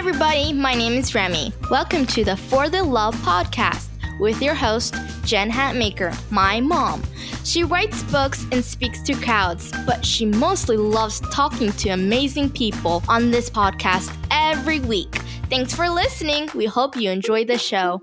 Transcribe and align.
everybody. 0.00 0.50
My 0.54 0.72
name 0.72 0.94
is 0.94 1.14
Remy. 1.14 1.52
Welcome 1.70 2.06
to 2.06 2.24
the 2.24 2.34
For 2.34 2.70
the 2.70 2.82
Love 2.82 3.14
podcast 3.16 3.90
with 4.18 4.40
your 4.40 4.54
host, 4.54 4.94
Jen 5.26 5.50
Hatmaker, 5.50 6.18
my 6.32 6.58
mom. 6.58 7.02
She 7.44 7.64
writes 7.64 8.02
books 8.04 8.46
and 8.50 8.64
speaks 8.64 9.02
to 9.02 9.12
crowds, 9.12 9.70
but 9.84 10.02
she 10.02 10.24
mostly 10.24 10.78
loves 10.78 11.20
talking 11.30 11.70
to 11.72 11.90
amazing 11.90 12.48
people 12.48 13.02
on 13.10 13.30
this 13.30 13.50
podcast 13.50 14.10
every 14.30 14.80
week. 14.80 15.16
Thanks 15.50 15.74
for 15.74 15.90
listening. 15.90 16.48
We 16.54 16.64
hope 16.64 16.96
you 16.96 17.10
enjoy 17.10 17.44
the 17.44 17.58
show. 17.58 18.00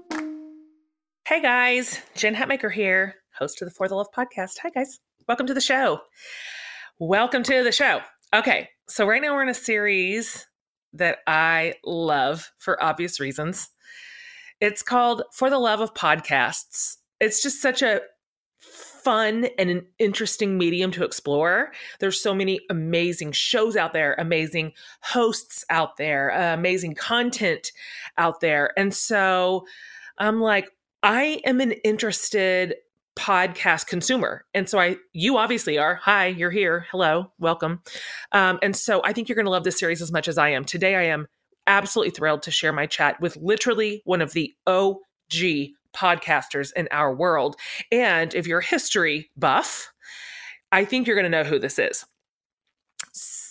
Hey 1.28 1.42
guys, 1.42 2.00
Jen 2.14 2.36
Hatmaker 2.36 2.72
here, 2.72 3.16
host 3.40 3.60
of 3.64 3.70
the 3.70 3.74
For 3.74 3.88
the 3.88 3.96
Love 3.96 4.12
podcast. 4.16 4.60
Hi 4.62 4.70
guys, 4.70 5.00
welcome 5.28 5.48
to 5.48 5.56
the 5.56 5.62
show. 5.62 6.02
Welcome 7.00 7.42
to 7.42 7.64
the 7.64 7.72
show. 7.72 8.02
Okay, 8.36 8.70
so 8.88 9.08
right 9.08 9.20
now 9.20 9.34
we're 9.34 9.42
in 9.42 9.50
a 9.50 9.56
series 9.56 10.46
that 10.98 11.20
I 11.28 11.76
love 11.84 12.52
for 12.58 12.82
obvious 12.84 13.20
reasons. 13.20 13.70
It's 14.60 14.82
called 14.82 15.24
For 15.34 15.50
the 15.50 15.60
Love 15.60 15.82
of 15.82 15.94
Podcasts. 15.94 16.98
It's 17.20 17.42
just 17.42 17.62
such 17.62 17.82
a 17.82 18.02
fun 18.60 19.48
and 19.58 19.70
an 19.70 19.86
interesting 20.00 20.58
medium 20.58 20.92
to 20.92 21.06
explore. 21.06 21.72
There's 22.00 22.22
so 22.22 22.34
many 22.34 22.60
amazing 22.70 23.32
shows 23.32 23.78
out 23.78 23.94
there, 23.94 24.16
amazing 24.18 24.74
hosts 25.02 25.64
out 25.70 25.98
there, 25.98 26.32
uh, 26.34 26.54
amazing 26.54 26.96
content 26.96 27.72
out 28.18 28.42
there. 28.42 28.78
And 28.78 28.94
so 28.94 29.66
I'm 30.18 30.42
like, 30.42 30.70
I 31.04 31.40
am 31.46 31.62
an 31.62 31.72
interested 31.84 32.76
podcast 33.18 33.88
consumer. 33.88 34.46
And 34.54 34.70
so 34.70 34.80
I 34.80 34.98
you 35.14 35.38
obviously 35.38 35.78
are. 35.78 35.96
Hi, 35.96 36.28
you're 36.28 36.52
here. 36.52 36.86
Hello, 36.92 37.32
welcome. 37.40 37.82
Um, 38.32 38.60
and 38.62 38.76
so 38.76 39.02
I 39.04 39.12
think 39.12 39.28
you're 39.28 39.36
going 39.36 39.46
to 39.46 39.52
love 39.52 39.64
this 39.64 39.80
series 39.80 40.02
as 40.02 40.12
much 40.12 40.28
as 40.28 40.38
I 40.38 40.50
am. 40.50 40.64
Today 40.64 40.96
I 40.96 41.04
am 41.04 41.28
absolutely 41.66 42.12
thrilled 42.12 42.44
to 42.44 42.52
share 42.52 42.72
my 42.72 42.86
chat 42.86 43.20
with 43.20 43.36
literally 43.38 44.02
one 44.06 44.22
of 44.22 44.34
the 44.34 44.54
OG 44.68 45.00
podcasters 45.96 46.72
in 46.76 46.88
our 46.92 47.14
world. 47.14 47.56
And 47.92 48.34
if 48.34 48.48
you're 48.48 48.60
a 48.60 48.66
history 48.66 49.30
buff, 49.36 49.92
I 50.72 50.86
think 50.86 51.08
you're 51.08 51.16
going 51.16 51.30
to 51.30 51.44
know 51.44 51.44
who 51.44 51.60
this 51.60 51.80
is. 51.80 52.06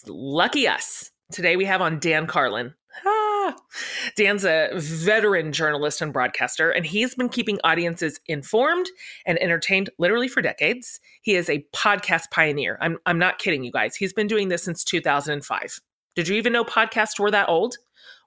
Lucky 0.06 0.69
us. 0.69 1.11
Today 1.33 1.56
we 1.56 1.64
have 1.64 1.81
on 1.81 1.98
Dan 1.98 2.27
Carlin. 2.27 2.75
Dan's 4.16 4.44
a 4.44 4.70
veteran 4.75 5.52
journalist 5.52 6.00
and 6.00 6.12
broadcaster, 6.12 6.70
and 6.70 6.86
he's 6.86 7.14
been 7.14 7.28
keeping 7.28 7.58
audiences 7.64 8.20
informed 8.27 8.88
and 9.25 9.41
entertained 9.42 9.91
literally 9.98 10.28
for 10.28 10.42
decades. 10.42 11.00
He 11.22 11.34
is 11.34 11.48
a 11.48 11.64
podcast 11.75 12.30
pioneer. 12.30 12.78
I'm, 12.80 12.98
I'm 13.06 13.19
not 13.19 13.38
kidding 13.38 13.64
you 13.64 13.72
guys. 13.72 13.97
He's 13.97 14.12
been 14.12 14.27
doing 14.27 14.48
this 14.48 14.62
since 14.62 14.84
2005. 14.84 15.80
Did 16.14 16.28
you 16.28 16.36
even 16.36 16.53
know 16.53 16.64
podcasts 16.64 17.19
were 17.19 17.30
that 17.30 17.48
old? 17.48 17.77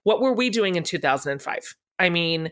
What 0.03 0.21
were 0.21 0.33
we 0.33 0.49
doing 0.49 0.75
in 0.75 0.83
2005? 0.83 1.75
I 1.97 2.09
mean, 2.09 2.51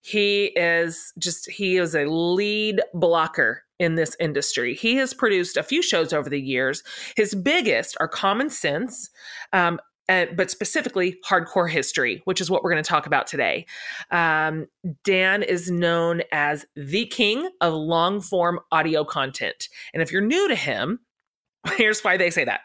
he 0.00 0.46
is 0.56 1.12
just, 1.18 1.48
he 1.50 1.76
is 1.76 1.94
a 1.94 2.06
lead 2.06 2.80
blocker 2.94 3.64
in 3.78 3.96
this 3.96 4.16
industry. 4.20 4.74
He 4.74 4.96
has 4.96 5.12
produced 5.12 5.56
a 5.56 5.62
few 5.62 5.82
shows 5.82 6.12
over 6.12 6.30
the 6.30 6.40
years. 6.40 6.82
His 7.16 7.34
biggest 7.34 7.96
are 8.00 8.08
Common 8.08 8.48
Sense, 8.48 9.10
um, 9.52 9.80
but 10.08 10.50
specifically 10.50 11.18
hardcore 11.26 11.70
history, 11.70 12.20
which 12.24 12.40
is 12.40 12.50
what 12.50 12.62
we're 12.62 12.70
going 12.70 12.82
to 12.82 12.88
talk 12.88 13.06
about 13.06 13.26
today. 13.26 13.66
Um, 14.10 14.66
Dan 15.04 15.42
is 15.42 15.70
known 15.70 16.22
as 16.32 16.66
the 16.76 17.06
king 17.06 17.48
of 17.60 17.72
long 17.72 18.20
form 18.20 18.60
audio 18.70 19.04
content. 19.04 19.68
And 19.94 20.02
if 20.02 20.12
you're 20.12 20.20
new 20.20 20.48
to 20.48 20.54
him, 20.54 21.00
here's 21.76 22.02
why 22.02 22.16
they 22.16 22.30
say 22.30 22.44
that 22.44 22.62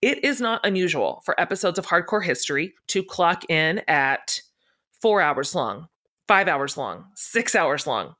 it 0.00 0.24
is 0.24 0.40
not 0.40 0.64
unusual 0.64 1.22
for 1.24 1.38
episodes 1.40 1.78
of 1.78 1.86
hardcore 1.86 2.24
history 2.24 2.74
to 2.88 3.02
clock 3.02 3.42
in 3.50 3.82
at 3.88 4.40
four 5.00 5.20
hours 5.20 5.54
long, 5.54 5.88
five 6.26 6.48
hours 6.48 6.76
long, 6.76 7.06
six 7.14 7.54
hours 7.54 7.86
long. 7.86 8.14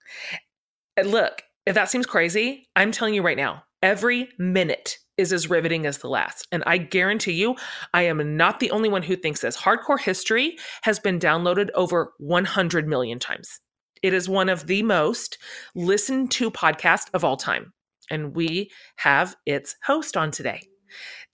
And 0.96 1.10
look, 1.10 1.42
if 1.66 1.74
that 1.74 1.90
seems 1.90 2.06
crazy, 2.06 2.68
I'm 2.74 2.90
telling 2.90 3.14
you 3.14 3.22
right 3.22 3.36
now, 3.36 3.62
every 3.82 4.28
minute 4.38 4.98
is 5.18 5.32
as 5.32 5.50
riveting 5.50 5.84
as 5.84 5.98
the 5.98 6.08
last. 6.08 6.46
And 6.52 6.62
I 6.66 6.78
guarantee 6.78 7.32
you, 7.32 7.56
I 7.92 8.02
am 8.02 8.36
not 8.36 8.60
the 8.60 8.70
only 8.70 8.88
one 8.88 9.02
who 9.02 9.16
thinks 9.16 9.40
this. 9.40 9.56
Hardcore 9.56 10.00
History 10.00 10.56
has 10.82 10.98
been 10.98 11.18
downloaded 11.18 11.68
over 11.74 12.12
100 12.18 12.88
million 12.88 13.18
times. 13.18 13.60
It 14.02 14.14
is 14.14 14.28
one 14.28 14.48
of 14.48 14.66
the 14.66 14.82
most 14.82 15.38
listened 15.74 16.30
to 16.32 16.50
podcasts 16.50 17.10
of 17.12 17.24
all 17.24 17.36
time. 17.36 17.72
And 18.10 18.34
we 18.34 18.70
have 18.96 19.36
its 19.44 19.76
host 19.84 20.16
on 20.16 20.30
today. 20.30 20.62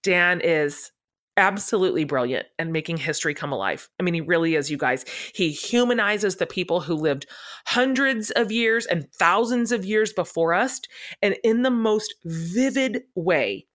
Dan 0.03 0.41
is 0.41 0.91
absolutely 1.37 2.05
brilliant 2.05 2.47
and 2.59 2.72
making 2.72 2.97
history 2.97 3.34
come 3.34 3.53
alive. 3.53 3.89
I 3.99 4.03
mean, 4.03 4.15
he 4.15 4.21
really 4.21 4.55
is, 4.55 4.71
you 4.71 4.77
guys. 4.77 5.05
He 5.34 5.51
humanizes 5.51 6.37
the 6.37 6.47
people 6.47 6.81
who 6.81 6.95
lived 6.95 7.27
hundreds 7.66 8.31
of 8.33 8.53
years 8.53 8.87
and 8.87 9.11
thousands 9.19 9.72
of 9.72 9.84
years 9.84 10.12
before 10.12 10.55
us, 10.55 10.81
and 11.22 11.37
in 11.43 11.62
the 11.62 11.71
most 11.71 12.15
vivid 12.25 13.03
way. 13.15 13.66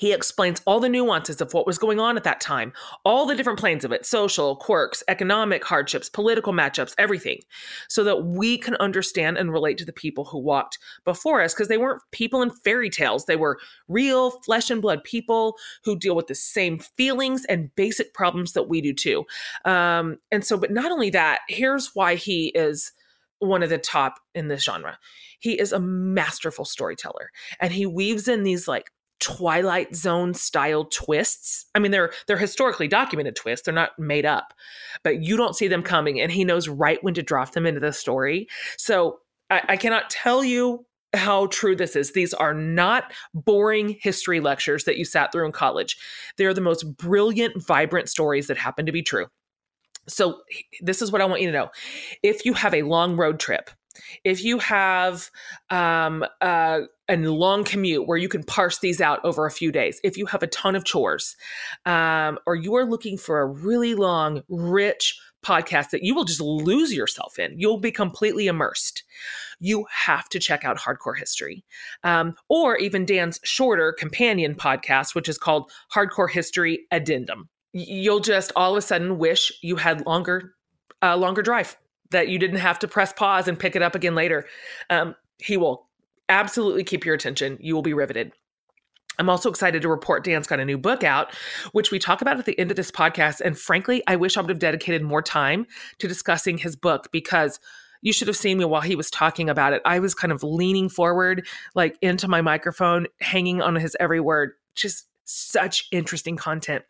He 0.00 0.14
explains 0.14 0.62
all 0.64 0.80
the 0.80 0.88
nuances 0.88 1.42
of 1.42 1.52
what 1.52 1.66
was 1.66 1.76
going 1.76 2.00
on 2.00 2.16
at 2.16 2.24
that 2.24 2.40
time, 2.40 2.72
all 3.04 3.26
the 3.26 3.34
different 3.34 3.58
planes 3.58 3.84
of 3.84 3.92
it 3.92 4.06
social, 4.06 4.56
quirks, 4.56 5.02
economic 5.08 5.62
hardships, 5.62 6.08
political 6.08 6.54
matchups, 6.54 6.94
everything, 6.96 7.40
so 7.86 8.02
that 8.04 8.24
we 8.24 8.56
can 8.56 8.76
understand 8.76 9.36
and 9.36 9.52
relate 9.52 9.76
to 9.76 9.84
the 9.84 9.92
people 9.92 10.24
who 10.24 10.38
walked 10.38 10.78
before 11.04 11.42
us 11.42 11.52
because 11.52 11.68
they 11.68 11.76
weren't 11.76 12.00
people 12.12 12.40
in 12.40 12.48
fairy 12.48 12.88
tales. 12.88 13.26
They 13.26 13.36
were 13.36 13.58
real 13.88 14.30
flesh 14.40 14.70
and 14.70 14.80
blood 14.80 15.04
people 15.04 15.56
who 15.84 15.98
deal 15.98 16.16
with 16.16 16.28
the 16.28 16.34
same 16.34 16.78
feelings 16.78 17.44
and 17.44 17.74
basic 17.74 18.14
problems 18.14 18.54
that 18.54 18.70
we 18.70 18.80
do 18.80 18.94
too. 18.94 19.26
Um, 19.66 20.16
and 20.32 20.42
so, 20.46 20.56
but 20.56 20.72
not 20.72 20.90
only 20.90 21.10
that, 21.10 21.40
here's 21.46 21.94
why 21.94 22.14
he 22.14 22.46
is 22.54 22.92
one 23.40 23.62
of 23.62 23.68
the 23.68 23.76
top 23.76 24.18
in 24.34 24.48
this 24.48 24.64
genre. 24.64 24.98
He 25.40 25.60
is 25.60 25.72
a 25.72 25.80
masterful 25.80 26.64
storyteller 26.64 27.30
and 27.60 27.70
he 27.70 27.84
weaves 27.84 28.28
in 28.28 28.44
these 28.44 28.66
like 28.66 28.90
Twilight 29.20 29.94
Zone 29.94 30.34
style 30.34 30.84
twists. 30.86 31.66
I 31.74 31.78
mean, 31.78 31.92
they're 31.92 32.12
they're 32.26 32.36
historically 32.36 32.88
documented 32.88 33.36
twists. 33.36 33.64
They're 33.64 33.74
not 33.74 33.98
made 33.98 34.26
up, 34.26 34.54
but 35.02 35.22
you 35.22 35.36
don't 35.36 35.56
see 35.56 35.68
them 35.68 35.82
coming, 35.82 36.20
and 36.20 36.32
he 36.32 36.44
knows 36.44 36.68
right 36.68 37.02
when 37.02 37.14
to 37.14 37.22
drop 37.22 37.52
them 37.52 37.66
into 37.66 37.80
the 37.80 37.92
story. 37.92 38.48
So 38.76 39.20
I, 39.50 39.62
I 39.70 39.76
cannot 39.76 40.10
tell 40.10 40.42
you 40.42 40.86
how 41.12 41.46
true 41.46 41.74
this 41.74 41.96
is. 41.96 42.12
These 42.12 42.34
are 42.34 42.54
not 42.54 43.12
boring 43.34 43.96
history 44.00 44.40
lectures 44.40 44.84
that 44.84 44.96
you 44.96 45.04
sat 45.04 45.32
through 45.32 45.46
in 45.46 45.52
college. 45.52 45.96
They 46.36 46.44
are 46.44 46.54
the 46.54 46.60
most 46.60 46.96
brilliant, 46.96 47.62
vibrant 47.62 48.08
stories 48.08 48.46
that 48.46 48.56
happen 48.56 48.86
to 48.86 48.92
be 48.92 49.02
true. 49.02 49.26
So 50.08 50.40
this 50.80 51.02
is 51.02 51.12
what 51.12 51.20
I 51.20 51.26
want 51.26 51.40
you 51.40 51.48
to 51.48 51.52
know. 51.52 51.70
If 52.22 52.44
you 52.44 52.54
have 52.54 52.74
a 52.74 52.82
long 52.82 53.16
road 53.16 53.38
trip, 53.38 53.70
if 54.24 54.44
you 54.44 54.58
have 54.58 55.30
um, 55.70 56.24
uh, 56.40 56.80
a 57.08 57.16
long 57.16 57.64
commute 57.64 58.06
where 58.06 58.18
you 58.18 58.28
can 58.28 58.42
parse 58.44 58.78
these 58.78 59.00
out 59.00 59.20
over 59.24 59.46
a 59.46 59.50
few 59.50 59.72
days, 59.72 60.00
if 60.04 60.16
you 60.16 60.26
have 60.26 60.42
a 60.42 60.48
ton 60.48 60.76
of 60.76 60.84
chores, 60.84 61.36
um, 61.86 62.38
or 62.46 62.54
you 62.54 62.74
are 62.74 62.84
looking 62.84 63.18
for 63.18 63.40
a 63.40 63.46
really 63.46 63.94
long, 63.94 64.42
rich 64.48 65.18
podcast 65.42 65.90
that 65.90 66.02
you 66.02 66.14
will 66.14 66.24
just 66.24 66.40
lose 66.40 66.92
yourself 66.92 67.38
in, 67.38 67.58
you'll 67.58 67.78
be 67.78 67.90
completely 67.90 68.46
immersed. 68.46 69.04
You 69.58 69.86
have 69.90 70.28
to 70.30 70.38
check 70.38 70.64
out 70.64 70.78
Hardcore 70.78 71.18
History, 71.18 71.64
um, 72.04 72.34
or 72.48 72.76
even 72.76 73.06
Dan's 73.06 73.40
shorter 73.42 73.92
companion 73.92 74.54
podcast, 74.54 75.14
which 75.14 75.28
is 75.28 75.38
called 75.38 75.70
Hardcore 75.94 76.30
History 76.30 76.86
Addendum. 76.90 77.48
You'll 77.72 78.20
just 78.20 78.52
all 78.56 78.72
of 78.72 78.78
a 78.78 78.82
sudden 78.82 79.18
wish 79.18 79.52
you 79.62 79.76
had 79.76 80.04
longer, 80.06 80.54
uh, 81.02 81.16
longer 81.16 81.42
drive 81.42 81.76
that 82.10 82.28
you 82.28 82.38
didn't 82.38 82.58
have 82.58 82.78
to 82.80 82.88
press 82.88 83.12
pause 83.12 83.48
and 83.48 83.58
pick 83.58 83.76
it 83.76 83.82
up 83.82 83.94
again 83.94 84.14
later. 84.14 84.46
Um, 84.88 85.14
he 85.38 85.56
will 85.56 85.88
absolutely 86.28 86.84
keep 86.84 87.04
your 87.04 87.14
attention. 87.14 87.58
You 87.60 87.74
will 87.74 87.82
be 87.82 87.94
riveted. 87.94 88.32
I'm 89.18 89.28
also 89.28 89.50
excited 89.50 89.82
to 89.82 89.88
report 89.88 90.24
Dan's 90.24 90.46
got 90.46 90.60
a 90.60 90.64
new 90.64 90.78
book 90.78 91.04
out, 91.04 91.34
which 91.72 91.90
we 91.90 91.98
talk 91.98 92.22
about 92.22 92.38
at 92.38 92.46
the 92.46 92.58
end 92.58 92.70
of 92.70 92.76
this 92.76 92.90
podcast. 92.90 93.40
And 93.42 93.58
frankly, 93.58 94.02
I 94.06 94.16
wish 94.16 94.36
I 94.36 94.40
would 94.40 94.48
have 94.48 94.58
dedicated 94.58 95.02
more 95.02 95.20
time 95.20 95.66
to 95.98 96.08
discussing 96.08 96.56
his 96.56 96.74
book 96.74 97.08
because 97.12 97.60
you 98.00 98.14
should 98.14 98.28
have 98.28 98.36
seen 98.36 98.56
me 98.56 98.64
while 98.64 98.80
he 98.80 98.96
was 98.96 99.10
talking 99.10 99.50
about 99.50 99.74
it. 99.74 99.82
I 99.84 99.98
was 99.98 100.14
kind 100.14 100.32
of 100.32 100.42
leaning 100.42 100.88
forward, 100.88 101.46
like 101.74 101.98
into 102.00 102.28
my 102.28 102.40
microphone, 102.40 103.06
hanging 103.20 103.60
on 103.60 103.74
his 103.74 103.94
every 104.00 104.20
word. 104.20 104.52
Just 104.74 105.06
such 105.24 105.86
interesting 105.92 106.36
content. 106.36 106.84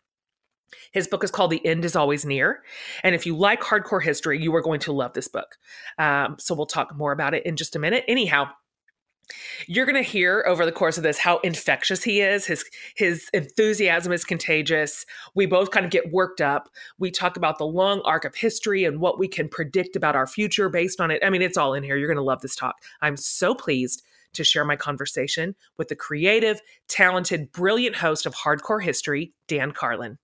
His 0.91 1.07
book 1.07 1.23
is 1.23 1.31
called 1.31 1.51
The 1.51 1.65
End 1.65 1.85
is 1.85 1.95
Always 1.95 2.25
Near. 2.25 2.63
And 3.03 3.15
if 3.15 3.25
you 3.25 3.35
like 3.35 3.61
hardcore 3.61 4.01
history, 4.01 4.41
you 4.41 4.53
are 4.55 4.61
going 4.61 4.79
to 4.81 4.91
love 4.91 5.13
this 5.13 5.27
book. 5.27 5.57
Um, 5.97 6.37
so 6.39 6.53
we'll 6.55 6.65
talk 6.65 6.95
more 6.95 7.11
about 7.11 7.33
it 7.33 7.45
in 7.45 7.55
just 7.55 7.75
a 7.75 7.79
minute. 7.79 8.03
Anyhow, 8.07 8.49
you're 9.67 9.85
going 9.85 10.01
to 10.01 10.09
hear 10.09 10.43
over 10.47 10.65
the 10.65 10.71
course 10.71 10.97
of 10.97 11.03
this 11.03 11.17
how 11.17 11.37
infectious 11.39 12.03
he 12.03 12.21
is. 12.21 12.45
His 12.45 12.65
his 12.95 13.29
enthusiasm 13.33 14.11
is 14.11 14.23
contagious. 14.23 15.05
We 15.35 15.45
both 15.45 15.71
kind 15.71 15.85
of 15.85 15.91
get 15.91 16.11
worked 16.11 16.41
up. 16.41 16.69
We 16.97 17.11
talk 17.11 17.37
about 17.37 17.57
the 17.57 17.65
long 17.65 18.01
arc 18.01 18.25
of 18.25 18.35
history 18.35 18.83
and 18.83 18.99
what 18.99 19.19
we 19.19 19.27
can 19.27 19.47
predict 19.47 19.95
about 19.95 20.15
our 20.15 20.27
future 20.27 20.69
based 20.69 20.99
on 20.99 21.11
it. 21.11 21.23
I 21.23 21.29
mean, 21.29 21.41
it's 21.41 21.57
all 21.57 21.73
in 21.73 21.83
here. 21.83 21.97
You're 21.97 22.07
going 22.07 22.17
to 22.17 22.23
love 22.23 22.41
this 22.41 22.55
talk. 22.55 22.75
I'm 23.01 23.17
so 23.17 23.53
pleased 23.53 24.03
to 24.33 24.43
share 24.43 24.65
my 24.65 24.75
conversation 24.75 25.55
with 25.77 25.89
the 25.89 25.95
creative, 25.95 26.61
talented, 26.87 27.51
brilliant 27.51 27.97
host 27.97 28.25
of 28.25 28.33
Hardcore 28.33 28.81
History, 28.81 29.33
Dan 29.47 29.71
Carlin. 29.71 30.17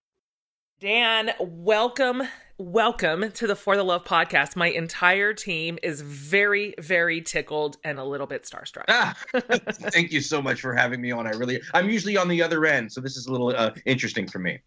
Dan, 0.79 1.31
welcome, 1.39 2.21
welcome 2.59 3.31
to 3.31 3.47
the 3.47 3.56
For 3.56 3.75
the 3.75 3.81
Love 3.81 4.06
podcast. 4.06 4.56
My 4.56 4.68
entire 4.68 5.33
team 5.33 5.79
is 5.81 6.01
very, 6.01 6.75
very 6.77 7.19
tickled 7.19 7.77
and 7.83 7.97
a 7.97 8.03
little 8.03 8.27
bit 8.27 8.44
starstruck. 8.44 8.83
Ah, 8.88 9.15
thank 9.33 10.12
you 10.12 10.21
so 10.21 10.39
much 10.39 10.62
for 10.62 10.75
having 10.75 11.01
me 11.01 11.09
on. 11.12 11.25
I 11.25 11.31
really, 11.31 11.59
I'm 11.74 11.89
usually 11.89 12.15
on 12.15 12.27
the 12.27 12.44
other 12.44 12.63
end, 12.68 12.91
so 12.91 13.01
this 13.01 13.18
is 13.18 13.25
a 13.25 13.31
little 13.31 13.56
uh, 13.57 13.71
interesting 13.85 14.27
for 14.27 14.38
me. 14.38 14.59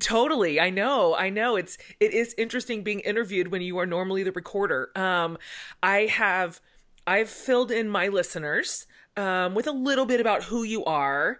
Totally. 0.00 0.58
I 0.58 0.70
know. 0.70 1.14
I 1.14 1.30
know. 1.30 1.54
It's 1.54 1.78
it 2.00 2.12
is 2.12 2.34
interesting 2.36 2.82
being 2.82 2.98
interviewed 3.00 3.52
when 3.52 3.62
you 3.62 3.78
are 3.78 3.86
normally 3.86 4.24
the 4.24 4.32
recorder. 4.32 4.90
Um 4.96 5.38
I 5.84 6.06
have 6.06 6.60
I've 7.06 7.30
filled 7.30 7.70
in 7.70 7.88
my 7.88 8.08
listeners 8.08 8.86
um 9.16 9.54
with 9.54 9.68
a 9.68 9.72
little 9.72 10.04
bit 10.04 10.20
about 10.20 10.42
who 10.42 10.64
you 10.64 10.84
are 10.84 11.38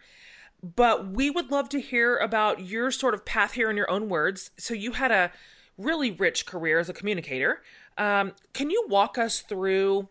but 0.62 1.08
we 1.08 1.30
would 1.30 1.50
love 1.50 1.68
to 1.70 1.80
hear 1.80 2.16
about 2.16 2.60
your 2.60 2.90
sort 2.90 3.14
of 3.14 3.24
path 3.24 3.52
here 3.52 3.70
in 3.70 3.76
your 3.76 3.90
own 3.90 4.08
words. 4.08 4.50
So 4.58 4.74
you 4.74 4.92
had 4.92 5.10
a 5.12 5.32
really 5.76 6.10
rich 6.10 6.46
career 6.46 6.78
as 6.78 6.88
a 6.88 6.92
communicator. 6.92 7.62
Um, 7.96 8.32
can 8.52 8.70
you 8.70 8.84
walk 8.88 9.18
us 9.18 9.40
through 9.40 10.08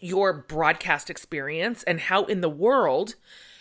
your 0.00 0.32
broadcast 0.32 1.10
experience 1.10 1.82
and 1.84 2.00
how 2.00 2.24
in 2.24 2.40
the 2.40 2.48
world 2.48 3.14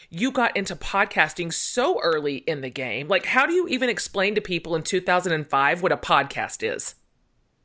you 0.09 0.31
got 0.31 0.55
into 0.55 0.75
podcasting 0.75 1.51
so 1.51 1.99
early 2.01 2.37
in 2.37 2.61
the 2.61 2.69
game? 2.69 3.07
Like, 3.07 3.25
how 3.25 3.45
do 3.45 3.53
you 3.53 3.67
even 3.67 3.89
explain 3.89 4.35
to 4.35 4.41
people 4.41 4.75
in 4.75 4.83
2005 4.83 5.81
what 5.81 5.91
a 5.91 5.97
podcast 5.97 6.63
is? 6.63 6.95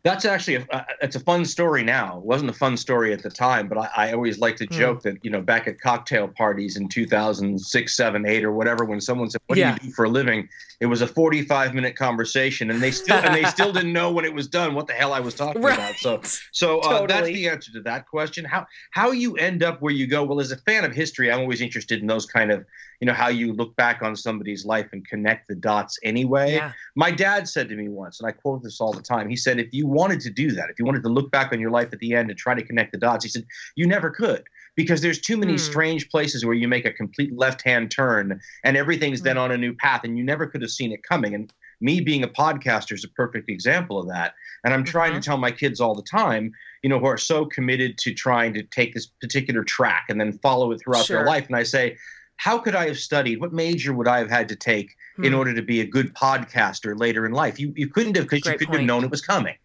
That's 0.02 0.24
actually 0.24 0.56
a, 0.56 0.66
uh, 0.70 0.84
it's 1.02 1.16
a 1.16 1.20
fun 1.20 1.44
story 1.44 1.82
now. 1.82 2.18
It 2.18 2.24
wasn't 2.24 2.50
a 2.50 2.54
fun 2.54 2.76
story 2.76 3.12
at 3.12 3.22
the 3.22 3.30
time, 3.30 3.68
but 3.68 3.76
I, 3.76 3.90
I 3.96 4.12
always 4.12 4.38
like 4.38 4.56
to 4.56 4.64
hmm. 4.64 4.74
joke 4.74 4.98
mm. 5.00 5.02
that 5.02 5.24
you 5.24 5.30
know 5.30 5.42
back 5.42 5.66
at 5.68 5.80
cocktail 5.80 6.28
parties 6.28 6.76
in 6.76 6.88
2006, 6.88 7.96
7, 7.96 8.26
8, 8.26 8.44
or 8.44 8.52
whatever, 8.52 8.84
when 8.84 9.00
someone 9.00 9.28
said, 9.28 9.40
"What 9.46 9.58
yeah. 9.58 9.76
do 9.76 9.84
you 9.84 9.90
do 9.90 9.94
for 9.94 10.06
a 10.06 10.08
living?" 10.08 10.48
It 10.80 10.86
was 10.86 11.02
a 11.02 11.06
45 11.06 11.74
minute 11.74 11.96
conversation, 11.96 12.70
and 12.70 12.82
they 12.82 12.90
still 12.90 13.16
and 13.16 13.34
they 13.34 13.44
still 13.50 13.72
didn't 13.72 13.92
know 13.92 14.10
when 14.10 14.24
it 14.24 14.32
was 14.32 14.48
done 14.48 14.74
what 14.74 14.86
the 14.86 14.94
hell 14.94 15.12
I 15.12 15.20
was 15.20 15.34
talking 15.34 15.60
right. 15.60 15.78
about. 15.78 15.96
So 15.96 16.20
so 16.52 16.80
uh, 16.80 17.00
totally. 17.00 17.06
that's 17.06 17.26
the 17.26 17.48
answer 17.48 17.72
to 17.72 17.80
that 17.82 18.06
question. 18.06 18.44
How 18.44 18.66
how 18.92 19.10
you 19.10 19.36
end 19.36 19.62
up 19.62 19.82
where 19.82 19.92
you 19.92 20.06
go? 20.06 20.24
Well, 20.24 20.40
as 20.40 20.50
a 20.50 20.56
fan 20.58 20.84
of 20.84 20.92
history, 20.92 21.30
I'm 21.30 21.40
always 21.40 21.60
interested 21.60 22.00
in 22.00 22.06
those 22.06 22.24
kind 22.24 22.50
of 22.50 22.64
you 23.00 23.06
know 23.06 23.14
how 23.14 23.28
you 23.28 23.52
look 23.52 23.74
back 23.76 24.02
on 24.02 24.14
somebody's 24.14 24.64
life 24.64 24.88
and 24.92 25.06
connect 25.06 25.48
the 25.48 25.54
dots 25.54 25.98
anyway 26.04 26.54
yeah. 26.54 26.72
my 26.94 27.10
dad 27.10 27.48
said 27.48 27.68
to 27.68 27.74
me 27.74 27.88
once 27.88 28.20
and 28.20 28.28
i 28.28 28.32
quote 28.32 28.62
this 28.62 28.80
all 28.80 28.92
the 28.92 29.02
time 29.02 29.28
he 29.28 29.36
said 29.36 29.58
if 29.58 29.72
you 29.72 29.86
wanted 29.86 30.20
to 30.20 30.30
do 30.30 30.52
that 30.52 30.70
if 30.70 30.78
you 30.78 30.84
wanted 30.84 31.02
to 31.02 31.08
look 31.08 31.30
back 31.30 31.52
on 31.52 31.60
your 31.60 31.70
life 31.70 31.92
at 31.92 31.98
the 31.98 32.14
end 32.14 32.30
and 32.30 32.38
try 32.38 32.54
to 32.54 32.62
connect 32.62 32.92
the 32.92 32.98
dots 32.98 33.24
he 33.24 33.30
said 33.30 33.44
you 33.74 33.86
never 33.86 34.10
could 34.10 34.44
because 34.76 35.00
there's 35.00 35.20
too 35.20 35.36
many 35.36 35.54
mm. 35.54 35.60
strange 35.60 36.08
places 36.10 36.44
where 36.44 36.54
you 36.54 36.68
make 36.68 36.84
a 36.84 36.92
complete 36.92 37.36
left 37.36 37.62
hand 37.62 37.90
turn 37.90 38.40
and 38.64 38.76
everything's 38.76 39.20
mm. 39.20 39.24
then 39.24 39.36
hmm. 39.36 39.42
on 39.42 39.50
a 39.50 39.58
new 39.58 39.74
path 39.74 40.02
and 40.04 40.16
you 40.16 40.24
never 40.24 40.46
could 40.46 40.62
have 40.62 40.70
seen 40.70 40.92
it 40.92 41.02
coming 41.02 41.34
and 41.34 41.52
me 41.80 42.00
being 42.00 42.22
a 42.22 42.28
podcaster 42.28 42.92
is 42.92 43.04
a 43.04 43.08
perfect 43.08 43.48
example 43.48 43.98
of 43.98 44.06
that 44.06 44.34
and 44.64 44.74
i'm 44.74 44.84
trying 44.84 45.12
mm-hmm. 45.12 45.20
to 45.20 45.26
tell 45.26 45.38
my 45.38 45.50
kids 45.50 45.80
all 45.80 45.94
the 45.94 46.02
time 46.02 46.52
you 46.82 46.90
know 46.90 46.98
who 46.98 47.06
are 47.06 47.18
so 47.18 47.46
committed 47.46 47.96
to 47.98 48.12
trying 48.12 48.52
to 48.52 48.62
take 48.64 48.92
this 48.94 49.06
particular 49.06 49.64
track 49.64 50.04
and 50.08 50.20
then 50.20 50.32
follow 50.38 50.72
it 50.72 50.80
throughout 50.80 51.06
sure. 51.06 51.16
their 51.16 51.26
life 51.26 51.46
and 51.46 51.56
i 51.56 51.62
say 51.62 51.96
how 52.40 52.56
could 52.56 52.74
I 52.74 52.86
have 52.86 52.98
studied? 52.98 53.38
What 53.38 53.52
major 53.52 53.92
would 53.92 54.08
I 54.08 54.18
have 54.18 54.30
had 54.30 54.48
to 54.48 54.56
take 54.56 54.96
hmm. 55.16 55.24
in 55.24 55.34
order 55.34 55.52
to 55.52 55.60
be 55.60 55.82
a 55.82 55.84
good 55.84 56.14
podcaster 56.14 56.98
later 56.98 57.26
in 57.26 57.32
life? 57.32 57.60
You 57.60 57.70
you 57.76 57.86
couldn't 57.86 58.16
have 58.16 58.24
because 58.30 58.46
you 58.46 58.52
couldn't 58.52 58.68
point. 58.68 58.80
have 58.80 58.86
known 58.86 59.04
it 59.04 59.10
was 59.10 59.20
coming. 59.20 59.56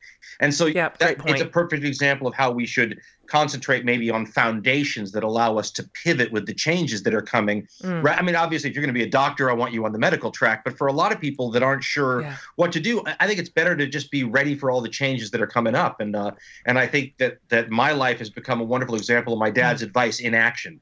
And 0.41 0.53
so 0.53 0.65
yep, 0.65 0.97
that, 0.97 1.21
it's 1.25 1.39
a 1.39 1.45
perfect 1.45 1.85
example 1.85 2.27
of 2.27 2.33
how 2.33 2.51
we 2.51 2.65
should 2.65 2.99
concentrate 3.27 3.85
maybe 3.85 4.09
on 4.09 4.25
foundations 4.25 5.13
that 5.13 5.23
allow 5.23 5.57
us 5.57 5.71
to 5.71 5.83
pivot 6.03 6.33
with 6.33 6.47
the 6.47 6.53
changes 6.53 7.03
that 7.03 7.13
are 7.13 7.21
coming. 7.21 7.65
Mm. 7.81 8.03
Right? 8.03 8.19
I 8.19 8.21
mean, 8.21 8.35
obviously, 8.35 8.69
if 8.69 8.75
you're 8.75 8.83
going 8.83 8.93
to 8.93 8.99
be 8.99 9.05
a 9.05 9.09
doctor, 9.09 9.49
I 9.49 9.53
want 9.53 9.71
you 9.71 9.85
on 9.85 9.93
the 9.93 9.99
medical 9.99 10.29
track. 10.29 10.65
But 10.65 10.77
for 10.77 10.87
a 10.87 10.93
lot 10.93 11.13
of 11.13 11.21
people 11.21 11.51
that 11.51 11.63
aren't 11.63 11.83
sure 11.83 12.23
yeah. 12.23 12.35
what 12.57 12.73
to 12.73 12.81
do, 12.81 13.01
I 13.21 13.25
think 13.25 13.39
it's 13.39 13.49
better 13.49 13.77
to 13.77 13.87
just 13.87 14.11
be 14.11 14.25
ready 14.25 14.53
for 14.53 14.69
all 14.69 14.81
the 14.81 14.89
changes 14.89 15.31
that 15.31 15.41
are 15.41 15.47
coming 15.47 15.75
up. 15.75 16.01
And 16.01 16.13
uh, 16.13 16.31
and 16.65 16.77
I 16.77 16.87
think 16.87 17.17
that 17.19 17.37
that 17.47 17.69
my 17.69 17.93
life 17.93 18.19
has 18.19 18.29
become 18.29 18.59
a 18.59 18.65
wonderful 18.65 18.95
example 18.95 19.31
of 19.31 19.39
my 19.39 19.49
dad's 19.49 19.81
mm. 19.81 19.85
advice 19.85 20.19
in 20.19 20.33
action. 20.33 20.81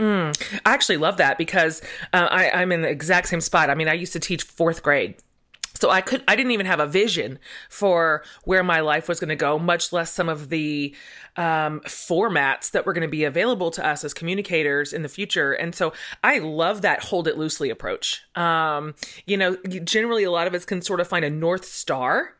Mm, 0.00 0.60
I 0.64 0.72
actually 0.72 0.96
love 0.96 1.18
that 1.18 1.36
because 1.36 1.82
uh, 2.14 2.26
I, 2.30 2.50
I'm 2.50 2.72
in 2.72 2.80
the 2.80 2.88
exact 2.88 3.28
same 3.28 3.42
spot. 3.42 3.68
I 3.68 3.74
mean, 3.74 3.88
I 3.88 3.92
used 3.92 4.14
to 4.14 4.20
teach 4.20 4.42
fourth 4.42 4.82
grade. 4.82 5.16
So 5.74 5.88
I 5.88 6.00
could 6.00 6.22
I 6.28 6.36
didn't 6.36 6.52
even 6.52 6.66
have 6.66 6.80
a 6.80 6.86
vision 6.86 7.38
for 7.70 8.22
where 8.44 8.62
my 8.62 8.80
life 8.80 9.08
was 9.08 9.18
going 9.18 9.28
to 9.28 9.36
go, 9.36 9.58
much 9.58 9.92
less 9.92 10.12
some 10.12 10.28
of 10.28 10.50
the 10.50 10.94
um, 11.36 11.80
formats 11.86 12.72
that 12.72 12.84
were 12.84 12.92
going 12.92 13.06
to 13.06 13.08
be 13.08 13.24
available 13.24 13.70
to 13.72 13.86
us 13.86 14.04
as 14.04 14.12
communicators 14.12 14.92
in 14.92 15.02
the 15.02 15.08
future. 15.08 15.52
And 15.52 15.74
so 15.74 15.94
I 16.22 16.38
love 16.40 16.82
that 16.82 17.04
hold 17.04 17.28
it 17.28 17.38
loosely 17.38 17.70
approach. 17.70 18.22
Um, 18.34 18.94
you 19.26 19.38
know, 19.38 19.56
generally 19.84 20.24
a 20.24 20.30
lot 20.30 20.46
of 20.46 20.54
us 20.54 20.66
can 20.66 20.82
sort 20.82 21.00
of 21.00 21.08
find 21.08 21.24
a 21.24 21.30
north 21.30 21.64
star 21.64 22.34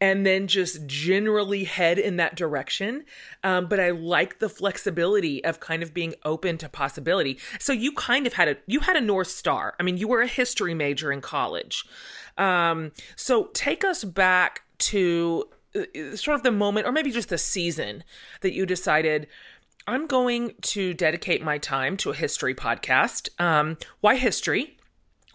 and 0.00 0.26
then 0.26 0.46
just 0.46 0.86
generally 0.86 1.64
head 1.64 1.98
in 1.98 2.16
that 2.16 2.36
direction. 2.36 3.04
Um, 3.44 3.66
but 3.66 3.80
I 3.80 3.90
like 3.90 4.38
the 4.38 4.48
flexibility 4.48 5.44
of 5.44 5.60
kind 5.60 5.82
of 5.82 5.94
being 5.94 6.14
open 6.24 6.58
to 6.58 6.68
possibility. 6.68 7.38
So 7.58 7.72
you 7.72 7.92
kind 7.92 8.26
of 8.26 8.32
had 8.32 8.48
a 8.48 8.56
you 8.66 8.80
had 8.80 8.96
a 8.96 9.00
north 9.00 9.28
star. 9.28 9.74
I 9.78 9.82
mean, 9.82 9.96
you 9.96 10.08
were 10.08 10.22
a 10.22 10.26
history 10.26 10.74
major 10.74 11.12
in 11.12 11.20
college. 11.20 11.84
Um, 12.38 12.92
so 13.16 13.46
take 13.52 13.84
us 13.84 14.04
back 14.04 14.62
to 14.78 15.48
uh, 15.76 16.16
sort 16.16 16.36
of 16.36 16.42
the 16.42 16.50
moment, 16.50 16.86
or 16.86 16.92
maybe 16.92 17.10
just 17.10 17.28
the 17.28 17.38
season 17.38 18.04
that 18.40 18.52
you 18.52 18.66
decided. 18.66 19.26
I'm 19.86 20.06
going 20.06 20.54
to 20.62 20.94
dedicate 20.94 21.42
my 21.42 21.58
time 21.58 21.96
to 21.98 22.10
a 22.10 22.14
history 22.14 22.54
podcast. 22.54 23.28
Um, 23.40 23.76
why 24.00 24.16
history? 24.16 24.76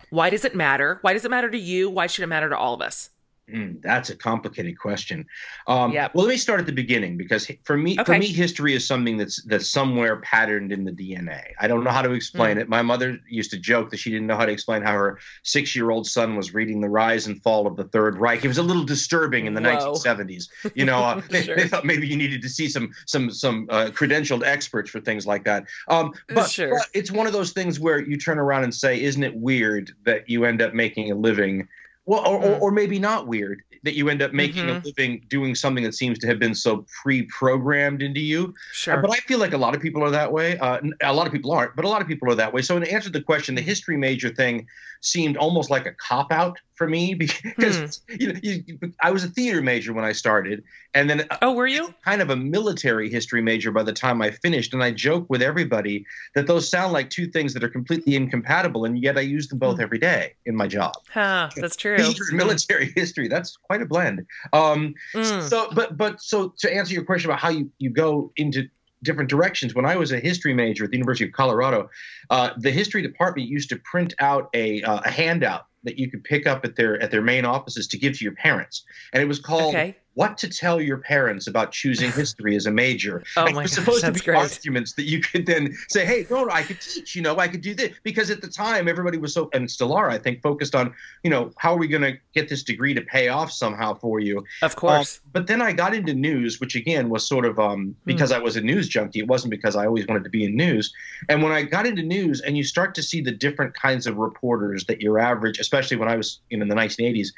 Why 0.09 0.29
does 0.29 0.45
it 0.45 0.55
matter? 0.55 0.99
Why 1.01 1.13
does 1.13 1.25
it 1.25 1.31
matter 1.31 1.49
to 1.49 1.57
you? 1.57 1.89
Why 1.89 2.07
should 2.07 2.23
it 2.23 2.27
matter 2.27 2.49
to 2.49 2.57
all 2.57 2.73
of 2.73 2.81
us? 2.81 3.09
Mm, 3.51 3.79
that's 3.83 4.09
a 4.09 4.15
complicated 4.15 4.79
question. 4.79 5.27
Um, 5.67 5.91
yeah. 5.91 6.09
Well, 6.13 6.25
let 6.25 6.31
me 6.31 6.37
start 6.37 6.59
at 6.59 6.65
the 6.65 6.71
beginning 6.71 7.15
because 7.15 7.49
for 7.63 7.77
me, 7.77 7.93
okay. 7.93 8.03
for 8.03 8.17
me, 8.17 8.27
history 8.27 8.73
is 8.73 8.87
something 8.87 9.17
that's 9.17 9.43
that's 9.43 9.69
somewhere 9.69 10.17
patterned 10.21 10.71
in 10.71 10.83
the 10.83 10.91
DNA. 10.91 11.43
I 11.59 11.67
don't 11.67 11.83
know 11.83 11.91
how 11.91 12.01
to 12.01 12.13
explain 12.13 12.57
mm. 12.57 12.61
it. 12.61 12.69
My 12.69 12.81
mother 12.81 13.19
used 13.29 13.51
to 13.51 13.59
joke 13.59 13.91
that 13.91 13.97
she 13.97 14.09
didn't 14.09 14.25
know 14.25 14.35
how 14.35 14.47
to 14.47 14.51
explain 14.51 14.81
how 14.81 14.93
her 14.93 15.19
six-year-old 15.43 16.07
son 16.07 16.35
was 16.35 16.55
reading 16.55 16.81
the 16.81 16.89
rise 16.89 17.27
and 17.27 17.41
fall 17.43 17.67
of 17.67 17.75
the 17.75 17.83
Third 17.83 18.17
Reich. 18.17 18.43
It 18.43 18.47
was 18.47 18.57
a 18.57 18.63
little 18.63 18.83
disturbing 18.83 19.45
in 19.45 19.53
the 19.53 19.61
Whoa. 19.61 19.93
1970s. 19.93 20.49
You 20.75 20.83
know, 20.83 20.99
uh, 20.99 21.21
sure. 21.21 21.29
they, 21.29 21.41
they, 21.63 21.67
thought 21.67 21.85
maybe 21.85 22.07
you 22.07 22.17
needed 22.17 22.41
to 22.41 22.49
see 22.49 22.67
some 22.67 22.91
some 23.05 23.31
some 23.31 23.67
uh, 23.69 23.85
credentialed 23.93 24.43
experts 24.43 24.89
for 24.89 24.99
things 24.99 25.25
like 25.25 25.45
that. 25.45 25.65
Um, 25.87 26.13
but, 26.27 26.49
sure. 26.49 26.71
but 26.71 26.87
it's 26.93 27.11
one 27.11 27.27
of 27.27 27.33
those 27.33 27.51
things 27.51 27.79
where 27.79 27.99
you 27.99 28.17
turn 28.17 28.39
around 28.39 28.63
and 28.63 28.73
say, 28.73 29.01
"Isn't 29.01 29.23
it 29.23 29.35
weird 29.35 29.91
that 30.03 30.27
you 30.27 30.43
end 30.43 30.61
up 30.61 30.73
making 30.73 31.11
a 31.11 31.15
living?" 31.15 31.67
Well, 32.05 32.21
or, 32.21 32.37
or, 32.37 32.41
mm. 32.41 32.61
or, 32.61 32.71
maybe 32.71 32.99
not 32.99 33.25
weird 33.25 33.63
that 33.83 33.95
you 33.95 34.09
end 34.09 34.21
up 34.21 34.31
making 34.31 34.65
mm-hmm. 34.65 34.77
a 34.77 34.81
living 34.85 35.25
doing 35.27 35.55
something 35.55 35.83
that 35.83 35.93
seems 35.93 36.19
to 36.19 36.27
have 36.27 36.37
been 36.37 36.53
so 36.53 36.85
pre-programmed 37.01 38.01
into 38.01 38.19
you. 38.19 38.53
Sure. 38.73 38.97
Uh, 38.97 39.01
but 39.01 39.11
I 39.11 39.17
feel 39.17 39.39
like 39.39 39.53
a 39.53 39.57
lot 39.57 39.75
of 39.75 39.81
people 39.81 40.03
are 40.03 40.11
that 40.11 40.31
way. 40.31 40.57
Uh, 40.59 40.81
a 41.01 41.13
lot 41.13 41.25
of 41.25 41.33
people 41.33 41.51
aren't, 41.51 41.75
but 41.75 41.83
a 41.83 41.87
lot 41.87 42.01
of 42.01 42.07
people 42.07 42.29
are 42.31 42.35
that 42.35 42.53
way. 42.53 42.61
So, 42.61 42.77
in 42.77 42.83
answer 42.83 43.09
to 43.09 43.17
the 43.17 43.23
question, 43.23 43.55
the 43.55 43.61
history 43.61 43.97
major 43.97 44.29
thing 44.29 44.67
seemed 45.01 45.37
almost 45.37 45.69
like 45.69 45.85
a 45.85 45.93
cop 45.93 46.31
out 46.31 46.59
for 46.75 46.87
me 46.87 47.13
because 47.13 48.01
hmm. 48.09 48.15
you 48.19 48.33
know 48.33 48.39
you, 48.41 48.63
I 49.01 49.11
was 49.11 49.23
a 49.23 49.29
theater 49.29 49.61
major 49.61 49.93
when 49.93 50.05
I 50.05 50.11
started, 50.11 50.63
and 50.93 51.09
then 51.09 51.27
oh, 51.41 51.53
were 51.53 51.67
you 51.67 51.93
kind 52.03 52.21
of 52.21 52.29
a 52.29 52.35
military 52.35 53.09
history 53.09 53.41
major 53.41 53.71
by 53.71 53.83
the 53.83 53.93
time 53.93 54.21
I 54.21 54.31
finished? 54.31 54.73
And 54.73 54.83
I 54.83 54.91
joke 54.91 55.25
with 55.29 55.41
everybody 55.41 56.05
that 56.35 56.47
those 56.47 56.69
sound 56.69 56.93
like 56.93 57.09
two 57.09 57.27
things 57.27 57.53
that 57.53 57.63
are 57.63 57.69
completely 57.69 58.15
incompatible, 58.15 58.85
and 58.85 59.01
yet 59.01 59.17
I 59.17 59.21
use 59.21 59.47
them 59.47 59.59
both 59.59 59.77
hmm. 59.77 59.83
every 59.83 59.99
day 59.99 60.33
in 60.45 60.55
my 60.55 60.67
job. 60.67 60.93
Huh, 61.11 61.49
that's 61.55 61.75
true. 61.75 61.97
military 62.31 62.91
history 62.95 63.27
that's 63.27 63.57
quite 63.57 63.81
a 63.81 63.85
blend. 63.85 64.25
Um, 64.53 64.95
mm. 65.13 65.41
So, 65.49 65.69
but 65.73 65.97
but 65.97 66.21
so 66.21 66.53
to 66.59 66.73
answer 66.73 66.93
your 66.93 67.03
question 67.03 67.29
about 67.29 67.39
how 67.39 67.49
you 67.49 67.71
you 67.79 67.89
go 67.89 68.31
into 68.37 68.67
different 69.05 69.29
directions. 69.29 69.73
When 69.73 69.85
I 69.85 69.95
was 69.95 70.11
a 70.11 70.19
history 70.19 70.53
major 70.53 70.83
at 70.83 70.91
the 70.91 70.97
University 70.97 71.25
of 71.25 71.31
Colorado, 71.31 71.89
uh, 72.29 72.49
the 72.57 72.71
history 72.71 73.01
department 73.01 73.47
used 73.47 73.69
to 73.69 73.77
print 73.77 74.13
out 74.19 74.49
a, 74.53 74.81
uh, 74.81 75.01
a 75.05 75.09
handout 75.09 75.67
that 75.85 75.97
you 75.97 76.09
could 76.09 76.23
pick 76.23 76.45
up 76.45 76.65
at 76.65 76.75
their 76.75 77.01
at 77.01 77.11
their 77.11 77.21
main 77.21 77.45
offices 77.45 77.87
to 77.87 77.97
give 77.97 78.17
to 78.17 78.23
your 78.23 78.35
parents, 78.35 78.83
and 79.13 79.23
it 79.23 79.27
was 79.27 79.39
called 79.39 79.75
okay 79.75 79.95
what 80.15 80.37
to 80.37 80.49
tell 80.49 80.81
your 80.81 80.97
parents 80.97 81.47
about 81.47 81.71
choosing 81.71 82.11
history 82.13 82.55
as 82.55 82.65
a 82.65 82.71
major. 82.71 83.23
oh 83.37 83.45
and 83.45 83.55
my 83.55 83.63
gosh, 83.63 83.71
supposed 83.71 84.03
to 84.03 84.11
be 84.11 84.19
great. 84.19 84.37
arguments 84.37 84.93
that 84.93 85.03
you 85.03 85.21
could 85.21 85.45
then 85.45 85.75
say, 85.89 86.05
hey, 86.05 86.25
no, 86.29 86.45
no, 86.45 86.51
I 86.51 86.63
could 86.63 86.81
teach, 86.81 87.15
you 87.15 87.21
know, 87.21 87.37
I 87.37 87.47
could 87.47 87.61
do 87.61 87.75
this. 87.75 87.91
Because 88.03 88.31
at 88.31 88.41
the 88.41 88.47
time, 88.47 88.87
everybody 88.87 89.17
was 89.17 89.33
so, 89.33 89.49
and 89.53 89.69
still 89.69 89.93
are, 89.93 90.09
I 90.09 90.17
think, 90.17 90.41
focused 90.41 90.73
on, 90.73 90.93
you 91.23 91.29
know, 91.29 91.51
how 91.57 91.73
are 91.73 91.77
we 91.77 91.87
going 91.87 92.01
to 92.01 92.17
get 92.33 92.49
this 92.49 92.63
degree 92.63 92.93
to 92.93 93.01
pay 93.01 93.27
off 93.27 93.51
somehow 93.51 93.93
for 93.93 94.19
you? 94.19 94.43
Of 94.61 94.75
course. 94.75 95.19
Um, 95.23 95.31
but 95.33 95.47
then 95.47 95.61
I 95.61 95.73
got 95.73 95.93
into 95.93 96.13
news, 96.13 96.59
which 96.59 96.75
again 96.75 97.09
was 97.09 97.27
sort 97.27 97.45
of 97.45 97.59
um, 97.59 97.83
hmm. 97.87 97.91
because 98.05 98.31
mm. 98.31 98.35
I 98.35 98.39
was 98.39 98.55
a 98.55 98.61
news 98.61 98.87
junkie. 98.87 99.19
It 99.19 99.27
wasn't 99.27 99.51
because 99.51 99.75
I 99.75 99.85
always 99.85 100.07
wanted 100.07 100.23
to 100.23 100.29
be 100.29 100.45
in 100.45 100.55
news. 100.55 100.93
And 101.27 101.43
when 101.43 101.51
I 101.51 101.63
got 101.63 101.85
into 101.85 102.03
news 102.03 102.41
and 102.41 102.57
you 102.57 102.63
start 102.63 102.95
to 102.95 103.03
see 103.03 103.19
the 103.19 103.31
different 103.31 103.73
kinds 103.73 104.07
of 104.07 104.17
reporters 104.17 104.85
that 104.85 105.01
your 105.01 105.19
average, 105.19 105.59
especially 105.59 105.74
when 105.97 106.09
I 106.09 106.15
was 106.15 106.39
in 106.49 106.59
the 106.59 106.75
1980s, 106.75 107.29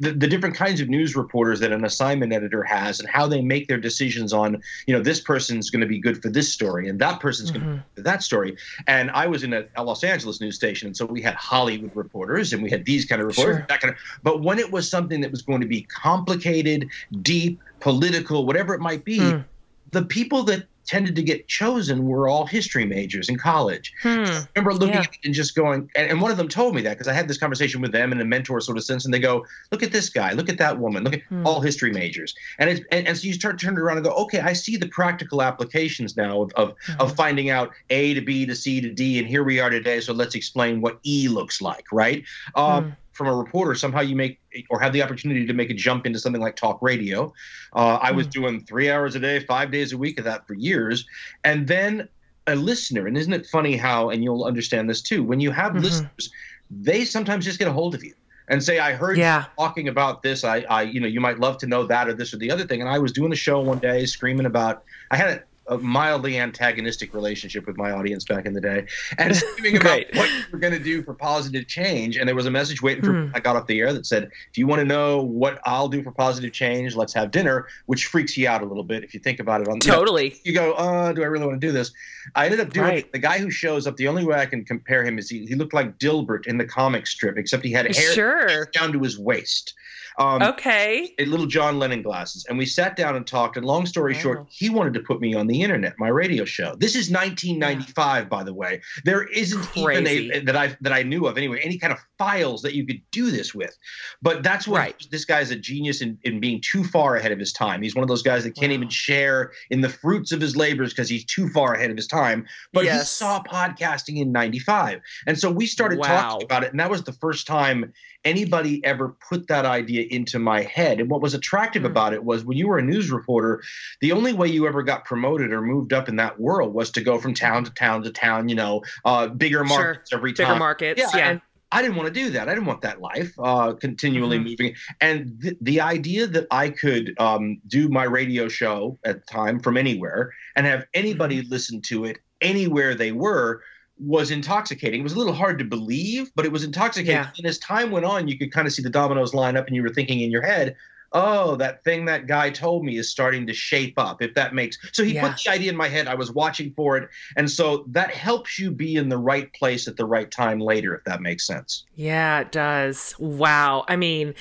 the, 0.00 0.12
the, 0.12 0.28
different 0.28 0.54
kinds 0.54 0.80
of 0.80 0.88
news 0.88 1.16
reporters 1.16 1.60
that 1.60 1.72
an 1.72 1.84
assignment 1.84 2.32
editor 2.32 2.62
has 2.62 3.00
and 3.00 3.08
how 3.08 3.26
they 3.26 3.40
make 3.40 3.66
their 3.66 3.78
decisions 3.78 4.32
on, 4.32 4.62
you 4.86 4.94
know, 4.94 5.02
this 5.02 5.20
person's 5.20 5.70
going 5.70 5.80
to 5.80 5.86
be 5.86 5.98
good 5.98 6.22
for 6.22 6.28
this 6.28 6.52
story 6.52 6.88
and 6.88 7.00
that 7.00 7.20
person's 7.20 7.50
mm-hmm. 7.50 7.64
going 7.64 7.78
to 7.78 7.82
be 7.82 7.96
for 7.96 8.02
that 8.02 8.22
story. 8.22 8.56
And 8.86 9.10
I 9.10 9.26
was 9.26 9.42
in 9.42 9.52
a, 9.52 9.64
a, 9.76 9.82
Los 9.82 10.04
Angeles 10.04 10.40
news 10.40 10.54
station, 10.54 10.86
and 10.86 10.96
so 10.96 11.04
we 11.04 11.20
had 11.20 11.34
Hollywood 11.34 11.90
reporters 11.94 12.52
and 12.52 12.62
we 12.62 12.70
had 12.70 12.84
these 12.84 13.06
kind 13.06 13.20
of 13.20 13.26
reporters, 13.28 13.56
sure. 13.56 13.66
that 13.68 13.80
kind 13.80 13.92
of. 13.92 14.00
But 14.22 14.42
when 14.42 14.58
it 14.58 14.70
was 14.70 14.88
something 14.88 15.20
that 15.22 15.30
was 15.30 15.42
going 15.42 15.60
to 15.60 15.66
be 15.66 15.82
complicated, 15.82 16.88
deep, 17.22 17.60
political, 17.80 18.46
whatever 18.46 18.74
it 18.74 18.80
might 18.80 19.04
be, 19.04 19.18
mm. 19.18 19.44
The 19.90 20.04
people 20.04 20.42
that 20.44 20.66
tended 20.88 21.14
to 21.14 21.22
get 21.22 21.46
chosen 21.46 22.06
were 22.06 22.28
all 22.28 22.46
history 22.46 22.86
majors 22.86 23.28
in 23.28 23.36
college. 23.36 23.92
Hmm. 24.02 24.24
I 24.24 24.46
remember 24.56 24.72
looking 24.72 24.94
yeah. 24.94 25.00
at 25.00 25.06
it 25.06 25.18
and 25.22 25.34
just 25.34 25.54
going, 25.54 25.90
and, 25.94 26.10
and, 26.10 26.20
one 26.20 26.30
of 26.30 26.38
them 26.38 26.48
told 26.48 26.74
me 26.74 26.80
that 26.80 26.94
because 26.94 27.06
I 27.06 27.12
had 27.12 27.28
this 27.28 27.36
conversation 27.36 27.82
with 27.82 27.92
them 27.92 28.10
in 28.10 28.20
a 28.20 28.24
mentor 28.24 28.58
sort 28.60 28.78
of 28.78 28.84
sense, 28.84 29.04
and 29.04 29.12
they 29.12 29.18
go, 29.18 29.44
"Look 29.70 29.82
at 29.82 29.92
this 29.92 30.08
guy, 30.08 30.32
look 30.32 30.48
at 30.48 30.56
that 30.58 30.78
woman, 30.78 31.04
look 31.04 31.14
at 31.14 31.22
hmm. 31.24 31.46
all 31.46 31.60
history 31.60 31.92
majors," 31.92 32.34
and 32.58 32.70
it's 32.70 32.80
and, 32.90 33.06
and, 33.06 33.16
so 33.16 33.26
you 33.26 33.34
start 33.34 33.60
turning 33.60 33.78
around 33.78 33.98
and 33.98 34.06
go, 34.06 34.12
"Okay, 34.12 34.40
I 34.40 34.54
see 34.54 34.76
the 34.76 34.88
practical 34.88 35.42
applications 35.42 36.16
now 36.16 36.42
of 36.42 36.52
of, 36.54 36.74
hmm. 36.86 37.00
of 37.00 37.14
finding 37.14 37.50
out 37.50 37.72
A 37.90 38.14
to 38.14 38.22
B 38.22 38.46
to 38.46 38.56
C 38.56 38.80
to 38.80 38.90
D, 38.90 39.18
and 39.18 39.28
here 39.28 39.44
we 39.44 39.60
are 39.60 39.70
today. 39.70 40.00
So 40.00 40.14
let's 40.14 40.34
explain 40.34 40.80
what 40.80 40.98
E 41.04 41.28
looks 41.28 41.60
like, 41.60 41.84
right?" 41.92 42.24
Um, 42.54 42.84
hmm 42.84 42.90
from 43.18 43.26
a 43.26 43.34
reporter, 43.34 43.74
somehow 43.74 44.00
you 44.00 44.16
make 44.16 44.40
or 44.70 44.80
have 44.80 44.92
the 44.92 45.02
opportunity 45.02 45.44
to 45.44 45.52
make 45.52 45.68
a 45.68 45.74
jump 45.74 46.06
into 46.06 46.20
something 46.20 46.40
like 46.40 46.56
talk 46.56 46.80
radio. 46.80 47.30
Uh, 47.74 47.98
I 48.00 48.12
was 48.12 48.26
hmm. 48.26 48.30
doing 48.30 48.64
three 48.64 48.90
hours 48.90 49.16
a 49.16 49.20
day, 49.20 49.40
five 49.40 49.70
days 49.70 49.92
a 49.92 49.98
week 49.98 50.18
of 50.18 50.24
that 50.24 50.46
for 50.46 50.54
years. 50.54 51.04
And 51.44 51.66
then 51.66 52.08
a 52.46 52.54
listener, 52.54 53.06
and 53.06 53.18
isn't 53.18 53.32
it 53.32 53.44
funny 53.44 53.76
how, 53.76 54.08
and 54.08 54.22
you'll 54.24 54.44
understand 54.44 54.88
this 54.88 55.02
too, 55.02 55.22
when 55.24 55.40
you 55.40 55.50
have 55.50 55.72
mm-hmm. 55.72 55.82
listeners, 55.82 56.30
they 56.70 57.04
sometimes 57.04 57.44
just 57.44 57.58
get 57.58 57.68
a 57.68 57.72
hold 57.72 57.94
of 57.94 58.04
you 58.04 58.14
and 58.48 58.62
say, 58.62 58.78
I 58.78 58.92
heard 58.92 59.18
yeah. 59.18 59.40
you 59.40 59.46
talking 59.58 59.88
about 59.88 60.22
this. 60.22 60.44
I, 60.44 60.60
I, 60.70 60.82
you 60.82 61.00
know, 61.00 61.08
you 61.08 61.20
might 61.20 61.38
love 61.40 61.58
to 61.58 61.66
know 61.66 61.84
that 61.86 62.08
or 62.08 62.14
this 62.14 62.32
or 62.32 62.38
the 62.38 62.50
other 62.50 62.66
thing. 62.66 62.80
And 62.80 62.88
I 62.88 62.98
was 62.98 63.12
doing 63.12 63.32
a 63.32 63.36
show 63.36 63.60
one 63.60 63.78
day 63.80 64.06
screaming 64.06 64.46
about, 64.46 64.84
I 65.10 65.16
had 65.16 65.28
a, 65.28 65.42
a 65.68 65.78
mildly 65.78 66.38
antagonistic 66.38 67.14
relationship 67.14 67.66
with 67.66 67.76
my 67.76 67.92
audience 67.92 68.24
back 68.24 68.46
in 68.46 68.52
the 68.52 68.60
day 68.60 68.86
and 69.18 69.36
screaming 69.36 69.80
about 69.80 70.02
what 70.14 70.30
we're 70.52 70.58
going 70.58 70.72
to 70.72 70.78
do 70.78 71.02
for 71.02 71.14
positive 71.14 71.66
change. 71.66 72.16
And 72.16 72.28
there 72.28 72.34
was 72.34 72.46
a 72.46 72.50
message 72.50 72.82
waiting 72.82 73.04
for 73.04 73.12
mm. 73.12 73.30
I 73.34 73.40
got 73.40 73.56
off 73.56 73.66
the 73.66 73.80
air 73.80 73.92
that 73.92 74.06
said, 74.06 74.30
if 74.50 74.58
you 74.58 74.66
want 74.66 74.80
to 74.80 74.84
know 74.84 75.22
what 75.22 75.60
I'll 75.64 75.88
do 75.88 76.02
for 76.02 76.12
positive 76.12 76.52
change, 76.52 76.96
let's 76.96 77.12
have 77.14 77.30
dinner, 77.30 77.66
which 77.86 78.06
freaks 78.06 78.36
you 78.36 78.48
out 78.48 78.62
a 78.62 78.66
little 78.66 78.84
bit 78.84 79.04
if 79.04 79.14
you 79.14 79.20
think 79.20 79.40
about 79.40 79.60
it. 79.60 79.68
On 79.68 79.78
Totally. 79.78 80.36
You, 80.44 80.54
know, 80.54 80.66
you 80.66 80.72
go, 80.72 80.72
uh, 80.74 81.12
do 81.12 81.22
I 81.22 81.26
really 81.26 81.46
want 81.46 81.60
to 81.60 81.66
do 81.66 81.72
this? 81.72 81.92
I 82.34 82.44
ended 82.46 82.60
up 82.60 82.72
doing 82.72 82.86
right. 82.86 83.12
the 83.12 83.18
guy 83.18 83.38
who 83.38 83.50
shows 83.50 83.86
up. 83.86 83.96
The 83.96 84.08
only 84.08 84.24
way 84.24 84.38
I 84.38 84.46
can 84.46 84.64
compare 84.64 85.04
him 85.04 85.18
is 85.18 85.30
he, 85.30 85.46
he 85.46 85.54
looked 85.54 85.74
like 85.74 85.98
Dilbert 85.98 86.46
in 86.46 86.58
the 86.58 86.64
comic 86.64 87.06
strip, 87.06 87.36
except 87.36 87.64
he 87.64 87.72
had 87.72 87.86
hair 87.94 88.12
sure. 88.12 88.66
down 88.66 88.92
to 88.92 89.00
his 89.00 89.18
waist. 89.18 89.74
Um, 90.18 90.42
okay. 90.42 91.14
Little 91.20 91.46
John 91.46 91.78
Lennon 91.78 92.02
glasses. 92.02 92.44
And 92.48 92.58
we 92.58 92.66
sat 92.66 92.96
down 92.96 93.14
and 93.14 93.26
talked. 93.26 93.56
And 93.56 93.64
long 93.64 93.86
story 93.86 94.14
wow. 94.14 94.20
short, 94.20 94.46
he 94.50 94.68
wanted 94.68 94.94
to 94.94 95.00
put 95.00 95.20
me 95.20 95.34
on 95.34 95.46
the 95.46 95.62
internet, 95.62 95.94
my 95.98 96.08
radio 96.08 96.44
show. 96.44 96.74
This 96.76 96.96
is 96.96 97.08
1995, 97.10 98.24
yeah. 98.24 98.28
by 98.28 98.42
the 98.42 98.52
way. 98.52 98.82
There 99.04 99.24
isn't 99.28 99.62
Crazy. 99.62 100.26
even 100.26 100.36
a 100.36 100.44
that 100.44 100.56
I 100.56 100.76
that 100.80 100.92
I 100.92 101.02
knew 101.02 101.26
of 101.26 101.36
anyway, 101.38 101.60
any 101.62 101.78
kind 101.78 101.92
of 101.92 102.00
files 102.18 102.62
that 102.62 102.74
you 102.74 102.84
could 102.84 103.00
do 103.12 103.30
this 103.30 103.54
with. 103.54 103.76
But 104.20 104.42
that's 104.42 104.66
what 104.66 104.78
right. 104.78 105.06
this 105.10 105.24
guy's 105.24 105.52
a 105.52 105.56
genius 105.56 106.02
in, 106.02 106.18
in 106.24 106.40
being 106.40 106.60
too 106.60 106.82
far 106.82 107.14
ahead 107.16 107.30
of 107.30 107.38
his 107.38 107.52
time. 107.52 107.80
He's 107.80 107.94
one 107.94 108.02
of 108.02 108.08
those 108.08 108.22
guys 108.22 108.42
that 108.42 108.56
can't 108.56 108.70
wow. 108.70 108.74
even 108.74 108.88
share 108.88 109.52
in 109.70 109.80
the 109.80 109.88
fruits 109.88 110.32
of 110.32 110.40
his 110.40 110.56
labors 110.56 110.90
because 110.90 111.08
he's 111.08 111.24
too 111.24 111.48
far 111.50 111.74
ahead 111.74 111.90
of 111.90 111.96
his 111.96 112.08
time. 112.08 112.44
But 112.72 112.84
yes. 112.84 113.00
he 113.00 113.06
saw 113.06 113.42
podcasting 113.42 114.20
in 114.20 114.32
95. 114.32 115.00
And 115.26 115.38
so 115.38 115.50
we 115.50 115.66
started 115.66 116.00
wow. 116.00 116.06
talking 116.06 116.44
about 116.44 116.64
it. 116.64 116.70
And 116.72 116.80
that 116.80 116.90
was 116.90 117.04
the 117.04 117.12
first 117.12 117.46
time 117.46 117.92
anybody 118.24 118.84
ever 118.84 119.16
put 119.28 119.46
that 119.48 119.64
idea 119.64 120.06
into 120.10 120.38
my 120.38 120.62
head. 120.62 121.00
And 121.00 121.10
what 121.10 121.20
was 121.20 121.34
attractive 121.34 121.82
mm. 121.82 121.86
about 121.86 122.12
it 122.12 122.24
was 122.24 122.44
when 122.44 122.56
you 122.56 122.68
were 122.68 122.78
a 122.78 122.82
news 122.82 123.10
reporter, 123.10 123.62
the 124.00 124.12
only 124.12 124.32
way 124.32 124.48
you 124.48 124.66
ever 124.66 124.82
got 124.82 125.04
promoted 125.04 125.52
or 125.52 125.62
moved 125.62 125.92
up 125.92 126.08
in 126.08 126.16
that 126.16 126.38
world 126.40 126.74
was 126.74 126.90
to 126.92 127.00
go 127.00 127.18
from 127.18 127.34
town 127.34 127.64
to 127.64 127.70
town 127.70 128.02
to 128.02 128.10
town, 128.10 128.48
you 128.48 128.54
know, 128.54 128.82
uh, 129.04 129.28
bigger 129.28 129.64
markets 129.64 130.10
sure. 130.10 130.18
every 130.18 130.32
time. 130.32 130.46
Bigger 130.46 130.58
markets, 130.58 131.00
yeah. 131.00 131.16
yeah. 131.16 131.38
I 131.70 131.82
didn't 131.82 131.96
want 131.96 132.12
to 132.12 132.14
do 132.14 132.30
that. 132.30 132.48
I 132.48 132.54
didn't 132.54 132.66
want 132.66 132.80
that 132.80 133.00
life, 133.00 133.32
uh, 133.38 133.74
continually 133.74 134.38
mm-hmm. 134.38 134.48
moving. 134.48 134.74
And 135.00 135.38
th- 135.42 135.56
the 135.60 135.80
idea 135.82 136.26
that 136.26 136.46
I 136.50 136.70
could 136.70 137.14
um, 137.20 137.60
do 137.66 137.88
my 137.88 138.04
radio 138.04 138.48
show 138.48 138.98
at 139.04 139.20
the 139.20 139.32
time 139.32 139.60
from 139.60 139.76
anywhere 139.76 140.32
and 140.56 140.66
have 140.66 140.86
anybody 140.94 141.42
mm-hmm. 141.42 141.50
listen 141.50 141.82
to 141.82 142.06
it 142.06 142.18
anywhere 142.40 142.94
they 142.94 143.12
were 143.12 143.62
was 144.00 144.30
intoxicating. 144.30 145.00
It 145.00 145.02
was 145.02 145.14
a 145.14 145.18
little 145.18 145.32
hard 145.32 145.58
to 145.58 145.64
believe, 145.64 146.30
but 146.34 146.44
it 146.44 146.52
was 146.52 146.64
intoxicating. 146.64 147.14
Yeah. 147.14 147.30
And 147.36 147.46
as 147.46 147.58
time 147.58 147.90
went 147.90 148.04
on, 148.04 148.28
you 148.28 148.38
could 148.38 148.52
kind 148.52 148.66
of 148.66 148.72
see 148.72 148.82
the 148.82 148.90
dominoes 148.90 149.34
line 149.34 149.56
up, 149.56 149.66
and 149.66 149.76
you 149.76 149.82
were 149.82 149.88
thinking 149.88 150.20
in 150.20 150.30
your 150.30 150.42
head, 150.42 150.76
"Oh, 151.12 151.56
that 151.56 151.82
thing 151.84 152.04
that 152.04 152.26
guy 152.26 152.50
told 152.50 152.84
me 152.84 152.96
is 152.96 153.10
starting 153.10 153.46
to 153.46 153.54
shape 153.54 153.98
up." 153.98 154.22
If 154.22 154.34
that 154.34 154.54
makes 154.54 154.78
so, 154.92 155.02
he 155.02 155.14
yeah. 155.14 155.28
put 155.28 155.42
the 155.42 155.50
idea 155.50 155.70
in 155.70 155.76
my 155.76 155.88
head. 155.88 156.06
I 156.06 156.14
was 156.14 156.30
watching 156.30 156.72
for 156.74 156.96
it, 156.96 157.08
and 157.36 157.50
so 157.50 157.84
that 157.88 158.10
helps 158.10 158.58
you 158.58 158.70
be 158.70 158.96
in 158.96 159.08
the 159.08 159.18
right 159.18 159.52
place 159.52 159.88
at 159.88 159.96
the 159.96 160.04
right 160.04 160.30
time 160.30 160.60
later. 160.60 160.94
If 160.94 161.04
that 161.04 161.20
makes 161.20 161.46
sense. 161.46 161.84
Yeah, 161.96 162.40
it 162.40 162.52
does. 162.52 163.14
Wow. 163.18 163.84
I 163.88 163.96
mean 163.96 164.34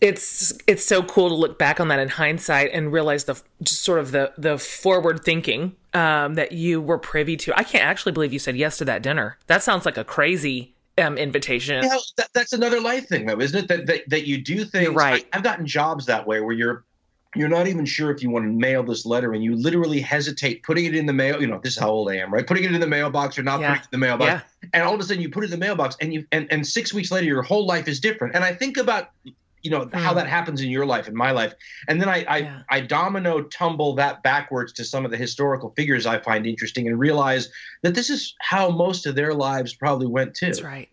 it's 0.00 0.56
it's 0.66 0.84
so 0.84 1.02
cool 1.02 1.28
to 1.28 1.34
look 1.34 1.58
back 1.58 1.80
on 1.80 1.88
that 1.88 1.98
in 1.98 2.08
hindsight 2.08 2.70
and 2.72 2.92
realize 2.92 3.24
the 3.24 3.40
just 3.62 3.82
sort 3.82 3.98
of 3.98 4.12
the 4.12 4.32
the 4.38 4.58
forward 4.58 5.24
thinking 5.24 5.74
um, 5.94 6.34
that 6.34 6.52
you 6.52 6.80
were 6.80 6.98
privy 6.98 7.36
to. 7.38 7.58
I 7.58 7.62
can't 7.62 7.84
actually 7.84 8.12
believe 8.12 8.32
you 8.32 8.38
said 8.38 8.56
yes 8.56 8.78
to 8.78 8.84
that 8.86 9.02
dinner. 9.02 9.38
That 9.46 9.62
sounds 9.62 9.86
like 9.86 9.96
a 9.96 10.04
crazy 10.04 10.74
um, 10.98 11.16
invitation. 11.16 11.82
Yeah, 11.82 11.96
that, 12.16 12.28
that's 12.32 12.52
another 12.52 12.80
life 12.80 13.08
thing, 13.08 13.26
though, 13.26 13.40
isn't 13.40 13.64
it? 13.64 13.68
That 13.68 13.86
that, 13.86 14.08
that 14.08 14.26
you 14.26 14.38
do 14.38 14.64
things. 14.64 14.84
You're 14.84 14.92
right. 14.92 15.26
I, 15.32 15.38
I've 15.38 15.44
gotten 15.44 15.66
jobs 15.66 16.06
that 16.06 16.26
way 16.26 16.40
where 16.40 16.54
you're 16.54 16.84
you're 17.36 17.48
not 17.48 17.68
even 17.68 17.84
sure 17.84 18.10
if 18.10 18.22
you 18.22 18.30
want 18.30 18.44
to 18.44 18.50
mail 18.50 18.82
this 18.82 19.04
letter 19.04 19.34
and 19.34 19.44
you 19.44 19.54
literally 19.54 20.00
hesitate 20.00 20.62
putting 20.62 20.86
it 20.86 20.94
in 20.94 21.06
the 21.06 21.12
mail 21.12 21.40
you 21.40 21.46
know 21.46 21.60
this 21.62 21.74
is 21.74 21.78
how 21.78 21.90
old 21.90 22.10
i 22.10 22.16
am 22.16 22.32
right 22.32 22.46
putting 22.46 22.64
it 22.64 22.72
in 22.72 22.80
the 22.80 22.86
mailbox 22.86 23.38
or 23.38 23.42
not 23.42 23.60
yeah. 23.60 23.68
putting 23.68 23.82
it 23.82 23.88
in 23.92 24.00
the 24.00 24.06
mailbox 24.06 24.28
yeah. 24.30 24.68
and 24.72 24.82
all 24.82 24.94
of 24.94 25.00
a 25.00 25.02
sudden 25.02 25.22
you 25.22 25.28
put 25.28 25.44
it 25.44 25.46
in 25.46 25.50
the 25.50 25.58
mailbox 25.58 25.96
and 26.00 26.14
you 26.14 26.24
and, 26.32 26.50
and 26.50 26.66
six 26.66 26.94
weeks 26.94 27.10
later 27.10 27.26
your 27.26 27.42
whole 27.42 27.66
life 27.66 27.86
is 27.86 28.00
different 28.00 28.34
and 28.34 28.44
i 28.44 28.54
think 28.54 28.76
about 28.76 29.10
you 29.62 29.70
know 29.70 29.86
mm. 29.86 29.94
how 29.94 30.14
that 30.14 30.26
happens 30.26 30.60
in 30.60 30.70
your 30.70 30.86
life 30.86 31.06
and 31.08 31.16
my 31.16 31.30
life. 31.30 31.54
And 31.88 32.00
then 32.00 32.08
I, 32.08 32.24
I 32.28 32.38
yeah. 32.38 32.62
I 32.70 32.80
domino 32.80 33.42
tumble 33.42 33.94
that 33.96 34.22
backwards 34.22 34.72
to 34.74 34.84
some 34.84 35.04
of 35.04 35.10
the 35.10 35.16
historical 35.16 35.72
figures 35.76 36.06
i 36.06 36.18
find 36.18 36.46
interesting 36.46 36.86
and 36.88 36.98
realize 36.98 37.50
that 37.82 37.94
this 37.94 38.10
is 38.10 38.34
how 38.40 38.70
most 38.70 39.06
of 39.06 39.14
their 39.14 39.34
lives 39.34 39.74
probably 39.74 40.06
went 40.06 40.34
too. 40.34 40.46
That's 40.46 40.62
right. 40.62 40.88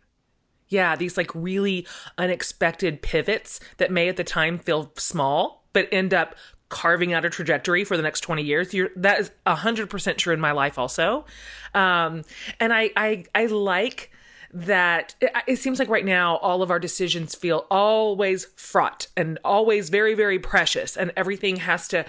Yeah 0.67 0.95
these 0.95 1.17
like 1.17 1.31
really 1.33 1.87
unexpected 2.17 3.01
pivots 3.01 3.59
that 3.77 3.91
may 3.91 4.09
at 4.09 4.17
the 4.17 4.23
time 4.23 4.57
feel 4.59 4.91
small 4.97 5.63
but 5.73 5.87
end 5.91 6.13
up 6.13 6.35
carving 6.69 7.13
out 7.13 7.25
a 7.25 7.29
trajectory 7.29 7.83
for 7.83 7.95
the 7.95 8.03
next 8.03 8.21
20 8.21 8.41
years. 8.41 8.73
You're, 8.73 8.89
that 8.95 9.19
is 9.19 9.31
100% 9.45 10.17
true 10.17 10.33
in 10.33 10.39
my 10.39 10.51
life 10.51 10.79
also. 10.79 11.25
Um, 11.73 12.23
and 12.59 12.73
I, 12.73 12.91
I 12.95 13.25
i 13.35 13.45
like 13.45 14.11
that 14.55 15.15
it, 15.47 15.57
seems 15.57 15.79
like 15.79 15.89
right 15.89 16.05
now 16.05 16.37
all 16.37 16.61
of 16.61 16.71
our 16.71 16.79
decisions 16.79 17.35
feel 17.35 17.67
always 17.69 18.45
fraught 18.55 19.07
and 19.17 19.37
always 19.43 19.89
very 19.89 20.15
very 20.15 20.39
precious. 20.39 20.95
And 20.95 21.11
everything 21.17 21.57
has 21.57 21.89
to 21.89 22.05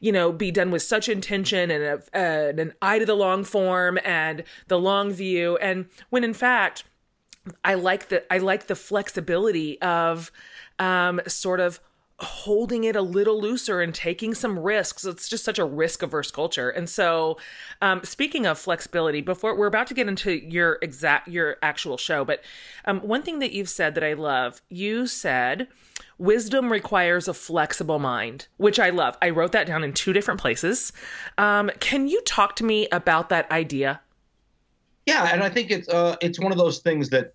you 0.00 0.12
know 0.12 0.30
be 0.30 0.52
done 0.52 0.70
with 0.70 0.82
such 0.82 1.08
intention 1.08 1.72
and, 1.72 1.82
a, 1.82 2.16
and 2.16 2.60
an 2.60 2.72
eye 2.80 3.00
to 3.00 3.04
the 3.06 3.16
long 3.16 3.42
form 3.42 3.98
and 4.04 4.44
the 4.68 4.78
long 4.78 5.12
view. 5.12 5.56
And 5.58 5.86
when 6.10 6.22
in 6.24 6.34
fact 6.34 6.84
i 7.64 7.72
like 7.74 8.10
the 8.10 8.30
i 8.32 8.38
like 8.38 8.66
the 8.66 8.76
flexibility 8.76 9.80
of 9.80 10.30
um, 10.78 11.20
sort 11.26 11.60
of 11.60 11.80
holding 12.20 12.82
it 12.82 12.96
a 12.96 13.02
little 13.02 13.40
looser 13.40 13.80
and 13.80 13.94
taking 13.94 14.34
some 14.34 14.58
risks. 14.58 15.04
It's 15.04 15.28
just 15.28 15.44
such 15.44 15.58
a 15.58 15.64
risk 15.64 16.02
averse 16.02 16.30
culture. 16.30 16.68
And 16.68 16.88
so, 16.88 17.38
um, 17.80 18.02
speaking 18.02 18.44
of 18.44 18.58
flexibility, 18.58 19.20
before 19.20 19.56
we're 19.56 19.68
about 19.68 19.86
to 19.88 19.94
get 19.94 20.08
into 20.08 20.32
your 20.32 20.78
exact, 20.82 21.28
your 21.28 21.56
actual 21.62 21.96
show, 21.96 22.24
but 22.24 22.42
um, 22.86 23.00
one 23.00 23.22
thing 23.22 23.38
that 23.38 23.52
you've 23.52 23.68
said 23.68 23.94
that 23.94 24.02
I 24.02 24.14
love, 24.14 24.62
you 24.68 25.06
said, 25.06 25.68
wisdom 26.18 26.72
requires 26.72 27.28
a 27.28 27.34
flexible 27.34 28.00
mind, 28.00 28.48
which 28.56 28.80
I 28.80 28.90
love. 28.90 29.16
I 29.22 29.30
wrote 29.30 29.52
that 29.52 29.68
down 29.68 29.84
in 29.84 29.92
two 29.92 30.12
different 30.12 30.40
places. 30.40 30.92
Um, 31.36 31.70
can 31.78 32.08
you 32.08 32.20
talk 32.22 32.56
to 32.56 32.64
me 32.64 32.88
about 32.90 33.28
that 33.28 33.48
idea? 33.52 34.00
Yeah, 35.06 35.32
and 35.32 35.42
I 35.42 35.48
think 35.48 35.70
it's 35.70 35.88
uh, 35.88 36.16
it's 36.20 36.38
one 36.38 36.52
of 36.52 36.58
those 36.58 36.80
things 36.80 37.08
that 37.10 37.32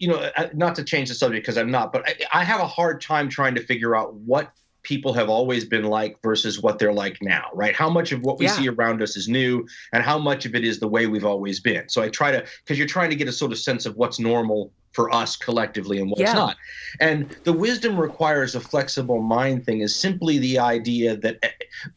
you 0.00 0.08
know, 0.08 0.16
uh, 0.36 0.48
not 0.54 0.74
to 0.74 0.82
change 0.82 1.10
the 1.10 1.14
subject 1.14 1.44
because 1.44 1.58
I'm 1.58 1.70
not, 1.70 1.92
but 1.92 2.08
I, 2.08 2.40
I, 2.40 2.44
have 2.44 2.60
a 2.60 2.66
hard 2.66 3.02
time 3.02 3.28
trying 3.28 3.54
to 3.54 3.62
figure 3.62 3.94
out 3.94 4.14
what 4.14 4.50
people 4.82 5.12
have 5.12 5.28
always 5.28 5.66
been 5.66 5.84
like 5.84 6.16
versus 6.22 6.62
what 6.62 6.78
they're 6.78 6.92
like 6.92 7.18
now, 7.20 7.48
right? 7.52 7.76
How 7.76 7.90
much 7.90 8.10
of 8.12 8.22
what 8.22 8.38
we 8.38 8.46
yeah. 8.46 8.52
see 8.52 8.68
around 8.68 9.02
us 9.02 9.14
is 9.14 9.28
new 9.28 9.66
and 9.92 10.02
how 10.02 10.18
much 10.18 10.46
of 10.46 10.54
it 10.54 10.64
is 10.64 10.80
the 10.80 10.88
way 10.88 11.06
we've 11.06 11.26
always 11.26 11.60
been. 11.60 11.86
So 11.90 12.00
I 12.00 12.08
try 12.08 12.32
to, 12.32 12.44
because 12.64 12.78
you're 12.78 12.88
trying 12.88 13.10
to 13.10 13.16
get 13.16 13.28
a 13.28 13.32
sort 13.32 13.52
of 13.52 13.58
sense 13.58 13.84
of 13.84 13.96
what's 13.96 14.18
normal 14.18 14.72
for 14.92 15.14
us 15.14 15.36
collectively 15.36 15.98
and 15.98 16.08
what's 16.08 16.22
yeah. 16.22 16.32
not. 16.32 16.56
And 16.98 17.28
the 17.44 17.52
wisdom 17.52 17.98
requires 17.98 18.54
a 18.54 18.60
flexible 18.60 19.20
mind 19.20 19.66
thing 19.66 19.82
is 19.82 19.94
simply 19.94 20.38
the 20.38 20.58
idea 20.58 21.14
that 21.18 21.38
eh, 21.42 21.50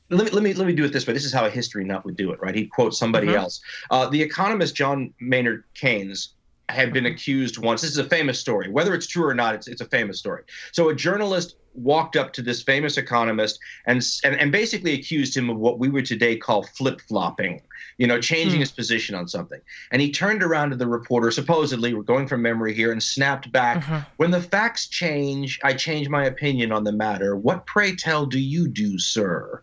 let 0.09 0.25
me 0.25 0.31
let 0.31 0.43
me 0.43 0.53
let 0.53 0.67
me 0.67 0.73
do 0.73 0.83
it 0.83 0.93
this 0.93 1.07
way. 1.07 1.13
This 1.13 1.25
is 1.25 1.33
how 1.33 1.45
a 1.45 1.49
history 1.49 1.85
nut 1.85 2.05
would 2.05 2.17
do 2.17 2.31
it, 2.31 2.41
right? 2.41 2.53
He 2.53 2.67
quotes 2.67 2.99
somebody 2.99 3.27
mm-hmm. 3.27 3.37
else. 3.37 3.61
Uh, 3.89 4.09
the 4.09 4.21
economist 4.21 4.75
John 4.75 5.11
Maynard 5.19 5.63
Keynes 5.73 6.35
had 6.73 6.93
been 6.93 7.05
accused 7.05 7.57
once. 7.57 7.81
This 7.81 7.91
is 7.91 7.97
a 7.97 8.03
famous 8.03 8.39
story. 8.39 8.69
Whether 8.69 8.93
it's 8.93 9.07
true 9.07 9.25
or 9.25 9.33
not, 9.33 9.55
it's, 9.55 9.67
it's 9.67 9.81
a 9.81 9.85
famous 9.85 10.19
story. 10.19 10.43
So 10.71 10.89
a 10.89 10.95
journalist 10.95 11.55
walked 11.75 12.15
up 12.15 12.33
to 12.33 12.41
this 12.41 12.61
famous 12.61 12.97
economist 12.97 13.59
and, 13.85 14.03
and, 14.23 14.35
and 14.35 14.51
basically 14.51 14.93
accused 14.93 15.35
him 15.35 15.49
of 15.49 15.57
what 15.57 15.79
we 15.79 15.89
would 15.89 16.05
today 16.05 16.35
call 16.35 16.63
flip 16.63 17.01
flopping, 17.01 17.61
you 17.97 18.05
know, 18.05 18.21
changing 18.21 18.57
mm. 18.57 18.61
his 18.61 18.71
position 18.71 19.15
on 19.15 19.27
something. 19.27 19.59
And 19.91 20.01
he 20.01 20.11
turned 20.11 20.43
around 20.43 20.69
to 20.69 20.75
the 20.75 20.87
reporter, 20.87 21.31
supposedly, 21.31 21.93
we're 21.93 22.03
going 22.03 22.27
from 22.27 22.41
memory 22.41 22.73
here, 22.73 22.91
and 22.91 23.01
snapped 23.01 23.51
back, 23.51 23.83
mm-hmm. 23.83 23.99
When 24.17 24.31
the 24.31 24.41
facts 24.41 24.87
change, 24.87 25.59
I 25.63 25.73
change 25.73 26.09
my 26.09 26.25
opinion 26.25 26.71
on 26.71 26.83
the 26.83 26.91
matter. 26.91 27.35
What, 27.35 27.65
pray 27.65 27.95
tell, 27.95 28.25
do 28.25 28.39
you 28.39 28.67
do, 28.67 28.99
sir? 28.99 29.61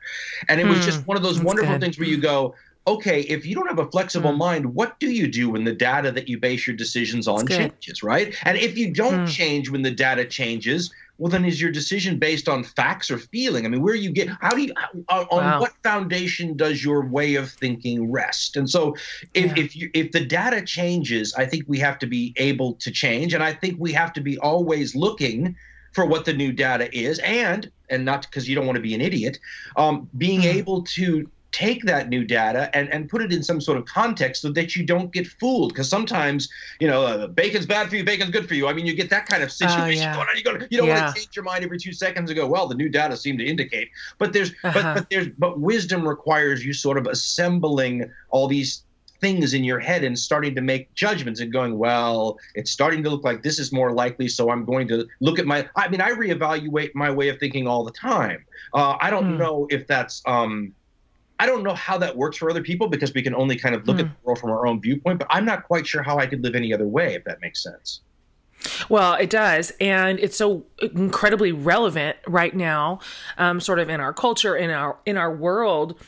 And 0.48 0.60
it 0.60 0.66
was 0.66 0.84
just 0.84 1.00
hmm. 1.00 1.04
one 1.04 1.16
of 1.16 1.22
those 1.22 1.36
That's 1.36 1.46
wonderful 1.46 1.74
good. 1.74 1.80
things 1.80 1.98
where 1.98 2.08
you 2.08 2.18
go, 2.18 2.54
okay, 2.86 3.20
if 3.22 3.46
you 3.46 3.54
don't 3.54 3.68
have 3.68 3.78
a 3.78 3.90
flexible 3.90 4.32
mm. 4.32 4.38
mind, 4.38 4.74
what 4.74 4.98
do 5.00 5.10
you 5.10 5.28
do 5.28 5.50
when 5.50 5.64
the 5.64 5.72
data 5.72 6.10
that 6.12 6.28
you 6.28 6.38
base 6.38 6.66
your 6.66 6.76
decisions 6.76 7.28
on 7.28 7.46
changes, 7.46 8.02
right? 8.02 8.34
And 8.44 8.56
if 8.56 8.76
you 8.76 8.92
don't 8.92 9.26
mm. 9.26 9.28
change 9.28 9.70
when 9.70 9.82
the 9.82 9.90
data 9.90 10.24
changes, 10.24 10.90
well, 11.18 11.30
then 11.30 11.44
is 11.44 11.60
your 11.60 11.70
decision 11.70 12.18
based 12.18 12.48
on 12.48 12.64
facts 12.64 13.10
or 13.10 13.18
feeling? 13.18 13.66
I 13.66 13.68
mean, 13.68 13.82
where 13.82 13.92
are 13.92 13.96
you 13.96 14.10
get, 14.10 14.28
how 14.40 14.50
do 14.50 14.62
you, 14.62 14.72
on 15.10 15.26
wow. 15.30 15.60
what 15.60 15.72
foundation 15.82 16.56
does 16.56 16.82
your 16.82 17.04
way 17.04 17.34
of 17.34 17.50
thinking 17.50 18.10
rest? 18.10 18.56
And 18.56 18.68
so, 18.68 18.96
if, 19.34 19.54
yeah. 19.54 19.62
if 19.62 19.76
you 19.76 19.90
if 19.92 20.12
the 20.12 20.24
data 20.24 20.62
changes, 20.62 21.34
I 21.34 21.44
think 21.44 21.64
we 21.68 21.78
have 21.80 21.98
to 21.98 22.06
be 22.06 22.32
able 22.38 22.72
to 22.74 22.90
change, 22.90 23.34
and 23.34 23.42
I 23.42 23.52
think 23.52 23.78
we 23.78 23.92
have 23.92 24.14
to 24.14 24.22
be 24.22 24.38
always 24.38 24.96
looking 24.96 25.54
for 25.92 26.06
what 26.06 26.24
the 26.24 26.32
new 26.32 26.52
data 26.52 26.88
is, 26.96 27.18
and 27.18 27.70
and 27.90 28.06
not 28.06 28.22
because 28.22 28.48
you 28.48 28.54
don't 28.54 28.64
want 28.64 28.76
to 28.76 28.82
be 28.82 28.94
an 28.94 29.02
idiot, 29.02 29.38
um, 29.76 30.08
being 30.16 30.40
mm. 30.40 30.54
able 30.54 30.84
to 30.84 31.30
take 31.52 31.84
that 31.84 32.08
new 32.08 32.24
data 32.24 32.70
and, 32.74 32.88
and 32.92 33.08
put 33.08 33.22
it 33.22 33.32
in 33.32 33.42
some 33.42 33.60
sort 33.60 33.78
of 33.78 33.84
context 33.84 34.42
so 34.42 34.50
that 34.52 34.76
you 34.76 34.84
don't 34.84 35.12
get 35.12 35.26
fooled. 35.26 35.72
Because 35.72 35.88
sometimes, 35.88 36.48
you 36.78 36.86
know, 36.86 37.02
uh, 37.02 37.26
bacon's 37.26 37.66
bad 37.66 37.88
for 37.88 37.96
you, 37.96 38.04
bacon's 38.04 38.30
good 38.30 38.48
for 38.48 38.54
you. 38.54 38.68
I 38.68 38.72
mean, 38.72 38.86
you 38.86 38.94
get 38.94 39.10
that 39.10 39.26
kind 39.26 39.42
of 39.42 39.50
situation 39.50 40.04
uh, 40.04 40.06
yeah. 40.06 40.14
going 40.14 40.28
on. 40.28 40.36
You, 40.36 40.42
go, 40.44 40.52
you 40.70 40.78
don't 40.78 40.86
yeah. 40.86 41.02
want 41.04 41.16
to 41.16 41.22
change 41.22 41.36
your 41.36 41.44
mind 41.44 41.64
every 41.64 41.78
two 41.78 41.92
seconds 41.92 42.30
and 42.30 42.36
go, 42.36 42.46
well, 42.46 42.68
the 42.68 42.74
new 42.74 42.88
data 42.88 43.16
seem 43.16 43.38
to 43.38 43.44
indicate. 43.44 43.90
But 44.18 44.32
there's, 44.32 44.50
uh-huh. 44.62 44.72
but, 44.74 44.94
but 44.94 45.10
there's, 45.10 45.28
but 45.38 45.60
wisdom 45.60 46.06
requires 46.06 46.64
you 46.64 46.72
sort 46.72 46.98
of 46.98 47.06
assembling 47.06 48.10
all 48.30 48.46
these 48.46 48.84
things 49.20 49.52
in 49.54 49.62
your 49.62 49.78
head 49.78 50.02
and 50.02 50.18
starting 50.18 50.54
to 50.54 50.60
make 50.60 50.92
judgments 50.94 51.40
and 51.40 51.52
going, 51.52 51.76
well, 51.76 52.38
it's 52.54 52.70
starting 52.70 53.02
to 53.02 53.10
look 53.10 53.22
like 53.22 53.42
this 53.42 53.58
is 53.58 53.70
more 53.72 53.92
likely, 53.92 54.28
so 54.28 54.50
I'm 54.50 54.64
going 54.64 54.88
to 54.88 55.06
look 55.20 55.38
at 55.38 55.46
my. 55.46 55.68
I 55.76 55.88
mean, 55.88 56.00
I 56.00 56.10
reevaluate 56.12 56.94
my 56.94 57.10
way 57.10 57.28
of 57.28 57.38
thinking 57.38 57.66
all 57.66 57.84
the 57.84 57.92
time. 57.92 58.44
Uh, 58.72 58.96
I 59.00 59.10
don't 59.10 59.32
hmm. 59.32 59.38
know 59.38 59.66
if 59.70 59.86
that's 59.86 60.22
um, 60.26 60.74
I 61.40 61.46
don't 61.46 61.62
know 61.62 61.74
how 61.74 61.96
that 61.96 62.14
works 62.14 62.36
for 62.36 62.50
other 62.50 62.62
people 62.62 62.86
because 62.86 63.14
we 63.14 63.22
can 63.22 63.34
only 63.34 63.56
kind 63.56 63.74
of 63.74 63.88
look 63.88 63.96
mm. 63.96 64.00
at 64.00 64.06
hmm. 64.06 64.12
the 64.12 64.18
world 64.24 64.38
from 64.38 64.50
our 64.50 64.66
own 64.66 64.78
viewpoint, 64.78 65.18
but 65.18 65.26
I'm 65.30 65.46
not 65.46 65.64
quite 65.64 65.86
sure 65.86 66.02
how 66.02 66.18
I 66.18 66.26
could 66.26 66.44
live 66.44 66.54
any 66.54 66.74
other 66.74 66.86
way, 66.86 67.14
if 67.14 67.24
that 67.24 67.40
makes 67.40 67.62
sense. 67.62 68.02
Well, 68.90 69.14
it 69.14 69.30
does. 69.30 69.72
And 69.80 70.18
it's 70.20 70.36
so 70.36 70.66
incredibly 70.82 71.50
relevant 71.50 72.18
right 72.26 72.54
now, 72.54 73.00
um, 73.38 73.58
sort 73.58 73.78
of 73.78 73.88
in 73.88 74.00
our 74.00 74.12
culture, 74.12 74.54
in 74.54 74.68
our 74.68 74.98
in 75.06 75.16
our 75.16 75.34
world, 75.34 75.98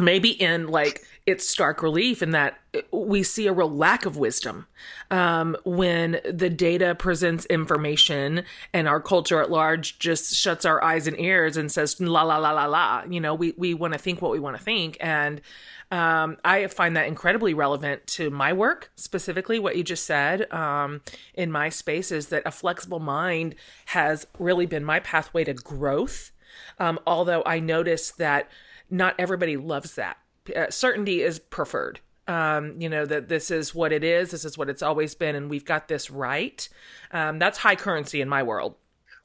maybe 0.00 0.30
in 0.30 0.68
like 0.68 1.04
it's 1.28 1.46
stark 1.46 1.82
relief 1.82 2.22
in 2.22 2.30
that 2.30 2.58
we 2.90 3.22
see 3.22 3.46
a 3.46 3.52
real 3.52 3.70
lack 3.70 4.06
of 4.06 4.16
wisdom 4.16 4.66
um, 5.10 5.54
when 5.66 6.20
the 6.24 6.48
data 6.48 6.94
presents 6.94 7.44
information 7.46 8.44
and 8.72 8.88
our 8.88 8.98
culture 8.98 9.42
at 9.42 9.50
large 9.50 9.98
just 9.98 10.34
shuts 10.34 10.64
our 10.64 10.82
eyes 10.82 11.06
and 11.06 11.20
ears 11.20 11.58
and 11.58 11.70
says 11.70 12.00
la 12.00 12.22
la 12.22 12.38
la 12.38 12.52
la 12.52 12.64
la. 12.64 13.02
You 13.06 13.20
know, 13.20 13.34
we 13.34 13.52
we 13.58 13.74
want 13.74 13.92
to 13.92 13.98
think 13.98 14.22
what 14.22 14.32
we 14.32 14.40
want 14.40 14.56
to 14.56 14.62
think, 14.62 14.96
and 15.00 15.42
um, 15.90 16.38
I 16.46 16.66
find 16.68 16.96
that 16.96 17.06
incredibly 17.06 17.52
relevant 17.52 18.06
to 18.06 18.30
my 18.30 18.54
work 18.54 18.90
specifically. 18.96 19.58
What 19.58 19.76
you 19.76 19.84
just 19.84 20.06
said 20.06 20.50
um, 20.50 21.02
in 21.34 21.52
my 21.52 21.68
space 21.68 22.10
is 22.10 22.28
that 22.28 22.42
a 22.46 22.50
flexible 22.50 23.00
mind 23.00 23.54
has 23.86 24.26
really 24.38 24.64
been 24.64 24.82
my 24.82 25.00
pathway 25.00 25.44
to 25.44 25.52
growth. 25.52 26.30
Um, 26.78 26.98
although 27.06 27.42
I 27.44 27.60
notice 27.60 28.12
that 28.12 28.48
not 28.88 29.14
everybody 29.18 29.58
loves 29.58 29.94
that 29.96 30.16
uh, 30.54 30.70
certainty 30.70 31.22
is 31.22 31.38
preferred. 31.38 32.00
Um, 32.26 32.74
you 32.78 32.90
know 32.90 33.06
that 33.06 33.28
this 33.28 33.50
is 33.50 33.74
what 33.74 33.92
it 33.92 34.04
is. 34.04 34.30
This 34.30 34.44
is 34.44 34.58
what 34.58 34.68
it's 34.68 34.82
always 34.82 35.14
been, 35.14 35.34
and 35.34 35.48
we've 35.48 35.64
got 35.64 35.88
this 35.88 36.10
right. 36.10 36.68
Um, 37.10 37.38
that's 37.38 37.58
high 37.58 37.76
currency 37.76 38.20
in 38.20 38.28
my 38.28 38.42
world. 38.42 38.74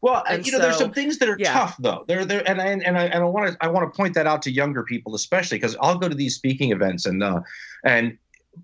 Well, 0.04 0.22
and 0.30 0.46
you 0.46 0.52
know, 0.52 0.58
so, 0.58 0.64
there's 0.64 0.78
some 0.78 0.92
things 0.92 1.18
that 1.20 1.30
are 1.30 1.38
yeah. 1.40 1.54
tough 1.54 1.78
though. 1.80 2.04
There, 2.10 2.26
there, 2.26 2.44
and 2.46 2.62
I, 2.62 2.68
and 2.68 2.98
I, 2.98 3.06
and 3.06 3.24
I 3.24 3.26
want 3.26 3.54
to, 3.54 3.58
I 3.62 3.70
want 3.70 3.92
to 3.92 3.96
point 3.96 4.14
that 4.16 4.28
out 4.28 4.42
to 4.42 4.52
younger 4.52 4.84
people, 4.84 5.16
especially 5.16 5.58
because 5.58 5.78
I'll 5.80 5.98
go 5.98 6.10
to 6.10 6.16
these 6.16 6.36
speaking 6.36 6.74
events 6.74 7.06
and, 7.06 7.24
uh, 7.24 7.40
and 7.86 8.18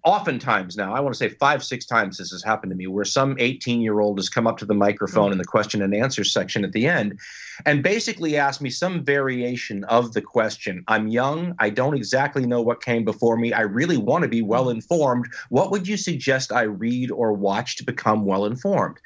oftentimes 0.03 0.77
now, 0.77 0.93
I 0.93 0.99
want 0.99 1.13
to 1.13 1.17
say 1.17 1.29
five, 1.29 1.63
six 1.63 1.85
times 1.85 2.17
this 2.17 2.31
has 2.31 2.43
happened 2.43 2.71
to 2.71 2.75
me, 2.75 2.87
where 2.87 3.05
some 3.05 3.35
18 3.39 3.81
year 3.81 3.99
old 3.99 4.17
has 4.17 4.29
come 4.29 4.47
up 4.47 4.57
to 4.59 4.65
the 4.65 4.73
microphone 4.73 5.25
mm-hmm. 5.25 5.33
in 5.33 5.37
the 5.37 5.45
question 5.45 5.81
and 5.81 5.93
answer 5.93 6.23
section 6.23 6.63
at 6.63 6.71
the 6.71 6.87
end 6.87 7.19
and 7.65 7.83
basically 7.83 8.37
asked 8.37 8.61
me 8.61 8.69
some 8.69 9.03
variation 9.03 9.83
of 9.85 10.13
the 10.13 10.21
question. 10.21 10.83
I'm 10.87 11.07
young. 11.07 11.55
I 11.59 11.69
don't 11.69 11.95
exactly 11.95 12.45
know 12.45 12.61
what 12.61 12.83
came 12.83 13.03
before 13.03 13.37
me. 13.37 13.51
I 13.51 13.61
really 13.61 13.97
want 13.97 14.23
to 14.23 14.29
be 14.29 14.41
well 14.41 14.67
mm. 14.67 14.75
informed. 14.75 15.27
What 15.49 15.71
would 15.71 15.87
you 15.87 15.97
suggest 15.97 16.51
I 16.51 16.63
read 16.63 17.11
or 17.11 17.33
watch 17.33 17.77
to 17.77 17.83
become 17.83 18.25
well 18.25 18.45
informed? 18.45 18.97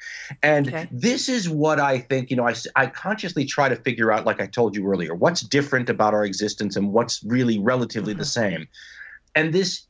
And 0.42 0.68
okay. 0.68 0.88
this 0.92 1.28
is 1.28 1.48
what 1.48 1.80
I 1.80 1.98
think, 1.98 2.30
you 2.30 2.36
know, 2.36 2.46
I, 2.46 2.54
I 2.76 2.86
consciously 2.86 3.44
try 3.44 3.68
to 3.68 3.76
figure 3.76 4.12
out, 4.12 4.26
like 4.26 4.40
I 4.40 4.46
told 4.46 4.76
you 4.76 4.86
earlier, 4.86 5.14
what's 5.14 5.40
different 5.40 5.90
about 5.90 6.14
our 6.14 6.24
existence 6.24 6.76
and 6.76 6.92
what's 6.92 7.22
really 7.24 7.58
relatively 7.58 8.12
mm-hmm. 8.12 8.20
the 8.20 8.26
same. 8.26 8.68
And 9.34 9.52
this 9.52 9.86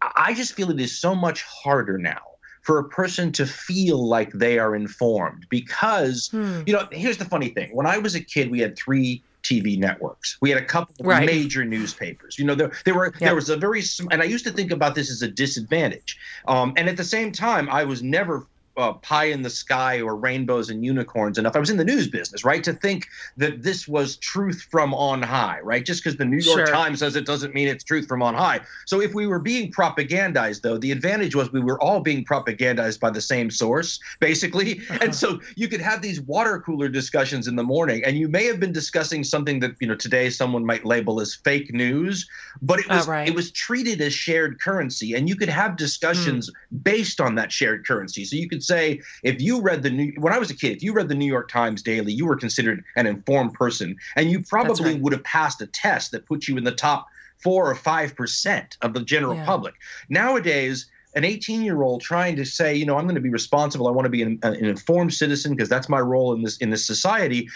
I 0.00 0.34
just 0.34 0.54
feel 0.54 0.70
it 0.70 0.80
is 0.80 0.96
so 0.96 1.14
much 1.14 1.42
harder 1.42 1.98
now 1.98 2.22
for 2.62 2.78
a 2.78 2.84
person 2.84 3.32
to 3.32 3.46
feel 3.46 4.06
like 4.06 4.30
they 4.32 4.58
are 4.58 4.76
informed 4.76 5.46
because, 5.48 6.28
hmm. 6.28 6.62
you 6.66 6.72
know, 6.72 6.86
here's 6.92 7.16
the 7.16 7.24
funny 7.24 7.48
thing. 7.48 7.70
When 7.74 7.86
I 7.86 7.98
was 7.98 8.14
a 8.14 8.20
kid, 8.20 8.50
we 8.50 8.60
had 8.60 8.76
three 8.76 9.22
TV 9.42 9.78
networks. 9.78 10.36
We 10.40 10.50
had 10.50 10.60
a 10.60 10.64
couple 10.64 10.94
of 11.00 11.06
right. 11.06 11.24
major 11.24 11.64
newspapers. 11.64 12.38
You 12.38 12.44
know, 12.44 12.54
there, 12.54 12.72
there 12.84 12.94
were 12.94 13.06
yep. 13.06 13.14
there 13.20 13.34
was 13.34 13.48
a 13.48 13.56
very 13.56 13.82
and 14.10 14.20
I 14.20 14.26
used 14.26 14.44
to 14.44 14.50
think 14.50 14.70
about 14.70 14.94
this 14.94 15.10
as 15.10 15.22
a 15.22 15.28
disadvantage. 15.28 16.18
Um, 16.46 16.74
and 16.76 16.88
at 16.88 16.96
the 16.96 17.04
same 17.04 17.32
time, 17.32 17.68
I 17.70 17.84
was 17.84 18.02
never 18.02 18.46
uh, 18.78 18.92
pie 18.94 19.24
in 19.24 19.42
the 19.42 19.50
sky 19.50 20.00
or 20.00 20.16
rainbows 20.16 20.70
and 20.70 20.84
unicorns 20.84 21.36
enough. 21.36 21.56
I 21.56 21.58
was 21.58 21.68
in 21.68 21.76
the 21.76 21.84
news 21.84 22.08
business, 22.08 22.44
right, 22.44 22.62
to 22.64 22.72
think 22.72 23.08
that 23.36 23.62
this 23.62 23.88
was 23.88 24.16
truth 24.16 24.66
from 24.70 24.94
on 24.94 25.20
high, 25.20 25.58
right? 25.60 25.84
Just 25.84 26.02
because 26.02 26.16
the 26.16 26.24
New 26.24 26.38
York 26.38 26.66
sure. 26.66 26.66
Times 26.66 27.00
says 27.00 27.16
it 27.16 27.26
doesn't 27.26 27.54
mean 27.54 27.68
it's 27.68 27.82
truth 27.82 28.06
from 28.06 28.22
on 28.22 28.34
high. 28.34 28.60
So 28.86 29.00
if 29.00 29.14
we 29.14 29.26
were 29.26 29.40
being 29.40 29.72
propagandized, 29.72 30.62
though, 30.62 30.78
the 30.78 30.92
advantage 30.92 31.34
was 31.34 31.52
we 31.52 31.60
were 31.60 31.80
all 31.82 32.00
being 32.00 32.24
propagandized 32.24 33.00
by 33.00 33.10
the 33.10 33.20
same 33.20 33.50
source, 33.50 33.98
basically. 34.20 34.78
Uh-huh. 34.78 34.98
And 35.02 35.14
so 35.14 35.40
you 35.56 35.68
could 35.68 35.80
have 35.80 36.00
these 36.00 36.20
water 36.20 36.60
cooler 36.60 36.88
discussions 36.88 37.48
in 37.48 37.56
the 37.56 37.64
morning, 37.64 38.04
and 38.04 38.16
you 38.16 38.28
may 38.28 38.46
have 38.46 38.60
been 38.60 38.72
discussing 38.72 39.24
something 39.24 39.58
that 39.60 39.72
you 39.80 39.88
know 39.88 39.96
today 39.96 40.30
someone 40.30 40.64
might 40.64 40.84
label 40.84 41.20
as 41.20 41.34
fake 41.34 41.72
news, 41.72 42.28
but 42.62 42.78
it 42.78 42.88
was 42.88 43.08
oh, 43.08 43.10
right. 43.10 43.28
it 43.28 43.34
was 43.34 43.50
treated 43.50 44.00
as 44.00 44.12
shared 44.12 44.60
currency, 44.60 45.14
and 45.14 45.28
you 45.28 45.34
could 45.34 45.48
have 45.48 45.76
discussions 45.76 46.48
mm. 46.48 46.82
based 46.84 47.20
on 47.20 47.34
that 47.34 47.50
shared 47.50 47.84
currency. 47.86 48.24
So 48.24 48.36
you 48.36 48.48
could 48.48 48.62
say 48.68 49.00
if 49.22 49.40
you 49.40 49.60
read 49.60 49.82
the 49.82 49.90
new 49.90 50.12
when 50.18 50.32
I 50.32 50.38
was 50.38 50.50
a 50.50 50.56
kid, 50.56 50.76
if 50.76 50.82
you 50.82 50.92
read 50.92 51.08
the 51.08 51.14
New 51.14 51.26
York 51.26 51.48
Times 51.50 51.82
daily, 51.82 52.12
you 52.12 52.26
were 52.26 52.36
considered 52.36 52.84
an 52.94 53.06
informed 53.06 53.54
person, 53.54 53.96
and 54.14 54.30
you 54.30 54.42
probably 54.42 54.92
right. 54.92 55.02
would 55.02 55.12
have 55.12 55.24
passed 55.24 55.60
a 55.60 55.66
test 55.66 56.12
that 56.12 56.26
put 56.26 56.46
you 56.46 56.56
in 56.56 56.64
the 56.64 56.72
top 56.72 57.08
four 57.42 57.68
or 57.68 57.74
five 57.74 58.14
percent 58.14 58.76
of 58.82 58.94
the 58.94 59.02
general 59.02 59.34
yeah. 59.34 59.44
public. 59.44 59.74
Nowadays 60.08 60.86
an 61.14 61.24
18 61.24 61.62
year 61.62 61.82
old 61.82 62.00
trying 62.02 62.36
to 62.36 62.44
say, 62.44 62.74
you 62.74 62.86
know, 62.86 62.96
I'm 62.96 63.04
going 63.04 63.14
to 63.14 63.20
be 63.20 63.30
responsible. 63.30 63.88
I 63.88 63.90
want 63.90 64.04
to 64.04 64.10
be 64.10 64.22
an, 64.22 64.38
an 64.42 64.64
informed 64.64 65.14
citizen 65.14 65.54
because 65.54 65.68
that's 65.68 65.88
my 65.88 66.00
role 66.00 66.34
in 66.34 66.42
this 66.42 66.58
in 66.58 66.70
this 66.70 66.86
society. 66.86 67.48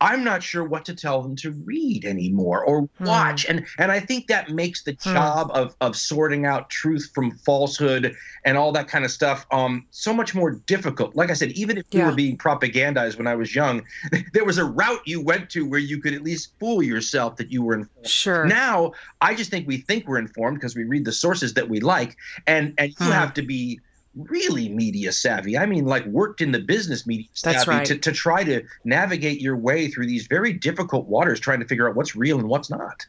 I'm 0.00 0.24
not 0.24 0.42
sure 0.42 0.64
what 0.64 0.84
to 0.86 0.94
tell 0.94 1.22
them 1.22 1.36
to 1.36 1.52
read 1.52 2.04
anymore 2.04 2.64
or 2.64 2.82
hmm. 2.82 3.04
watch. 3.04 3.46
Hmm. 3.46 3.58
And 3.58 3.66
and 3.78 3.92
I 3.92 4.00
think 4.00 4.26
that 4.26 4.50
makes 4.50 4.82
the 4.82 4.92
hmm. 4.92 5.14
job 5.14 5.50
of 5.54 5.74
of 5.80 5.96
sorting 5.96 6.46
out 6.46 6.70
truth 6.70 7.10
from 7.14 7.32
falsehood 7.38 8.14
and 8.44 8.58
all 8.58 8.72
that 8.72 8.88
kind 8.88 9.04
of 9.04 9.10
stuff 9.10 9.46
um 9.50 9.86
so 9.90 10.12
much 10.12 10.34
more 10.34 10.52
difficult. 10.66 11.14
Like 11.14 11.30
I 11.30 11.34
said, 11.34 11.52
even 11.52 11.78
if 11.78 11.86
yeah. 11.90 12.00
you 12.00 12.06
were 12.06 12.14
being 12.14 12.36
propagandized 12.36 13.16
when 13.16 13.26
I 13.26 13.34
was 13.34 13.54
young, 13.54 13.82
there 14.32 14.44
was 14.44 14.58
a 14.58 14.64
route 14.64 15.02
you 15.06 15.22
went 15.22 15.50
to 15.50 15.66
where 15.66 15.80
you 15.80 16.00
could 16.00 16.14
at 16.14 16.22
least 16.22 16.52
fool 16.58 16.82
yourself 16.82 17.36
that 17.36 17.50
you 17.50 17.62
were 17.62 17.74
informed. 17.74 18.08
Sure. 18.08 18.44
Now, 18.44 18.92
I 19.20 19.34
just 19.34 19.50
think 19.50 19.66
we 19.66 19.78
think 19.78 20.06
we're 20.06 20.18
informed 20.18 20.56
because 20.56 20.76
we 20.76 20.84
read 20.84 21.04
the 21.04 21.12
sources 21.12 21.54
that 21.54 21.68
we 21.68 21.80
like 21.80 22.16
and 22.46 22.74
and 22.78 22.90
you 22.90 23.06
hmm. 23.06 23.12
have 23.12 23.34
to 23.34 23.42
be 23.42 23.80
really 24.16 24.68
media 24.68 25.12
savvy. 25.12 25.58
I 25.58 25.66
mean, 25.66 25.84
like 25.86 26.04
worked 26.06 26.40
in 26.40 26.52
the 26.52 26.60
business 26.60 27.06
media 27.06 27.26
savvy 27.34 27.70
right. 27.70 27.86
to, 27.86 27.98
to 27.98 28.12
try 28.12 28.44
to 28.44 28.62
navigate 28.84 29.40
your 29.40 29.56
way 29.56 29.88
through 29.88 30.06
these 30.06 30.26
very 30.26 30.52
difficult 30.52 31.06
waters, 31.06 31.40
trying 31.40 31.60
to 31.60 31.66
figure 31.66 31.88
out 31.88 31.96
what's 31.96 32.14
real 32.14 32.38
and 32.38 32.48
what's 32.48 32.70
not. 32.70 33.06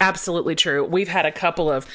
Absolutely 0.00 0.54
true. 0.54 0.84
We've 0.84 1.08
had 1.08 1.26
a 1.26 1.32
couple 1.32 1.70
of 1.70 1.86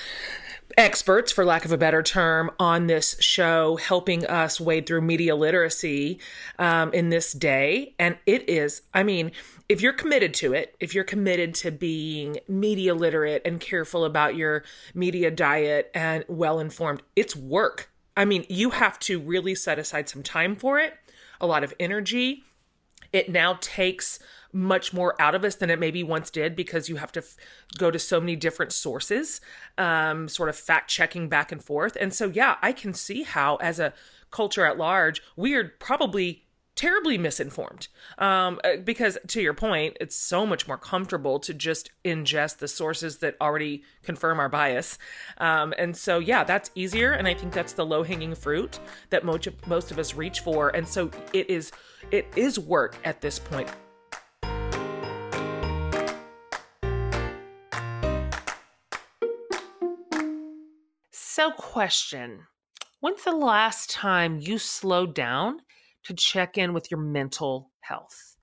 experts, 0.78 1.32
for 1.32 1.46
lack 1.46 1.66
of 1.66 1.72
a 1.72 1.78
better 1.78 2.02
term, 2.02 2.52
on 2.60 2.88
this 2.88 3.16
show 3.20 3.78
helping 3.78 4.26
us 4.26 4.60
wade 4.60 4.88
through 4.88 5.02
media 5.02 5.36
literacy 5.36 6.20
um, 6.60 6.92
in 6.94 7.10
this 7.10 7.32
day. 7.32 7.94
And 8.00 8.18
it 8.26 8.50
is, 8.50 8.82
I 8.94 9.04
mean, 9.04 9.32
if 9.70 9.82
you're 9.82 9.94
committed 9.94 10.34
to 10.36 10.54
it, 10.54 10.76
if 10.80 10.94
you're 10.94 11.04
committed 11.04 11.54
to 11.56 11.72
being 11.72 12.38
media 12.48 12.94
literate 12.94 13.42
and 13.46 13.60
careful 13.60 14.04
about 14.04 14.36
your 14.36 14.64
media 14.94 15.32
diet 15.32 15.92
and 15.94 16.26
well 16.28 16.60
informed, 16.60 17.02
it's 17.16 17.36
work 17.36 17.90
I 18.16 18.26
mean, 18.26 18.46
you 18.50 18.72
have 18.72 19.00
to 19.00 19.20
really 19.20 19.56
set 19.56 19.80
aside 19.80 20.10
some 20.10 20.24
time 20.24 20.56
for 20.56 20.80
it, 20.80 20.94
a 21.42 21.48
lot 21.48 21.64
of 21.64 21.74
energy. 21.80 22.44
It 23.12 23.30
now 23.30 23.58
takes 23.62 24.20
much 24.52 24.94
more 24.94 25.20
out 25.20 25.34
of 25.34 25.44
us 25.44 25.56
than 25.56 25.70
it 25.70 25.80
maybe 25.80 26.04
once 26.04 26.30
did 26.30 26.56
because 26.56 26.90
you 26.90 26.98
have 26.98 27.12
to 27.12 27.22
f- 27.22 27.36
go 27.78 27.90
to 27.90 27.98
so 27.98 28.20
many 28.20 28.36
different 28.36 28.72
sources, 28.72 29.42
um, 29.78 30.28
sort 30.28 30.50
of 30.50 30.56
fact 30.56 30.90
checking 30.90 31.28
back 31.28 31.52
and 31.52 31.64
forth. 31.64 31.98
And 32.00 32.14
so, 32.14 32.28
yeah, 32.28 32.58
I 32.62 32.72
can 32.72 32.94
see 32.94 33.24
how, 33.24 33.56
as 33.58 33.80
a 33.80 33.94
culture 34.30 34.66
at 34.66 34.78
large, 34.78 35.22
we 35.36 35.56
are 35.56 35.74
probably 35.80 36.44
terribly 36.76 37.18
misinformed. 37.18 37.88
Um, 38.18 38.60
uh, 38.64 38.78
because 38.84 39.18
to 39.28 39.42
your 39.42 39.54
point 39.54 39.98
it's 40.02 40.16
so 40.16 40.46
much 40.46 40.68
more 40.68 40.78
comfortable 40.78 41.40
to 41.40 41.54
just 41.54 41.92
ingest 42.04 42.58
the 42.58 42.68
sources 42.68 43.20
that 43.20 43.36
already 43.40 43.84
confirm 44.02 44.40
our 44.40 44.50
bias. 44.50 44.98
Um, 45.38 45.74
and 45.78 45.96
so 45.96 46.20
yeah 46.20 46.44
that's 46.44 46.72
easier 46.76 47.12
and 47.12 47.28
i 47.28 47.34
think 47.34 47.54
that's 47.54 47.74
the 47.74 47.86
low 47.86 48.04
hanging 48.04 48.36
fruit 48.36 48.80
that 49.10 49.24
most 49.24 49.48
of, 49.48 49.68
most 49.68 49.92
of 49.92 50.00
us 50.00 50.16
reach 50.16 50.40
for 50.42 50.70
and 50.70 50.88
so 50.88 51.10
it 51.34 51.50
is 51.50 51.72
it 52.12 52.28
is 52.36 52.60
work 52.60 52.98
at 53.04 53.22
this 53.22 53.40
point. 53.40 53.70
So 61.12 61.52
question. 61.52 62.42
When's 63.00 63.24
the 63.24 63.36
last 63.36 63.90
time 63.90 64.40
you 64.40 64.58
slowed 64.58 65.16
down 65.16 65.62
to 66.06 66.14
check 66.14 66.58
in 66.58 66.74
with 66.74 66.92
your 66.92 67.00
mental 67.00 67.72
health. 67.82 68.36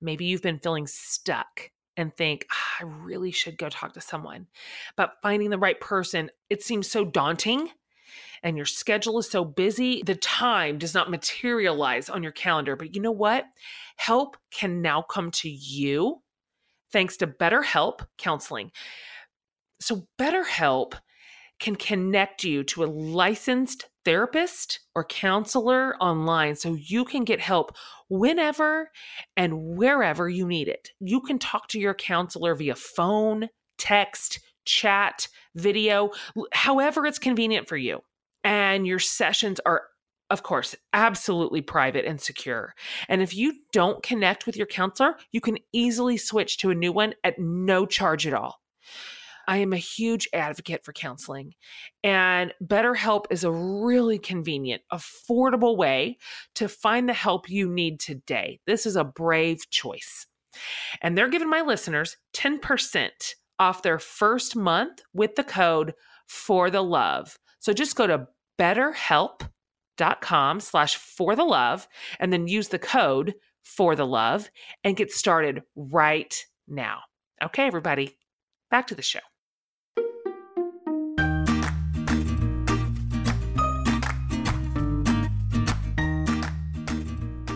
Maybe 0.00 0.26
you've 0.26 0.42
been 0.42 0.60
feeling 0.60 0.86
stuck 0.86 1.70
and 1.96 2.16
think, 2.16 2.46
ah, 2.52 2.76
I 2.80 2.84
really 2.84 3.32
should 3.32 3.58
go 3.58 3.68
talk 3.68 3.94
to 3.94 4.00
someone. 4.00 4.46
But 4.96 5.14
finding 5.22 5.50
the 5.50 5.58
right 5.58 5.80
person, 5.80 6.30
it 6.48 6.62
seems 6.62 6.88
so 6.88 7.04
daunting 7.04 7.70
and 8.42 8.56
your 8.56 8.66
schedule 8.66 9.18
is 9.18 9.30
so 9.30 9.44
busy, 9.44 10.02
the 10.02 10.14
time 10.14 10.78
does 10.78 10.94
not 10.94 11.10
materialize 11.10 12.08
on 12.08 12.22
your 12.22 12.32
calendar. 12.32 12.76
But 12.76 12.94
you 12.94 13.00
know 13.00 13.12
what? 13.12 13.44
Help 13.96 14.36
can 14.50 14.80
now 14.80 15.02
come 15.02 15.30
to 15.32 15.50
you 15.50 16.22
thanks 16.92 17.16
to 17.18 17.26
BetterHelp 17.26 18.06
counseling. 18.16 18.70
So, 19.80 20.06
BetterHelp 20.18 20.94
can 21.58 21.76
connect 21.76 22.44
you 22.44 22.62
to 22.64 22.84
a 22.84 22.86
licensed 22.86 23.88
therapist 24.08 24.80
or 24.94 25.04
counselor 25.04 25.94
online 25.98 26.56
so 26.56 26.72
you 26.72 27.04
can 27.04 27.24
get 27.24 27.38
help 27.38 27.76
whenever 28.08 28.90
and 29.36 29.76
wherever 29.76 30.30
you 30.30 30.46
need 30.46 30.66
it. 30.66 30.92
You 30.98 31.20
can 31.20 31.38
talk 31.38 31.68
to 31.68 31.78
your 31.78 31.92
counselor 31.92 32.54
via 32.54 32.74
phone, 32.74 33.50
text, 33.76 34.40
chat, 34.64 35.28
video, 35.56 36.12
however 36.54 37.04
it's 37.04 37.18
convenient 37.18 37.68
for 37.68 37.76
you. 37.76 38.00
And 38.44 38.86
your 38.86 38.98
sessions 38.98 39.60
are 39.66 39.82
of 40.30 40.42
course, 40.42 40.74
absolutely 40.92 41.62
private 41.62 42.04
and 42.04 42.20
secure. 42.20 42.74
And 43.08 43.22
if 43.22 43.34
you 43.34 43.54
don't 43.72 44.02
connect 44.02 44.46
with 44.46 44.56
your 44.56 44.66
counselor, 44.66 45.16
you 45.32 45.40
can 45.40 45.56
easily 45.72 46.18
switch 46.18 46.58
to 46.58 46.70
a 46.70 46.74
new 46.74 46.92
one 46.92 47.14
at 47.24 47.38
no 47.38 47.84
charge 47.86 48.26
at 48.26 48.34
all. 48.34 48.60
I 49.48 49.58
am 49.58 49.72
a 49.72 49.78
huge 49.78 50.28
advocate 50.34 50.84
for 50.84 50.92
counseling, 50.92 51.54
and 52.04 52.52
BetterHelp 52.62 53.24
is 53.30 53.44
a 53.44 53.50
really 53.50 54.18
convenient, 54.18 54.82
affordable 54.92 55.78
way 55.78 56.18
to 56.56 56.68
find 56.68 57.08
the 57.08 57.14
help 57.14 57.48
you 57.48 57.66
need 57.66 57.98
today. 57.98 58.60
This 58.66 58.84
is 58.84 58.94
a 58.94 59.04
brave 59.04 59.70
choice. 59.70 60.26
And 61.00 61.16
they're 61.16 61.30
giving 61.30 61.48
my 61.48 61.62
listeners 61.62 62.18
10% 62.34 63.08
off 63.58 63.82
their 63.82 63.98
first 63.98 64.54
month 64.54 65.00
with 65.14 65.34
the 65.34 65.44
code 65.44 65.94
for 66.26 66.70
the 66.70 66.82
love. 66.82 67.38
So 67.58 67.72
just 67.72 67.96
go 67.96 68.06
to 68.06 68.28
betterhelp.com 68.58 70.60
slash 70.60 70.96
for 70.96 71.34
the 71.34 71.44
love 71.44 71.88
and 72.20 72.30
then 72.32 72.48
use 72.48 72.68
the 72.68 72.78
code 72.78 73.34
for 73.64 73.96
the 73.96 74.06
love 74.06 74.50
and 74.84 74.94
get 74.94 75.10
started 75.10 75.62
right 75.74 76.36
now. 76.66 76.98
Okay, 77.42 77.66
everybody, 77.66 78.18
back 78.70 78.88
to 78.88 78.94
the 78.94 79.00
show. 79.00 79.20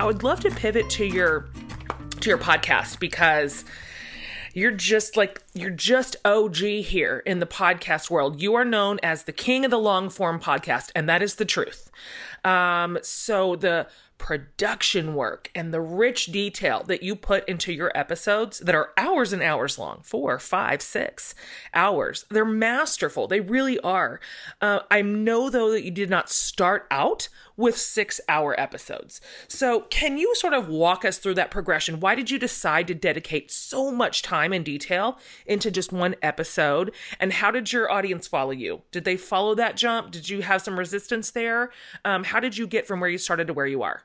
I 0.02 0.04
would 0.04 0.24
love 0.24 0.40
to 0.40 0.50
pivot 0.50 0.90
to 0.90 1.04
your 1.04 1.46
to 2.22 2.28
your 2.28 2.36
podcast 2.36 2.98
because 2.98 3.64
you're 4.52 4.72
just 4.72 5.16
like 5.16 5.40
you're 5.54 5.70
just 5.70 6.16
OG 6.24 6.56
here 6.56 7.22
in 7.24 7.38
the 7.38 7.46
podcast 7.46 8.10
world. 8.10 8.42
You 8.42 8.54
are 8.54 8.64
known 8.64 8.98
as 9.04 9.22
the 9.22 9.32
king 9.32 9.64
of 9.64 9.70
the 9.70 9.78
long 9.78 10.10
form 10.10 10.40
podcast, 10.40 10.90
and 10.96 11.08
that 11.08 11.22
is 11.22 11.36
the 11.36 11.44
truth. 11.44 11.88
Um, 12.44 12.98
so 13.02 13.54
the 13.54 13.86
production 14.18 15.14
work 15.14 15.50
and 15.52 15.74
the 15.74 15.80
rich 15.80 16.26
detail 16.26 16.84
that 16.86 17.02
you 17.02 17.16
put 17.16 17.48
into 17.48 17.72
your 17.72 17.90
episodes 17.92 18.60
that 18.60 18.74
are 18.74 18.90
hours 18.96 19.32
and 19.32 19.42
hours 19.42 19.78
long 19.78 20.00
four, 20.02 20.38
five, 20.38 20.82
six 20.82 21.34
hours. 21.74 22.24
They're 22.28 22.44
masterful. 22.44 23.28
They 23.28 23.40
really 23.40 23.78
are. 23.80 24.20
Uh, 24.60 24.80
I 24.90 25.02
know, 25.02 25.48
though, 25.50 25.70
that 25.70 25.84
you 25.84 25.90
did 25.92 26.10
not 26.10 26.28
start 26.28 26.86
out 26.90 27.28
with 27.56 27.76
six 27.76 28.20
hour 28.28 28.58
episodes. 28.58 29.20
So, 29.48 29.82
can 29.82 30.18
you 30.18 30.34
sort 30.34 30.54
of 30.54 30.68
walk 30.68 31.04
us 31.04 31.18
through 31.18 31.34
that 31.34 31.50
progression? 31.50 32.00
Why 32.00 32.14
did 32.14 32.30
you 32.30 32.38
decide 32.38 32.86
to 32.88 32.94
dedicate 32.94 33.50
so 33.50 33.90
much 33.90 34.22
time 34.22 34.52
and 34.52 34.64
detail 34.64 35.18
into 35.46 35.70
just 35.70 35.92
one 35.92 36.16
episode? 36.22 36.94
And 37.20 37.32
how 37.32 37.50
did 37.50 37.72
your 37.72 37.90
audience 37.90 38.26
follow 38.26 38.50
you? 38.50 38.82
Did 38.90 39.04
they 39.04 39.16
follow 39.16 39.54
that 39.54 39.76
jump? 39.76 40.10
Did 40.10 40.28
you 40.28 40.42
have 40.42 40.62
some 40.62 40.78
resistance 40.78 41.30
there? 41.30 41.70
Um, 42.04 42.24
how 42.24 42.40
did 42.40 42.56
you 42.56 42.66
get 42.66 42.86
from 42.86 43.00
where 43.00 43.10
you 43.10 43.18
started 43.18 43.46
to 43.46 43.54
where 43.54 43.66
you 43.66 43.82
are? 43.82 44.02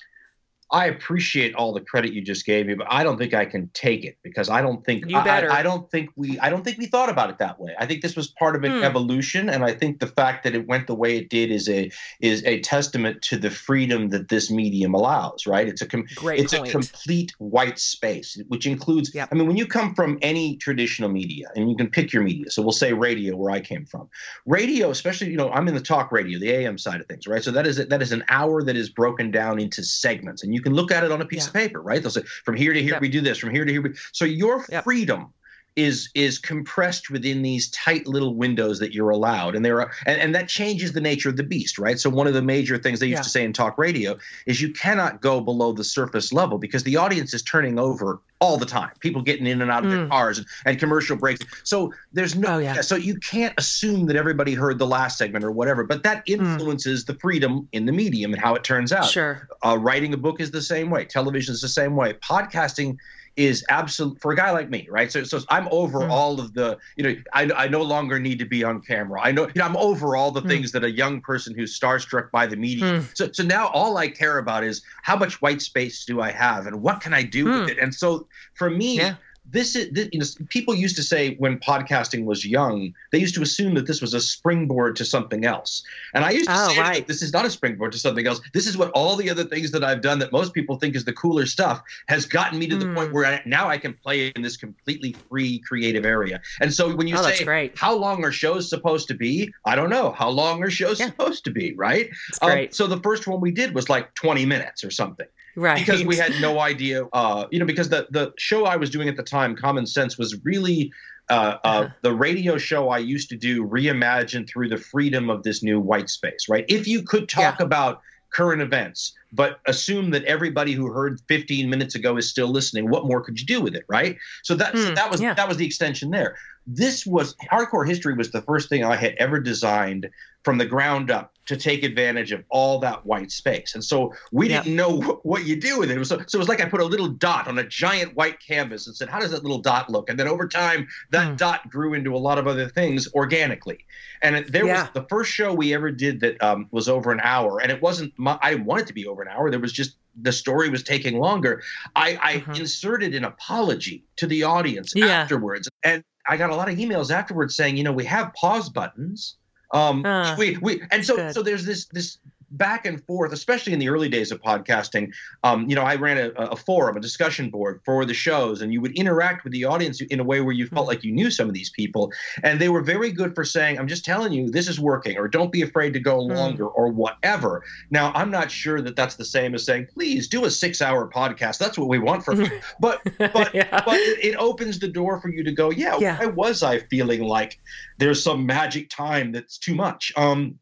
I 0.71 0.87
appreciate 0.87 1.55
all 1.55 1.73
the 1.73 1.81
credit 1.81 2.11
you 2.11 2.21
just 2.21 2.45
gave 2.45 2.65
me, 2.65 2.73
but 2.73 2.87
I 2.89 3.03
don't 3.03 3.17
think 3.17 3.33
I 3.33 3.45
can 3.45 3.69
take 3.73 4.03
it 4.03 4.17
because 4.21 4.49
I 4.49 4.61
don't 4.61 4.83
think 4.85 5.05
you 5.07 5.21
better. 5.23 5.51
I, 5.51 5.59
I 5.59 5.63
don't 5.63 5.89
think 5.89 6.09
we 6.15 6.37
I 6.39 6.49
don't 6.49 6.63
think 6.63 6.77
we 6.77 6.87
thought 6.87 7.09
about 7.09 7.29
it 7.29 7.37
that 7.37 7.59
way. 7.59 7.73
I 7.79 7.85
think 7.85 8.01
this 8.01 8.15
was 8.15 8.27
part 8.27 8.55
of 8.55 8.63
an 8.63 8.71
hmm. 8.71 8.83
evolution, 8.83 9.49
and 9.49 9.63
I 9.63 9.71
think 9.73 9.99
the 9.99 10.07
fact 10.07 10.43
that 10.43 10.55
it 10.55 10.67
went 10.67 10.87
the 10.87 10.95
way 10.95 11.17
it 11.17 11.29
did 11.29 11.51
is 11.51 11.69
a 11.69 11.89
is 12.19 12.43
a 12.45 12.59
testament 12.61 13.21
to 13.23 13.37
the 13.37 13.49
freedom 13.49 14.09
that 14.09 14.27
this 14.27 14.51
medium 14.51 14.93
allows. 14.93 15.47
Right? 15.47 15.67
It's 15.67 15.81
a 15.81 15.87
com- 15.87 16.05
Great 16.15 16.41
it's 16.41 16.53
point. 16.53 16.67
a 16.67 16.71
complete 16.71 17.33
white 17.37 17.79
space, 17.79 18.37
which 18.49 18.65
includes. 18.65 19.13
Yep. 19.15 19.29
I 19.31 19.35
mean, 19.35 19.47
when 19.47 19.57
you 19.57 19.67
come 19.67 19.95
from 19.95 20.17
any 20.21 20.57
traditional 20.57 21.09
media, 21.09 21.47
and 21.55 21.69
you 21.69 21.77
can 21.77 21.89
pick 21.89 22.11
your 22.11 22.23
media. 22.23 22.51
So 22.51 22.61
we'll 22.61 22.71
say 22.73 22.91
radio, 22.91 23.37
where 23.37 23.51
I 23.51 23.61
came 23.61 23.85
from. 23.85 24.09
Radio, 24.45 24.89
especially 24.89 25.29
you 25.29 25.37
know, 25.37 25.49
I'm 25.51 25.67
in 25.69 25.75
the 25.75 25.81
talk 25.81 26.11
radio, 26.11 26.39
the 26.39 26.49
AM 26.49 26.77
side 26.77 26.99
of 26.99 27.07
things, 27.07 27.25
right? 27.25 27.43
So 27.43 27.51
that 27.51 27.65
is 27.65 27.77
that 27.77 28.01
is 28.01 28.11
an 28.11 28.25
hour 28.27 28.63
that 28.63 28.75
is 28.75 28.89
broken 28.89 29.31
down 29.31 29.59
into 29.59 29.81
segments, 29.81 30.43
and 30.43 30.53
you 30.53 30.56
can 30.61 30.73
look 30.73 30.91
at 30.91 31.03
it 31.03 31.11
on 31.11 31.21
a 31.21 31.25
piece 31.25 31.43
yeah. 31.43 31.47
of 31.47 31.53
paper, 31.53 31.81
right? 31.81 32.01
They'll 32.01 32.11
say, 32.11 32.23
from 32.43 32.55
here 32.55 32.73
to 32.73 32.81
here 32.81 32.93
yep. 32.93 33.01
we 33.01 33.09
do 33.09 33.21
this, 33.21 33.37
from 33.37 33.51
here 33.51 33.65
to 33.65 33.71
here. 33.71 33.81
We... 33.81 33.91
So 34.11 34.25
your 34.25 34.65
yep. 34.69 34.83
freedom 34.83 35.33
is 35.77 36.09
is 36.15 36.39
compressed 36.39 37.11
within 37.11 37.43
these 37.43 37.69
tight 37.69 38.07
little 38.07 38.33
windows 38.33 38.79
that 38.79 38.93
you're 38.93 39.11
allowed 39.11 39.55
and 39.55 39.63
there 39.63 39.79
are 39.79 39.91
and, 40.07 40.19
and 40.19 40.35
that 40.35 40.49
changes 40.49 40.91
the 40.91 40.99
nature 40.99 41.29
of 41.29 41.37
the 41.37 41.43
beast 41.43 41.77
right 41.77 41.99
so 41.99 42.09
one 42.09 42.25
of 42.25 42.33
the 42.33 42.41
major 42.41 42.79
things 42.79 42.99
they 42.99 43.05
used 43.05 43.19
yeah. 43.19 43.21
to 43.21 43.29
say 43.29 43.45
in 43.45 43.53
talk 43.53 43.77
radio 43.77 44.17
is 44.47 44.59
you 44.59 44.73
cannot 44.73 45.21
go 45.21 45.39
below 45.39 45.71
the 45.71 45.83
surface 45.83 46.33
level 46.33 46.57
because 46.57 46.81
the 46.81 46.97
audience 46.97 47.31
is 47.35 47.43
turning 47.43 47.77
over 47.77 48.19
all 48.41 48.57
the 48.57 48.65
time 48.65 48.89
people 48.99 49.21
getting 49.21 49.45
in 49.45 49.61
and 49.61 49.69
out 49.69 49.85
of 49.85 49.91
mm. 49.91 49.95
their 49.95 50.07
cars 50.07 50.39
and, 50.39 50.47
and, 50.65 50.79
commercial 50.79 51.15
breaks 51.15 51.45
so 51.63 51.93
there's 52.11 52.35
no 52.35 52.55
oh, 52.55 52.57
yeah. 52.57 52.81
so 52.81 52.95
you 52.95 53.15
can't 53.19 53.53
assume 53.59 54.07
that 54.07 54.15
everybody 54.15 54.55
heard 54.55 54.79
the 54.79 54.87
last 54.87 55.15
segment 55.19 55.45
or 55.45 55.51
whatever 55.51 55.83
but 55.83 56.01
that 56.01 56.25
mm. 56.25 56.39
influences 56.39 57.03
mm. 57.03 57.07
the 57.07 57.13
freedom 57.15 57.67
in 57.71 57.85
the 57.85 57.91
medium 57.91 58.33
and 58.33 58.41
how 58.41 58.55
it 58.55 58.63
turns 58.63 58.91
out 58.91 59.05
sure 59.05 59.47
uh, 59.63 59.77
writing 59.79 60.13
a 60.15 60.17
book 60.17 60.41
is 60.41 60.49
the 60.49 60.61
same 60.61 60.89
way 60.89 61.05
television 61.05 61.53
is 61.53 61.61
the 61.61 61.69
same 61.69 61.95
way 61.95 62.13
podcasting 62.13 62.97
is 63.37 63.63
absolute 63.69 64.19
for 64.19 64.33
a 64.33 64.35
guy 64.35 64.51
like 64.51 64.69
me, 64.69 64.87
right? 64.89 65.11
So, 65.11 65.23
so 65.23 65.39
I'm 65.49 65.67
over 65.69 65.99
mm. 65.99 66.09
all 66.09 66.41
of 66.41 66.53
the, 66.53 66.77
you 66.95 67.03
know, 67.03 67.15
I, 67.33 67.49
I 67.55 67.67
no 67.67 67.83
longer 67.83 68.19
need 68.19 68.39
to 68.39 68.45
be 68.45 68.63
on 68.63 68.81
camera. 68.81 69.21
I 69.23 69.31
know, 69.31 69.43
you 69.43 69.53
know 69.55 69.65
I'm 69.65 69.77
over 69.77 70.15
all 70.15 70.31
the 70.31 70.41
mm. 70.41 70.47
things 70.47 70.71
that 70.71 70.83
a 70.83 70.91
young 70.91 71.21
person 71.21 71.55
who's 71.55 71.79
starstruck 71.79 72.31
by 72.31 72.47
the 72.47 72.55
media. 72.55 72.83
Mm. 72.83 73.17
So, 73.17 73.31
so 73.31 73.43
now 73.43 73.67
all 73.67 73.97
I 73.97 74.07
care 74.07 74.39
about 74.39 74.63
is 74.63 74.81
how 75.03 75.15
much 75.15 75.41
white 75.41 75.61
space 75.61 76.03
do 76.03 76.19
I 76.19 76.31
have 76.31 76.65
and 76.65 76.81
what 76.81 76.99
can 76.99 77.13
I 77.13 77.23
do 77.23 77.45
with 77.45 77.63
hmm. 77.63 77.69
it? 77.69 77.77
And 77.77 77.93
so 77.93 78.27
for 78.55 78.69
me, 78.69 78.97
yeah 78.97 79.15
this 79.49 79.75
is 79.75 79.89
this, 79.91 80.09
you 80.11 80.19
know, 80.19 80.25
people 80.49 80.75
used 80.75 80.95
to 80.97 81.03
say 81.03 81.35
when 81.35 81.59
podcasting 81.59 82.25
was 82.25 82.45
young, 82.45 82.93
they 83.11 83.19
used 83.19 83.35
to 83.35 83.41
assume 83.41 83.75
that 83.75 83.87
this 83.87 84.01
was 84.01 84.13
a 84.13 84.19
springboard 84.19 84.95
to 84.97 85.05
something 85.05 85.45
else. 85.45 85.83
And 86.13 86.25
I 86.25 86.31
used 86.31 86.49
to 86.49 86.55
oh, 86.55 86.69
say 86.69 86.79
right. 86.79 87.07
this 87.07 87.21
is 87.21 87.33
not 87.33 87.45
a 87.45 87.49
springboard 87.49 87.91
to 87.93 87.99
something 87.99 88.27
else. 88.27 88.41
This 88.53 88.67
is 88.67 88.77
what 88.77 88.91
all 88.91 89.15
the 89.15 89.29
other 89.29 89.43
things 89.45 89.71
that 89.71 89.83
I've 89.83 90.01
done 90.01 90.19
that 90.19 90.31
most 90.31 90.53
people 90.53 90.77
think 90.77 90.95
is 90.95 91.05
the 91.05 91.13
cooler 91.13 91.45
stuff 91.45 91.81
has 92.07 92.25
gotten 92.25 92.59
me 92.59 92.67
to 92.67 92.75
mm. 92.75 92.79
the 92.79 92.93
point 92.93 93.09
hmm. 93.09 93.15
where 93.15 93.25
I, 93.25 93.41
now 93.45 93.69
I 93.69 93.77
can 93.77 93.93
play 93.93 94.27
in 94.27 94.41
this 94.41 94.57
completely 94.57 95.15
free 95.29 95.59
creative 95.59 96.05
area. 96.05 96.41
And 96.61 96.73
so 96.73 96.93
when 96.93 97.07
you 97.07 97.15
oh, 97.17 97.23
say 97.23 97.71
how 97.75 97.95
long 97.95 98.23
are 98.25 98.31
shows 98.31 98.69
supposed 98.69 99.07
to 99.07 99.13
be, 99.13 99.53
I 99.65 99.75
don't 99.75 99.89
know. 99.89 100.11
How 100.11 100.29
long 100.29 100.63
are 100.63 100.69
shows 100.69 100.99
yeah. 100.99 101.07
supposed 101.07 101.43
to 101.45 101.51
be, 101.51 101.73
right? 101.73 102.09
Um, 102.41 102.67
so 102.71 102.87
the 102.87 102.99
first 102.99 103.27
one 103.27 103.39
we 103.39 103.51
did 103.51 103.73
was 103.73 103.89
like 103.89 104.13
20 104.15 104.45
minutes 104.45 104.83
or 104.83 104.91
something. 104.91 105.27
Right. 105.57 105.79
Because 105.79 106.05
we 106.05 106.15
had 106.15 106.33
no 106.39 106.59
idea, 106.59 107.05
uh, 107.13 107.47
you 107.49 107.57
know, 107.57 107.65
because 107.65 107.89
the, 107.89 108.07
the 108.11 108.31
show 108.37 108.65
I 108.65 108.75
was 108.75 108.91
doing 108.91 109.09
at 109.09 109.17
the 109.17 109.23
time 109.23 109.55
Common 109.55 109.87
Sense, 109.87 110.15
was 110.15 110.39
really 110.45 110.91
uh, 111.31 111.33
uh, 111.33 111.57
uh-huh. 111.63 111.89
the 112.03 112.13
radio 112.13 112.59
show 112.59 112.89
I 112.89 112.99
used 112.99 113.29
to 113.29 113.35
do 113.35 113.65
reimagined 113.65 114.47
through 114.47 114.69
the 114.69 114.77
freedom 114.77 115.31
of 115.31 115.41
this 115.41 115.63
new 115.63 115.79
white 115.79 116.11
space, 116.11 116.47
right? 116.47 116.63
If 116.69 116.87
you 116.87 117.01
could 117.01 117.27
talk 117.27 117.59
yeah. 117.59 117.65
about 117.65 118.01
current 118.29 118.61
events, 118.61 119.13
but 119.33 119.59
assume 119.65 120.11
that 120.11 120.23
everybody 120.25 120.73
who 120.73 120.91
heard 120.91 121.19
15 121.27 121.69
minutes 121.71 121.95
ago 121.95 122.17
is 122.17 122.29
still 122.29 122.49
listening, 122.49 122.89
what 122.89 123.05
more 123.05 123.21
could 123.21 123.39
you 123.39 123.45
do 123.47 123.59
with 123.59 123.75
it, 123.75 123.83
right? 123.89 124.15
So 124.43 124.53
that 124.55 124.75
mm, 124.75 124.93
that 124.93 125.09
was 125.09 125.21
yeah. 125.21 125.33
that 125.33 125.47
was 125.47 125.57
the 125.57 125.65
extension 125.65 126.11
there. 126.11 126.37
This 126.67 127.03
was 127.03 127.35
hardcore 127.51 127.87
history 127.87 128.13
was 128.13 128.31
the 128.31 128.43
first 128.43 128.69
thing 128.69 128.83
I 128.83 128.95
had 128.95 129.15
ever 129.17 129.39
designed 129.39 130.07
from 130.43 130.57
the 130.57 130.65
ground 130.65 131.11
up 131.11 131.33
to 131.47 131.55
take 131.55 131.83
advantage 131.83 132.31
of 132.33 132.43
all 132.49 132.79
that 132.79 133.05
white 133.05 133.31
space. 133.31 133.73
And 133.73 133.83
so 133.83 134.13
we 134.31 134.49
yeah. 134.49 134.61
didn't 134.61 134.75
know 134.75 134.99
what 135.23 135.45
you 135.45 135.59
do 135.59 135.79
with 135.79 135.89
it. 135.89 135.95
it 135.95 135.99
was 135.99 136.09
so, 136.09 136.17
so, 136.27 136.37
it 136.37 136.39
was 136.39 136.49
like 136.49 136.61
I 136.61 136.65
put 136.65 136.81
a 136.81 136.85
little 136.85 137.07
dot 137.07 137.47
on 137.47 137.57
a 137.57 137.65
giant 137.65 138.15
white 138.15 138.37
canvas 138.45 138.85
and 138.87 138.95
said, 138.95 139.07
how 139.07 139.19
does 139.19 139.31
that 139.31 139.43
little 139.43 139.59
dot 139.59 139.89
look? 139.89 140.09
And 140.09 140.19
then 140.19 140.27
over 140.27 140.47
time, 140.47 140.87
that 141.11 141.27
mm. 141.33 141.37
dot 141.37 141.69
grew 141.69 141.93
into 141.93 142.13
a 142.13 142.17
lot 142.17 142.37
of 142.37 142.47
other 142.47 142.67
things 142.67 143.11
organically. 143.13 143.79
And 144.21 144.35
it, 144.35 144.51
there 144.51 144.65
yeah. 144.65 144.83
was 144.83 144.91
the 144.93 145.05
first 145.09 145.31
show 145.31 145.53
we 145.53 145.73
ever 145.73 145.89
did 145.89 146.19
that 146.19 146.41
um, 146.43 146.67
was 146.71 146.89
over 146.89 147.11
an 147.11 147.21
hour. 147.23 147.61
And 147.61 147.71
it 147.71 147.81
wasn't, 147.81 148.13
my, 148.17 148.37
I 148.41 148.51
didn't 148.51 148.65
want 148.65 148.81
it 148.81 148.87
to 148.87 148.93
be 148.93 149.07
over 149.07 149.21
an 149.21 149.29
hour. 149.29 149.49
There 149.49 149.59
was 149.59 149.73
just, 149.73 149.95
the 150.21 150.33
story 150.33 150.69
was 150.69 150.83
taking 150.83 151.17
longer. 151.17 151.63
I, 151.95 152.19
I 152.21 152.35
uh-huh. 152.37 152.53
inserted 152.57 153.15
an 153.15 153.23
apology 153.23 154.03
to 154.17 154.27
the 154.27 154.43
audience 154.43 154.93
yeah. 154.95 155.05
afterwards. 155.05 155.69
And 155.83 156.03
I 156.27 156.35
got 156.35 156.49
a 156.49 156.55
lot 156.55 156.67
of 156.67 156.77
emails 156.77 157.09
afterwards 157.09 157.55
saying, 157.55 157.77
you 157.77 157.83
know, 157.83 157.93
we 157.93 158.03
have 158.05 158.33
pause 158.33 158.67
buttons 158.69 159.37
um, 159.71 160.05
uh, 160.05 160.35
we 160.37 160.57
we 160.57 160.81
and 160.91 161.05
so 161.05 161.15
good. 161.15 161.33
so 161.33 161.41
there's 161.41 161.65
this 161.65 161.85
this 161.87 162.19
back 162.51 162.85
and 162.85 163.03
forth, 163.05 163.33
especially 163.33 163.73
in 163.73 163.79
the 163.79 163.89
early 163.89 164.09
days 164.09 164.31
of 164.31 164.41
podcasting. 164.41 165.13
Um, 165.43 165.69
you 165.69 165.75
know, 165.75 165.83
I 165.83 165.95
ran 165.95 166.17
a, 166.17 166.29
a, 166.29 166.55
forum, 166.55 166.97
a 166.97 166.99
discussion 166.99 167.49
board 167.49 167.81
for 167.85 168.05
the 168.05 168.13
shows, 168.13 168.61
and 168.61 168.71
you 168.71 168.81
would 168.81 168.97
interact 168.97 169.43
with 169.43 169.53
the 169.53 169.65
audience 169.65 170.01
in 170.01 170.19
a 170.19 170.23
way 170.23 170.41
where 170.41 170.53
you 170.53 170.67
felt 170.67 170.83
mm-hmm. 170.83 170.89
like 170.89 171.03
you 171.03 171.11
knew 171.11 171.29
some 171.29 171.47
of 171.47 171.53
these 171.53 171.69
people. 171.69 172.11
And 172.43 172.59
they 172.59 172.69
were 172.69 172.81
very 172.81 173.11
good 173.11 173.35
for 173.35 173.43
saying, 173.43 173.77
I'm 173.77 173.87
just 173.87 174.05
telling 174.05 174.33
you, 174.33 174.49
this 174.49 174.67
is 174.67 174.79
working, 174.79 175.17
or 175.17 175.27
don't 175.27 175.51
be 175.51 175.61
afraid 175.61 175.93
to 175.93 175.99
go 175.99 176.21
hmm. 176.21 176.31
longer, 176.33 176.65
mm. 176.65 176.71
or 176.75 176.89
whatever. 176.89 177.63
Now, 177.89 178.11
I'm 178.13 178.31
not 178.31 178.51
sure 178.51 178.81
that 178.81 178.95
that's 178.95 179.15
the 179.15 179.25
same 179.25 179.53
as 179.55 179.65
saying, 179.65 179.87
please 179.93 180.27
do 180.27 180.45
a 180.45 180.51
six 180.51 180.81
hour 180.81 181.09
podcast. 181.09 181.57
That's 181.57 181.77
what 181.77 181.87
we 181.87 181.99
want 181.99 182.23
from 182.23 182.41
you. 182.41 182.47
But, 182.79 183.01
but, 183.17 183.53
yeah. 183.55 183.81
but 183.85 183.95
it, 183.95 184.23
it, 184.23 184.35
opens 184.35 184.79
the 184.79 184.87
door 184.87 185.19
for 185.19 185.29
you 185.29 185.43
to 185.43 185.51
go, 185.51 185.71
yeah, 185.71 185.97
yeah, 185.99 186.25
why 186.25 186.25
was 186.27 186.63
I 186.63 186.79
feeling 186.79 187.23
like 187.23 187.59
there's 187.97 188.23
some 188.23 188.45
magic 188.45 188.89
time 188.89 189.31
that's 189.31 189.57
too 189.57 189.73
much? 189.73 190.13
Um, 190.15 190.59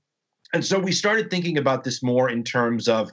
and 0.56 0.64
so 0.66 0.80
we 0.80 0.94
started 0.94 1.30
thinking 1.30 1.58
about 1.58 1.84
this 1.84 2.02
more 2.02 2.30
in 2.30 2.42
terms 2.42 2.88
of 2.88 3.12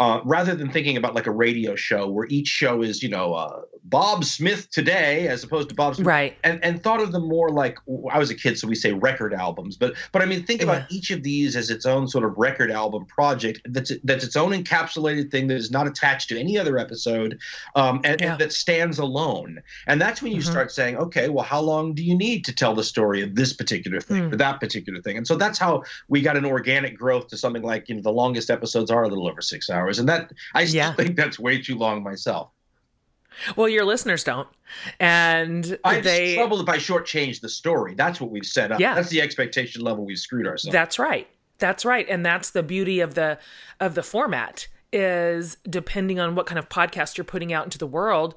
uh, 0.00 0.20
rather 0.24 0.54
than 0.54 0.70
thinking 0.70 0.96
about 0.96 1.14
like 1.14 1.26
a 1.26 1.30
radio 1.30 1.74
show 1.74 2.08
where 2.08 2.26
each 2.30 2.46
show 2.46 2.82
is, 2.82 3.02
you 3.02 3.08
know, 3.08 3.34
uh, 3.34 3.62
Bob 3.82 4.24
Smith 4.24 4.70
today 4.70 5.26
as 5.28 5.42
opposed 5.42 5.70
to 5.70 5.74
Bob 5.74 5.96
Smith, 5.96 6.06
right? 6.06 6.36
And 6.44 6.62
and 6.62 6.82
thought 6.82 7.00
of 7.00 7.10
them 7.10 7.26
more 7.26 7.50
like 7.50 7.78
I 8.12 8.18
was 8.18 8.30
a 8.30 8.34
kid, 8.34 8.58
so 8.58 8.68
we 8.68 8.74
say 8.74 8.92
record 8.92 9.34
albums, 9.34 9.76
but 9.76 9.94
but 10.12 10.22
I 10.22 10.26
mean 10.26 10.44
think 10.44 10.62
about 10.62 10.82
each 10.90 11.10
of 11.10 11.22
these 11.22 11.56
as 11.56 11.70
its 11.70 11.86
own 11.86 12.06
sort 12.06 12.24
of 12.24 12.36
record 12.36 12.70
album 12.70 13.06
project 13.06 13.60
that's 13.64 13.90
that's 14.04 14.24
its 14.24 14.36
own 14.36 14.52
encapsulated 14.52 15.30
thing 15.30 15.48
that 15.48 15.56
is 15.56 15.70
not 15.70 15.86
attached 15.86 16.28
to 16.28 16.38
any 16.38 16.58
other 16.58 16.78
episode, 16.78 17.38
um, 17.74 18.00
and, 18.04 18.20
yeah. 18.20 18.32
and, 18.32 18.40
that 18.40 18.52
stands 18.52 18.98
alone. 18.98 19.60
And 19.86 20.00
that's 20.00 20.22
when 20.22 20.32
you 20.32 20.42
mm-hmm. 20.42 20.50
start 20.50 20.70
saying, 20.70 20.96
okay, 20.96 21.28
well, 21.28 21.44
how 21.44 21.60
long 21.60 21.94
do 21.94 22.04
you 22.04 22.16
need 22.16 22.44
to 22.44 22.54
tell 22.54 22.74
the 22.74 22.84
story 22.84 23.22
of 23.22 23.34
this 23.34 23.52
particular 23.52 24.00
thing 24.00 24.30
mm. 24.30 24.32
or 24.32 24.36
that 24.36 24.60
particular 24.60 25.00
thing? 25.00 25.16
And 25.16 25.26
so 25.26 25.34
that's 25.34 25.58
how 25.58 25.82
we 26.08 26.20
got 26.20 26.36
an 26.36 26.44
organic 26.44 26.96
growth 26.96 27.28
to 27.28 27.36
something 27.38 27.62
like 27.62 27.88
you 27.88 27.96
know 27.96 28.02
the 28.02 28.12
longest 28.12 28.50
episodes 28.50 28.90
are 28.90 29.02
a 29.02 29.08
little 29.08 29.28
over 29.28 29.40
six 29.40 29.70
hours 29.70 29.87
hours, 29.88 29.98
and 29.98 30.08
that 30.08 30.32
I 30.54 30.64
still 30.64 30.78
yeah. 30.78 30.92
think 30.92 31.16
that's 31.16 31.38
way 31.38 31.60
too 31.60 31.76
long 31.76 32.02
myself. 32.02 32.50
Well, 33.56 33.68
your 33.68 33.84
listeners 33.84 34.24
don't, 34.24 34.48
and 34.98 35.78
I'm 35.84 36.02
they 36.02 36.34
troubled 36.34 36.60
if 36.60 36.68
I 36.68 36.78
shortchange 36.78 37.40
the 37.40 37.48
story. 37.48 37.94
That's 37.94 38.20
what 38.20 38.30
we've 38.30 38.46
set 38.46 38.72
up. 38.72 38.80
Yeah, 38.80 38.94
that's 38.94 39.10
the 39.10 39.20
expectation 39.20 39.82
level 39.82 40.04
we've 40.04 40.18
screwed 40.18 40.46
ourselves. 40.46 40.72
That's 40.72 40.98
right. 40.98 41.28
That's 41.58 41.84
right, 41.84 42.06
and 42.08 42.24
that's 42.24 42.50
the 42.50 42.62
beauty 42.62 43.00
of 43.00 43.14
the 43.14 43.38
of 43.80 43.94
the 43.94 44.02
format 44.02 44.68
is 44.92 45.58
depending 45.68 46.18
on 46.18 46.34
what 46.34 46.46
kind 46.46 46.58
of 46.58 46.68
podcast 46.68 47.18
you're 47.18 47.24
putting 47.24 47.52
out 47.52 47.64
into 47.64 47.76
the 47.76 47.86
world 47.86 48.34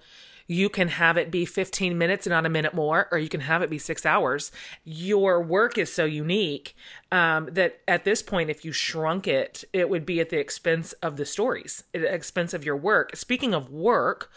you 0.51 0.67
can 0.67 0.89
have 0.89 1.15
it 1.15 1.31
be 1.31 1.45
15 1.45 1.97
minutes 1.97 2.27
and 2.27 2.31
not 2.31 2.45
a 2.45 2.49
minute 2.49 2.73
more, 2.73 3.07
or 3.09 3.17
you 3.17 3.29
can 3.29 3.39
have 3.39 3.61
it 3.61 3.69
be 3.69 3.77
six 3.77 4.05
hours. 4.05 4.51
Your 4.83 5.41
work 5.41 5.77
is 5.77 5.93
so 5.93 6.03
unique 6.03 6.75
um, 7.09 7.47
that 7.53 7.79
at 7.87 8.03
this 8.03 8.21
point, 8.21 8.49
if 8.49 8.65
you 8.65 8.73
shrunk 8.73 9.29
it, 9.29 9.63
it 9.71 9.89
would 9.89 10.05
be 10.05 10.19
at 10.19 10.29
the 10.29 10.39
expense 10.39 10.91
of 11.01 11.15
the 11.15 11.25
stories, 11.25 11.85
at 11.93 12.01
the 12.01 12.13
expense 12.13 12.53
of 12.53 12.65
your 12.65 12.75
work. 12.75 13.15
Speaking 13.15 13.53
of 13.53 13.69
work, 13.69 14.29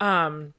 um, 0.00 0.54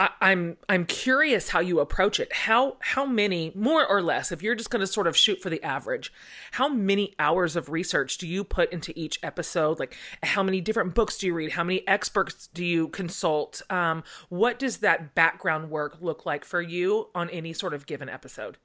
I, 0.00 0.08
I'm 0.22 0.56
I'm 0.66 0.86
curious 0.86 1.50
how 1.50 1.60
you 1.60 1.78
approach 1.78 2.18
it. 2.18 2.32
How 2.32 2.78
how 2.80 3.04
many 3.04 3.52
more 3.54 3.86
or 3.86 4.00
less, 4.00 4.32
if 4.32 4.42
you're 4.42 4.54
just 4.54 4.70
going 4.70 4.80
to 4.80 4.86
sort 4.86 5.06
of 5.06 5.14
shoot 5.14 5.42
for 5.42 5.50
the 5.50 5.62
average, 5.62 6.10
how 6.52 6.70
many 6.70 7.14
hours 7.18 7.54
of 7.54 7.68
research 7.68 8.16
do 8.16 8.26
you 8.26 8.42
put 8.42 8.72
into 8.72 8.94
each 8.96 9.20
episode? 9.22 9.78
Like 9.78 9.94
how 10.22 10.42
many 10.42 10.62
different 10.62 10.94
books 10.94 11.18
do 11.18 11.26
you 11.26 11.34
read? 11.34 11.52
How 11.52 11.64
many 11.64 11.86
experts 11.86 12.46
do 12.46 12.64
you 12.64 12.88
consult? 12.88 13.60
Um, 13.68 14.02
what 14.30 14.58
does 14.58 14.78
that 14.78 15.14
background 15.14 15.70
work 15.70 15.98
look 16.00 16.24
like 16.24 16.46
for 16.46 16.62
you 16.62 17.10
on 17.14 17.28
any 17.28 17.52
sort 17.52 17.74
of 17.74 17.84
given 17.84 18.08
episode? 18.08 18.56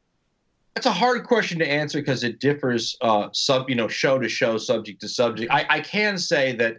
That's 0.74 0.88
a 0.88 0.92
hard 0.92 1.26
question 1.26 1.60
to 1.60 1.70
answer 1.70 2.00
because 2.00 2.24
it 2.24 2.40
differs 2.40 2.96
uh, 3.02 3.28
sub 3.34 3.70
you 3.70 3.76
know 3.76 3.90
show 3.90 4.20
to 4.20 4.30
show, 4.30 4.58
subject 4.58 5.02
to 5.02 5.10
subject. 5.10 5.52
I, 5.52 5.66
I 5.70 5.80
can 5.82 6.18
say 6.18 6.56
that 6.56 6.78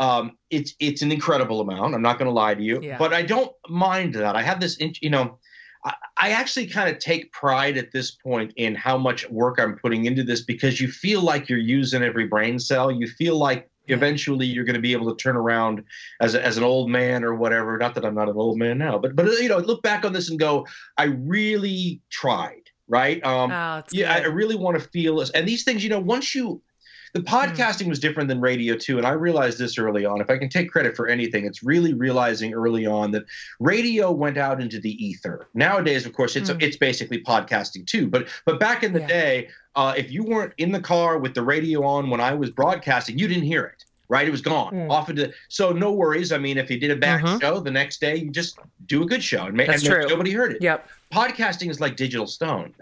um, 0.00 0.38
it's 0.48 0.74
it's 0.80 1.02
an 1.02 1.12
incredible 1.12 1.60
amount. 1.60 1.94
I'm 1.94 2.02
not 2.02 2.18
going 2.18 2.26
to 2.26 2.32
lie 2.32 2.54
to 2.54 2.62
you, 2.62 2.80
yeah. 2.82 2.98
but 2.98 3.12
I 3.12 3.22
don't 3.22 3.52
mind 3.68 4.14
that. 4.14 4.34
I 4.34 4.42
have 4.42 4.58
this, 4.58 4.78
you 4.80 5.10
know, 5.10 5.38
I, 5.84 5.94
I 6.16 6.30
actually 6.30 6.66
kind 6.66 6.88
of 6.88 6.98
take 6.98 7.30
pride 7.32 7.76
at 7.76 7.92
this 7.92 8.10
point 8.10 8.54
in 8.56 8.74
how 8.74 8.96
much 8.96 9.28
work 9.28 9.60
I'm 9.60 9.76
putting 9.76 10.06
into 10.06 10.24
this 10.24 10.40
because 10.40 10.80
you 10.80 10.88
feel 10.88 11.20
like 11.20 11.50
you're 11.50 11.58
using 11.58 12.02
every 12.02 12.26
brain 12.26 12.58
cell. 12.58 12.90
You 12.90 13.06
feel 13.06 13.36
like 13.36 13.70
eventually 13.88 14.46
you're 14.46 14.64
going 14.64 14.74
to 14.74 14.80
be 14.80 14.92
able 14.92 15.14
to 15.14 15.22
turn 15.22 15.36
around 15.36 15.84
as, 16.20 16.34
a, 16.34 16.44
as 16.44 16.56
an 16.56 16.64
old 16.64 16.88
man 16.88 17.22
or 17.22 17.34
whatever. 17.34 17.76
Not 17.76 17.94
that 17.94 18.04
I'm 18.04 18.14
not 18.14 18.30
an 18.30 18.36
old 18.36 18.56
man 18.56 18.78
now, 18.78 18.96
but 18.96 19.14
but 19.14 19.26
you 19.26 19.50
know, 19.50 19.58
look 19.58 19.82
back 19.82 20.06
on 20.06 20.14
this 20.14 20.30
and 20.30 20.38
go, 20.38 20.66
I 20.96 21.04
really 21.04 22.00
tried, 22.08 22.62
right? 22.88 23.22
Um, 23.22 23.52
oh, 23.52 23.82
yeah, 23.92 24.14
I 24.14 24.20
really 24.20 24.56
want 24.56 24.80
to 24.80 24.88
feel 24.88 25.16
this. 25.16 25.28
And 25.30 25.46
these 25.46 25.62
things, 25.62 25.84
you 25.84 25.90
know, 25.90 26.00
once 26.00 26.34
you 26.34 26.62
the 27.12 27.20
hmm. 27.20 27.26
podcasting 27.26 27.88
was 27.88 27.98
different 27.98 28.28
than 28.28 28.40
radio 28.40 28.76
too 28.76 28.98
and 28.98 29.06
i 29.06 29.10
realized 29.10 29.58
this 29.58 29.78
early 29.78 30.04
on 30.04 30.20
if 30.20 30.30
i 30.30 30.38
can 30.38 30.48
take 30.48 30.70
credit 30.70 30.96
for 30.96 31.06
anything 31.06 31.44
it's 31.44 31.62
really 31.62 31.94
realizing 31.94 32.54
early 32.54 32.86
on 32.86 33.10
that 33.10 33.24
radio 33.58 34.10
went 34.10 34.36
out 34.36 34.60
into 34.60 34.80
the 34.80 34.92
ether 35.04 35.48
nowadays 35.54 36.06
of 36.06 36.12
course 36.12 36.36
it's 36.36 36.50
mm. 36.50 36.62
it's 36.62 36.76
basically 36.76 37.22
podcasting 37.22 37.86
too 37.86 38.08
but 38.08 38.28
but 38.44 38.58
back 38.60 38.82
in 38.82 38.92
the 38.92 39.00
yeah. 39.00 39.06
day 39.06 39.48
uh, 39.76 39.94
if 39.96 40.10
you 40.10 40.24
weren't 40.24 40.52
in 40.58 40.72
the 40.72 40.80
car 40.80 41.18
with 41.18 41.34
the 41.34 41.42
radio 41.42 41.84
on 41.84 42.10
when 42.10 42.20
i 42.20 42.34
was 42.34 42.50
broadcasting 42.50 43.18
you 43.18 43.28
didn't 43.28 43.44
hear 43.44 43.64
it 43.64 43.84
right 44.08 44.26
it 44.26 44.30
was 44.30 44.40
gone 44.40 44.72
mm. 44.72 44.90
off 44.90 45.08
into 45.08 45.32
so 45.48 45.72
no 45.72 45.92
worries 45.92 46.32
i 46.32 46.38
mean 46.38 46.58
if 46.58 46.70
you 46.70 46.78
did 46.78 46.90
a 46.90 46.96
bad 46.96 47.22
uh-huh. 47.22 47.38
show 47.40 47.60
the 47.60 47.70
next 47.70 48.00
day 48.00 48.16
you 48.16 48.30
just 48.30 48.58
do 48.86 49.02
a 49.02 49.06
good 49.06 49.22
show 49.22 49.46
and, 49.46 49.58
That's 49.58 49.84
and 49.84 49.94
true. 49.94 50.08
nobody 50.08 50.32
heard 50.32 50.52
it 50.52 50.62
yep 50.62 50.88
podcasting 51.12 51.70
is 51.70 51.80
like 51.80 51.96
digital 51.96 52.26
stone 52.26 52.74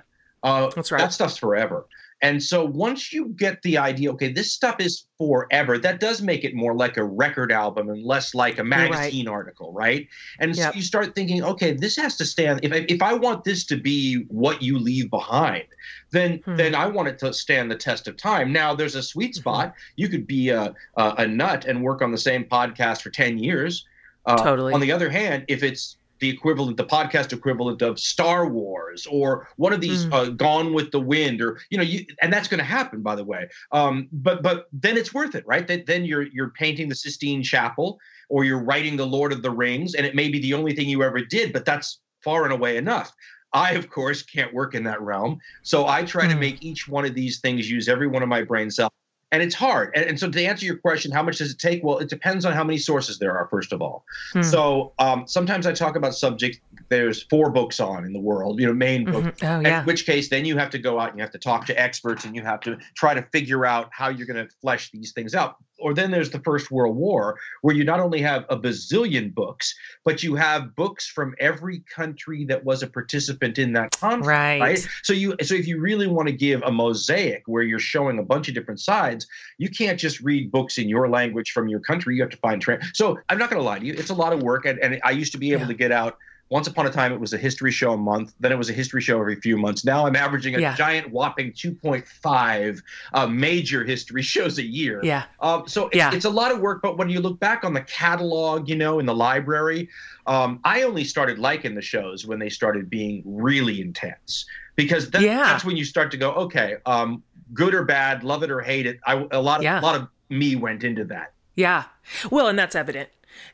uh, 0.42 0.70
That's 0.74 0.92
right. 0.92 0.98
That 0.98 1.12
stuff's 1.12 1.36
forever. 1.36 1.86
And 2.20 2.42
so 2.42 2.64
once 2.64 3.12
you 3.12 3.28
get 3.36 3.62
the 3.62 3.78
idea, 3.78 4.10
okay, 4.12 4.32
this 4.32 4.52
stuff 4.52 4.80
is 4.80 5.06
forever, 5.18 5.78
that 5.78 6.00
does 6.00 6.20
make 6.20 6.42
it 6.42 6.54
more 6.54 6.74
like 6.74 6.96
a 6.96 7.04
record 7.04 7.52
album 7.52 7.88
and 7.88 8.04
less 8.04 8.34
like 8.34 8.58
a 8.58 8.64
magazine 8.64 9.26
right. 9.26 9.32
article, 9.32 9.72
right? 9.72 10.08
And 10.40 10.56
yep. 10.56 10.72
so 10.72 10.76
you 10.76 10.82
start 10.82 11.14
thinking, 11.14 11.44
okay, 11.44 11.74
this 11.74 11.96
has 11.96 12.16
to 12.16 12.24
stand. 12.24 12.60
If, 12.64 12.72
if 12.88 13.02
I 13.02 13.14
want 13.14 13.44
this 13.44 13.64
to 13.66 13.76
be 13.76 14.24
what 14.28 14.62
you 14.62 14.78
leave 14.78 15.10
behind, 15.10 15.66
then 16.10 16.40
hmm. 16.44 16.56
then 16.56 16.74
I 16.74 16.86
want 16.86 17.08
it 17.08 17.18
to 17.20 17.32
stand 17.32 17.70
the 17.70 17.76
test 17.76 18.08
of 18.08 18.16
time. 18.16 18.52
Now 18.52 18.74
there's 18.74 18.96
a 18.96 19.02
sweet 19.02 19.34
mm-hmm. 19.34 19.40
spot. 19.40 19.74
You 19.94 20.08
could 20.08 20.26
be 20.26 20.48
a, 20.48 20.74
a, 20.96 21.14
a 21.18 21.26
nut 21.26 21.66
and 21.66 21.82
work 21.82 22.02
on 22.02 22.10
the 22.10 22.18
same 22.18 22.44
podcast 22.44 23.02
for 23.02 23.10
ten 23.10 23.38
years. 23.38 23.86
Uh, 24.26 24.36
totally. 24.36 24.74
On 24.74 24.80
the 24.80 24.90
other 24.90 25.08
hand, 25.08 25.44
if 25.48 25.62
it's 25.62 25.97
the 26.20 26.28
equivalent, 26.28 26.76
the 26.76 26.84
podcast 26.84 27.32
equivalent 27.32 27.82
of 27.82 27.98
Star 27.98 28.48
Wars 28.48 29.06
or 29.10 29.48
one 29.56 29.72
of 29.72 29.80
these 29.80 30.06
mm. 30.06 30.12
uh, 30.12 30.30
Gone 30.30 30.72
with 30.72 30.90
the 30.90 31.00
Wind, 31.00 31.40
or 31.40 31.60
you 31.70 31.78
know, 31.78 31.84
you, 31.84 32.04
and 32.22 32.32
that's 32.32 32.48
going 32.48 32.58
to 32.58 32.64
happen, 32.64 33.02
by 33.02 33.14
the 33.14 33.24
way. 33.24 33.48
Um, 33.72 34.08
but 34.12 34.42
but 34.42 34.66
then 34.72 34.96
it's 34.96 35.14
worth 35.14 35.34
it, 35.34 35.46
right? 35.46 35.66
Then, 35.66 35.84
then 35.86 36.04
you're 36.04 36.26
you're 36.28 36.50
painting 36.50 36.88
the 36.88 36.94
Sistine 36.94 37.42
Chapel, 37.42 37.98
or 38.28 38.44
you're 38.44 38.62
writing 38.62 38.96
the 38.96 39.06
Lord 39.06 39.32
of 39.32 39.42
the 39.42 39.50
Rings, 39.50 39.94
and 39.94 40.06
it 40.06 40.14
may 40.14 40.28
be 40.28 40.40
the 40.40 40.54
only 40.54 40.74
thing 40.74 40.88
you 40.88 41.02
ever 41.02 41.20
did, 41.20 41.52
but 41.52 41.64
that's 41.64 42.00
far 42.22 42.44
and 42.44 42.52
away 42.52 42.76
enough. 42.76 43.12
I, 43.54 43.72
of 43.72 43.88
course, 43.88 44.22
can't 44.22 44.52
work 44.52 44.74
in 44.74 44.84
that 44.84 45.00
realm, 45.00 45.38
so 45.62 45.86
I 45.86 46.04
try 46.04 46.26
mm. 46.26 46.32
to 46.32 46.36
make 46.36 46.62
each 46.62 46.88
one 46.88 47.04
of 47.04 47.14
these 47.14 47.40
things 47.40 47.70
use 47.70 47.88
every 47.88 48.06
one 48.06 48.22
of 48.22 48.28
my 48.28 48.42
brain 48.42 48.70
cells 48.70 48.92
and 49.30 49.42
it's 49.42 49.54
hard. 49.54 49.92
And, 49.94 50.06
and, 50.06 50.20
so 50.20 50.30
to 50.30 50.42
answer 50.42 50.64
your 50.64 50.76
question, 50.76 51.12
how 51.12 51.22
much 51.22 51.38
does 51.38 51.50
it 51.50 51.58
take? 51.58 51.84
Well, 51.84 51.98
it 51.98 52.08
depends 52.08 52.44
on 52.44 52.52
how 52.52 52.64
many 52.64 52.78
sources 52.78 53.18
there 53.18 53.36
are, 53.36 53.46
first 53.48 53.72
of 53.72 53.82
all. 53.82 54.04
Hmm. 54.32 54.42
So 54.42 54.92
um, 54.98 55.26
sometimes 55.26 55.66
I 55.66 55.72
talk 55.72 55.96
about 55.96 56.14
subject 56.14 56.60
there's 56.88 57.22
four 57.24 57.50
books 57.50 57.80
on 57.80 58.04
in 58.04 58.12
the 58.12 58.20
world, 58.20 58.60
you 58.60 58.66
know, 58.66 58.72
main 58.72 59.04
mm-hmm. 59.04 59.24
books. 59.26 59.42
Oh, 59.42 59.60
yeah. 59.60 59.80
In 59.80 59.86
which 59.86 60.06
case, 60.06 60.28
then 60.28 60.44
you 60.44 60.56
have 60.56 60.70
to 60.70 60.78
go 60.78 60.98
out 60.98 61.10
and 61.10 61.18
you 61.18 61.22
have 61.22 61.32
to 61.32 61.38
talk 61.38 61.66
to 61.66 61.78
experts 61.78 62.24
and 62.24 62.34
you 62.34 62.42
have 62.42 62.60
to 62.60 62.78
try 62.94 63.14
to 63.14 63.22
figure 63.30 63.66
out 63.66 63.90
how 63.92 64.08
you're 64.08 64.26
going 64.26 64.46
to 64.46 64.52
flesh 64.60 64.90
these 64.90 65.12
things 65.12 65.34
out. 65.34 65.56
Or 65.78 65.94
then 65.94 66.10
there's 66.10 66.30
the 66.30 66.40
First 66.40 66.70
World 66.70 66.96
War, 66.96 67.38
where 67.62 67.74
you 67.74 67.84
not 67.84 68.00
only 68.00 68.20
have 68.20 68.44
a 68.48 68.56
bazillion 68.56 69.34
books, 69.34 69.74
but 70.04 70.22
you 70.22 70.34
have 70.34 70.74
books 70.74 71.06
from 71.06 71.34
every 71.38 71.80
country 71.94 72.44
that 72.46 72.64
was 72.64 72.82
a 72.82 72.86
participant 72.86 73.58
in 73.58 73.72
that 73.74 73.92
conflict. 73.92 74.26
Right. 74.26 74.60
right? 74.60 74.88
So 75.02 75.12
you 75.12 75.34
so 75.42 75.54
if 75.54 75.66
you 75.66 75.80
really 75.80 76.06
want 76.06 76.28
to 76.28 76.34
give 76.34 76.62
a 76.62 76.72
mosaic 76.72 77.42
where 77.46 77.62
you're 77.62 77.78
showing 77.78 78.18
a 78.18 78.22
bunch 78.22 78.48
of 78.48 78.54
different 78.54 78.80
sides, 78.80 79.26
you 79.58 79.68
can't 79.68 79.98
just 79.98 80.20
read 80.20 80.50
books 80.50 80.78
in 80.78 80.88
your 80.88 81.08
language 81.08 81.50
from 81.52 81.68
your 81.68 81.80
country. 81.80 82.16
You 82.16 82.22
have 82.22 82.30
to 82.30 82.36
find. 82.38 82.60
Tra- 82.60 82.80
so 82.94 83.18
I'm 83.28 83.38
not 83.38 83.50
going 83.50 83.60
to 83.60 83.64
lie 83.64 83.78
to 83.78 83.86
you, 83.86 83.94
it's 83.94 84.10
a 84.10 84.14
lot 84.14 84.32
of 84.32 84.42
work, 84.42 84.64
and, 84.64 84.78
and 84.80 85.00
I 85.04 85.10
used 85.10 85.32
to 85.32 85.38
be 85.38 85.52
able 85.52 85.62
yeah. 85.62 85.68
to 85.68 85.74
get 85.74 85.92
out 85.92 86.18
once 86.50 86.66
upon 86.66 86.86
a 86.86 86.90
time, 86.90 87.12
it 87.12 87.20
was 87.20 87.32
a 87.32 87.38
history 87.38 87.70
show 87.70 87.92
a 87.92 87.96
month. 87.96 88.34
Then 88.40 88.52
it 88.52 88.58
was 88.58 88.70
a 88.70 88.72
history 88.72 89.02
show 89.02 89.20
every 89.20 89.36
few 89.36 89.56
months. 89.56 89.84
Now 89.84 90.06
I'm 90.06 90.16
averaging 90.16 90.54
a 90.54 90.60
yeah. 90.60 90.74
giant 90.74 91.10
whopping 91.10 91.52
2.5 91.52 92.82
uh, 93.12 93.26
major 93.26 93.84
history 93.84 94.22
shows 94.22 94.58
a 94.58 94.64
year. 94.64 95.00
Yeah. 95.02 95.24
Um, 95.40 95.68
so 95.68 95.90
yeah. 95.92 96.14
It's, 96.14 96.24
a 96.24 96.30
lot 96.30 96.50
of 96.50 96.60
work. 96.60 96.82
But 96.82 96.96
when 96.96 97.10
you 97.10 97.20
look 97.20 97.38
back 97.38 97.64
on 97.64 97.74
the 97.74 97.82
catalog, 97.82 98.68
you 98.68 98.76
know, 98.76 98.98
in 98.98 99.06
the 99.06 99.14
library, 99.14 99.88
um, 100.26 100.60
I 100.64 100.82
only 100.82 101.04
started 101.04 101.38
liking 101.38 101.74
the 101.74 101.82
shows 101.82 102.26
when 102.26 102.38
they 102.38 102.48
started 102.48 102.88
being 102.90 103.22
really 103.24 103.80
intense 103.80 104.46
because 104.76 105.10
that, 105.10 105.22
yeah. 105.22 105.44
that's 105.44 105.64
when 105.64 105.76
you 105.76 105.84
start 105.84 106.10
to 106.12 106.16
go, 106.16 106.32
okay, 106.32 106.76
um, 106.86 107.22
good 107.52 107.74
or 107.74 107.84
bad, 107.84 108.24
love 108.24 108.42
it 108.42 108.50
or 108.50 108.60
hate 108.60 108.86
it. 108.86 109.00
I, 109.06 109.26
a 109.30 109.40
lot 109.40 109.58
of 109.58 109.64
yeah. 109.64 109.80
a 109.80 109.82
lot 109.82 109.96
of 109.96 110.08
me 110.28 110.56
went 110.56 110.84
into 110.84 111.04
that. 111.04 111.32
Yeah. 111.56 111.84
Well, 112.30 112.48
and 112.48 112.58
that's 112.58 112.76
evident. 112.76 113.08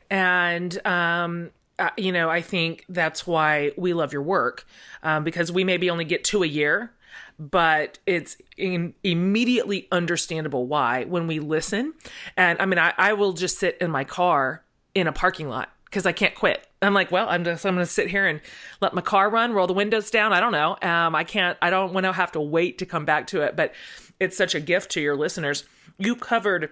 And 0.09 0.85
um, 0.85 1.51
uh, 1.77 1.89
you 1.97 2.11
know, 2.11 2.29
I 2.29 2.41
think 2.41 2.85
that's 2.87 3.27
why 3.27 3.71
we 3.77 3.93
love 3.93 4.13
your 4.13 4.21
work 4.21 4.65
um, 5.03 5.23
because 5.23 5.51
we 5.51 5.63
maybe 5.63 5.89
only 5.89 6.05
get 6.05 6.23
two 6.23 6.43
a 6.43 6.47
year, 6.47 6.91
but 7.37 7.99
it's 8.05 8.37
in, 8.57 8.93
immediately 9.03 9.87
understandable 9.91 10.67
why 10.67 11.03
when 11.05 11.27
we 11.27 11.39
listen. 11.39 11.93
And 12.37 12.59
I 12.61 12.65
mean, 12.65 12.79
I, 12.79 12.93
I 12.97 13.13
will 13.13 13.33
just 13.33 13.59
sit 13.59 13.77
in 13.81 13.91
my 13.91 14.03
car 14.03 14.63
in 14.93 15.07
a 15.07 15.11
parking 15.11 15.49
lot 15.49 15.69
because 15.85 16.05
I 16.05 16.13
can't 16.13 16.35
quit. 16.35 16.65
I'm 16.81 16.93
like, 16.93 17.11
well, 17.11 17.27
I'm 17.29 17.43
just 17.43 17.65
I'm 17.65 17.75
going 17.75 17.85
to 17.85 17.91
sit 17.91 18.09
here 18.09 18.25
and 18.25 18.41
let 18.81 18.93
my 18.93 19.01
car 19.01 19.29
run, 19.29 19.53
roll 19.53 19.67
the 19.67 19.73
windows 19.73 20.11
down. 20.11 20.33
I 20.33 20.39
don't 20.39 20.51
know. 20.51 20.77
Um, 20.81 21.15
I 21.15 21.23
can't. 21.23 21.57
I 21.61 21.69
don't 21.69 21.93
want 21.93 22.05
to 22.05 22.13
have 22.13 22.31
to 22.33 22.41
wait 22.41 22.77
to 22.79 22.85
come 22.85 23.05
back 23.05 23.27
to 23.27 23.41
it. 23.41 23.55
But 23.55 23.73
it's 24.19 24.37
such 24.37 24.55
a 24.55 24.59
gift 24.59 24.91
to 24.91 25.01
your 25.01 25.15
listeners. 25.15 25.65
You 25.97 26.15
covered 26.15 26.69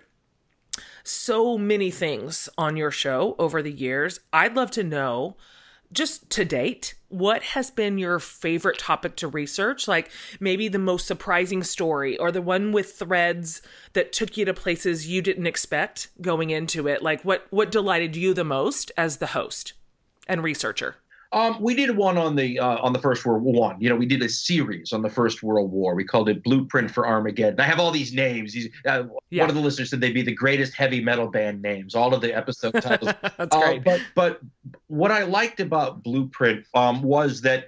so 1.03 1.57
many 1.57 1.91
things 1.91 2.49
on 2.57 2.77
your 2.77 2.91
show 2.91 3.35
over 3.37 3.61
the 3.61 3.71
years. 3.71 4.19
I'd 4.31 4.55
love 4.55 4.71
to 4.71 4.83
know 4.83 5.35
just 5.91 6.29
to 6.31 6.43
date, 6.43 6.95
what 7.09 7.43
has 7.43 7.69
been 7.69 7.97
your 7.97 8.19
favorite 8.19 8.79
topic 8.79 9.15
to 9.17 9.27
research? 9.27 9.87
Like 9.87 10.09
maybe 10.39 10.67
the 10.67 10.79
most 10.79 11.05
surprising 11.05 11.63
story 11.63 12.17
or 12.17 12.31
the 12.31 12.41
one 12.41 12.71
with 12.71 12.93
threads 12.93 13.61
that 13.93 14.11
took 14.11 14.35
you 14.35 14.45
to 14.45 14.53
places 14.53 15.07
you 15.07 15.21
didn't 15.21 15.47
expect 15.47 16.09
going 16.19 16.49
into 16.49 16.87
it. 16.87 17.03
Like 17.03 17.23
what 17.23 17.45
what 17.51 17.71
delighted 17.71 18.15
you 18.15 18.33
the 18.33 18.43
most 18.43 18.91
as 18.97 19.17
the 19.17 19.27
host 19.27 19.73
and 20.27 20.43
researcher? 20.43 20.95
Um, 21.33 21.57
we 21.59 21.73
did 21.73 21.97
one 21.97 22.17
on 22.17 22.35
the 22.35 22.59
uh, 22.59 22.77
on 22.77 22.93
the 22.93 22.99
First 22.99 23.25
World 23.25 23.41
War. 23.41 23.75
You 23.79 23.89
know, 23.89 23.95
we 23.95 24.05
did 24.05 24.21
a 24.21 24.29
series 24.29 24.93
on 24.93 25.01
the 25.01 25.09
First 25.09 25.41
World 25.41 25.71
War. 25.71 25.95
We 25.95 26.03
called 26.03 26.29
it 26.29 26.43
Blueprint 26.43 26.91
for 26.91 27.07
Armageddon. 27.07 27.59
I 27.59 27.63
have 27.63 27.79
all 27.79 27.89
these 27.89 28.13
names. 28.13 28.53
These, 28.53 28.69
uh, 28.85 29.05
yeah. 29.31 29.41
One 29.41 29.49
of 29.49 29.55
the 29.55 29.61
listeners 29.61 29.89
said 29.89 29.99
they'd 29.99 30.13
be 30.13 30.21
the 30.21 30.35
greatest 30.35 30.75
heavy 30.75 31.01
metal 31.01 31.27
band 31.27 31.61
names. 31.61 31.95
All 31.95 32.13
of 32.13 32.21
the 32.21 32.35
episode 32.35 32.73
titles. 32.81 33.13
That's 33.37 33.55
uh, 33.55 33.59
great. 33.59 33.83
But 33.83 34.01
but 34.13 34.41
what 34.87 35.11
I 35.11 35.23
liked 35.23 35.59
about 35.59 36.03
Blueprint 36.03 36.67
um, 36.75 37.01
was 37.01 37.41
that 37.41 37.67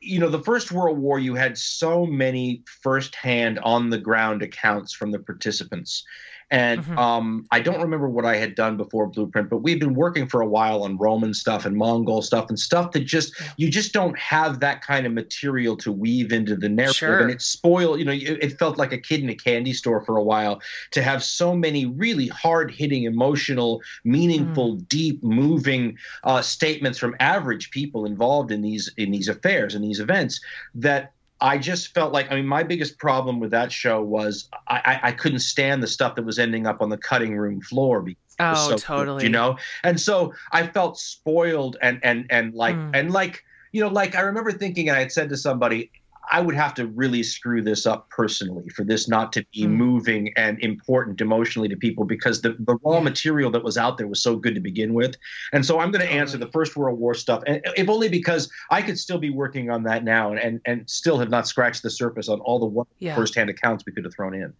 you 0.00 0.18
know 0.18 0.30
the 0.30 0.42
first 0.42 0.72
world 0.72 0.98
war 0.98 1.18
you 1.18 1.34
had 1.34 1.58
so 1.58 2.06
many 2.06 2.62
firsthand 2.82 3.58
on 3.58 3.90
the 3.90 3.98
ground 3.98 4.40
accounts 4.40 4.94
from 4.94 5.10
the 5.10 5.18
participants 5.18 6.02
and 6.50 6.82
mm-hmm. 6.82 6.98
um, 6.98 7.46
I 7.50 7.60
don't 7.60 7.80
remember 7.80 8.08
what 8.08 8.24
I 8.24 8.36
had 8.36 8.54
done 8.54 8.76
before 8.76 9.08
Blueprint, 9.08 9.50
but 9.50 9.58
we've 9.58 9.80
been 9.80 9.94
working 9.94 10.28
for 10.28 10.40
a 10.40 10.46
while 10.46 10.84
on 10.84 10.96
Roman 10.96 11.34
stuff 11.34 11.66
and 11.66 11.76
Mongol 11.76 12.22
stuff 12.22 12.48
and 12.48 12.58
stuff 12.58 12.92
that 12.92 13.00
just 13.00 13.34
you 13.56 13.68
just 13.68 13.92
don't 13.92 14.16
have 14.16 14.60
that 14.60 14.80
kind 14.80 15.06
of 15.06 15.12
material 15.12 15.76
to 15.78 15.90
weave 15.90 16.32
into 16.32 16.54
the 16.54 16.68
narrative, 16.68 16.96
sure. 16.96 17.18
and 17.18 17.30
it 17.30 17.42
spoiled. 17.42 17.98
You 17.98 18.04
know, 18.04 18.12
it, 18.12 18.42
it, 18.42 18.58
felt 18.58 18.78
like 18.78 18.92
a 18.92 18.98
kid 18.98 19.22
in 19.22 19.28
a 19.28 19.34
candy 19.34 19.72
store 19.72 20.04
for 20.04 20.16
a 20.16 20.22
while 20.22 20.62
to 20.92 21.02
have 21.02 21.24
so 21.24 21.54
many 21.54 21.84
really 21.84 22.28
hard 22.28 22.70
hitting, 22.70 23.04
emotional, 23.04 23.82
meaningful, 24.04 24.76
mm. 24.76 24.88
deep, 24.88 25.22
moving 25.24 25.98
uh, 26.22 26.42
statements 26.42 26.98
from 26.98 27.16
average 27.18 27.70
people 27.70 28.06
involved 28.06 28.52
in 28.52 28.62
these 28.62 28.92
in 28.96 29.10
these 29.10 29.28
affairs 29.28 29.74
and 29.74 29.82
these 29.82 29.98
events 29.98 30.40
that 30.74 31.12
I 31.40 31.58
just 31.58 31.92
felt 31.94 32.12
like 32.12 32.30
I 32.30 32.36
mean 32.36 32.46
my 32.46 32.62
biggest 32.62 32.98
problem 32.98 33.40
with 33.40 33.50
that 33.50 33.70
show 33.70 34.02
was 34.02 34.48
I, 34.68 35.00
I 35.02 35.12
couldn't 35.12 35.40
stand 35.40 35.82
the 35.82 35.86
stuff 35.86 36.14
that 36.14 36.24
was 36.24 36.38
ending 36.38 36.66
up 36.66 36.80
on 36.80 36.88
the 36.88 36.96
cutting 36.96 37.36
room 37.36 37.60
floor 37.60 38.00
because 38.00 38.16
oh 38.40 38.70
so 38.70 38.76
totally 38.76 39.24
you 39.24 39.30
know 39.30 39.58
and 39.82 40.00
so 40.00 40.32
I 40.52 40.66
felt 40.66 40.98
spoiled 40.98 41.76
and 41.82 42.00
and 42.02 42.26
and 42.30 42.54
like 42.54 42.76
mm. 42.76 42.90
and 42.94 43.12
like 43.12 43.44
you 43.72 43.82
know 43.82 43.88
like 43.88 44.14
I 44.14 44.20
remember 44.20 44.52
thinking 44.52 44.88
and 44.88 44.96
I 44.96 45.00
had 45.00 45.12
said 45.12 45.28
to 45.28 45.36
somebody 45.36 45.90
I 46.30 46.40
would 46.40 46.54
have 46.54 46.74
to 46.74 46.86
really 46.86 47.22
screw 47.22 47.62
this 47.62 47.86
up 47.86 48.10
personally 48.10 48.68
for 48.70 48.84
this 48.84 49.08
not 49.08 49.32
to 49.34 49.46
be 49.52 49.64
mm. 49.64 49.70
moving 49.70 50.32
and 50.36 50.58
important 50.60 51.20
emotionally 51.20 51.68
to 51.68 51.76
people 51.76 52.04
because 52.04 52.42
the, 52.42 52.56
the 52.60 52.76
raw 52.82 53.00
material 53.00 53.50
that 53.52 53.62
was 53.62 53.76
out 53.76 53.98
there 53.98 54.06
was 54.06 54.22
so 54.22 54.36
good 54.36 54.54
to 54.54 54.60
begin 54.60 54.94
with. 54.94 55.16
And 55.52 55.64
so 55.64 55.78
I'm 55.78 55.90
going 55.90 56.06
to 56.06 56.12
answer 56.12 56.38
the 56.38 56.48
First 56.48 56.76
World 56.76 56.98
War 56.98 57.14
stuff, 57.14 57.42
and 57.46 57.60
if 57.76 57.88
only 57.88 58.08
because 58.08 58.50
I 58.70 58.82
could 58.82 58.98
still 58.98 59.18
be 59.18 59.30
working 59.30 59.70
on 59.70 59.82
that 59.84 60.04
now 60.04 60.32
and, 60.32 60.40
and, 60.40 60.60
and 60.64 60.90
still 60.90 61.18
have 61.18 61.30
not 61.30 61.46
scratched 61.46 61.82
the 61.82 61.90
surface 61.90 62.28
on 62.28 62.40
all 62.40 62.58
the 62.58 62.84
yeah. 62.98 63.14
firsthand 63.14 63.50
accounts 63.50 63.84
we 63.86 63.92
could 63.92 64.04
have 64.04 64.14
thrown 64.14 64.34
in. 64.34 64.52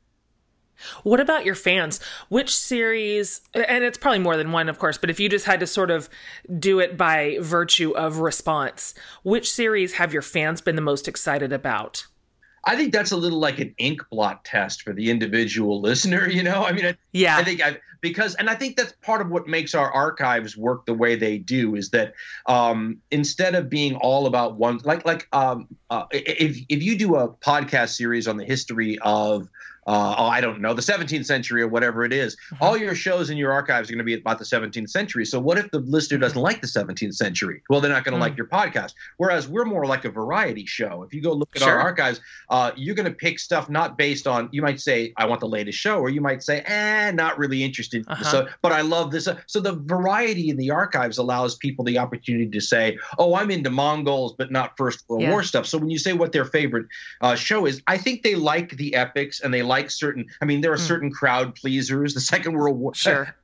What 1.03 1.21
about 1.21 1.45
your 1.45 1.55
fans? 1.55 2.01
Which 2.29 2.55
series, 2.55 3.41
and 3.55 3.85
it's 3.85 3.99
probably 3.99 4.19
more 4.19 4.37
than 4.37 4.53
one, 4.53 4.69
of 4.69 4.79
course, 4.79 4.99
but 4.99 5.11
if 5.11 5.21
you 5.21 5.29
just 5.29 5.47
had 5.47 5.61
to 5.61 5.67
sort 5.67 5.91
of 5.91 6.09
do 6.59 6.79
it 6.81 6.97
by 6.97 7.39
virtue 7.41 7.93
of 7.93 8.19
response, 8.19 8.95
which 9.23 9.51
series 9.51 9.95
have 9.95 10.12
your 10.12 10.23
fans 10.23 10.61
been 10.61 10.77
the 10.77 10.83
most 10.83 11.09
excited 11.09 11.53
about? 11.53 12.07
I 12.67 12.75
think 12.75 12.93
that's 12.93 13.12
a 13.12 13.17
little 13.17 13.39
like 13.39 13.61
an 13.61 13.75
ink 13.79 14.03
blot 14.11 14.45
test 14.45 14.83
for 14.83 14.93
the 14.93 15.11
individual 15.11 15.81
listener, 15.81 16.29
you 16.29 16.43
know? 16.43 16.65
I 16.65 16.73
mean, 16.73 16.87
I, 16.87 16.97
yeah. 17.12 17.37
I 17.39 17.45
think 17.45 17.65
I, 17.65 17.79
because, 18.01 18.35
and 18.35 18.51
I 18.51 18.57
think 18.57 18.77
that's 18.77 18.93
part 19.03 19.21
of 19.21 19.31
what 19.31 19.47
makes 19.47 19.75
our 19.75 19.91
archives 19.93 20.57
work 20.57 20.85
the 20.85 20.95
way 20.95 21.15
they 21.15 21.39
do 21.39 21.77
is 21.77 21.91
that 21.91 22.15
um, 22.47 23.01
instead 23.11 23.55
of 23.55 23.71
being 23.71 23.95
all 23.97 24.27
about 24.27 24.57
one, 24.57 24.81
like, 24.85 25.07
like 25.07 25.29
um, 25.33 25.69
uh, 25.91 26.05
if, 26.11 26.59
if 26.69 26.83
you 26.83 26.99
do 26.99 27.15
a 27.15 27.29
podcast 27.29 27.91
series 27.91 28.27
on 28.27 28.37
the 28.37 28.45
history 28.45 28.99
of 29.01 29.49
uh, 29.87 30.14
oh, 30.18 30.27
I 30.27 30.40
don't 30.40 30.61
know, 30.61 30.75
the 30.75 30.83
17th 30.83 31.27
century 31.27 31.62
or 31.62 31.68
whatever 31.68 32.05
it 32.05 32.12
is. 32.12 32.37
Mm-hmm. 32.37 32.64
All 32.64 32.77
your 32.77 32.94
shows 32.94 33.31
in 33.31 33.37
your 33.37 33.53
archives 33.53 33.88
are 33.88 33.92
going 33.92 33.99
to 33.99 34.05
be 34.05 34.14
about 34.14 34.38
the 34.38 34.44
17th 34.44 34.90
century. 34.90 35.25
So 35.25 35.38
what 35.38 35.59
if 35.59 35.70
the 35.70 35.79
listener 35.79 36.18
doesn't 36.18 36.40
like 36.40 36.61
the 36.61 36.66
17th 36.66 37.14
century? 37.14 37.62
Well, 37.70 37.81
they're 37.81 37.92
not 37.92 38.05
going 38.05 38.12
to 38.12 38.18
mm. 38.18 38.22
like 38.22 38.37
your 38.37 38.46
podcast. 38.46 38.94
Whereas 39.16 39.49
we're 39.49 39.64
more 39.64 39.87
like 39.87 40.05
a 40.05 40.11
variety 40.11 40.66
show. 40.66 41.05
If 41.05 41.14
you 41.14 41.22
go 41.22 41.33
look 41.33 41.51
at 41.55 41.62
sure. 41.62 41.72
our 41.72 41.81
archives, 41.81 42.20
uh, 42.51 42.72
you're 42.77 42.96
going 42.96 43.11
to 43.11 43.14
pick 43.14 43.38
stuff 43.38 43.68
not 43.68 43.96
based 43.96 44.27
on. 44.27 44.49
You 44.53 44.62
might 44.62 44.81
say, 44.81 45.12
"I 45.16 45.27
want 45.27 45.40
the 45.40 45.49
latest 45.49 45.79
show," 45.79 45.99
or 46.01 46.09
you 46.09 46.20
might 46.20 46.42
say, 46.42 46.62
"Eh, 46.66 47.12
not 47.12 47.38
really 47.38 47.62
interested." 47.62 48.05
Uh-huh. 48.09 48.25
So, 48.25 48.49
but 48.62 48.72
I 48.72 48.81
love 48.81 49.11
this. 49.11 49.29
So 49.46 49.61
the 49.61 49.75
variety 49.75 50.51
in 50.51 50.57
the 50.57 50.70
archives 50.70 51.18
allows 51.18 51.57
people 51.57 51.85
the 51.85 51.99
opportunity 51.99 52.51
to 52.51 52.61
say, 52.61 52.99
"Oh, 53.18 53.35
I'm 53.35 53.51
into 53.51 53.70
Mongols, 53.70 54.35
but 54.37 54.51
not 54.51 54.77
First 54.77 55.09
World 55.09 55.22
yeah. 55.22 55.31
War 55.31 55.42
stuff." 55.42 55.66
So 55.66 55.79
when 55.79 55.90
you 55.90 55.99
say 55.99 56.12
what 56.12 56.33
their 56.33 56.44
favorite 56.44 56.87
uh, 57.20 57.37
show 57.37 57.66
is, 57.66 57.83
I 57.87 57.99
think 57.99 58.22
they 58.22 58.35
like 58.35 58.77
the 58.77 58.94
epics 58.94 59.40
and 59.40 59.53
they 59.55 59.62
like 59.62 59.76
like 59.77 59.91
certain. 59.91 60.27
I 60.41 60.45
mean, 60.45 60.61
there 60.61 60.73
are 60.73 60.77
mm. 60.77 60.89
certain 60.93 61.11
crowd 61.11 61.55
pleasers. 61.55 62.15
The 62.15 62.21
Second 62.21 62.55
World 62.55 62.79
War. 62.79 62.95
Sure. 62.95 63.35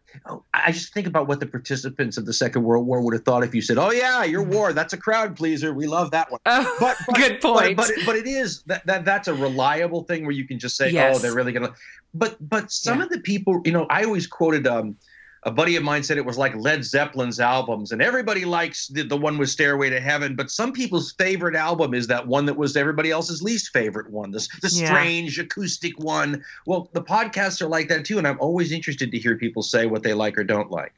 I 0.52 0.72
just 0.72 0.92
think 0.92 1.06
about 1.06 1.26
what 1.26 1.40
the 1.40 1.46
participants 1.46 2.18
of 2.18 2.26
the 2.26 2.34
Second 2.34 2.64
World 2.64 2.86
War 2.86 3.00
would 3.00 3.14
have 3.14 3.24
thought 3.24 3.44
if 3.44 3.54
you 3.54 3.62
said, 3.62 3.78
"Oh 3.78 3.90
yeah, 3.90 4.24
your 4.24 4.44
hmm. 4.44 4.52
war, 4.52 4.72
that's 4.72 4.92
a 4.92 4.98
crowd 4.98 5.36
pleaser. 5.36 5.72
We 5.72 5.86
love 5.86 6.10
that 6.10 6.30
one." 6.30 6.40
Oh, 6.44 6.76
but, 6.78 6.96
but, 7.06 7.16
good 7.22 7.40
point. 7.40 7.76
But, 7.76 7.90
but, 7.96 8.06
but, 8.06 8.16
it 8.16 8.26
is 8.26 8.62
that, 8.64 8.84
that 8.86 9.04
that's 9.04 9.28
a 9.28 9.34
reliable 9.34 10.04
thing 10.04 10.22
where 10.24 10.32
you 10.32 10.46
can 10.46 10.58
just 10.58 10.76
say, 10.76 10.86
oh, 10.86 10.88
yes. 10.88 11.16
"Oh, 11.16 11.18
they're 11.18 11.34
really 11.34 11.52
gonna." 11.52 11.72
But 12.12 12.36
but 12.46 12.70
some 12.70 12.98
yeah. 12.98 13.04
of 13.04 13.10
the 13.10 13.20
people, 13.20 13.62
you 13.64 13.72
know, 13.72 13.86
I 13.88 14.04
always 14.04 14.26
quoted 14.26 14.66
um, 14.66 14.96
a 15.44 15.50
buddy 15.50 15.74
of 15.74 15.82
mine 15.82 16.02
said 16.04 16.18
it 16.18 16.24
was 16.24 16.38
like 16.38 16.54
Led 16.54 16.84
Zeppelin's 16.84 17.40
albums, 17.40 17.90
and 17.90 18.00
everybody 18.00 18.44
likes 18.44 18.86
the, 18.86 19.02
the 19.02 19.16
one 19.16 19.38
with 19.38 19.50
Stairway 19.50 19.90
to 19.90 20.00
Heaven, 20.00 20.36
but 20.36 20.50
some 20.50 20.72
people's 20.72 21.12
favorite 21.12 21.56
album 21.56 21.94
is 21.94 22.06
that 22.06 22.26
one 22.26 22.46
that 22.46 22.56
was 22.56 22.76
everybody 22.76 23.10
else's 23.10 23.42
least 23.42 23.72
favorite 23.72 24.08
one, 24.10 24.30
the, 24.30 24.46
the 24.60 24.70
strange 24.70 25.38
yeah. 25.38 25.44
acoustic 25.44 25.98
one. 25.98 26.44
Well, 26.66 26.88
the 26.92 27.02
podcasts 27.02 27.60
are 27.60 27.66
like 27.66 27.88
that 27.88 28.04
too, 28.04 28.18
and 28.18 28.28
I'm 28.28 28.38
always 28.40 28.70
interested 28.70 29.10
to 29.10 29.18
hear 29.18 29.36
people 29.36 29.62
say 29.62 29.86
what 29.86 30.04
they 30.04 30.14
like 30.14 30.38
or 30.38 30.44
don't 30.44 30.70
like. 30.70 30.94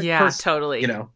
yeah, 0.00 0.18
personal, 0.18 0.54
totally. 0.56 0.80
You 0.82 0.88
know. 0.88 1.10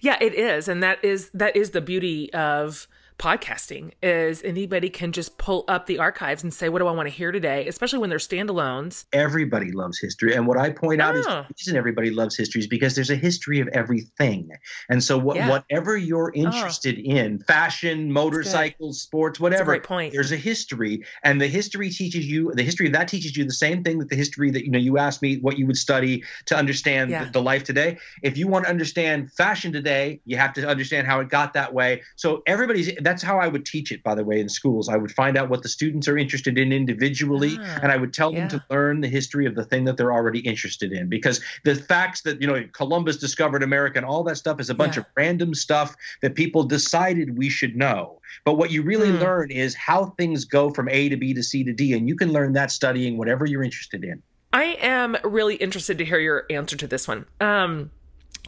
Yeah, 0.00 0.16
it 0.20 0.34
is, 0.34 0.66
and 0.66 0.82
that 0.82 1.04
is 1.04 1.30
that 1.34 1.54
is 1.54 1.70
the 1.70 1.80
beauty 1.80 2.32
of 2.32 2.88
podcasting 3.18 3.92
is 4.02 4.42
anybody 4.42 4.90
can 4.90 5.12
just 5.12 5.38
pull 5.38 5.64
up 5.68 5.86
the 5.86 5.98
archives 5.98 6.42
and 6.42 6.52
say 6.52 6.68
what 6.68 6.80
do 6.80 6.86
i 6.88 6.90
want 6.90 7.06
to 7.08 7.14
hear 7.14 7.30
today 7.30 7.66
especially 7.68 7.98
when 7.98 8.10
they're 8.10 8.18
standalones 8.18 9.04
everybody 9.12 9.70
loves 9.70 10.00
history 10.00 10.34
and 10.34 10.46
what 10.46 10.58
i 10.58 10.68
point 10.68 11.00
out 11.00 11.14
is 11.14 11.24
ah. 11.28 11.46
the 11.48 11.54
reason 11.56 11.76
everybody 11.76 12.10
loves 12.10 12.36
history 12.36 12.60
is 12.60 12.66
because 12.66 12.96
there's 12.96 13.10
a 13.10 13.16
history 13.16 13.60
of 13.60 13.68
everything 13.68 14.50
and 14.90 15.02
so 15.02 15.20
wh- 15.20 15.36
yeah. 15.36 15.48
whatever 15.48 15.96
you're 15.96 16.32
ah. 16.36 16.40
interested 16.40 16.96
oh. 16.98 17.10
in 17.10 17.38
fashion 17.44 18.12
motorcycles 18.12 19.02
sports 19.02 19.38
whatever 19.38 19.78
point. 19.78 20.12
there's 20.12 20.32
a 20.32 20.36
history 20.36 21.02
and 21.22 21.40
the 21.40 21.46
history 21.46 21.90
teaches 21.90 22.26
you 22.26 22.52
the 22.54 22.64
history 22.64 22.86
of 22.86 22.92
that 22.92 23.06
teaches 23.06 23.36
you 23.36 23.44
the 23.44 23.52
same 23.52 23.84
thing 23.84 23.98
that 24.00 24.08
the 24.08 24.16
history 24.16 24.50
that 24.50 24.64
you 24.64 24.72
know 24.72 24.78
you 24.78 24.98
asked 24.98 25.22
me 25.22 25.36
what 25.36 25.56
you 25.56 25.66
would 25.66 25.76
study 25.76 26.22
to 26.46 26.56
understand 26.56 27.12
yeah. 27.12 27.24
the, 27.24 27.30
the 27.30 27.42
life 27.42 27.62
today 27.62 27.96
if 28.24 28.36
you 28.36 28.48
want 28.48 28.64
to 28.64 28.70
understand 28.70 29.32
fashion 29.32 29.72
today 29.72 30.20
you 30.24 30.36
have 30.36 30.52
to 30.52 30.66
understand 30.66 31.06
how 31.06 31.20
it 31.20 31.28
got 31.28 31.52
that 31.52 31.72
way 31.72 32.02
so 32.16 32.42
everybody's 32.46 32.90
that's 33.04 33.22
how 33.22 33.38
I 33.38 33.48
would 33.48 33.64
teach 33.66 33.92
it, 33.92 34.02
by 34.02 34.14
the 34.14 34.24
way, 34.24 34.40
in 34.40 34.48
schools. 34.48 34.88
I 34.88 34.96
would 34.96 35.12
find 35.12 35.36
out 35.36 35.48
what 35.48 35.62
the 35.62 35.68
students 35.68 36.08
are 36.08 36.18
interested 36.18 36.58
in 36.58 36.72
individually, 36.72 37.56
ah, 37.60 37.80
and 37.82 37.92
I 37.92 37.96
would 37.96 38.12
tell 38.12 38.32
yeah. 38.32 38.40
them 38.40 38.60
to 38.60 38.64
learn 38.70 39.00
the 39.00 39.08
history 39.08 39.46
of 39.46 39.54
the 39.54 39.64
thing 39.64 39.84
that 39.84 39.96
they're 39.96 40.12
already 40.12 40.40
interested 40.40 40.92
in. 40.92 41.08
Because 41.08 41.40
the 41.64 41.74
facts 41.74 42.22
that, 42.22 42.40
you 42.40 42.46
know, 42.46 42.64
Columbus 42.72 43.18
discovered 43.18 43.62
America 43.62 43.98
and 43.98 44.06
all 44.06 44.24
that 44.24 44.36
stuff 44.36 44.60
is 44.60 44.70
a 44.70 44.74
bunch 44.74 44.96
yeah. 44.96 45.02
of 45.02 45.06
random 45.16 45.54
stuff 45.54 45.94
that 46.22 46.34
people 46.34 46.64
decided 46.64 47.38
we 47.38 47.48
should 47.48 47.76
know. 47.76 48.20
But 48.44 48.54
what 48.54 48.70
you 48.70 48.82
really 48.82 49.10
mm. 49.10 49.20
learn 49.20 49.50
is 49.50 49.74
how 49.74 50.06
things 50.18 50.44
go 50.44 50.70
from 50.70 50.88
A 50.88 51.08
to 51.08 51.16
B 51.16 51.34
to 51.34 51.42
C 51.42 51.64
to 51.64 51.72
D, 51.72 51.92
and 51.92 52.08
you 52.08 52.16
can 52.16 52.32
learn 52.32 52.52
that 52.54 52.70
studying 52.70 53.16
whatever 53.18 53.46
you're 53.46 53.62
interested 53.62 54.04
in. 54.04 54.22
I 54.52 54.76
am 54.80 55.16
really 55.24 55.56
interested 55.56 55.98
to 55.98 56.04
hear 56.04 56.20
your 56.20 56.46
answer 56.48 56.76
to 56.76 56.86
this 56.86 57.08
one. 57.08 57.26
Um, 57.40 57.90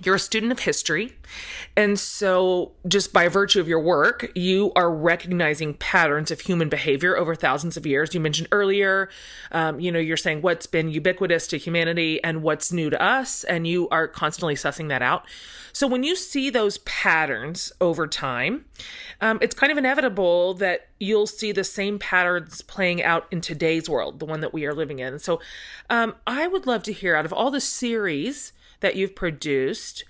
you're 0.05 0.16
a 0.16 0.20
student 0.20 0.53
of 0.53 0.61
history. 0.61 1.12
And 1.74 1.99
so, 1.99 2.72
just 2.86 3.12
by 3.12 3.28
virtue 3.28 3.61
of 3.61 3.68
your 3.68 3.80
work, 3.80 4.30
you 4.34 4.72
are 4.76 4.90
recognizing 4.90 5.74
patterns 5.74 6.30
of 6.30 6.40
human 6.40 6.68
behavior 6.68 7.16
over 7.16 7.34
thousands 7.34 7.76
of 7.76 7.86
years. 7.86 8.14
You 8.14 8.20
mentioned 8.20 8.49
earlier, 8.53 9.09
um, 9.53 9.80
you 9.80 9.90
know, 9.90 9.99
you're 9.99 10.16
saying 10.16 10.42
what's 10.42 10.66
been 10.66 10.90
ubiquitous 10.90 11.47
to 11.49 11.59
humanity 11.59 12.22
and 12.22 12.42
what's 12.42 12.72
new 12.72 12.90
to 12.90 13.03
us, 13.03 13.44
and 13.44 13.66
you 13.66 13.88
are 13.88 14.07
constantly 14.07 14.55
sussing 14.55 14.88
that 14.88 15.03
out. 15.03 15.26
So, 15.72 15.86
when 15.86 16.03
you 16.03 16.14
see 16.14 16.51
those 16.51 16.78
patterns 16.78 17.72
over 17.80 18.07
time, 18.07 18.66
um, 19.22 19.38
it's 19.40 19.55
kind 19.55 19.72
of 19.72 19.78
inevitable 19.78 20.55
that 20.55 20.88
you'll 21.01 21.26
see 21.26 21.53
the 21.53 21.64
same 21.64 21.99
patterns 21.99 22.61
playing 22.62 23.03
out 23.03 23.26
in 23.30 23.40
today's 23.40 23.88
world, 23.88 24.20
the 24.20 24.26
one 24.26 24.40
that 24.40 24.53
we 24.53 24.66
are 24.66 24.74
living 24.74 24.99
in. 24.99 25.18
So, 25.18 25.40
um, 25.88 26.14
I 26.26 26.47
would 26.47 26.66
love 26.66 26.82
to 26.84 26.92
hear 26.92 27.16
out 27.16 27.24
of 27.24 27.32
all 27.32 27.51
the 27.51 27.61
series 27.61 28.53
that 28.87 28.95
you've 28.95 29.16
produced, 29.16 30.05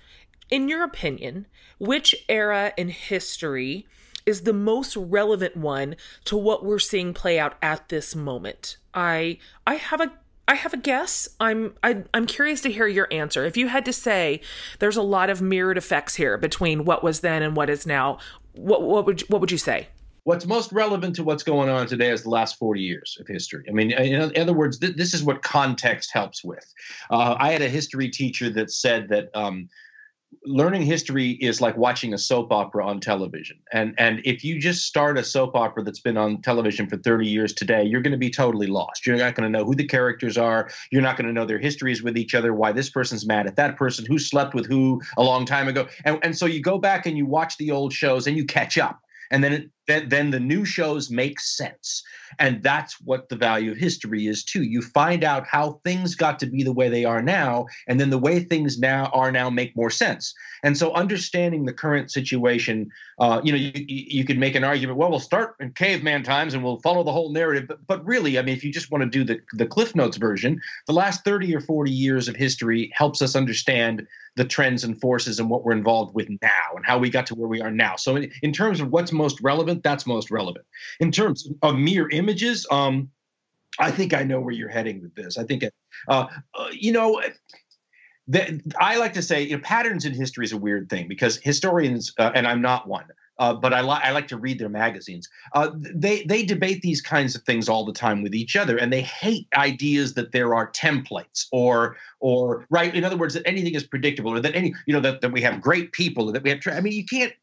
in 0.51 0.69
your 0.69 0.83
opinion, 0.83 1.47
which 1.79 2.13
era 2.29 2.73
in 2.77 2.89
history 2.89 3.87
is 4.23 4.41
the 4.41 4.53
most 4.53 4.95
relevant 4.95 5.57
one 5.57 5.95
to 6.25 6.37
what 6.37 6.63
we're 6.63 6.77
seeing 6.77 7.11
play 7.11 7.39
out 7.39 7.55
at 7.59 7.89
this 7.89 8.15
moment? 8.15 8.77
I 8.93 9.39
I 9.65 9.75
have 9.75 9.99
a 9.99 10.13
I 10.47 10.53
have 10.53 10.75
a 10.75 10.77
guess. 10.77 11.27
I'm 11.39 11.73
I, 11.81 11.89
am 11.89 12.05
i 12.13 12.17
am 12.19 12.27
curious 12.27 12.61
to 12.61 12.71
hear 12.71 12.85
your 12.85 13.07
answer. 13.09 13.45
If 13.45 13.57
you 13.57 13.67
had 13.67 13.83
to 13.85 13.93
say, 13.93 14.41
there's 14.77 14.95
a 14.95 15.01
lot 15.01 15.31
of 15.31 15.41
mirrored 15.41 15.79
effects 15.79 16.13
here 16.13 16.37
between 16.37 16.85
what 16.85 17.03
was 17.03 17.21
then 17.21 17.41
and 17.41 17.55
what 17.55 17.71
is 17.71 17.87
now. 17.87 18.19
What 18.53 18.83
what 18.83 19.07
would 19.07 19.21
what 19.21 19.41
would 19.41 19.51
you 19.51 19.57
say? 19.57 19.87
What's 20.27 20.45
most 20.45 20.73
relevant 20.73 21.15
to 21.15 21.23
what's 21.23 21.41
going 21.41 21.69
on 21.69 21.87
today 21.87 22.11
is 22.11 22.23
the 22.23 22.29
last 22.29 22.59
40 22.59 22.81
years 22.81 23.15
of 23.21 23.27
history. 23.27 23.63
I 23.69 23.71
mean, 23.71 23.93
in 23.93 24.41
other 24.41 24.51
words, 24.51 24.77
th- 24.77 24.97
this 24.97 25.13
is 25.13 25.23
what 25.23 25.41
context 25.41 26.09
helps 26.11 26.43
with. 26.43 26.65
Uh, 27.09 27.37
I 27.39 27.53
had 27.53 27.61
a 27.61 27.69
history 27.69 28.09
teacher 28.09 28.49
that 28.49 28.69
said 28.69 29.07
that 29.07 29.29
um, 29.33 29.69
learning 30.43 30.81
history 30.81 31.31
is 31.39 31.61
like 31.61 31.77
watching 31.77 32.13
a 32.13 32.17
soap 32.17 32.51
opera 32.51 32.85
on 32.85 32.99
television. 32.99 33.57
And 33.71 33.95
and 33.97 34.19
if 34.25 34.43
you 34.43 34.59
just 34.59 34.85
start 34.85 35.17
a 35.17 35.23
soap 35.23 35.55
opera 35.55 35.81
that's 35.81 36.01
been 36.01 36.17
on 36.17 36.41
television 36.41 36.89
for 36.89 36.97
30 36.97 37.25
years 37.25 37.53
today, 37.53 37.85
you're 37.85 38.01
going 38.01 38.11
to 38.11 38.17
be 38.17 38.29
totally 38.29 38.67
lost. 38.67 39.07
You're 39.07 39.15
not 39.15 39.33
going 39.33 39.49
to 39.49 39.57
know 39.57 39.63
who 39.63 39.75
the 39.75 39.87
characters 39.87 40.37
are. 40.37 40.69
You're 40.91 41.01
not 41.01 41.15
going 41.15 41.27
to 41.27 41.33
know 41.33 41.45
their 41.45 41.57
histories 41.57 42.03
with 42.03 42.17
each 42.17 42.35
other, 42.35 42.53
why 42.53 42.73
this 42.73 42.89
person's 42.89 43.25
mad 43.25 43.47
at 43.47 43.55
that 43.55 43.77
person, 43.77 44.05
who 44.05 44.19
slept 44.19 44.53
with 44.53 44.65
who 44.65 45.01
a 45.15 45.23
long 45.23 45.45
time 45.45 45.69
ago. 45.69 45.87
And 46.03 46.19
and 46.21 46.37
so 46.37 46.47
you 46.47 46.61
go 46.61 46.79
back 46.79 47.05
and 47.05 47.17
you 47.17 47.25
watch 47.25 47.55
the 47.55 47.71
old 47.71 47.93
shows 47.93 48.27
and 48.27 48.35
you 48.35 48.43
catch 48.43 48.77
up 48.77 48.99
and 49.31 49.43
then 49.43 49.71
then, 49.87 50.09
then 50.09 50.31
the 50.31 50.39
new 50.39 50.65
shows 50.65 51.09
make 51.09 51.39
sense. 51.39 52.03
And 52.39 52.61
that's 52.61 52.99
what 53.01 53.29
the 53.29 53.35
value 53.35 53.71
of 53.71 53.77
history 53.77 54.27
is 54.27 54.43
too. 54.43 54.63
You 54.63 54.81
find 54.81 55.23
out 55.23 55.47
how 55.47 55.79
things 55.83 56.13
got 56.13 56.39
to 56.39 56.45
be 56.45 56.61
the 56.63 56.73
way 56.73 56.89
they 56.89 57.05
are 57.05 57.21
now 57.21 57.67
and 57.87 57.99
then 57.99 58.09
the 58.09 58.17
way 58.17 58.41
things 58.41 58.77
now 58.77 59.05
are 59.13 59.31
now 59.31 59.49
make 59.49 59.75
more 59.75 59.89
sense. 59.89 60.33
And 60.63 60.77
so 60.77 60.93
understanding 60.93 61.65
the 61.65 61.73
current 61.73 62.11
situation 62.11 62.91
uh, 63.19 63.41
you 63.43 63.51
know 63.51 63.57
you, 63.57 63.71
you 63.87 64.23
could 64.23 64.37
make 64.37 64.53
an 64.53 64.63
argument 64.63 64.97
well 64.97 65.09
we'll 65.09 65.19
start 65.19 65.55
in 65.59 65.71
caveman 65.71 66.21
times 66.21 66.53
and 66.53 66.63
we'll 66.63 66.79
follow 66.81 67.03
the 67.03 67.11
whole 67.11 67.31
narrative. 67.31 67.67
But, 67.67 67.85
but 67.87 68.05
really 68.05 68.37
i 68.37 68.41
mean 68.41 68.55
if 68.55 68.63
you 68.63 68.71
just 68.71 68.91
want 68.91 69.03
to 69.03 69.09
do 69.09 69.23
the, 69.23 69.39
the 69.53 69.65
cliff 69.65 69.95
notes 69.95 70.17
version 70.17 70.61
the 70.85 70.93
last 70.93 71.23
30 71.23 71.55
or 71.55 71.61
40 71.61 71.91
years 71.91 72.27
of 72.27 72.35
history 72.35 72.91
helps 72.93 73.21
us 73.21 73.35
understand 73.35 74.07
the 74.37 74.45
trends 74.45 74.83
and 74.83 75.01
forces 75.01 75.39
and 75.39 75.49
what 75.49 75.65
we're 75.65 75.73
involved 75.73 76.13
with 76.13 76.29
now 76.41 76.75
and 76.75 76.85
how 76.85 76.97
we 76.97 77.09
got 77.09 77.25
to 77.25 77.35
where 77.35 77.47
we 77.47 77.59
are 77.59 77.71
now. 77.71 77.95
So 77.95 78.15
in, 78.15 78.31
in 78.43 78.53
terms 78.53 78.79
of 78.79 78.91
what's 78.91 79.11
most 79.11 79.41
relevant, 79.41 79.76
that's 79.83 80.05
most 80.05 80.31
relevant. 80.31 80.65
In 80.99 81.11
terms 81.11 81.47
of 81.61 81.75
mere 81.75 82.09
images, 82.09 82.65
um, 82.71 83.09
I 83.79 83.91
think 83.91 84.13
I 84.13 84.23
know 84.23 84.39
where 84.39 84.53
you're 84.53 84.69
heading 84.69 85.01
with 85.01 85.15
this. 85.15 85.37
I 85.37 85.43
think, 85.43 85.63
uh, 86.07 86.27
uh, 86.55 86.67
you 86.71 86.91
know, 86.91 87.21
I 88.79 88.97
like 88.97 89.13
to 89.13 89.21
say, 89.21 89.43
you 89.43 89.55
know, 89.55 89.61
patterns 89.63 90.05
in 90.05 90.13
history 90.13 90.45
is 90.45 90.51
a 90.51 90.57
weird 90.57 90.89
thing 90.89 91.07
because 91.07 91.37
historians, 91.37 92.13
uh, 92.17 92.31
and 92.35 92.47
I'm 92.47 92.61
not 92.61 92.87
one, 92.87 93.05
uh, 93.39 93.53
but 93.53 93.73
I, 93.73 93.81
li- 93.81 94.01
I 94.03 94.11
like 94.11 94.27
to 94.29 94.37
read 94.37 94.59
their 94.59 94.69
magazines. 94.69 95.29
Uh, 95.53 95.69
they 95.75 96.23
they 96.23 96.43
debate 96.43 96.81
these 96.81 97.01
kinds 97.01 97.35
of 97.35 97.43
things 97.43 97.69
all 97.69 97.85
the 97.85 97.93
time 97.93 98.23
with 98.23 98.33
each 98.35 98.55
other, 98.55 98.77
and 98.77 98.91
they 98.91 99.01
hate 99.01 99.47
ideas 99.55 100.15
that 100.15 100.31
there 100.31 100.55
are 100.55 100.71
templates 100.71 101.45
or 101.51 101.97
or 102.19 102.65
right. 102.69 102.93
In 102.93 103.03
other 103.03 103.17
words, 103.17 103.33
that 103.35 103.47
anything 103.47 103.75
is 103.75 103.83
predictable, 103.83 104.33
or 104.33 104.39
that 104.39 104.55
any 104.55 104.73
you 104.87 104.93
know 104.93 105.01
that, 105.01 105.21
that 105.21 105.31
we 105.31 105.41
have 105.41 105.61
great 105.61 105.91
people, 105.91 106.29
or 106.29 106.31
that 106.33 106.43
we 106.43 106.49
have. 106.49 106.59
I 106.65 106.81
mean, 106.81 106.93
you 106.93 107.05
can't. 107.05 107.33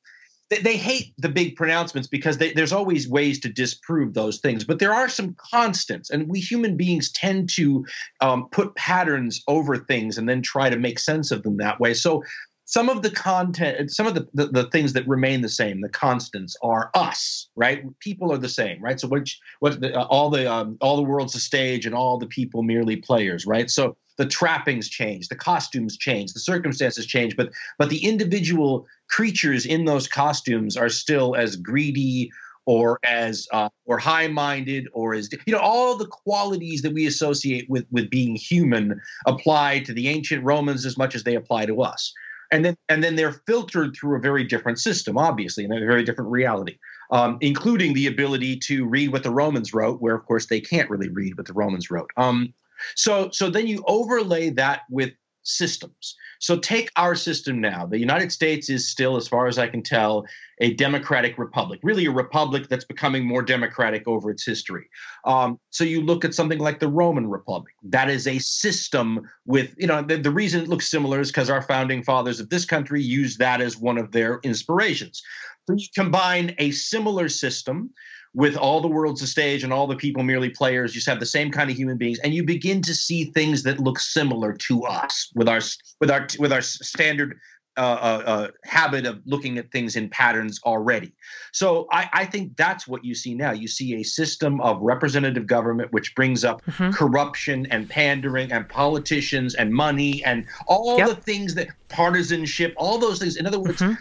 They, 0.51 0.59
they 0.59 0.77
hate 0.77 1.15
the 1.19 1.29
big 1.29 1.57
pronouncements 1.57 2.09
because 2.09 2.39
they, 2.39 2.53
there's 2.53 2.73
always 2.73 3.09
ways 3.09 3.41
to 3.41 3.49
disprove 3.49 4.15
those 4.15 4.39
things, 4.41 4.65
but 4.65 4.79
there 4.79 4.93
are 4.93 5.09
some 5.09 5.35
constants, 5.39 6.11
and 6.11 6.29
we 6.29 6.41
human 6.41 6.77
beings 6.77 7.11
tend 7.13 7.49
to 7.55 7.85
um, 8.21 8.49
put 8.51 8.75
patterns 8.75 9.43
over 9.49 9.77
things 9.79 10.19
and 10.19 10.29
then 10.29 10.43
try 10.43 10.69
to 10.69 10.77
make 10.77 10.99
sense 10.99 11.31
of 11.31 11.43
them 11.43 11.57
that 11.59 11.81
way. 11.81 11.95
So 11.95 12.23
some 12.67 12.89
of 12.89 13.03
the 13.03 13.11
content 13.11 13.91
some 13.91 14.07
of 14.07 14.15
the, 14.15 14.27
the, 14.33 14.47
the, 14.47 14.71
things 14.71 14.95
that 14.95 15.07
remain 15.07 15.43
the 15.43 15.49
same 15.49 15.81
the 15.81 15.89
constants 15.89 16.57
are 16.63 16.91
us 16.95 17.49
right? 17.57 17.85
People 18.01 18.33
are 18.33 18.39
the 18.39 18.49
same 18.49 18.83
right? 18.83 18.99
So 18.99 19.09
which 19.09 19.39
what 19.61 19.81
the, 19.81 19.95
uh, 19.95 20.05
all 20.07 20.31
the 20.31 20.51
um, 20.51 20.79
all 20.81 20.97
the 20.97 21.03
world's 21.03 21.35
a 21.35 21.41
stage 21.41 21.87
and 21.87 21.95
all 21.95 22.19
the 22.19 22.27
people 22.27 22.63
merely 22.63 22.97
players 22.97 23.47
right? 23.47 23.71
So 23.71 23.97
the 24.17 24.27
trappings 24.27 24.89
change 24.89 25.29
the 25.29 25.37
costumes 25.37 25.97
change 25.97 26.33
the 26.33 26.41
circumstances 26.41 27.07
change 27.07 27.37
but 27.37 27.51
but 27.79 27.91
the 27.91 28.05
individual 28.05 28.87
creatures 29.09 29.67
in 29.67 29.85
those 29.85 30.09
costumes 30.09 30.77
are 30.77 30.89
still 30.89 31.35
as 31.35 31.57
greedy 31.57 32.31
or 32.67 32.99
as 33.05 33.47
uh, 33.53 33.69
or 33.85 33.99
high-minded 33.99 34.89
or 34.93 35.15
as 35.15 35.29
you 35.47 35.53
know 35.53 35.61
all 35.61 35.97
the 35.97 36.07
qualities 36.07 36.83
that 36.83 36.95
we 36.95 37.07
associate 37.07 37.69
with 37.69 37.85
with 37.91 38.09
being 38.11 38.35
human 38.35 39.01
apply 39.27 39.81
to 39.81 39.93
the 39.93 40.09
ancient 40.09 40.43
romans 40.45 40.87
as 40.87 40.97
much 40.97 41.15
as 41.15 41.25
they 41.25 41.35
apply 41.35 41.67
to 41.67 41.83
us 41.83 42.13
and 42.55 42.65
then 42.65 42.77
and 42.89 43.03
then 43.03 43.17
they're 43.17 43.33
filtered 43.47 43.97
through 43.97 44.17
a 44.17 44.21
very 44.21 44.45
different 44.45 44.79
system, 44.79 45.19
obviously, 45.19 45.65
and 45.65 45.75
a 45.75 45.81
very 45.81 46.05
different 46.05 46.31
reality, 46.31 46.79
um, 47.11 47.37
including 47.41 47.95
the 47.95 48.07
ability 48.07 48.57
to 48.59 48.87
read 48.87 49.13
what 49.13 49.25
the 49.25 49.31
Romans 49.31 49.75
wrote, 49.75 50.01
where 50.01 50.15
of 50.15 50.25
course 50.25 50.47
they 50.47 50.61
can't 50.61 50.89
really 50.89 51.09
read 51.09 51.37
what 51.37 51.47
the 51.47 51.53
Romans 51.53 51.91
wrote. 51.91 52.11
Um, 52.17 52.55
so 52.97 53.31
so 53.33 53.51
then 53.51 53.67
you 53.67 53.83
overlay 53.87 54.51
that 54.51 54.83
with 54.91 55.13
systems. 55.45 56.17
So 56.41 56.59
take 56.59 56.91
our 56.97 57.15
system 57.15 57.61
now. 57.61 57.87
The 57.87 57.99
United 57.99 58.33
States 58.33 58.69
is 58.69 58.91
still, 58.91 59.17
as 59.17 59.29
far 59.29 59.47
as 59.47 59.59
I 59.59 59.67
can 59.67 59.83
tell, 59.83 60.27
a 60.61 60.75
democratic 60.75 61.39
republic, 61.39 61.81
really 61.83 62.07
a 62.07 62.11
republic 62.11 62.69
that's 62.69 62.85
becoming 62.85 63.27
more 63.27 63.43
democratic 63.43 64.07
over 64.07 64.31
its 64.31 64.45
history. 64.45 64.89
Um, 65.25 65.59
so 65.71 65.85
you 65.85 66.01
look 66.01 66.25
at 66.25 66.35
something 66.35 66.59
like 66.59 66.81
the 66.81 66.89
Roman 66.89 67.29
Republic. 67.29 67.75
That 67.83 68.11
is 68.11 68.27
a 68.27 68.39
system 68.39 69.29
with, 69.47 69.75
you 69.79 69.87
know, 69.87 70.03
the, 70.03 70.17
the 70.17 70.31
reason 70.31 70.63
it 70.63 70.69
looks 70.69 70.91
similar 70.91 71.21
is 71.21 71.31
because 71.31 71.51
our 71.51 71.63
founding 71.63 72.03
fathers 72.03 72.41
of 72.41 72.51
this 72.51 72.65
country 72.65 73.03
used 73.03 73.39
that 73.39 73.61
as 73.61 73.77
one 73.77 73.99
of 73.99 74.13
their 74.13 74.41
inspirations. 74.45 75.23
So 75.67 75.75
you 75.77 75.87
combine 75.95 76.55
a 76.59 76.71
similar 76.73 77.29
system 77.29 77.91
with 78.35 78.57
all 78.57 78.81
the 78.81 78.89
world's 78.89 79.23
a 79.23 79.27
stage 79.27 79.63
and 79.63 79.73
all 79.73 79.87
the 79.87 79.97
people 79.97 80.23
merely 80.23 80.51
players. 80.51 80.95
You 80.95 80.99
just 80.99 81.09
have 81.09 81.21
the 81.21 81.27
same 81.27 81.51
kind 81.51 81.71
of 81.71 81.77
human 81.77 81.97
beings, 81.97 82.19
and 82.21 82.35
you 82.35 82.45
begin 82.45 82.83
to 82.83 82.95
see 82.95 83.25
things 83.27 83.63
that 83.63 83.79
look 83.79 83.99
similar 83.99 84.53
to 84.53 84.83
us 84.85 85.31
with 85.35 85.49
our 85.49 85.61
with 86.01 86.11
our 86.11 86.27
with 86.39 86.53
our 86.53 86.63
standard 86.63 87.39
uh, 87.77 87.81
uh, 87.81 88.23
uh, 88.25 88.49
habit 88.63 89.05
of 89.05 89.21
looking 89.25 89.59
at 89.59 89.69
things 89.73 89.97
in 89.97 90.09
patterns 90.09 90.61
already. 90.65 91.13
So 91.53 91.89
I, 91.91 92.09
I, 92.13 92.25
think 92.25 92.57
that's 92.57 92.87
what 92.87 93.05
you 93.05 93.17
see 93.17 93.35
now. 93.35 93.51
You 93.51 93.67
see 93.67 93.97
a 93.97 94.05
system 94.05 94.61
of 94.61 94.81
representative 94.81 95.49
government 95.49 95.93
which 95.93 96.15
brings 96.15 96.45
up 96.45 96.65
mm-hmm. 96.67 96.93
corruption 96.93 97.67
and 97.73 97.91
pandering 97.91 98.53
and 98.53 98.69
politicians 98.69 99.57
and 99.57 99.75
money 99.75 100.23
and 100.25 100.47
all 100.69 100.99
yep. 100.99 101.09
the 101.09 101.17
things 101.17 101.53
that 101.57 101.67
partisanship, 101.89 102.75
all 102.77 102.99
those 102.99 103.19
things. 103.19 103.37
In 103.37 103.45
other 103.45 103.59
words. 103.59 103.83
Mm-hmm 103.83 103.95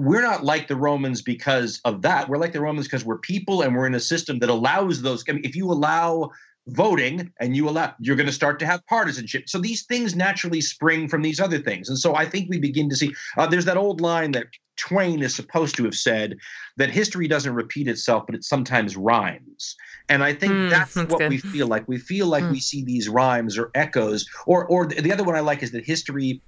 we're 0.00 0.22
not 0.22 0.44
like 0.44 0.66
the 0.66 0.76
Romans 0.76 1.20
because 1.20 1.78
of 1.84 2.00
that. 2.02 2.28
We're 2.28 2.38
like 2.38 2.54
the 2.54 2.60
Romans 2.60 2.86
because 2.86 3.04
we're 3.04 3.18
people 3.18 3.60
and 3.60 3.76
we're 3.76 3.86
in 3.86 3.94
a 3.94 4.00
system 4.00 4.38
that 4.38 4.48
allows 4.48 5.02
those. 5.02 5.22
I 5.28 5.32
mean, 5.32 5.44
if 5.44 5.54
you 5.54 5.70
allow 5.70 6.30
voting 6.68 7.30
and 7.38 7.54
you 7.54 7.68
allow 7.68 7.92
you're 8.00 8.16
going 8.16 8.26
to 8.26 8.32
start 8.32 8.58
to 8.58 8.66
have 8.66 8.86
partisanship 8.86 9.48
so 9.48 9.58
these 9.58 9.84
things 9.86 10.14
naturally 10.14 10.60
spring 10.60 11.08
from 11.08 11.22
these 11.22 11.40
other 11.40 11.58
things 11.58 11.88
and 11.88 11.98
so 11.98 12.14
i 12.14 12.24
think 12.24 12.48
we 12.50 12.58
begin 12.58 12.88
to 12.88 12.94
see 12.94 13.12
uh, 13.38 13.46
there's 13.46 13.64
that 13.64 13.78
old 13.78 14.00
line 14.02 14.30
that 14.30 14.44
twain 14.76 15.22
is 15.22 15.34
supposed 15.34 15.74
to 15.74 15.84
have 15.84 15.94
said 15.94 16.36
that 16.76 16.90
history 16.90 17.26
doesn't 17.26 17.54
repeat 17.54 17.88
itself 17.88 18.24
but 18.26 18.34
it 18.34 18.44
sometimes 18.44 18.94
rhymes 18.94 19.74
and 20.10 20.22
i 20.22 20.34
think 20.34 20.52
mm, 20.52 20.70
that's, 20.70 20.94
that's, 20.94 21.10
what 21.10 21.18
good. 21.18 21.30
we 21.30 21.38
feel 21.38 21.66
like 21.66 21.88
we 21.88 21.96
feel 21.96 22.26
like 22.26 22.44
mm. 22.44 22.52
we 22.52 22.60
see 22.60 22.84
these 22.84 23.08
rhymes 23.08 23.56
or 23.58 23.70
echoes 23.74 24.28
or 24.46 24.66
or 24.66 24.86
the 24.86 25.10
other 25.10 25.24
one 25.24 25.34
i 25.34 25.40
like 25.40 25.62
is 25.62 25.72
that 25.72 25.84
history 25.84 26.42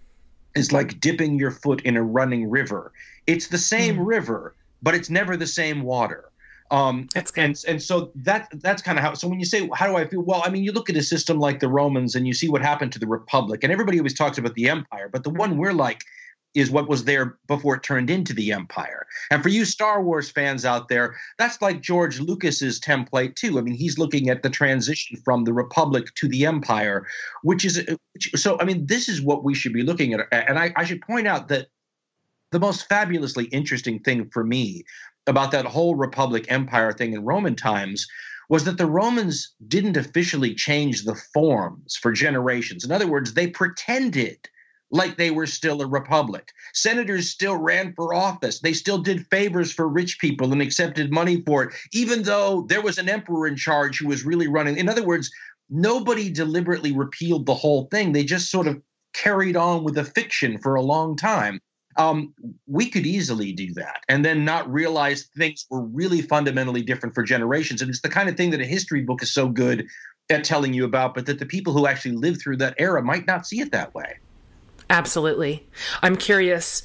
is 0.54 0.72
like 0.72 1.00
dipping 1.00 1.38
your 1.38 1.50
foot 1.50 1.80
in 1.82 1.96
a 1.96 2.02
running 2.02 2.48
river 2.50 2.92
it's 3.26 3.48
the 3.48 3.58
same 3.58 3.98
mm. 3.98 4.06
river 4.06 4.54
but 4.82 4.94
it's 4.94 5.10
never 5.10 5.36
the 5.36 5.46
same 5.46 5.82
water 5.82 6.32
um, 6.72 7.06
and 7.36 7.62
and 7.68 7.82
so 7.82 8.10
that 8.14 8.48
that's 8.54 8.80
kind 8.80 8.96
of 8.96 9.04
how. 9.04 9.12
So 9.12 9.28
when 9.28 9.38
you 9.38 9.44
say 9.44 9.68
how 9.74 9.86
do 9.86 9.94
I 9.94 10.06
feel? 10.06 10.22
Well, 10.22 10.40
I 10.42 10.48
mean, 10.48 10.64
you 10.64 10.72
look 10.72 10.88
at 10.88 10.96
a 10.96 11.02
system 11.02 11.38
like 11.38 11.60
the 11.60 11.68
Romans, 11.68 12.14
and 12.14 12.26
you 12.26 12.32
see 12.32 12.48
what 12.48 12.62
happened 12.62 12.92
to 12.92 12.98
the 12.98 13.06
Republic, 13.06 13.62
and 13.62 13.70
everybody 13.70 13.98
always 13.98 14.14
talks 14.14 14.38
about 14.38 14.54
the 14.54 14.70
Empire, 14.70 15.10
but 15.12 15.22
the 15.22 15.28
one 15.28 15.58
we're 15.58 15.74
like 15.74 16.02
is 16.54 16.70
what 16.70 16.88
was 16.88 17.04
there 17.04 17.38
before 17.46 17.76
it 17.76 17.82
turned 17.82 18.10
into 18.10 18.32
the 18.32 18.52
Empire. 18.52 19.06
And 19.30 19.42
for 19.42 19.48
you 19.48 19.64
Star 19.64 20.02
Wars 20.02 20.30
fans 20.30 20.64
out 20.64 20.88
there, 20.88 21.16
that's 21.38 21.62
like 21.62 21.80
George 21.80 22.20
Lucas's 22.20 22.80
template 22.80 23.36
too. 23.36 23.58
I 23.58 23.62
mean, 23.62 23.74
he's 23.74 23.98
looking 23.98 24.28
at 24.28 24.42
the 24.42 24.50
transition 24.50 25.18
from 25.24 25.44
the 25.44 25.52
Republic 25.52 26.06
to 26.16 26.28
the 26.28 26.46
Empire, 26.46 27.06
which 27.42 27.64
is 27.64 27.82
which, 28.12 28.30
so. 28.34 28.58
I 28.60 28.64
mean, 28.64 28.86
this 28.86 29.08
is 29.08 29.22
what 29.22 29.44
we 29.44 29.54
should 29.54 29.72
be 29.72 29.82
looking 29.82 30.12
at. 30.12 30.26
And 30.30 30.58
I, 30.58 30.72
I 30.76 30.84
should 30.84 31.00
point 31.02 31.26
out 31.26 31.48
that 31.48 31.68
the 32.50 32.60
most 32.60 32.88
fabulously 32.88 33.46
interesting 33.46 34.00
thing 34.00 34.28
for 34.30 34.44
me 34.44 34.84
about 35.26 35.52
that 35.52 35.64
whole 35.64 35.94
Republic 35.94 36.44
Empire 36.48 36.92
thing 36.92 37.14
in 37.14 37.24
Roman 37.24 37.56
times 37.56 38.06
was 38.48 38.64
that 38.64 38.76
the 38.76 38.86
Romans 38.86 39.54
didn't 39.66 39.96
officially 39.96 40.54
change 40.54 41.04
the 41.04 41.14
forms 41.32 41.96
for 41.96 42.12
generations. 42.12 42.84
In 42.84 42.92
other 42.92 43.06
words, 43.06 43.32
they 43.32 43.46
pretended 43.46 44.36
like 44.92 45.16
they 45.16 45.30
were 45.30 45.46
still 45.46 45.80
a 45.82 45.86
republic. 45.86 46.52
Senators 46.74 47.30
still 47.30 47.56
ran 47.56 47.94
for 47.94 48.14
office. 48.14 48.60
They 48.60 48.74
still 48.74 48.98
did 48.98 49.26
favors 49.28 49.72
for 49.72 49.88
rich 49.88 50.18
people 50.20 50.52
and 50.52 50.62
accepted 50.62 51.10
money 51.10 51.42
for 51.46 51.64
it, 51.64 51.74
even 51.92 52.22
though 52.22 52.66
there 52.68 52.82
was 52.82 52.98
an 52.98 53.08
emperor 53.08 53.46
in 53.46 53.56
charge 53.56 53.98
who 53.98 54.08
was 54.08 54.24
really 54.24 54.48
running. 54.48 54.76
In 54.76 54.88
other 54.88 55.02
words, 55.02 55.30
nobody 55.70 56.30
deliberately 56.30 56.92
repealed 56.92 57.46
the 57.46 57.54
whole 57.54 57.88
thing. 57.90 58.12
They 58.12 58.22
just 58.22 58.50
sort 58.50 58.66
of 58.66 58.80
carried 59.14 59.56
on 59.56 59.82
with 59.82 59.94
the 59.94 60.04
fiction 60.04 60.58
for 60.58 60.74
a 60.74 60.82
long 60.82 61.16
time. 61.16 61.58
Um, 61.96 62.32
we 62.66 62.88
could 62.88 63.06
easily 63.06 63.52
do 63.52 63.72
that 63.74 64.00
and 64.08 64.24
then 64.24 64.46
not 64.46 64.70
realize 64.70 65.28
things 65.36 65.66
were 65.68 65.84
really 65.84 66.22
fundamentally 66.22 66.80
different 66.80 67.14
for 67.14 67.22
generations. 67.22 67.82
And 67.82 67.90
it's 67.90 68.00
the 68.00 68.08
kind 68.08 68.30
of 68.30 68.36
thing 68.36 68.50
that 68.50 68.62
a 68.62 68.66
history 68.66 69.02
book 69.02 69.22
is 69.22 69.32
so 69.32 69.48
good 69.48 69.86
at 70.30 70.44
telling 70.44 70.72
you 70.72 70.86
about, 70.86 71.14
but 71.14 71.26
that 71.26 71.38
the 71.38 71.46
people 71.46 71.74
who 71.74 71.86
actually 71.86 72.16
lived 72.16 72.40
through 72.40 72.56
that 72.58 72.74
era 72.78 73.02
might 73.02 73.26
not 73.26 73.46
see 73.46 73.60
it 73.60 73.72
that 73.72 73.94
way. 73.94 74.14
Absolutely. 74.92 75.66
I'm 76.02 76.16
curious. 76.16 76.82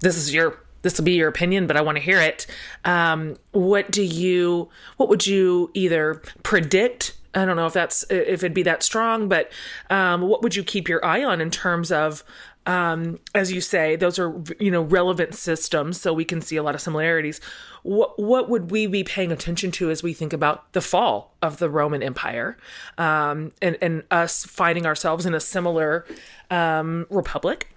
This 0.00 0.16
is 0.16 0.32
your 0.32 0.58
this 0.80 0.98
will 0.98 1.04
be 1.04 1.12
your 1.12 1.28
opinion, 1.28 1.66
but 1.66 1.76
I 1.76 1.82
want 1.82 1.96
to 1.96 2.02
hear 2.02 2.20
it. 2.20 2.46
Um, 2.84 3.36
what 3.52 3.90
do 3.90 4.02
you? 4.02 4.70
What 4.96 5.10
would 5.10 5.26
you 5.26 5.70
either 5.74 6.22
predict? 6.42 7.16
I 7.34 7.44
don't 7.44 7.56
know 7.56 7.66
if 7.66 7.74
that's 7.74 8.02
if 8.10 8.42
it'd 8.42 8.54
be 8.54 8.62
that 8.62 8.82
strong, 8.82 9.28
but 9.28 9.52
um, 9.90 10.22
what 10.22 10.42
would 10.42 10.56
you 10.56 10.64
keep 10.64 10.88
your 10.88 11.04
eye 11.04 11.22
on 11.22 11.42
in 11.42 11.50
terms 11.50 11.92
of 11.92 12.24
um, 12.66 13.18
as 13.34 13.52
you 13.52 13.60
say, 13.60 13.96
those 13.96 14.18
are 14.18 14.42
you 14.58 14.70
know 14.70 14.82
relevant 14.82 15.34
systems, 15.34 16.00
so 16.00 16.12
we 16.12 16.24
can 16.24 16.40
see 16.40 16.56
a 16.56 16.62
lot 16.62 16.74
of 16.74 16.80
similarities. 16.80 17.40
What 17.82 18.18
what 18.18 18.48
would 18.48 18.70
we 18.70 18.86
be 18.86 19.04
paying 19.04 19.30
attention 19.30 19.70
to 19.72 19.90
as 19.90 20.02
we 20.02 20.14
think 20.14 20.32
about 20.32 20.72
the 20.72 20.80
fall 20.80 21.34
of 21.42 21.58
the 21.58 21.68
Roman 21.68 22.02
Empire, 22.02 22.56
um, 22.96 23.52
and 23.60 23.76
and 23.82 24.04
us 24.10 24.44
finding 24.44 24.86
ourselves 24.86 25.26
in 25.26 25.34
a 25.34 25.40
similar 25.40 26.06
um, 26.50 27.06
republic? 27.10 27.68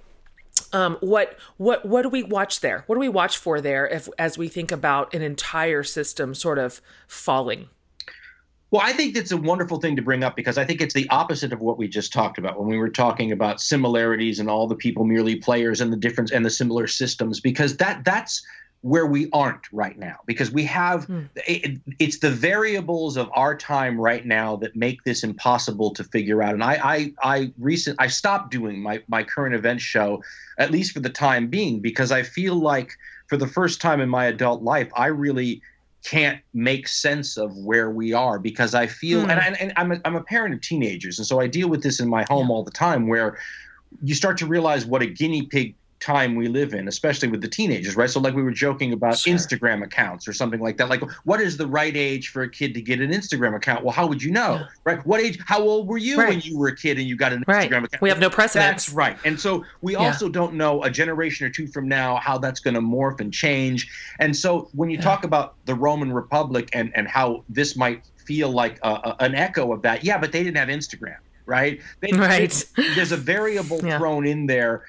Um, 0.72 0.98
what 1.02 1.38
what 1.58 1.86
what 1.86 2.04
do 2.04 2.10
we 2.10 2.24
watch 2.24 2.62
there? 2.62 2.84
What 2.88 2.96
do 2.96 3.00
we 3.00 3.10
watch 3.10 3.38
for 3.38 3.60
there 3.60 3.88
if 3.88 4.08
as 4.18 4.38
we 4.38 4.48
think 4.48 4.72
about 4.72 5.14
an 5.14 5.22
entire 5.22 5.84
system 5.84 6.34
sort 6.34 6.60
of 6.60 6.82
falling? 7.08 7.70
Well, 8.70 8.82
I 8.84 8.92
think 8.92 9.14
that's 9.14 9.32
a 9.32 9.38
wonderful 9.38 9.80
thing 9.80 9.96
to 9.96 10.02
bring 10.02 10.24
up 10.24 10.36
because 10.36 10.58
I 10.58 10.66
think 10.66 10.82
it's 10.82 10.94
the 10.94 11.08
opposite 11.10 11.54
of 11.54 11.62
what 11.62 11.78
we 11.78 11.88
just 11.88 12.12
talked 12.12 12.38
about 12.38 12.60
when 12.60 12.68
we 12.68 12.78
were 12.78 12.90
talking 12.90 13.32
about 13.32 13.62
similarities 13.62 14.40
and 14.40 14.50
all 14.50 14.68
the 14.68 14.76
people 14.76 15.06
merely 15.06 15.38
players 15.38 15.80
and 15.80 15.92
the 15.92 15.98
difference 15.98 16.32
and 16.32 16.46
the 16.46 16.50
similar 16.50 16.88
systems 16.88 17.40
because 17.40 17.78
that 17.78 18.04
that's 18.04 18.46
where 18.82 19.08
we 19.08 19.30
aren't 19.34 19.72
right 19.72 19.98
now 19.98 20.18
because 20.26 20.52
we 20.52 20.64
have 20.64 21.08
mm. 21.08 21.28
it, 21.36 21.80
it's 21.98 22.20
the 22.20 22.30
variables 22.30 23.18
of 23.18 23.30
our 23.34 23.56
time 23.56 24.00
right 24.00 24.26
now 24.26 24.56
that 24.56 24.76
make 24.76 25.04
this 25.04 25.24
impossible 25.24 25.92
to 25.92 26.04
figure 26.04 26.44
out 26.44 26.54
and 26.54 26.64
i 26.64 26.76
i 26.84 27.14
i 27.24 27.52
recent 27.58 27.96
i 28.00 28.06
stopped 28.06 28.52
doing 28.52 28.80
my 28.80 29.02
my 29.08 29.24
current 29.24 29.56
event 29.56 29.82
show 29.82 30.22
at 30.60 30.70
least 30.70 30.92
for 30.92 31.00
the 31.00 31.10
time 31.10 31.48
being 31.48 31.80
because 31.80 32.12
i 32.12 32.22
feel 32.22 32.56
like 32.56 32.92
for 33.26 33.36
the 33.36 33.48
first 33.48 33.82
time 33.82 34.00
in 34.00 34.08
my 34.08 34.26
adult 34.26 34.62
life 34.62 34.90
i 34.96 35.08
really 35.08 35.62
can't 36.10 36.40
make 36.54 36.88
sense 36.88 37.36
of 37.36 37.58
where 37.58 37.90
we 37.90 38.14
are 38.14 38.40
because 38.40 38.74
I 38.74 38.88
feel, 38.88 39.24
hmm. 39.24 39.30
and, 39.30 39.40
I, 39.40 39.46
and 39.60 39.74
I'm, 39.76 39.92
a, 39.92 40.02
I'm 40.06 40.16
a 40.16 40.24
parent 40.24 40.54
of 40.54 40.62
teenagers, 40.62 41.20
and 41.20 41.28
so 41.28 41.42
I 41.42 41.48
deal 41.48 41.68
with 41.68 41.84
this 41.84 42.00
in 42.00 42.08
my 42.08 42.26
home 42.30 42.48
yeah. 42.48 42.54
all 42.54 42.64
the 42.64 42.72
time 42.72 43.08
where 43.08 43.38
you 44.02 44.16
start 44.16 44.38
to 44.38 44.46
realize 44.46 44.86
what 44.86 45.02
a 45.02 45.06
guinea 45.06 45.44
pig 45.44 45.76
time 46.00 46.36
we 46.36 46.48
live 46.48 46.74
in, 46.74 46.88
especially 46.88 47.28
with 47.28 47.42
the 47.42 47.48
teenagers, 47.48 47.96
right? 47.96 48.10
So, 48.10 48.20
like 48.20 48.36
we 48.36 48.44
were 48.44 48.52
joking 48.52 48.94
about 48.94 49.18
sure. 49.18 49.34
Instagram 49.34 49.84
accounts 49.84 50.28
or 50.28 50.34
something 50.34 50.60
like 50.60 50.78
that. 50.78 50.90
Like, 50.90 51.02
what 51.24 51.42
is 51.42 51.58
the 51.58 51.68
right 51.68 51.96
age 51.96 52.30
for 52.30 52.44
a 52.44 52.50
kid 52.50 52.74
to 52.76 52.82
get 52.82 53.02
an 53.02 53.12
Instagram 53.12 53.56
account? 53.56 53.84
Well, 53.84 53.94
how 53.94 54.08
would 54.08 54.22
you 54.22 54.32
know, 54.32 54.56
yeah. 54.56 54.68
right? 54.84 55.06
What 55.06 55.22
age? 55.22 55.40
How 55.46 55.62
old 55.62 55.88
were 55.88 55.98
you 55.98 56.18
right. 56.18 56.30
when 56.30 56.42
you 56.42 56.58
were 56.58 56.68
a 56.68 56.76
kid 56.76 56.98
and 56.98 57.08
you 57.08 57.16
got 57.16 57.34
an 57.34 57.44
right. 57.48 57.70
Instagram 57.70 57.86
account? 57.86 58.02
We 58.02 58.10
have 58.10 58.20
no 58.20 58.30
precedent. 58.30 58.72
That's 58.72 58.90
right. 58.90 59.18
And 59.26 59.40
so 59.40 59.66
we 59.82 59.94
yeah. 59.94 60.00
also 60.00 60.30
don't 60.30 60.54
know 60.54 60.84
a 60.84 60.90
generation 60.90 61.48
or 61.48 61.50
two 61.50 61.68
from 61.68 61.88
now 61.88 62.18
how 62.18 62.38
that's 62.38 62.60
going 62.60 62.76
to 62.76 62.82
morph 62.82 63.20
and 63.20 63.34
change. 63.34 63.90
And 64.20 64.36
so 64.36 64.70
when 64.74 64.90
you 64.90 64.98
yeah. 64.98 65.04
talk 65.04 65.24
about 65.24 65.56
the 65.66 65.76
Roman 65.76 66.12
Republic 66.12 66.70
and 66.74 66.92
and 66.96 67.08
how 67.08 67.44
this 67.50 67.76
might 67.76 68.04
feel 68.18 68.50
like 68.50 68.80
a, 68.84 68.90
a, 68.90 69.16
an 69.22 69.36
echo 69.36 69.74
of 69.74 69.82
that, 69.82 70.04
yeah, 70.04 70.18
but 70.18 70.32
they 70.32 70.44
didn't 70.44 70.58
have 70.58 70.70
Instagram 70.70 71.18
right? 71.48 71.80
They, 72.02 72.12
right. 72.18 72.66
there's 72.76 73.12
a 73.12 73.18
variable 73.18 73.80
yeah. 73.84 73.98
thrown 73.98 74.28
in 74.28 74.46
there 74.46 74.84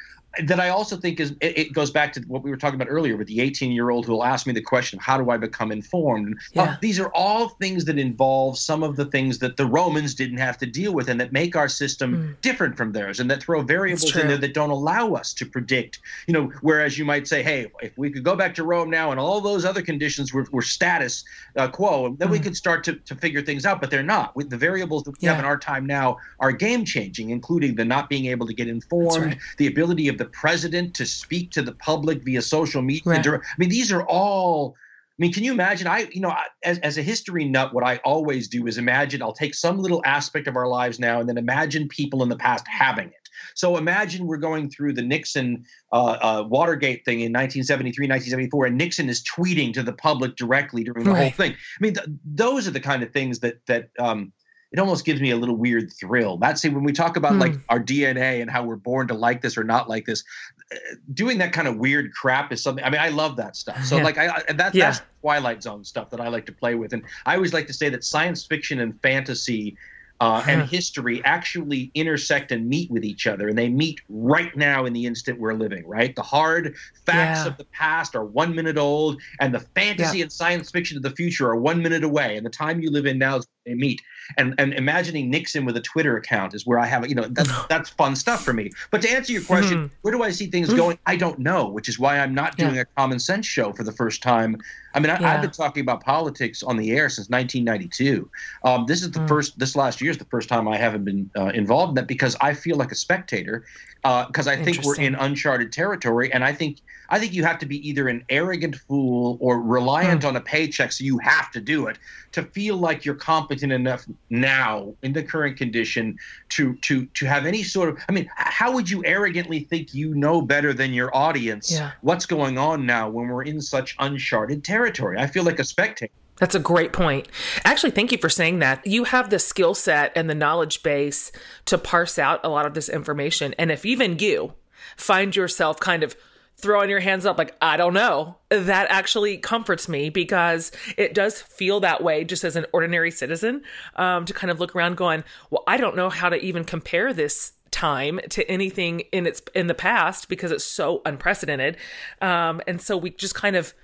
that 0.44 0.60
I 0.60 0.68
also 0.68 0.96
think 0.96 1.20
is 1.20 1.32
it, 1.40 1.58
it, 1.58 1.72
goes 1.72 1.90
back 1.90 2.12
to 2.14 2.20
what 2.22 2.42
we 2.42 2.50
were 2.50 2.56
talking 2.56 2.80
about 2.80 2.90
earlier 2.90 3.16
with 3.16 3.26
the 3.26 3.40
18 3.40 3.72
year 3.72 3.90
old 3.90 4.06
who 4.06 4.12
will 4.12 4.24
ask 4.24 4.46
me 4.46 4.52
the 4.52 4.62
question, 4.62 4.98
how 4.98 5.18
do 5.18 5.30
I 5.30 5.36
become 5.36 5.72
informed? 5.72 6.38
Yeah. 6.52 6.62
Uh, 6.62 6.76
these 6.80 7.00
are 7.00 7.10
all 7.14 7.50
things 7.50 7.84
that 7.86 7.98
involve 7.98 8.58
some 8.58 8.82
of 8.82 8.96
the 8.96 9.04
things 9.06 9.38
that 9.38 9.56
the 9.56 9.66
Romans 9.66 10.14
didn't 10.14 10.38
have 10.38 10.58
to 10.58 10.66
deal 10.66 10.92
with 10.92 11.08
and 11.08 11.20
that 11.20 11.32
make 11.32 11.56
our 11.56 11.68
system 11.68 12.16
mm. 12.16 12.40
different 12.40 12.76
from 12.76 12.92
theirs 12.92 13.20
and 13.20 13.30
that 13.30 13.42
throw 13.42 13.62
variables 13.62 14.14
in 14.16 14.28
there 14.28 14.38
that 14.38 14.54
don't 14.54 14.70
allow 14.70 15.12
us 15.12 15.32
to 15.34 15.46
predict, 15.46 16.00
you 16.26 16.34
know, 16.34 16.52
whereas 16.62 16.98
you 16.98 17.04
might 17.04 17.26
say, 17.26 17.42
hey, 17.42 17.70
if 17.82 17.96
we 17.98 18.10
could 18.10 18.24
go 18.24 18.36
back 18.36 18.54
to 18.54 18.64
Rome 18.64 18.90
now 18.90 19.10
and 19.10 19.20
all 19.20 19.40
those 19.40 19.64
other 19.64 19.82
conditions 19.82 20.32
were, 20.32 20.46
were 20.52 20.62
status 20.62 21.24
uh, 21.56 21.68
quo, 21.68 22.14
then 22.18 22.28
mm. 22.28 22.32
we 22.32 22.38
could 22.38 22.56
start 22.56 22.84
to, 22.84 22.94
to 22.94 23.14
figure 23.14 23.42
things 23.42 23.66
out, 23.66 23.80
but 23.80 23.90
they're 23.90 24.02
not. 24.02 24.36
With 24.36 24.50
the 24.50 24.56
variables 24.56 25.04
that 25.04 25.12
we 25.12 25.18
yeah. 25.20 25.32
have 25.32 25.40
in 25.40 25.44
our 25.44 25.58
time 25.58 25.86
now 25.86 26.18
are 26.40 26.52
game 26.52 26.84
changing, 26.84 27.30
including 27.30 27.74
the 27.74 27.84
not 27.84 28.08
being 28.08 28.26
able 28.26 28.46
to 28.46 28.54
get 28.54 28.68
informed, 28.68 29.24
right. 29.24 29.38
the 29.56 29.66
ability 29.66 30.08
of 30.08 30.18
the 30.18 30.27
president 30.28 30.94
to 30.94 31.06
speak 31.06 31.50
to 31.52 31.62
the 31.62 31.72
public 31.72 32.24
via 32.24 32.42
social 32.42 32.82
media. 32.82 33.02
Right. 33.04 33.26
I 33.26 33.40
mean, 33.58 33.68
these 33.68 33.92
are 33.92 34.04
all. 34.06 34.74
I 34.76 35.22
mean, 35.22 35.32
can 35.32 35.42
you 35.42 35.52
imagine? 35.52 35.88
I, 35.88 36.08
you 36.12 36.20
know, 36.20 36.32
as, 36.64 36.78
as 36.78 36.96
a 36.96 37.02
history 37.02 37.44
nut, 37.44 37.74
what 37.74 37.82
I 37.82 37.96
always 38.04 38.46
do 38.46 38.68
is 38.68 38.78
imagine 38.78 39.20
I'll 39.20 39.32
take 39.32 39.52
some 39.52 39.78
little 39.78 40.00
aspect 40.04 40.46
of 40.46 40.54
our 40.54 40.68
lives 40.68 41.00
now 41.00 41.18
and 41.18 41.28
then 41.28 41.36
imagine 41.36 41.88
people 41.88 42.22
in 42.22 42.28
the 42.28 42.36
past 42.36 42.64
having 42.68 43.08
it. 43.08 43.28
So 43.54 43.76
imagine 43.76 44.26
we're 44.26 44.36
going 44.36 44.70
through 44.70 44.92
the 44.94 45.02
Nixon 45.02 45.64
uh, 45.92 45.96
uh, 46.20 46.44
Watergate 46.48 47.04
thing 47.04 47.20
in 47.20 47.32
1973, 47.32 48.04
1974, 48.04 48.66
and 48.66 48.78
Nixon 48.78 49.08
is 49.08 49.24
tweeting 49.24 49.72
to 49.74 49.82
the 49.82 49.92
public 49.92 50.36
directly 50.36 50.84
during 50.84 51.04
the 51.04 51.10
right. 51.10 51.22
whole 51.22 51.30
thing. 51.30 51.52
I 51.52 51.80
mean, 51.80 51.94
th- 51.94 52.06
those 52.24 52.68
are 52.68 52.72
the 52.72 52.80
kind 52.80 53.02
of 53.02 53.12
things 53.12 53.40
that 53.40 53.66
that 53.66 53.90
um, 53.98 54.32
it 54.70 54.78
almost 54.78 55.04
gives 55.04 55.20
me 55.20 55.30
a 55.30 55.36
little 55.36 55.56
weird 55.56 55.92
thrill. 55.92 56.36
That's 56.36 56.62
when 56.62 56.84
we 56.84 56.92
talk 56.92 57.16
about 57.16 57.36
like 57.36 57.54
hmm. 57.54 57.60
our 57.70 57.80
DNA 57.80 58.42
and 58.42 58.50
how 58.50 58.64
we're 58.64 58.76
born 58.76 59.08
to 59.08 59.14
like 59.14 59.40
this 59.40 59.56
or 59.56 59.64
not 59.64 59.88
like 59.88 60.04
this. 60.04 60.22
Uh, 60.70 60.76
doing 61.14 61.38
that 61.38 61.52
kind 61.52 61.66
of 61.66 61.78
weird 61.78 62.12
crap 62.12 62.52
is 62.52 62.62
something. 62.62 62.84
I 62.84 62.90
mean, 62.90 63.00
I 63.00 63.08
love 63.08 63.36
that 63.36 63.56
stuff. 63.56 63.82
So 63.84 63.96
yeah. 63.96 64.02
like, 64.04 64.18
I 64.18 64.42
that, 64.52 64.74
yeah. 64.74 64.90
that's 64.90 65.00
Twilight 65.22 65.62
Zone 65.62 65.84
stuff 65.84 66.10
that 66.10 66.20
I 66.20 66.28
like 66.28 66.44
to 66.46 66.52
play 66.52 66.74
with, 66.74 66.92
and 66.92 67.02
I 67.24 67.36
always 67.36 67.54
like 67.54 67.66
to 67.68 67.72
say 67.72 67.88
that 67.88 68.04
science 68.04 68.44
fiction 68.44 68.80
and 68.80 69.00
fantasy 69.00 69.76
uh, 70.20 70.44
and 70.48 70.68
history 70.68 71.22
actually 71.24 71.90
intersect 71.94 72.50
and 72.50 72.68
meet 72.68 72.90
with 72.90 73.04
each 73.04 73.26
other. 73.26 73.48
And 73.48 73.56
they 73.56 73.68
meet 73.68 74.00
right 74.08 74.54
now 74.56 74.84
in 74.84 74.92
the 74.92 75.06
instant 75.06 75.38
we're 75.38 75.54
living, 75.54 75.86
right? 75.86 76.14
The 76.14 76.22
hard 76.22 76.74
facts 77.06 77.40
yeah. 77.40 77.46
of 77.46 77.56
the 77.56 77.64
past 77.66 78.16
are 78.16 78.24
one 78.24 78.54
minute 78.54 78.76
old, 78.76 79.20
and 79.40 79.54
the 79.54 79.60
fantasy 79.60 80.18
yeah. 80.18 80.24
and 80.24 80.32
science 80.32 80.70
fiction 80.70 80.96
of 80.96 81.02
the 81.02 81.10
future 81.10 81.48
are 81.48 81.56
one 81.56 81.82
minute 81.82 82.02
away. 82.02 82.36
And 82.36 82.44
the 82.44 82.50
time 82.50 82.80
you 82.80 82.90
live 82.90 83.06
in 83.06 83.18
now 83.18 83.36
is 83.36 83.46
they 83.64 83.74
meet. 83.74 84.00
And 84.36 84.54
and 84.58 84.74
imagining 84.74 85.30
Nixon 85.30 85.64
with 85.64 85.76
a 85.76 85.80
Twitter 85.80 86.16
account 86.16 86.54
is 86.54 86.66
where 86.66 86.78
I 86.78 86.86
have, 86.86 87.08
you 87.08 87.14
know, 87.14 87.26
that's 87.28 87.50
that's 87.68 87.90
fun 87.90 88.16
stuff 88.16 88.44
for 88.44 88.52
me. 88.52 88.70
But 88.90 89.02
to 89.02 89.10
answer 89.10 89.32
your 89.32 89.42
question, 89.42 89.78
mm-hmm. 89.78 89.94
where 90.02 90.12
do 90.12 90.22
I 90.22 90.30
see 90.30 90.46
things 90.46 90.72
going? 90.72 90.98
I 91.06 91.16
don't 91.16 91.38
know, 91.38 91.68
which 91.68 91.88
is 91.88 91.98
why 91.98 92.18
I'm 92.18 92.34
not 92.34 92.56
doing 92.56 92.74
yeah. 92.74 92.82
a 92.82 92.84
common 92.84 93.18
sense 93.18 93.46
show 93.46 93.72
for 93.72 93.84
the 93.84 93.92
first 93.92 94.22
time. 94.22 94.56
I 94.94 95.00
mean, 95.00 95.10
I, 95.10 95.16
have 95.16 95.42
been 95.42 95.50
talking 95.50 95.82
about 95.82 96.02
politics 96.02 96.62
on 96.62 96.76
the 96.76 96.90
air 96.92 97.08
since 97.08 97.28
1992. 97.28 98.28
Um, 98.64 98.86
this 98.86 99.02
is 99.02 99.10
the 99.10 99.20
mm. 99.20 99.28
first. 99.28 99.58
This 99.58 99.76
last 99.76 100.00
year 100.00 100.10
is 100.10 100.18
the 100.18 100.24
first 100.24 100.48
time 100.48 100.66
I 100.66 100.76
haven't 100.76 101.04
been 101.04 101.30
uh, 101.36 101.46
involved 101.46 101.90
in 101.90 101.94
that 101.96 102.06
because 102.06 102.36
I 102.40 102.54
feel 102.54 102.76
like 102.76 102.90
a 102.90 102.96
spectator 102.96 103.64
because 104.02 104.46
uh, 104.46 104.52
I 104.52 104.56
think 104.56 104.84
we're 104.84 105.00
in 105.00 105.14
uncharted 105.14 105.72
territory, 105.72 106.32
and 106.32 106.44
I 106.44 106.52
think 106.52 106.78
I 107.08 107.18
think 107.18 107.32
you 107.32 107.44
have 107.44 107.58
to 107.60 107.66
be 107.66 107.88
either 107.88 108.08
an 108.08 108.24
arrogant 108.28 108.76
fool 108.76 109.38
or 109.40 109.60
reliant 109.60 110.22
mm. 110.22 110.28
on 110.28 110.36
a 110.36 110.40
paycheck, 110.40 110.92
so 110.92 111.04
you 111.04 111.18
have 111.18 111.50
to 111.52 111.60
do 111.60 111.86
it 111.86 111.98
to 112.32 112.42
feel 112.42 112.76
like 112.76 113.04
you're 113.04 113.14
competent 113.14 113.72
enough 113.72 114.06
now 114.30 114.94
in 115.02 115.12
the 115.12 115.22
current 115.22 115.56
condition 115.56 116.18
to 116.50 116.74
to 116.76 117.06
to 117.06 117.26
have 117.26 117.46
any 117.46 117.62
sort 117.62 117.88
of. 117.88 117.98
I 118.08 118.12
mean, 118.12 118.30
how 118.36 118.72
would 118.72 118.90
you 118.90 119.04
arrogantly 119.04 119.60
think 119.60 119.94
you 119.94 120.14
know 120.14 120.42
better 120.42 120.72
than 120.72 120.92
your 120.92 121.14
audience 121.16 121.72
yeah. 121.72 121.92
what's 122.02 122.26
going 122.26 122.58
on 122.58 122.86
now 122.86 123.08
when 123.08 123.28
we're 123.28 123.44
in 123.44 123.60
such 123.60 123.96
uncharted 123.98 124.64
territory? 124.64 125.18
I 125.18 125.26
feel 125.26 125.44
like 125.44 125.58
a 125.58 125.64
spectator. 125.64 126.12
That's 126.38 126.54
a 126.54 126.60
great 126.60 126.92
point. 126.92 127.28
Actually, 127.64 127.90
thank 127.90 128.12
you 128.12 128.18
for 128.18 128.28
saying 128.28 128.60
that. 128.60 128.86
You 128.86 129.04
have 129.04 129.30
the 129.30 129.38
skill 129.38 129.74
set 129.74 130.12
and 130.14 130.30
the 130.30 130.34
knowledge 130.34 130.82
base 130.82 131.32
to 131.66 131.78
parse 131.78 132.18
out 132.18 132.40
a 132.44 132.48
lot 132.48 132.64
of 132.64 132.74
this 132.74 132.88
information. 132.88 133.54
And 133.58 133.72
if 133.72 133.84
even 133.84 134.18
you 134.18 134.54
find 134.96 135.34
yourself 135.34 135.80
kind 135.80 136.02
of 136.02 136.16
throwing 136.60 136.90
your 136.90 137.00
hands 137.00 137.24
up 137.24 137.38
like 137.38 137.56
i 137.62 137.76
don't 137.76 137.94
know. 137.94 138.36
That 138.50 138.88
actually 138.90 139.38
comforts 139.38 139.88
me 139.88 140.10
because 140.10 140.72
it 140.96 141.14
does 141.14 141.40
feel 141.40 141.80
that 141.80 142.02
way 142.02 142.24
just 142.24 142.44
as 142.44 142.56
an 142.56 142.66
ordinary 142.72 143.10
citizen 143.10 143.62
um, 143.96 144.24
to 144.24 144.34
kind 144.34 144.50
of 144.50 144.58
look 144.60 144.74
around 144.74 144.96
going 144.96 145.24
well 145.50 145.62
i 145.66 145.76
don't 145.76 145.96
know 145.96 146.10
how 146.10 146.28
to 146.28 146.36
even 146.36 146.64
compare 146.64 147.12
this 147.12 147.52
time 147.70 148.20
to 148.30 148.48
anything 148.50 149.00
in 149.12 149.26
its 149.26 149.42
in 149.54 149.66
the 149.66 149.74
past 149.74 150.28
because 150.28 150.50
it's 150.50 150.64
so 150.64 151.02
unprecedented. 151.04 151.76
Um, 152.20 152.60
and 152.66 152.80
so 152.80 152.96
we 152.96 153.10
just 153.10 153.34
kind 153.34 153.56
of 153.56 153.74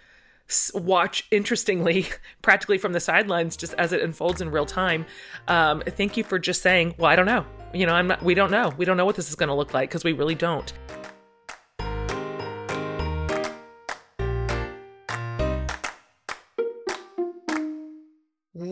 watch 0.75 1.27
interestingly 1.31 2.07
practically 2.43 2.79
from 2.79 2.93
the 2.93 3.01
sidelines 3.01 3.57
just 3.57 3.75
as 3.75 3.93
it 3.93 4.03
unfolds 4.03 4.41
in 4.41 4.51
real 4.51 4.66
time. 4.66 5.07
Um, 5.49 5.83
thank 5.87 6.16
you 6.16 6.25
for 6.25 6.39
just 6.39 6.62
saying 6.62 6.95
well 6.99 7.11
i 7.11 7.16
don't 7.16 7.27
know. 7.27 7.47
You 7.72 7.87
know 7.87 7.95
i'm 7.95 8.07
not 8.07 8.22
we 8.22 8.35
don't 8.35 8.51
know. 8.51 8.72
We 8.77 8.85
don't 8.85 8.97
know 8.97 9.07
what 9.07 9.16
this 9.16 9.29
is 9.29 9.35
going 9.35 9.49
to 9.49 9.55
look 9.55 9.75
like 9.75 9.91
because 9.91 10.05
we 10.05 10.12
really 10.12 10.35
don't 10.35 10.72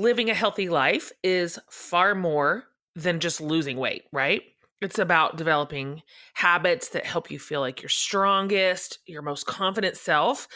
living 0.03 0.30
a 0.30 0.34
healthy 0.34 0.68
life 0.68 1.12
is 1.22 1.59
far 1.70 2.14
more 2.14 2.64
than 2.94 3.20
just 3.20 3.40
losing 3.40 3.76
weight 3.76 4.05
right 4.12 4.42
it's 4.82 4.98
about 4.98 5.36
developing 5.36 6.03
habits 6.34 6.88
that 6.88 7.07
help 7.07 7.30
you 7.30 7.38
feel 7.38 7.61
like 7.61 7.80
your 7.80 7.88
strongest, 7.88 8.98
your 9.07 9.22
most 9.22 9.46
confident 9.46 9.96
self. 9.96 10.48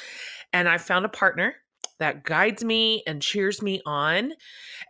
And 0.52 0.68
I 0.68 0.78
found 0.78 1.04
a 1.04 1.08
partner 1.08 1.54
that 2.00 2.24
guides 2.24 2.64
me 2.64 3.04
and 3.06 3.22
cheers 3.22 3.62
me 3.62 3.80
on. 3.86 4.32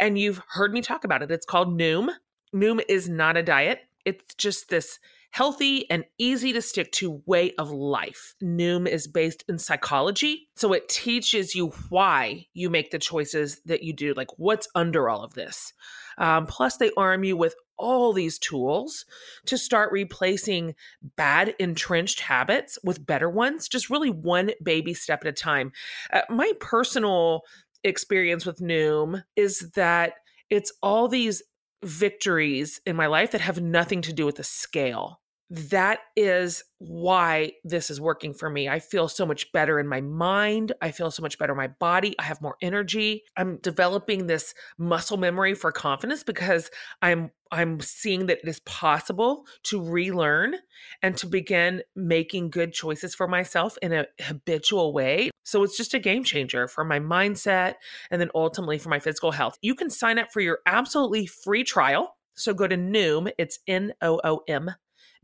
And 0.01 0.19
you've 0.19 0.41
heard 0.49 0.73
me 0.73 0.81
talk 0.81 1.05
about 1.05 1.23
it. 1.23 1.31
It's 1.31 1.47
called 1.47 1.79
Noom. 1.79 2.09
Noom 2.55 2.81
is 2.89 3.09
not 3.09 3.37
a 3.37 3.43
diet, 3.43 3.81
it's 4.07 4.35
just 4.37 4.71
this 4.71 4.99
healthy 5.37 5.85
and 5.91 6.03
easy 6.17 6.51
to 6.51 6.63
stick 6.63 6.91
to 6.91 7.23
way 7.27 7.53
of 7.59 7.71
life. 7.71 8.35
Noom 8.43 8.89
is 8.89 9.07
based 9.07 9.45
in 9.51 9.59
psychology, 9.59 10.49
so 10.57 10.73
it 10.73 10.89
teaches 10.89 11.55
you 11.55 11.75
why 11.91 12.47
you 12.55 12.71
make 12.71 12.91
the 12.91 12.99
choices 12.99 13.61
that 13.67 13.83
you 13.83 13.93
do, 13.93 14.15
like 14.15 14.31
what's 14.39 14.67
under 14.75 15.11
all 15.11 15.23
of 15.23 15.35
this. 15.35 15.75
Um, 16.17 16.47
plus, 16.47 16.79
they 16.79 16.91
arm 16.97 17.23
you 17.23 17.37
with 17.37 17.55
all 17.77 18.15
these 18.15 18.39
tools 18.39 19.05
to 19.45 19.59
start 19.59 19.93
replacing 19.93 20.75
bad 21.17 21.55
entrenched 21.59 22.21
habits 22.21 22.79
with 22.83 23.05
better 23.05 23.29
ones, 23.29 23.69
just 23.69 23.91
really 23.91 24.09
one 24.09 24.53
baby 24.63 24.95
step 24.95 25.21
at 25.21 25.29
a 25.29 25.33
time. 25.33 25.71
Uh, 26.15 26.23
my 26.31 26.51
personal 26.61 27.43
experience 27.85 28.47
with 28.47 28.61
Noom 28.61 29.23
is 29.37 29.73
that 29.73 30.15
it's 30.49 30.73
all 30.83 31.09
these 31.09 31.43
victories 31.85 32.81
in 32.87 32.97
my 32.97 33.07
life 33.07 33.33
that 33.33 33.43
have 33.43 33.61
nothing 33.61 34.01
to 34.01 34.15
do 34.15 34.25
with 34.25 34.37
the 34.37 34.43
scale 34.43 35.21
that 35.49 36.01
is 36.17 36.65
why 36.79 37.53
this 37.63 37.89
is 37.89 38.01
working 38.01 38.35
for 38.35 38.51
me. 38.51 38.69
I 38.69 38.81
feel 38.81 39.09
so 39.09 39.25
much 39.25 39.53
better 39.53 39.79
in 39.79 39.87
my 39.87 40.01
mind. 40.01 40.73
I 40.83 40.91
feel 40.91 41.11
so 41.11 41.23
much 41.23 41.39
better 41.39 41.53
in 41.53 41.57
my 41.57 41.69
body. 41.69 42.17
I 42.19 42.25
have 42.25 42.43
more 42.43 42.57
energy. 42.61 43.23
I'm 43.37 43.59
developing 43.59 44.27
this 44.27 44.55
muscle 44.77 45.17
memory 45.17 45.55
for 45.55 45.71
confidence 45.71 46.25
because 46.25 46.71
I'm 47.01 47.31
I'm 47.53 47.79
seeing 47.81 48.27
that 48.27 48.41
it 48.43 48.49
is 48.49 48.59
possible 48.61 49.47
to 49.65 49.81
relearn 49.81 50.57
and 51.01 51.17
to 51.19 51.29
begin 51.29 51.83
making 51.95 52.51
good 52.51 52.73
choices 52.73 53.15
for 53.15 53.29
myself 53.29 53.79
in 53.83 53.93
a 53.93 54.07
habitual 54.21 54.93
way. 54.93 55.31
So 55.45 55.63
it's 55.63 55.77
just 55.77 55.95
a 55.95 56.01
game 56.01 56.25
changer 56.25 56.67
for 56.67 56.85
my 56.85 56.99
mindset 56.99 57.75
and 58.11 58.21
then 58.21 58.31
ultimately 58.35 58.79
for 58.79 58.89
my 58.89 58.99
physical 58.99 59.31
health. 59.31 59.59
You 59.63 59.77
can 59.77 59.91
sign 59.91 60.19
up 60.19 60.33
for 60.33 60.41
your 60.41 60.59
absolutely 60.67 61.27
free 61.27 61.63
trial. 61.63 62.17
So 62.35 62.53
go 62.53 62.67
to 62.67 62.77
Noom, 62.77 63.31
it's 63.39 63.61
N 63.69 63.93
O 64.03 64.21
O 64.25 64.41
M 64.49 64.75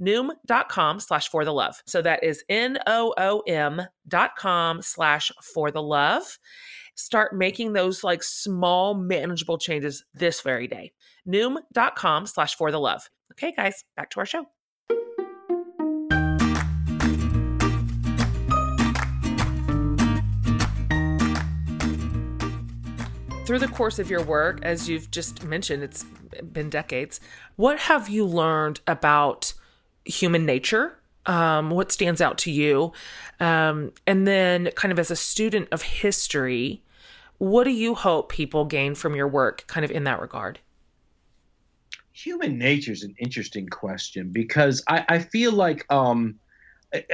noom.com 0.03 1.01
slash 1.01 1.29
for 1.29 1.45
the 1.45 1.53
love. 1.53 1.83
So 1.87 2.03
that 2.03 2.25
is 2.25 2.45
N-O-O-M 2.49 3.83
dot 4.09 4.37
com 4.37 4.83
slash 4.83 5.31
for 5.55 5.71
the 5.71 5.83
love. 5.83 6.39
Start 6.95 7.35
making 7.35 7.73
those 7.73 8.05
like 8.05 8.23
small 8.23 8.95
manageable 8.95 9.59
changes 9.59 10.05
this 10.13 10.41
very 10.41 10.67
day. 10.67 10.93
Noom.com 11.27 12.27
slash 12.27 12.55
for 12.57 12.71
the 12.71 12.81
love. 12.81 13.09
Okay, 13.33 13.53
guys, 13.53 13.85
back 13.97 14.11
to 14.11 14.21
our 14.21 14.27
show. 14.27 14.47
Through 23.45 23.59
the 23.59 23.69
course 23.69 23.99
of 23.99 24.09
your 24.09 24.23
work, 24.23 24.61
as 24.63 24.89
you've 24.89 25.11
just 25.11 25.43
mentioned, 25.45 25.83
it's 25.83 26.05
been 26.53 26.71
decades. 26.71 27.21
What 27.57 27.79
have 27.81 28.09
you 28.09 28.25
learned 28.25 28.81
about 28.87 29.53
human 30.05 30.47
nature 30.47 30.99
um, 31.27 31.71
what 31.71 31.93
stands 31.93 32.21
out 32.21 32.39
to 32.39 32.51
you 32.51 32.93
um, 33.41 33.93
and 34.07 34.27
then 34.27 34.71
kind 34.75 34.91
of 34.91 34.99
as 34.99 35.11
a 35.11 35.17
student 35.17 35.69
of 35.71 35.83
history 35.83 36.83
what 37.39 37.65
do 37.65 37.71
you 37.71 37.95
hope 37.95 38.31
people 38.31 38.65
gain 38.65 38.95
from 38.95 39.15
your 39.15 39.29
work 39.29 39.65
kind 39.67 39.85
of 39.85 39.91
in 39.91 40.05
that 40.05 40.21
regard 40.21 40.59
human 42.13 42.59
nature 42.59 42.93
is 42.93 43.03
an 43.03 43.15
interesting 43.19 43.69
question 43.69 44.31
because 44.31 44.83
i, 44.89 45.05
I 45.09 45.19
feel 45.21 45.53
like 45.53 45.91
um, 45.93 46.39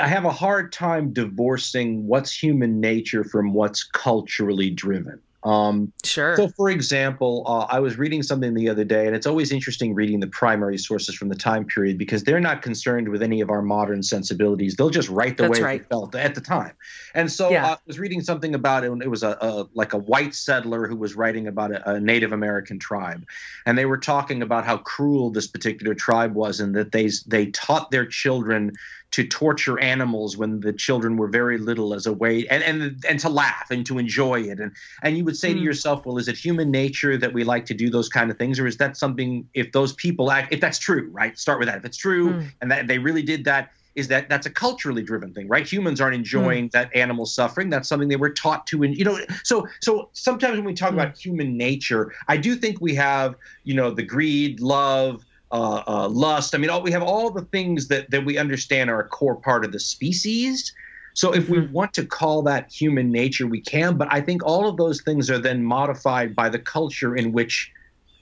I 0.01 0.09
have 0.09 0.24
a 0.24 0.30
hard 0.30 0.72
time 0.72 1.12
divorcing 1.12 2.07
what's 2.07 2.32
human 2.32 2.80
nature 2.80 3.22
from 3.22 3.53
what's 3.53 3.84
culturally 3.84 4.70
driven. 4.70 5.20
Um, 5.45 5.93
sure. 6.05 6.36
So, 6.36 6.49
for 6.49 6.68
example, 6.68 7.45
uh, 7.47 7.66
I 7.70 7.78
was 7.78 7.97
reading 7.97 8.24
something 8.24 8.55
the 8.55 8.68
other 8.68 8.84
day, 8.84 9.07
and 9.07 9.14
it's 9.14 9.26
always 9.26 9.53
interesting 9.53 9.95
reading 9.95 10.18
the 10.18 10.26
primary 10.26 10.78
sources 10.78 11.14
from 11.14 11.28
the 11.28 11.36
time 11.36 11.64
period 11.64 11.97
because 11.97 12.24
they're 12.24 12.41
not 12.41 12.61
concerned 12.61 13.09
with 13.09 13.22
any 13.22 13.41
of 13.41 13.49
our 13.49 13.62
modern 13.62 14.03
sensibilities. 14.03 14.74
They'll 14.74 14.91
just 14.91 15.09
write 15.09 15.36
the 15.36 15.45
That's 15.45 15.61
way 15.61 15.64
right. 15.64 15.82
they 15.82 15.89
felt 15.89 16.14
at 16.16 16.34
the 16.34 16.41
time. 16.41 16.72
And 17.14 17.30
so, 17.30 17.51
yeah. 17.51 17.66
uh, 17.66 17.74
I 17.74 17.78
was 17.86 18.01
reading 18.01 18.20
something 18.20 18.55
about 18.55 18.82
it. 18.82 18.91
It 19.01 19.09
was 19.09 19.22
a, 19.22 19.39
a 19.41 19.68
like 19.74 19.93
a 19.93 19.99
white 19.99 20.34
settler 20.34 20.89
who 20.89 20.97
was 20.97 21.14
writing 21.14 21.47
about 21.47 21.70
a, 21.70 21.93
a, 21.93 22.01
Native 22.01 22.32
American 22.32 22.78
tribe, 22.78 23.24
and 23.64 23.78
they 23.78 23.86
were 23.86 23.99
talking 23.99 24.43
about 24.43 24.64
how 24.64 24.78
cruel 24.78 25.30
this 25.30 25.47
particular 25.47 25.95
tribe 25.95 26.34
was, 26.34 26.59
and 26.59 26.74
that 26.74 26.91
they 26.91 27.11
they 27.26 27.47
taught 27.47 27.93
their 27.93 28.07
children 28.07 28.72
to 29.11 29.27
torture 29.27 29.79
animals 29.81 30.37
when 30.37 30.61
the 30.61 30.73
children 30.73 31.17
were 31.17 31.29
very 31.29 31.59
little 31.59 31.95
as 31.95 32.07
a 32.07 32.13
way 32.13 32.47
and 32.49 32.63
and 32.63 33.05
and 33.09 33.19
to 33.19 33.29
laugh 33.29 33.71
and 33.71 33.87
to 33.87 33.99
enjoy 33.99 34.41
it 34.41 34.61
and 34.61 34.73
and 35.03 35.17
you 35.17 35.25
would 35.25 35.37
say 35.37 35.51
mm. 35.51 35.55
to 35.55 35.59
hmm. 35.59 35.65
yourself 35.65 36.05
well 36.05 36.19
is 36.19 36.29
it 36.29 36.37
human 36.37 36.71
nature 36.71 37.17
that 37.17 37.33
we 37.33 37.43
like 37.45 37.65
to 37.65 37.75
do 37.75 37.89
those 37.89 38.09
kind 38.09 38.31
of 38.31 38.37
things 38.37 38.59
or 38.59 38.67
is 38.67 38.77
that 38.77 38.97
something 38.97 39.49
if 39.55 39.73
those 39.73 39.95
people 39.95 40.31
act 40.31 40.53
if 40.53 40.61
that's 40.61 40.79
true 40.79 41.09
right 41.11 41.39
start 41.39 41.59
with 41.59 41.69
that 41.69 41.79
if 41.79 41.85
it's 41.85 41.97
true 41.97 42.35
mm. 42.35 42.47
and 42.61 42.71
that 42.71 42.87
they 42.87 42.99
really 42.99 43.23
did 43.23 43.45
that 43.45 43.71
is 43.95 44.09
that 44.09 44.29
that's 44.29 44.47
a 44.47 44.51
culturally 44.51 45.03
driven 45.03 45.33
thing 45.33 45.49
right 45.49 45.67
humans 45.67 46.01
aren't 46.01 46.15
enjoying 46.15 46.69
mm. 46.69 46.73
that 46.73 46.95
animal 46.95 47.25
suffering 47.25 47.71
that's 47.71 47.89
something 47.89 48.09
they 48.09 48.17
were 48.17 48.31
taught 48.31 48.67
to 48.67 48.83
and 48.83 48.97
you 48.97 49.05
know 49.05 49.19
so 49.43 49.67
so 49.81 50.11
sometimes 50.13 50.57
when 50.57 50.65
we 50.65 50.75
talk 50.75 50.91
hmm. 50.91 50.99
about 50.99 51.17
human 51.17 51.57
nature 51.57 52.13
i 52.29 52.37
do 52.37 52.55
think 52.55 52.81
we 52.81 52.95
have 52.95 53.35
you 53.65 53.75
know 53.75 53.91
the 53.91 54.03
greed 54.03 54.61
love 54.61 55.25
uh, 55.51 55.82
uh, 55.86 56.09
lust. 56.09 56.55
I 56.55 56.59
mean, 56.59 56.70
all, 56.70 56.82
we 56.82 56.92
have 56.92 57.03
all 57.03 57.30
the 57.30 57.42
things 57.42 57.88
that 57.88 58.11
that 58.11 58.24
we 58.24 58.38
understand 58.38 58.90
are 58.90 59.01
a 59.01 59.09
core 59.09 59.36
part 59.36 59.64
of 59.64 59.72
the 59.72 59.80
species. 59.80 60.72
So 61.14 61.34
if 61.34 61.49
we 61.49 61.59
mm-hmm. 61.59 61.72
want 61.72 61.94
to 61.94 62.07
call 62.07 62.42
that 62.42 62.70
human 62.70 63.11
nature, 63.11 63.46
we 63.46 63.61
can. 63.61 63.96
But 63.96 64.09
I 64.12 64.20
think 64.20 64.44
all 64.44 64.68
of 64.68 64.76
those 64.76 65.03
things 65.03 65.30
are 65.30 65.38
then 65.38 65.64
modified 65.64 66.36
by 66.36 66.49
the 66.49 66.61
culture 66.61 67.16
in 67.16 67.32
which 67.32 67.72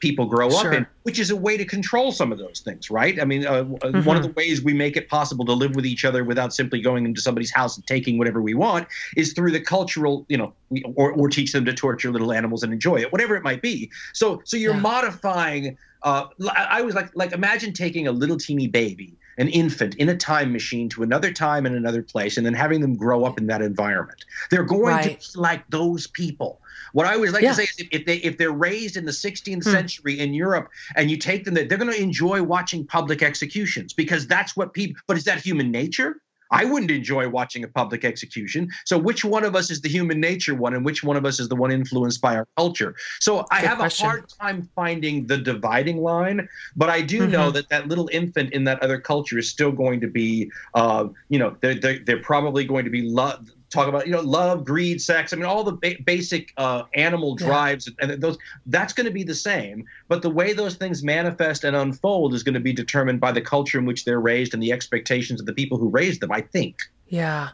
people 0.00 0.26
grow 0.26 0.50
Sure. 0.50 0.68
up 0.68 0.74
in, 0.74 0.86
which 1.04 1.18
is 1.18 1.30
a 1.30 1.36
way 1.36 1.56
to 1.56 1.64
control 1.64 2.12
some 2.12 2.30
of 2.32 2.38
those 2.38 2.60
things, 2.60 2.90
right? 2.90 3.20
I 3.20 3.24
mean, 3.24 3.46
uh, 3.46 3.64
Mm-hmm. 3.64 4.04
one 4.04 4.16
of 4.16 4.22
the 4.22 4.30
ways 4.32 4.62
we 4.62 4.72
make 4.74 4.96
it 4.96 5.08
possible 5.08 5.44
to 5.46 5.52
live 5.52 5.74
with 5.74 5.86
each 5.86 6.04
other 6.04 6.24
without 6.24 6.52
simply 6.54 6.80
going 6.80 7.04
into 7.04 7.20
somebody's 7.20 7.52
house 7.52 7.76
and 7.76 7.86
taking 7.86 8.18
whatever 8.18 8.42
we 8.42 8.54
want 8.54 8.88
is 9.16 9.32
through 9.32 9.52
the 9.52 9.60
cultural, 9.60 10.26
you 10.28 10.36
know, 10.36 10.52
or, 10.94 11.12
or 11.12 11.28
teach 11.28 11.52
them 11.52 11.64
to 11.64 11.72
torture 11.72 12.10
little 12.10 12.32
animals 12.32 12.62
and 12.62 12.72
enjoy 12.72 12.96
it, 12.96 13.10
whatever 13.12 13.36
it 13.36 13.42
might 13.42 13.62
be. 13.62 13.90
So, 14.12 14.42
so 14.44 14.56
you're 14.56 14.74
Yeah. 14.74 14.80
modifying. 14.80 15.76
Uh, 16.02 16.26
I 16.50 16.66
I 16.78 16.82
was 16.82 16.94
like, 16.94 17.10
like 17.14 17.32
imagine 17.32 17.72
taking 17.72 18.06
a 18.06 18.12
little 18.12 18.36
teeny 18.36 18.68
baby, 18.68 19.16
an 19.38 19.48
infant, 19.48 19.94
in 19.96 20.08
a 20.08 20.16
time 20.16 20.52
machine 20.52 20.88
to 20.90 21.02
another 21.02 21.32
time 21.32 21.66
and 21.66 21.74
another 21.74 22.02
place, 22.02 22.36
and 22.36 22.44
then 22.46 22.54
having 22.54 22.80
them 22.80 22.96
grow 22.96 23.24
up 23.24 23.38
in 23.38 23.46
that 23.48 23.62
environment. 23.62 24.24
They're 24.50 24.62
going 24.64 24.96
Right. 24.96 25.20
to 25.20 25.38
be 25.38 25.40
like 25.40 25.66
those 25.70 26.06
people. 26.08 26.60
What 26.96 27.06
I 27.06 27.12
always 27.12 27.34
like 27.34 27.42
Yeah. 27.42 27.50
to 27.50 27.56
say 27.56 27.64
is, 27.64 27.86
if, 27.90 28.06
they 28.06 28.16
if 28.16 28.38
they're 28.38 28.52
raised 28.68 28.96
in 28.96 29.04
the 29.04 29.12
16th 29.12 29.64
Hmm. 29.64 29.70
century 29.70 30.18
in 30.18 30.32
Europe, 30.32 30.68
and 30.96 31.10
you 31.10 31.18
take 31.18 31.44
them 31.44 31.52
there, 31.52 31.66
they're 31.66 31.76
going 31.76 31.92
to 31.92 32.02
enjoy 32.02 32.42
watching 32.42 32.86
public 32.86 33.22
executions 33.22 33.92
because 33.92 34.26
that's 34.26 34.56
what 34.56 34.72
people. 34.72 34.96
But 35.06 35.18
is 35.18 35.24
that 35.24 35.40
human 35.42 35.70
nature? 35.70 36.16
I 36.52 36.64
wouldn't 36.64 36.90
enjoy 36.92 37.28
watching 37.28 37.64
a 37.64 37.68
public 37.68 38.04
execution. 38.04 38.68
So 38.86 38.96
which 38.96 39.24
one 39.24 39.44
of 39.44 39.54
us 39.56 39.70
is 39.70 39.80
the 39.82 39.88
human 39.90 40.20
nature 40.20 40.54
one, 40.54 40.72
and 40.74 40.84
which 40.86 41.02
one 41.04 41.16
of 41.18 41.26
us 41.26 41.38
is 41.38 41.48
the 41.48 41.56
one 41.56 41.70
influenced 41.70 42.20
by 42.22 42.34
our 42.36 42.46
culture? 42.56 42.94
So 43.20 43.44
I 43.50 43.60
have 43.60 43.78
question. 43.78 44.06
a 44.06 44.08
hard 44.08 44.24
time 44.40 44.70
finding 44.74 45.26
the 45.26 45.36
dividing 45.36 45.98
line, 45.98 46.48
but 46.76 46.88
I 46.88 47.02
do 47.02 47.26
know 47.26 47.50
Mhm. 47.50 47.54
that 47.54 47.68
that 47.68 47.88
little 47.88 48.08
infant 48.12 48.52
in 48.54 48.64
that 48.64 48.80
other 48.82 48.98
culture 48.98 49.38
is 49.38 49.50
still 49.50 49.72
going 49.72 50.00
to 50.00 50.06
be, 50.06 50.50
uh, 50.74 51.08
you 51.28 51.38
know, 51.38 51.56
they're, 51.60 51.74
they're, 51.74 51.98
they're 52.06 52.22
probably 52.22 52.64
going 52.64 52.84
to 52.84 52.90
be 52.90 53.02
love. 53.02 53.50
Talk 53.70 53.88
about 53.88 54.06
you 54.06 54.12
know 54.12 54.20
love, 54.20 54.64
greed, 54.64 55.00
sex. 55.02 55.32
I 55.32 55.36
mean, 55.36 55.44
all 55.44 55.64
the 55.64 55.72
ba- 55.72 56.00
basic 56.04 56.52
uh, 56.56 56.84
animal 56.94 57.36
Yeah. 57.40 57.46
drives 57.46 57.90
and 58.00 58.20
those. 58.22 58.38
That's 58.66 58.92
going 58.92 59.06
to 59.06 59.12
be 59.12 59.24
the 59.24 59.34
same, 59.34 59.84
but 60.08 60.22
the 60.22 60.30
way 60.30 60.52
those 60.52 60.76
things 60.76 61.02
manifest 61.02 61.64
and 61.64 61.74
unfold 61.76 62.32
is 62.34 62.42
going 62.42 62.54
to 62.54 62.60
be 62.60 62.72
determined 62.72 63.20
by 63.20 63.32
the 63.32 63.40
culture 63.40 63.78
in 63.78 63.84
which 63.84 64.04
they're 64.04 64.20
raised 64.20 64.54
and 64.54 64.62
the 64.62 64.72
expectations 64.72 65.40
of 65.40 65.46
the 65.46 65.52
people 65.52 65.78
who 65.78 65.88
raised 65.88 66.20
them. 66.20 66.30
I 66.32 66.42
think. 66.42 66.80
Yeah. 67.08 67.50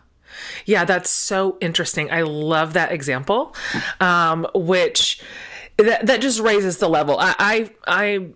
Yeah, 0.65 0.85
that's 0.87 1.11
so 1.11 1.59
interesting. 1.61 2.11
I 2.11 2.23
love 2.23 2.73
that 2.73 2.91
example, 2.91 3.55
um, 4.01 4.47
which 4.55 5.23
that, 5.77 6.07
that 6.07 6.21
just 6.23 6.41
raises 6.41 6.79
the 6.79 6.89
level. 6.89 7.19
I, 7.19 7.35
I, 7.39 7.71
I 7.87 8.27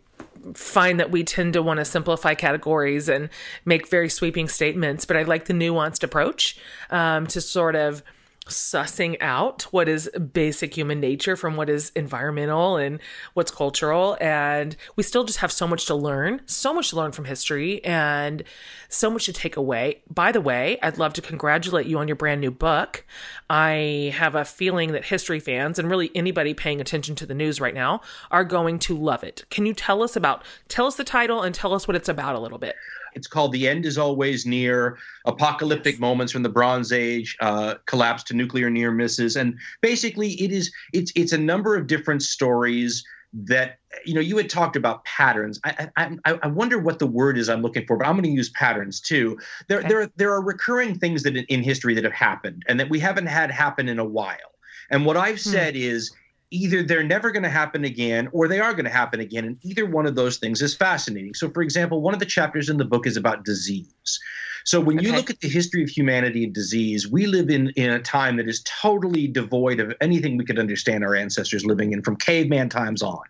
find 0.55 1.01
that 1.01 1.11
we 1.11 1.25
tend 1.25 1.55
to 1.55 1.63
want 1.63 1.79
to 1.79 1.85
simplify 1.85 2.35
categories 2.35 3.09
and 3.09 3.29
make 3.65 3.89
very 3.89 4.09
sweeping 4.09 4.49
statements, 4.49 5.05
but 5.05 5.17
I 5.17 5.23
like 5.23 5.47
the 5.47 5.55
nuanced 5.55 6.03
approach 6.03 6.59
um, 6.91 7.27
to 7.29 7.41
sort 7.41 7.77
of 7.77 8.03
sussing 8.47 9.17
out 9.21 9.63
what 9.73 9.89
is 9.89 10.09
basic 10.33 10.75
human 10.75 11.01
nature 11.01 11.37
from 11.37 11.57
what 11.57 11.69
is 11.69 11.91
environmental 11.97 12.77
and 12.77 13.01
what's 13.35 13.51
cultural. 13.51 14.17
And 14.21 14.77
we 14.97 15.03
still 15.03 15.25
just 15.25 15.39
have 15.41 15.53
so 15.53 15.67
much 15.67 15.87
to 15.87 15.95
learn 15.95 16.41
so 16.47 16.73
much 16.73 16.91
to 16.91 16.97
learn 16.97 17.13
from 17.13 17.25
history 17.25 17.85
and 17.85 18.43
so 18.89 19.11
much 19.11 19.27
to 19.27 19.33
take 19.33 19.57
away. 19.57 20.03
By 20.09 20.33
the 20.33 20.41
way 20.41 20.79
i'd 20.83 20.99
love 20.99 21.13
to 21.15 21.23
congratulate 21.23 21.87
you 21.87 21.99
on 21.99 22.09
your 22.09 22.17
brand 22.17 22.41
new 22.41 22.51
book. 22.51 23.05
I 23.51 24.13
have 24.17 24.35
a 24.35 24.45
feeling 24.45 24.93
that 24.93 25.05
history 25.05 25.41
fans 25.41 25.79
and 25.79 25.91
really 25.91 26.11
anybody 26.15 26.55
paying 26.55 26.81
attention 26.81 27.15
to 27.17 27.27
the 27.27 27.35
news 27.35 27.61
right 27.61 27.75
now 27.75 28.01
are 28.31 28.45
going 28.45 28.79
to 28.81 28.97
love 28.97 29.25
it. 29.25 29.45
Can 29.51 29.67
you 29.67 29.75
tell 29.75 30.03
us 30.03 30.17
about 30.17 30.45
tell 30.69 30.87
us 30.87 30.97
the 30.97 31.05
title 31.05 31.43
and 31.43 31.55
tell 31.55 31.75
us 31.75 31.87
what 31.87 31.97
it's 31.97 32.09
about 32.09 32.37
a 32.37 32.41
little 32.41 32.59
bit 32.59 32.77
It's 33.17 33.27
called 33.27 33.53
The 33.53 33.67
End 33.67 33.87
is 33.87 33.97
Always 33.99 34.47
Near 34.47 34.99
Apocalyptic 35.25 35.95
Yes. 35.95 36.01
Moments 36.01 36.33
from 36.33 36.43
the 36.43 36.49
Bronze 36.51 36.93
Age 36.93 37.37
uh, 37.41 37.75
Collapse 37.87 38.23
to 38.25 38.35
Nuclear 38.35 38.71
Near 38.71 38.93
Misses. 38.93 39.35
And 39.37 39.59
basically, 39.81 40.33
it 40.35 40.53
is 40.53 40.71
it's 40.93 41.11
it's 41.17 41.33
a 41.33 41.39
number 41.39 41.75
of 41.75 41.87
different 41.87 42.23
stories 42.23 43.05
that 43.33 43.79
you 44.05 44.15
know 44.15 44.21
you 44.21 44.37
had 44.37 44.49
talked 44.49 44.77
about 44.77 45.05
patterns 45.05 45.59
I, 45.65 45.89
I 45.97 46.17
i 46.25 46.39
i 46.45 46.47
wonder 46.47 46.79
what 46.79 47.01
the 47.01 47.09
word 47.09 47.37
is 47.37 47.49
i'm 47.51 47.61
looking 47.61 47.85
for 47.85 47.97
but 47.99 48.07
i'm 48.07 48.15
going 48.15 48.23
to 48.23 48.31
use 48.31 48.49
patterns 48.51 49.01
too 49.01 49.37
there 49.69 49.81
Okay. 49.81 49.89
there 49.89 50.11
there 50.17 50.33
are 50.33 50.41
recurring 50.43 50.97
things 50.99 51.23
that 51.25 51.37
in, 51.37 51.45
in 51.47 51.63
history 51.63 51.93
that 51.95 52.05
have 52.05 52.13
happened 52.15 52.63
and 52.69 52.79
that 52.81 52.89
we 52.89 52.99
haven't 53.01 53.27
had 53.27 53.51
happen 53.51 53.89
in 53.89 53.99
a 53.99 54.05
while 54.05 54.53
and 54.91 55.05
what 55.05 55.17
i've 55.19 55.35
Hmm. 55.43 55.51
said 55.51 55.77
is 55.77 56.13
either 56.51 56.83
they're 56.83 57.03
never 57.03 57.31
going 57.31 57.43
to 57.43 57.49
happen 57.49 57.85
again 57.85 58.29
or 58.33 58.49
they 58.49 58.61
are 58.61 58.73
going 58.73 58.85
to 58.85 58.91
happen 58.91 59.21
again 59.21 59.45
and 59.45 59.59
either 59.63 59.85
one 59.85 60.07
of 60.07 60.15
those 60.15 60.39
things 60.39 60.63
is 60.63 60.77
fascinating. 60.77 61.35
So 61.35 61.51
for 61.51 61.63
example 61.63 62.01
one 62.01 62.15
of 62.15 62.21
the 62.21 62.27
chapters 62.27 62.69
in 62.69 62.77
the 62.77 62.85
book 62.85 63.07
is 63.07 63.17
about 63.17 63.45
disease. 63.45 64.21
So 64.65 64.81
when 64.81 64.99
you 64.99 65.13
look 65.13 65.31
at 65.31 65.41
the 65.41 65.49
history 65.49 65.85
of 65.85 65.89
humanity 65.89 66.45
and 66.45 66.53
disease 66.53 67.09
we 67.09 67.27
live 67.27 67.51
in 67.51 67.71
in 67.71 67.91
a 67.91 68.01
time 68.01 68.37
that 68.37 68.49
is 68.49 68.63
totally 68.65 69.27
devoid 69.27 69.81
of 69.81 69.93
anything 70.01 70.37
we 70.37 70.45
could 70.45 70.59
understand 70.59 71.05
our 71.05 71.15
ancestors 71.15 71.65
living 71.65 71.93
in 71.93 72.03
from 72.03 72.17
caveman 72.17 72.69
times 72.69 73.03
on 73.03 73.23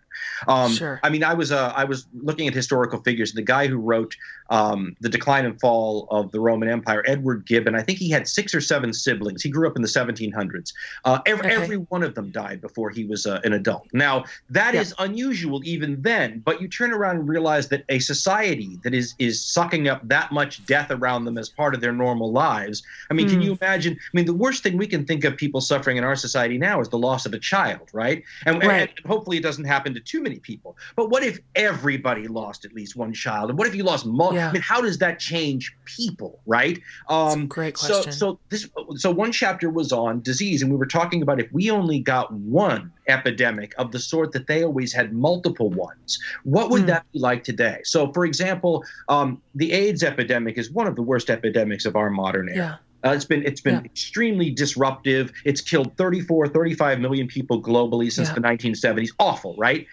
um, 0.47 0.71
Sure. 0.73 0.99
I 1.03 1.09
mean, 1.09 1.23
I 1.23 1.33
was 1.33 1.51
uh, 1.51 1.73
I 1.75 1.83
was 1.85 2.07
looking 2.21 2.47
at 2.47 2.53
historical 2.53 3.01
figures. 3.01 3.33
The 3.33 3.41
guy 3.41 3.67
who 3.67 3.77
wrote 3.77 4.15
um, 4.49 4.95
the 5.01 5.09
Decline 5.09 5.45
and 5.45 5.59
Fall 5.59 6.07
of 6.11 6.31
the 6.31 6.39
Roman 6.39 6.69
Empire, 6.69 7.03
Edward 7.05 7.45
Gibbon, 7.45 7.75
I 7.75 7.81
think 7.81 7.97
he 7.99 8.09
had 8.09 8.27
six 8.27 8.55
or 8.55 8.61
seven 8.61 8.93
siblings. 8.93 9.43
He 9.43 9.49
grew 9.49 9.67
up 9.67 9.75
in 9.75 9.81
the 9.81 9.87
1700s. 9.89 10.71
Uh, 11.03 11.19
every, 11.25 11.45
Okay. 11.51 11.55
every 11.63 11.77
one 11.77 12.01
of 12.03 12.15
them 12.15 12.31
died 12.31 12.61
before 12.61 12.89
he 12.89 13.03
was 13.05 13.25
uh, 13.25 13.41
an 13.43 13.53
adult. 13.53 13.87
Now 13.93 14.23
that 14.49 14.73
is 14.75 14.93
Yeah. 14.97 15.05
unusual 15.05 15.61
even 15.65 16.01
then. 16.01 16.41
But 16.45 16.61
you 16.61 16.67
turn 16.67 16.93
around 16.93 17.17
and 17.17 17.27
realize 17.27 17.67
that 17.69 17.83
a 17.89 17.99
society 17.99 18.79
that 18.83 18.93
is 18.93 19.15
is 19.19 19.43
sucking 19.43 19.87
up 19.87 20.07
that 20.07 20.31
much 20.31 20.65
death 20.65 20.91
around 20.91 21.25
them 21.25 21.37
as 21.37 21.49
part 21.49 21.75
of 21.75 21.81
their 21.81 21.93
normal 21.93 22.31
lives. 22.31 22.83
I 23.11 23.13
mean, 23.13 23.27
can 23.27 23.37
Hmm. 23.37 23.41
you 23.47 23.57
imagine? 23.61 23.93
I 23.93 24.11
mean, 24.13 24.25
the 24.25 24.33
worst 24.33 24.63
thing 24.63 24.77
we 24.77 24.87
can 24.87 25.05
think 25.05 25.23
of 25.25 25.35
people 25.35 25.59
suffering 25.61 25.97
in 25.97 26.03
our 26.03 26.15
society 26.15 26.57
now 26.57 26.79
is 26.79 26.89
the 26.89 26.97
loss 26.97 27.25
of 27.25 27.33
a 27.33 27.39
child, 27.39 27.89
right? 27.93 28.23
And- 28.45 28.63
Right. 28.63 28.89
and 28.97 29.05
hopefully 29.05 29.37
it 29.37 29.43
doesn't 29.43 29.65
happen 29.65 29.93
to 29.93 29.99
too 30.07 30.21
many 30.21 30.39
people. 30.39 30.77
But 30.95 31.09
what 31.09 31.23
if 31.23 31.39
everybody 31.55 32.27
lost 32.27 32.65
at 32.65 32.73
least 32.73 32.95
one 32.95 33.13
child? 33.13 33.49
And 33.49 33.57
what 33.57 33.67
if 33.67 33.75
you 33.75 33.83
lost 33.83 34.05
more? 34.05 34.33
Yeah. 34.33 34.49
I 34.49 34.53
mean, 34.53 34.61
how 34.61 34.81
does 34.81 34.97
that 34.99 35.19
change 35.19 35.75
people, 35.85 36.39
right? 36.45 36.79
Um, 37.09 37.47
great 37.47 37.77
so, 37.77 37.93
question. 37.95 38.13
so 38.13 38.39
this, 38.49 38.67
so 38.95 39.11
one 39.11 39.31
chapter 39.31 39.69
was 39.69 39.91
on 39.91 40.21
disease, 40.21 40.61
and 40.61 40.71
we 40.71 40.77
were 40.77 40.85
talking 40.85 41.21
about 41.21 41.39
if 41.39 41.51
we 41.51 41.69
only 41.69 41.99
got 41.99 42.31
one 42.33 42.91
epidemic 43.07 43.73
of 43.77 43.91
the 43.91 43.99
sort 43.99 44.31
that 44.33 44.47
they 44.47 44.63
always 44.63 44.93
had 44.93 45.13
multiple 45.13 45.69
ones, 45.69 46.19
what 46.43 46.69
would 46.69 46.81
Hmm. 46.81 46.87
that 46.87 47.05
be 47.13 47.19
like 47.19 47.43
today? 47.43 47.79
So, 47.83 48.11
for 48.13 48.25
example, 48.25 48.83
um, 49.09 49.41
the 49.55 49.71
AIDS 49.71 50.03
epidemic 50.03 50.57
is 50.57 50.71
one 50.71 50.87
of 50.87 50.95
the 50.95 51.01
worst 51.01 51.29
epidemics 51.29 51.85
of 51.85 51.95
our 51.95 52.09
modern 52.09 52.49
era. 52.49 52.57
yeah 52.57 52.75
Uh, 53.07 53.13
it's 53.13 53.25
been 53.25 53.43
it's 53.43 53.61
been 53.61 53.75
Yeah. 53.75 53.81
extremely 53.85 54.49
disruptive. 54.51 55.31
It's 55.45 55.61
killed 55.61 55.95
34, 55.97 56.47
35 56.49 56.99
million 56.99 57.27
people 57.27 57.61
globally 57.61 58.11
since 58.11 58.27
Yeah. 58.29 58.35
the 58.35 58.41
1970s. 58.41 59.11
Awful, 59.19 59.55
right? 59.57 59.85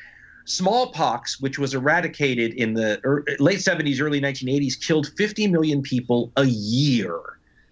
Smallpox, 0.46 1.40
which 1.40 1.58
was 1.58 1.74
eradicated 1.74 2.52
in 2.54 2.74
the 2.74 3.00
er, 3.04 3.24
late 3.38 3.60
70s, 3.60 4.00
early 4.00 4.20
1980s, 4.20 4.76
killed 4.76 5.10
50 5.16 5.46
million 5.46 5.80
people 5.82 6.32
a 6.36 6.44
year 6.44 7.18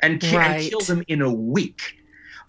and, 0.01 0.21
ki- 0.21 0.37
and 0.37 0.63
killed 0.71 0.87
them 0.87 1.03
in 1.09 1.21
a 1.21 1.33
week. 1.33 1.81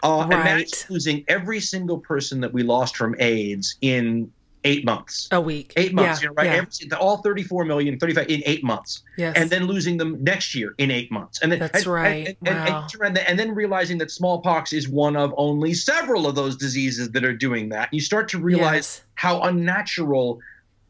Uh, 0.02 0.26
Right. 0.28 0.40
Imagine 0.40 0.68
losing 0.90 1.24
every 1.28 1.60
single 1.60 1.98
person 1.98 2.40
that 2.40 2.52
we 2.52 2.62
lost 2.62 2.96
from 2.96 3.14
AIDS 3.18 3.76
in 3.80 4.30
eight 4.64 4.84
months. 4.84 5.28
a 5.30 5.40
week 5.40 5.72
Eight 5.76 5.92
months, 5.92 6.20
yeah, 6.20 6.28
you 6.28 6.28
know, 6.28 6.34
right? 6.34 6.46
yeah. 6.46 6.88
Every, 6.92 6.98
all 6.98 7.18
34 7.18 7.64
million, 7.64 7.98
35 7.98 8.28
in 8.28 8.42
eight 8.46 8.64
months 8.64 9.02
yes 9.16 9.36
and 9.36 9.50
then 9.50 9.66
losing 9.66 9.96
them 9.98 10.22
next 10.22 10.54
year 10.54 10.74
in 10.78 10.90
eight 10.90 11.12
months. 11.12 11.40
And 11.42 11.52
then, 11.52 11.58
That's 11.58 11.78
and, 11.78 11.86
right. 11.86 12.36
And, 12.44 12.56
Wow. 12.56 12.86
and, 12.92 13.18
and, 13.18 13.18
and 13.18 13.38
then 13.38 13.54
realizing 13.54 13.98
that 13.98 14.10
smallpox 14.10 14.72
is 14.72 14.88
one 14.88 15.16
of 15.16 15.34
only 15.36 15.74
several 15.74 16.26
of 16.26 16.34
those 16.34 16.56
diseases 16.56 17.10
that 17.10 17.24
are 17.24 17.36
doing 17.36 17.68
that. 17.70 17.92
You 17.92 18.00
start 18.00 18.28
to 18.30 18.38
realize 18.38 18.74
Yes. 18.74 19.04
how 19.14 19.42
unnatural 19.42 20.40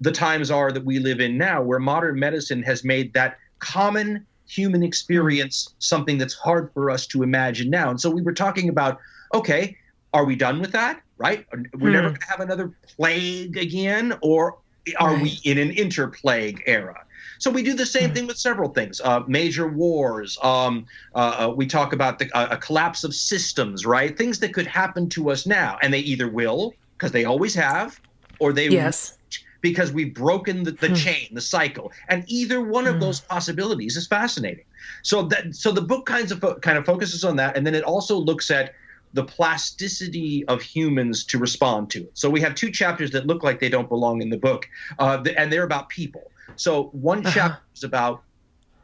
the 0.00 0.12
times 0.12 0.50
are 0.50 0.72
that 0.72 0.84
we 0.84 0.98
live 0.98 1.20
in 1.20 1.36
now, 1.38 1.62
where 1.62 1.78
modern 1.78 2.18
medicine 2.18 2.62
has 2.62 2.84
made 2.84 3.12
that 3.14 3.38
common 3.58 4.26
human 4.46 4.80
hmm. 4.80 4.86
experience 4.86 5.74
something 5.78 6.18
that's 6.18 6.34
hard 6.34 6.70
for 6.74 6.90
us 6.90 7.06
to 7.08 7.22
imagine 7.22 7.70
now. 7.70 7.90
And 7.90 8.00
so 8.00 8.10
we 8.10 8.22
were 8.22 8.34
talking 8.34 8.68
about, 8.68 9.00
okay, 9.32 9.76
are 10.12 10.24
we 10.24 10.36
done 10.36 10.60
with 10.60 10.72
that? 10.72 11.00
Right? 11.16 11.46
We're 11.74 11.90
never 11.90 12.08
Hmm. 12.08 12.14
going 12.14 12.20
to 12.20 12.26
have 12.26 12.40
another 12.40 12.74
plague 12.96 13.56
again, 13.56 14.18
or 14.22 14.58
are 14.98 15.14
we 15.16 15.38
in 15.44 15.58
an 15.58 15.70
interplague 15.70 16.60
era? 16.66 16.96
So 17.38 17.50
we 17.50 17.62
do 17.62 17.74
the 17.74 17.86
same 17.86 18.08
Hmm. 18.08 18.14
thing 18.14 18.26
with 18.26 18.36
several 18.38 18.70
things. 18.70 19.00
Uh, 19.00 19.20
major 19.26 19.68
wars. 19.68 20.36
Um, 20.42 20.86
uh, 21.14 21.48
uh, 21.48 21.54
we 21.54 21.66
talk 21.66 21.92
about 21.92 22.18
the, 22.18 22.30
uh, 22.36 22.48
a 22.50 22.56
collapse 22.56 23.04
of 23.04 23.14
systems, 23.14 23.86
right? 23.86 24.16
Things 24.16 24.38
that 24.40 24.52
could 24.52 24.66
happen 24.66 25.08
to 25.10 25.30
us 25.30 25.46
now, 25.46 25.78
and 25.82 25.92
they 25.92 26.00
either 26.00 26.28
will, 26.28 26.72
because 26.98 27.12
they 27.12 27.24
always 27.24 27.54
have, 27.54 27.98
or 28.40 28.52
they 28.52 28.68
yes 28.68 29.16
because 29.62 29.92
we've 29.92 30.14
broken 30.14 30.62
the, 30.62 30.72
the 30.72 30.88
Hmm. 30.88 30.94
chain, 30.94 31.28
the 31.32 31.40
cycle, 31.40 31.90
and 32.10 32.22
either 32.28 32.62
one 32.62 32.86
of 32.86 32.94
Hmm. 32.94 33.00
those 33.00 33.20
possibilities 33.20 33.96
is 33.96 34.06
fascinating. 34.06 34.64
So 35.02 35.22
that 35.22 35.54
so 35.54 35.72
the 35.72 35.80
book 35.80 36.04
kinds 36.04 36.30
of 36.32 36.40
fo- 36.40 36.58
kind 36.58 36.76
of 36.76 36.84
focuses 36.84 37.24
on 37.24 37.36
that, 37.36 37.56
and 37.56 37.66
then 37.66 37.74
it 37.74 37.82
also 37.84 38.16
looks 38.18 38.50
at 38.50 38.72
the 39.14 39.24
plasticity 39.24 40.44
of 40.48 40.60
humans 40.60 41.24
to 41.26 41.38
respond 41.38 41.88
to 41.90 42.00
it. 42.00 42.10
So 42.14 42.28
we 42.28 42.40
have 42.42 42.54
two 42.54 42.70
chapters 42.70 43.10
that 43.12 43.26
look 43.26 43.42
like 43.42 43.60
they 43.60 43.68
don't 43.70 43.88
belong 43.88 44.20
in 44.20 44.28
the 44.28 44.36
book, 44.36 44.66
uh, 44.98 45.24
and 45.36 45.50
they're 45.50 45.64
about 45.64 45.88
people. 45.88 46.30
So 46.56 46.90
one 46.92 47.20
Uh-huh. 47.20 47.30
chapter 47.32 47.62
is 47.74 47.84
about, 47.84 48.22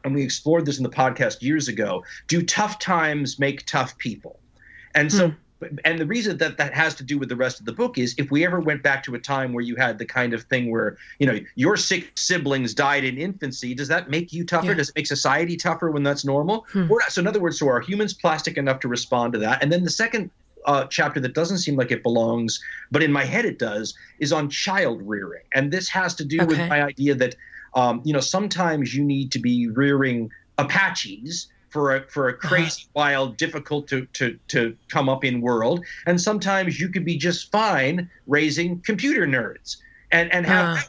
and 0.05 0.14
we 0.14 0.22
explored 0.22 0.64
this 0.66 0.78
in 0.78 0.85
the 0.85 0.91
podcast 0.91 1.43
years 1.43 1.68
ago. 1.68 2.03
Do 2.28 2.43
tough 2.43 2.78
times 2.78 3.39
make 3.39 3.66
tough 3.66 3.99
people? 3.99 4.41
And 4.95 5.12
so 5.12 5.28
Hmm. 5.28 5.35
And 5.84 5.98
the 5.98 6.06
reason 6.06 6.38
that 6.38 6.56
that 6.56 6.72
has 6.74 6.94
to 6.94 7.04
do 7.04 7.18
with 7.18 7.28
the 7.28 7.36
rest 7.36 7.61
of 7.61 7.66
the 7.66 7.72
book 7.72 7.98
is 7.98 8.14
if 8.18 8.30
we 8.30 8.44
ever 8.44 8.61
went 8.61 8.82
back 8.82 9.02
to 9.04 9.14
a 9.14 9.18
time 9.18 9.52
where 9.52 9.62
you 9.62 9.76
had 9.76 9.98
the 9.98 10.04
kind 10.04 10.32
of 10.32 10.42
thing 10.44 10.70
where 10.70 10.96
you 11.18 11.26
know 11.26 11.38
your 11.54 11.76
six 11.76 12.06
siblings 12.16 12.74
died 12.74 13.04
in 13.04 13.18
infancy 13.18 13.74
does 13.74 13.88
that 13.88 14.11
make 14.11 14.32
you 14.32 14.44
tougher 14.44 14.68
yeah. 14.68 14.74
does 14.74 14.88
it 14.88 14.96
make 14.96 15.06
society 15.06 15.56
tougher 15.56 15.90
when 15.90 16.02
that's 16.02 16.24
normal 16.24 16.66
hmm. 16.72 16.86
so 17.08 17.20
in 17.20 17.26
other 17.26 17.40
words 17.40 17.58
so 17.58 17.68
are 17.68 17.80
humans 17.80 18.14
plastic 18.14 18.56
enough 18.56 18.80
to 18.80 18.88
respond 18.88 19.32
to 19.32 19.38
that 19.38 19.62
and 19.62 19.72
then 19.72 19.84
the 19.84 19.90
second 19.90 20.30
uh, 20.66 20.84
chapter 20.86 21.20
that 21.20 21.34
doesn't 21.34 21.56
seem 21.56 21.74
like 21.74 21.90
it 21.90 22.02
belongs, 22.02 22.62
but 22.90 23.02
in 23.02 23.11
my 23.11 23.24
head 23.24 23.46
it 23.46 23.58
does, 23.58 23.94
is 24.18 24.30
on 24.30 24.50
child 24.50 25.00
rearing. 25.02 25.42
And 25.54 25.72
this 25.72 25.88
has 25.88 26.14
to 26.16 26.24
do 26.24 26.36
okay. 26.36 26.46
with 26.46 26.58
my 26.68 26.82
idea 26.82 27.14
that, 27.14 27.34
um, 27.74 28.02
you 28.04 28.12
know, 28.12 28.20
sometimes 28.20 28.94
you 28.94 29.02
need 29.02 29.32
to 29.32 29.38
be 29.38 29.68
rearing 29.68 30.30
Apaches 30.58 31.48
for 31.70 31.96
a 31.96 32.02
for 32.02 32.28
a 32.28 32.32
uh-huh. 32.32 32.48
crazy, 32.48 32.86
wild, 32.94 33.36
difficult 33.36 33.88
to, 33.88 34.06
to 34.12 34.38
to 34.48 34.76
come 34.88 35.08
up 35.08 35.24
in 35.24 35.40
world, 35.40 35.84
and 36.06 36.20
sometimes 36.20 36.78
you 36.78 36.88
could 36.88 37.04
be 37.04 37.16
just 37.16 37.50
fine 37.50 38.10
raising 38.26 38.80
computer 38.80 39.26
nerds 39.26 39.76
and 40.10 40.32
and 40.32 40.46
have 40.46 40.78
uh 40.78 40.80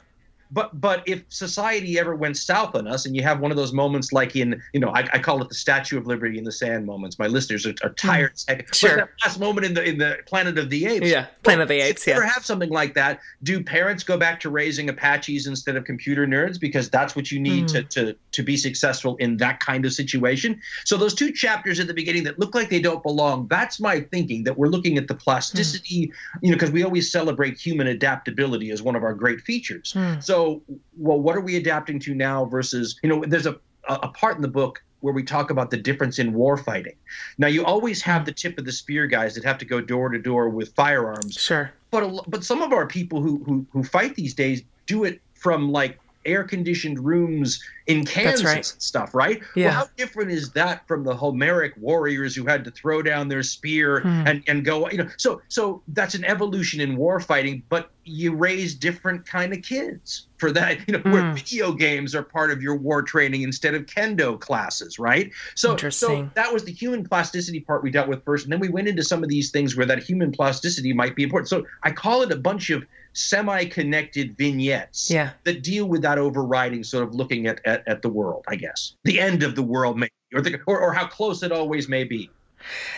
but 0.51 0.79
but 0.79 1.07
if 1.07 1.23
society 1.29 1.97
ever 1.97 2.15
went 2.15 2.37
south 2.37 2.75
on 2.75 2.87
us 2.87 3.05
and 3.05 3.15
you 3.15 3.23
have 3.23 3.39
one 3.39 3.51
of 3.51 3.57
those 3.57 3.73
moments 3.73 4.11
like 4.11 4.35
in 4.35 4.61
you 4.73 4.79
know 4.79 4.89
I, 4.89 5.07
I 5.13 5.19
call 5.19 5.41
it 5.41 5.49
the 5.49 5.55
statue 5.55 5.97
of 5.97 6.07
liberty 6.07 6.37
in 6.37 6.43
the 6.43 6.51
sand 6.51 6.85
moments. 6.85 7.17
My 7.17 7.27
listeners 7.27 7.65
are, 7.65 7.73
are 7.83 7.93
tired 7.93 8.35
mm, 8.35 8.73
sure. 8.73 9.09
last 9.23 9.39
moment 9.39 9.65
in 9.65 9.73
the 9.73 9.83
in 9.83 9.97
the 9.97 10.17
planet 10.25 10.57
of 10.57 10.69
the 10.69 10.85
apes? 10.85 11.07
Yeah 11.07 11.27
planet 11.43 11.59
well, 11.59 11.63
of 11.63 11.69
the 11.69 11.81
apes 11.81 12.05
yeah 12.05 12.15
ever 12.15 12.25
have 12.25 12.45
something 12.45 12.69
like 12.69 12.93
that 12.95 13.19
do 13.43 13.63
parents 13.63 14.03
go 14.03 14.17
back 14.17 14.39
to 14.41 14.49
raising 14.49 14.89
apaches 14.89 15.47
instead 15.47 15.75
of 15.75 15.85
computer 15.85 16.27
nerds? 16.27 16.59
Because 16.59 16.89
that's 16.89 17.15
what 17.15 17.31
you 17.31 17.39
need 17.39 17.65
mm. 17.65 17.73
to, 17.73 17.83
to 17.83 18.15
to 18.31 18.43
be 18.43 18.57
successful 18.57 19.15
in 19.17 19.37
that 19.37 19.59
kind 19.59 19.85
of 19.85 19.93
situation. 19.93 20.59
So 20.85 20.97
those 20.97 21.13
two 21.13 21.31
chapters 21.31 21.79
at 21.79 21.87
the 21.87 21.93
beginning 21.93 22.23
that 22.25 22.39
look 22.39 22.55
like 22.55 22.69
they 22.69 22.81
don't 22.81 23.03
belong 23.03 23.47
that's 23.47 23.79
my 23.79 24.01
thinking 24.01 24.43
that 24.43 24.57
we're 24.57 24.67
looking 24.67 24.97
at 24.97 25.07
the 25.07 25.15
plasticity 25.15 26.07
mm. 26.07 26.13
you 26.41 26.51
know 26.51 26.55
because 26.55 26.71
we 26.71 26.83
always 26.83 27.11
celebrate 27.11 27.57
human 27.57 27.87
adaptability 27.87 28.71
as 28.71 28.81
one 28.81 28.95
of 28.95 29.03
our 29.03 29.13
great 29.13 29.41
features. 29.41 29.93
Mm. 29.93 30.21
so 30.21 30.40
so 30.41 30.61
well 30.97 31.19
what 31.19 31.35
are 31.35 31.41
we 31.41 31.55
adapting 31.55 31.99
to 31.99 32.13
now 32.13 32.45
versus 32.45 32.99
you 33.03 33.09
know 33.09 33.23
there's 33.25 33.45
a 33.45 33.59
a 33.87 34.09
part 34.09 34.35
in 34.35 34.41
the 34.41 34.47
book 34.47 34.81
where 35.01 35.13
we 35.13 35.23
talk 35.23 35.49
about 35.49 35.71
the 35.71 35.77
difference 35.77 36.19
in 36.19 36.33
war 36.33 36.55
fighting. 36.55 36.95
Now, 37.37 37.47
you 37.47 37.65
always 37.65 38.01
have 38.03 38.25
the 38.25 38.31
tip 38.31 38.57
of 38.57 38.65
the 38.65 38.71
spear 38.71 39.07
guys 39.07 39.33
that 39.35 39.43
have 39.43 39.57
to 39.57 39.65
go 39.65 39.81
door 39.81 40.09
to 40.09 40.19
door 40.19 40.49
with 40.49 40.73
firearms. 40.75 41.35
Sure. 41.35 41.71
But 41.89 42.29
but 42.29 42.43
some 42.43 42.61
of 42.61 42.71
our 42.71 42.87
people 42.87 43.21
who 43.21 43.43
who 43.43 43.65
who 43.71 43.83
fight 43.83 44.15
these 44.15 44.33
days 44.33 44.61
do 44.85 45.03
it 45.03 45.19
from 45.33 45.71
like 45.71 45.99
air 46.25 46.43
conditioned 46.43 46.99
rooms 46.99 47.61
in 47.87 48.05
Kansas 48.05 48.45
right. 48.45 48.57
and 48.57 48.65
stuff, 48.65 49.13
right? 49.13 49.41
Yeah. 49.55 49.65
Well, 49.65 49.73
how 49.73 49.85
different 49.97 50.31
is 50.31 50.51
that 50.51 50.87
from 50.87 51.03
the 51.03 51.15
Homeric 51.15 51.73
warriors 51.77 52.35
who 52.35 52.45
had 52.45 52.63
to 52.65 52.71
throw 52.71 53.01
down 53.01 53.27
their 53.27 53.43
spear 53.43 54.01
hmm. 54.01 54.27
and, 54.27 54.43
and 54.47 54.63
go, 54.63 54.89
you 54.89 54.97
know, 54.97 55.09
so 55.17 55.41
so 55.47 55.81
that's 55.89 56.15
an 56.15 56.23
evolution 56.23 56.79
in 56.79 56.95
war 56.95 57.19
fighting, 57.19 57.63
but 57.69 57.89
you 58.03 58.33
raise 58.33 58.73
different 58.73 59.25
kind 59.25 59.53
of 59.53 59.61
kids 59.61 60.27
for 60.37 60.51
that, 60.51 60.77
you 60.87 60.93
know, 60.93 60.99
hmm. 60.99 61.11
where 61.11 61.33
video 61.33 61.71
games 61.71 62.15
are 62.15 62.23
part 62.23 62.51
of 62.51 62.61
your 62.61 62.75
war 62.75 63.01
training 63.01 63.41
instead 63.41 63.75
of 63.75 63.85
kendo 63.85 64.39
classes, 64.39 64.99
right? 64.99 65.31
So 65.55 65.75
so 65.75 66.29
that 66.35 66.53
was 66.53 66.63
the 66.63 66.71
human 66.71 67.03
plasticity 67.03 67.59
part 67.59 67.83
we 67.83 67.91
dealt 67.91 68.07
with 68.07 68.23
first, 68.23 68.45
and 68.45 68.53
then 68.53 68.59
we 68.59 68.69
went 68.69 68.87
into 68.87 69.03
some 69.03 69.23
of 69.23 69.29
these 69.29 69.51
things 69.51 69.75
where 69.75 69.85
that 69.85 70.03
human 70.03 70.31
plasticity 70.31 70.93
might 70.93 71.15
be 71.15 71.23
important. 71.23 71.49
So 71.49 71.65
I 71.83 71.91
call 71.91 72.21
it 72.21 72.31
a 72.31 72.37
bunch 72.37 72.69
of 72.69 72.85
semi-connected 73.13 74.37
vignettes 74.37 75.11
yeah. 75.11 75.31
that 75.43 75.63
deal 75.63 75.85
with 75.85 76.01
that 76.01 76.17
overriding 76.17 76.83
sort 76.83 77.03
of 77.03 77.13
looking 77.13 77.47
at, 77.47 77.59
at, 77.65 77.87
at 77.87 78.01
the 78.01 78.09
world, 78.09 78.45
I 78.47 78.55
guess. 78.55 78.95
The 79.03 79.19
end 79.19 79.43
of 79.43 79.55
the 79.55 79.63
world, 79.63 79.97
maybe, 79.97 80.11
or, 80.33 80.41
the, 80.41 80.59
or, 80.65 80.79
or 80.79 80.93
how 80.93 81.07
close 81.07 81.43
it 81.43 81.51
always 81.51 81.89
may 81.89 82.03
be. 82.03 82.29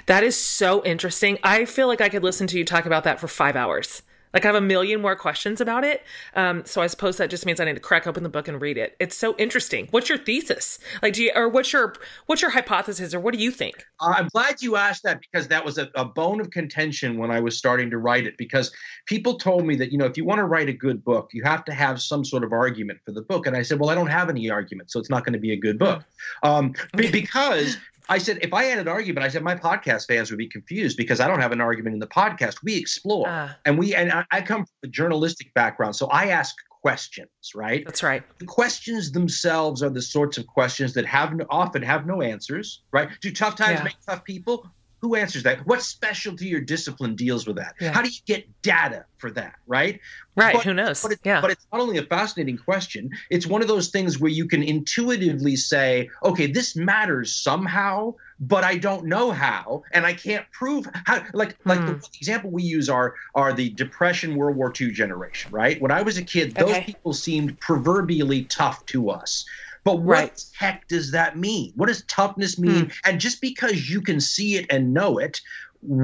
That 0.05 0.23
is 0.23 0.35
so 0.35 0.83
interesting. 0.83 1.39
I 1.43 1.65
feel 1.65 1.87
like 1.87 2.01
I 2.01 2.09
could 2.09 2.23
listen 2.23 2.47
to 2.47 2.57
you 2.57 2.65
talk 2.65 2.85
about 2.85 3.05
that 3.05 3.19
for 3.19 3.27
five 3.27 3.55
hours. 3.55 4.03
Like 4.33 4.45
I 4.45 4.47
have 4.47 4.55
a 4.55 4.61
million 4.61 5.01
more 5.01 5.15
questions 5.15 5.61
about 5.61 5.83
it. 5.83 6.03
Um, 6.35 6.65
so 6.65 6.81
I 6.81 6.87
suppose 6.87 7.17
that 7.17 7.29
just 7.29 7.45
means 7.45 7.59
I 7.59 7.65
need 7.65 7.75
to 7.75 7.79
crack 7.79 8.07
open 8.07 8.23
the 8.23 8.29
book 8.29 8.47
and 8.47 8.59
read 8.59 8.77
it. 8.77 8.95
It's 8.99 9.15
so 9.15 9.35
interesting. 9.37 9.87
What's 9.91 10.09
your 10.09 10.17
thesis? 10.17 10.79
Like, 11.01 11.13
do 11.13 11.23
you, 11.23 11.31
or 11.35 11.47
what's 11.49 11.71
your 11.71 11.93
what's 12.25 12.41
your 12.41 12.51
hypothesis, 12.51 13.13
or 13.13 13.19
what 13.19 13.33
do 13.33 13.39
you 13.39 13.51
think? 13.51 13.85
I'm 14.01 14.27
glad 14.29 14.61
you 14.61 14.75
asked 14.75 15.03
that 15.03 15.21
because 15.21 15.47
that 15.49 15.63
was 15.63 15.77
a, 15.77 15.89
a 15.95 16.05
bone 16.05 16.41
of 16.41 16.49
contention 16.49 17.17
when 17.17 17.31
I 17.31 17.39
was 17.39 17.57
starting 17.57 17.89
to 17.91 17.97
write 17.97 18.25
it. 18.25 18.37
Because 18.37 18.71
people 19.05 19.37
told 19.37 19.65
me 19.65 19.75
that 19.75 19.91
you 19.91 19.97
know 19.97 20.05
if 20.05 20.17
you 20.17 20.25
want 20.25 20.39
to 20.39 20.45
write 20.45 20.69
a 20.69 20.73
good 20.73 21.03
book, 21.03 21.29
you 21.33 21.43
have 21.43 21.63
to 21.65 21.73
have 21.73 22.01
some 22.01 22.25
sort 22.25 22.43
of 22.43 22.51
argument 22.51 22.99
for 23.05 23.11
the 23.11 23.21
book, 23.21 23.45
and 23.45 23.55
I 23.55 23.61
said, 23.61 23.79
well, 23.79 23.89
I 23.89 23.95
don't 23.95 24.07
have 24.07 24.29
any 24.29 24.49
argument, 24.49 24.91
so 24.91 24.99
it's 24.99 25.09
not 25.09 25.25
going 25.25 25.33
to 25.33 25.39
be 25.39 25.51
a 25.51 25.57
good 25.57 25.77
book. 25.77 26.03
Um, 26.41 26.73
okay. 26.95 27.11
because 27.11 27.77
I 28.09 28.17
said, 28.17 28.39
if 28.41 28.53
I 28.53 28.63
had 28.63 28.79
an 28.79 28.87
argument, 28.87 29.25
I 29.25 29.29
said 29.29 29.43
my 29.43 29.55
podcast 29.55 30.07
fans 30.07 30.29
would 30.29 30.37
be 30.37 30.47
confused 30.47 30.97
because 30.97 31.19
I 31.19 31.27
don't 31.27 31.39
have 31.39 31.51
an 31.51 31.61
argument 31.61 31.93
in 31.93 31.99
the 31.99 32.07
podcast. 32.07 32.55
We 32.63 32.75
explore, 32.75 33.27
uh, 33.27 33.53
and 33.65 33.77
we 33.77 33.95
and 33.95 34.11
I, 34.11 34.25
I 34.31 34.41
come 34.41 34.65
from 34.65 34.75
a 34.83 34.87
journalistic 34.87 35.53
background, 35.53 35.95
so 35.95 36.07
I 36.07 36.27
ask 36.27 36.55
questions, 36.81 37.29
right? 37.55 37.85
That's 37.85 38.03
right. 38.03 38.23
The 38.39 38.45
questions 38.45 39.11
themselves 39.11 39.81
are 39.81 39.89
the 39.89 40.01
sorts 40.01 40.37
of 40.37 40.45
questions 40.45 40.93
that 40.93 41.05
have 41.05 41.33
often 41.49 41.81
have 41.81 42.05
no 42.05 42.21
answers, 42.21 42.81
right? 42.91 43.09
Do 43.21 43.31
tough 43.31 43.55
times 43.55 43.79
yeah. 43.79 43.83
make 43.85 43.95
tough 44.05 44.23
people? 44.25 44.69
Who 45.03 45.15
answers 45.15 45.43
that? 45.43 45.67
What 45.67 45.81
specialty 45.81 46.55
or 46.55 46.61
discipline 46.61 47.17
deals 47.17 47.45
with 47.45 47.57
that? 47.57 47.75
Yeah. 47.81 47.91
How 47.91 48.01
do 48.01 48.07
you 48.07 48.21
get 48.25 48.47
data 48.61 49.03
for 49.17 49.31
that? 49.31 49.55
Right? 49.67 49.99
Right. 50.37 50.55
But, 50.55 50.63
Who 50.63 50.73
knows? 50.73 51.03
But, 51.03 51.11
it, 51.11 51.19
yeah. 51.25 51.41
but 51.41 51.51
it's 51.51 51.67
not 51.73 51.81
only 51.81 51.97
a 51.97 52.03
fascinating 52.03 52.57
question, 52.57 53.09
it's 53.29 53.45
one 53.45 53.61
of 53.61 53.67
those 53.67 53.89
things 53.89 54.17
where 54.21 54.31
you 54.31 54.47
can 54.47 54.63
intuitively 54.63 55.57
say, 55.57 56.09
okay, 56.23 56.47
this 56.47 56.77
matters 56.77 57.35
somehow, 57.35 58.13
but 58.39 58.63
I 58.63 58.77
don't 58.77 59.05
know 59.05 59.31
how, 59.31 59.83
and 59.91 60.05
I 60.05 60.13
can't 60.13 60.49
prove 60.53 60.87
how. 61.05 61.21
Like, 61.33 61.57
like 61.65 61.81
the, 61.81 61.91
hmm. 61.91 61.99
the 61.99 62.17
example 62.17 62.49
we 62.51 62.63
use 62.63 62.87
are 62.87 63.15
are 63.35 63.51
the 63.51 63.71
Depression, 63.71 64.37
World 64.37 64.55
War 64.55 64.71
II 64.79 64.91
generation, 64.91 65.51
right? 65.51 65.81
When 65.81 65.91
I 65.91 66.01
was 66.01 66.17
a 66.17 66.23
kid, 66.23 66.55
those 66.55 66.69
okay. 66.69 66.83
people 66.85 67.11
seemed 67.11 67.59
proverbially 67.59 68.45
tough 68.45 68.85
to 68.85 69.09
us. 69.09 69.43
But 69.83 69.97
what 69.97 70.17
right. 70.17 70.45
heck 70.57 70.87
does 70.87 71.11
that 71.11 71.37
mean? 71.37 71.73
What 71.75 71.87
does 71.87 72.03
toughness 72.03 72.57
mean? 72.57 72.85
Mm. 72.85 72.93
And 73.05 73.19
just 73.19 73.41
because 73.41 73.89
you 73.89 74.01
can 74.01 74.21
see 74.21 74.55
it 74.55 74.65
and 74.69 74.93
know 74.93 75.17
it, 75.17 75.41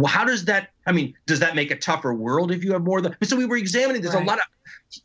how 0.05 0.25
does 0.25 0.45
that 0.45 0.69
i 0.90 0.92
mean 0.92 1.14
does 1.26 1.40
that 1.40 1.56
make 1.56 1.72
a 1.72 1.78
tougher 1.78 2.14
world 2.14 2.52
if 2.52 2.64
you 2.64 2.74
have 2.74 2.84
more 2.84 3.02
than 3.02 3.16
so 3.24 3.36
we 3.36 3.46
were 3.46 3.58
examining 3.58 4.02
there's 4.02 4.14
right. 4.14 4.24
a 4.24 4.28
lot 4.28 4.40
of 4.40 4.46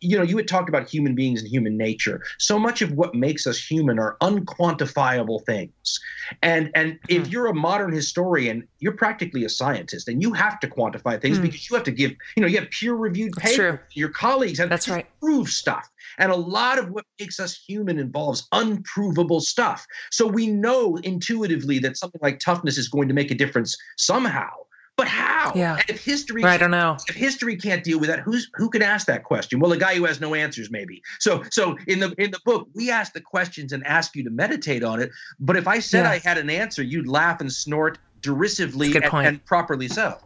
you 0.01 0.17
know 0.17 0.23
you 0.23 0.37
had 0.37 0.49
talked 0.49 0.69
about 0.69 0.89
human 0.89 1.15
beings 1.15 1.41
and 1.41 1.51
human 1.51 1.77
nature. 1.77 2.23
So 2.39 2.59
much 2.59 2.83
of 2.83 2.93
what 2.93 3.15
makes 3.15 3.47
us 3.47 3.59
human 3.59 3.99
are 3.99 4.17
unquantifiable 4.21 5.45
things. 5.45 6.01
And 6.43 6.71
and 6.75 6.99
if 7.09 7.27
hmm. 7.27 7.33
you're 7.33 7.47
a 7.47 7.55
modern 7.55 7.93
historian 7.93 8.67
you're 8.79 8.93
practically 8.93 9.45
a 9.45 9.49
scientist 9.49 10.09
and 10.09 10.23
you 10.23 10.33
have 10.33 10.61
to 10.61 10.69
quantify 10.69 11.21
things 11.21 11.37
hmm. 11.37 11.45
because 11.45 11.69
you 11.69 11.77
have 11.77 11.85
to 11.85 11.91
give 11.91 12.13
you 12.37 12.41
know 12.41 12.47
you 12.47 12.59
have 12.59 12.71
peer 12.71 12.95
reviewed 12.95 13.35
papers 13.35 13.79
your 13.93 14.09
colleagues 14.09 14.61
and 14.61 14.71
that's 14.71 14.89
right. 14.89 15.07
prove 15.21 15.49
stuff. 15.49 15.89
And 16.19 16.31
a 16.31 16.37
lot 16.37 16.79
of 16.79 16.91
what 16.91 17.05
makes 17.19 17.41
us 17.41 17.55
human 17.55 17.99
involves 17.99 18.47
unprovable 18.53 19.41
stuff. 19.41 19.87
So 20.11 20.27
we 20.27 20.47
know 20.47 20.97
intuitively 20.97 21.79
that 21.81 21.97
something 21.97 22.21
like 22.23 22.39
toughness 22.39 22.79
is 22.79 22.89
going 22.89 23.09
to 23.09 23.15
make 23.15 23.31
a 23.31 23.35
difference 23.35 23.77
somehow 23.97 24.51
but 24.97 25.09
how? 25.09 25.53
Yeah. 25.55 25.77
And 25.77 25.85
if 25.89 26.05
history, 26.05 26.45
I 26.45 26.57
don't 26.57 26.71
know. 26.71 26.97
If 27.09 27.17
history 27.17 27.57
can't 27.57 27.83
deal 27.83 27.99
with 27.99 28.09
that, 28.09 28.21
who's 28.21 28.49
who 28.55 28.71
can 28.71 28.83
ask 28.83 29.07
that 29.09 29.25
question? 29.25 29.59
Well, 29.59 29.71
the 29.71 29.77
guy 29.77 29.97
who 29.97 30.05
has 30.05 30.21
no 30.21 30.35
answers, 30.35 30.71
maybe. 30.71 31.03
So, 31.19 31.43
so 31.51 31.77
in 31.87 32.01
the 32.01 32.15
in 32.17 32.31
the 32.31 32.39
book, 32.45 32.69
we 32.75 32.91
ask 32.91 33.13
the 33.13 33.21
questions 33.21 33.73
and 33.73 33.85
ask 33.87 34.15
you 34.15 34.23
to 34.25 34.31
meditate 34.31 34.85
on 34.85 35.01
it. 35.01 35.11
But 35.41 35.57
if 35.57 35.67
I 35.67 35.81
said 35.81 36.05
yeah. 36.05 36.11
I 36.11 36.19
had 36.19 36.39
an 36.39 36.49
answer, 36.49 36.83
you'd 36.83 37.09
laugh 37.09 37.41
and 37.41 37.53
snort 37.53 37.99
derisively 38.21 38.95
and, 38.95 39.05
and, 39.13 39.45
properly 39.45 39.89
so. 39.89 40.17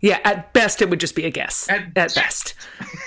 Yeah, 0.00 0.18
at 0.24 0.52
best 0.54 0.80
it 0.80 0.88
would 0.88 1.00
just 1.00 1.14
be 1.14 1.26
a 1.26 1.30
guess. 1.30 1.68
At, 1.68 1.96
at 1.96 2.14
best, 2.14 2.54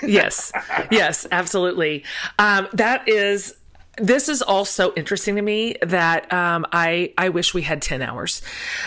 yes, 0.02 0.52
yes, 0.90 1.26
absolutely. 1.32 2.04
Um, 2.38 2.68
that 2.74 3.08
is 3.08 3.54
this 3.98 4.28
is 4.28 4.42
also 4.42 4.92
interesting 4.94 5.36
to 5.36 5.42
me 5.42 5.76
that 5.82 6.32
um, 6.32 6.66
I 6.72 7.12
I 7.16 7.28
wish 7.28 7.54
we 7.54 7.62
had 7.62 7.82
ten 7.82 8.02
hours, 8.02 8.42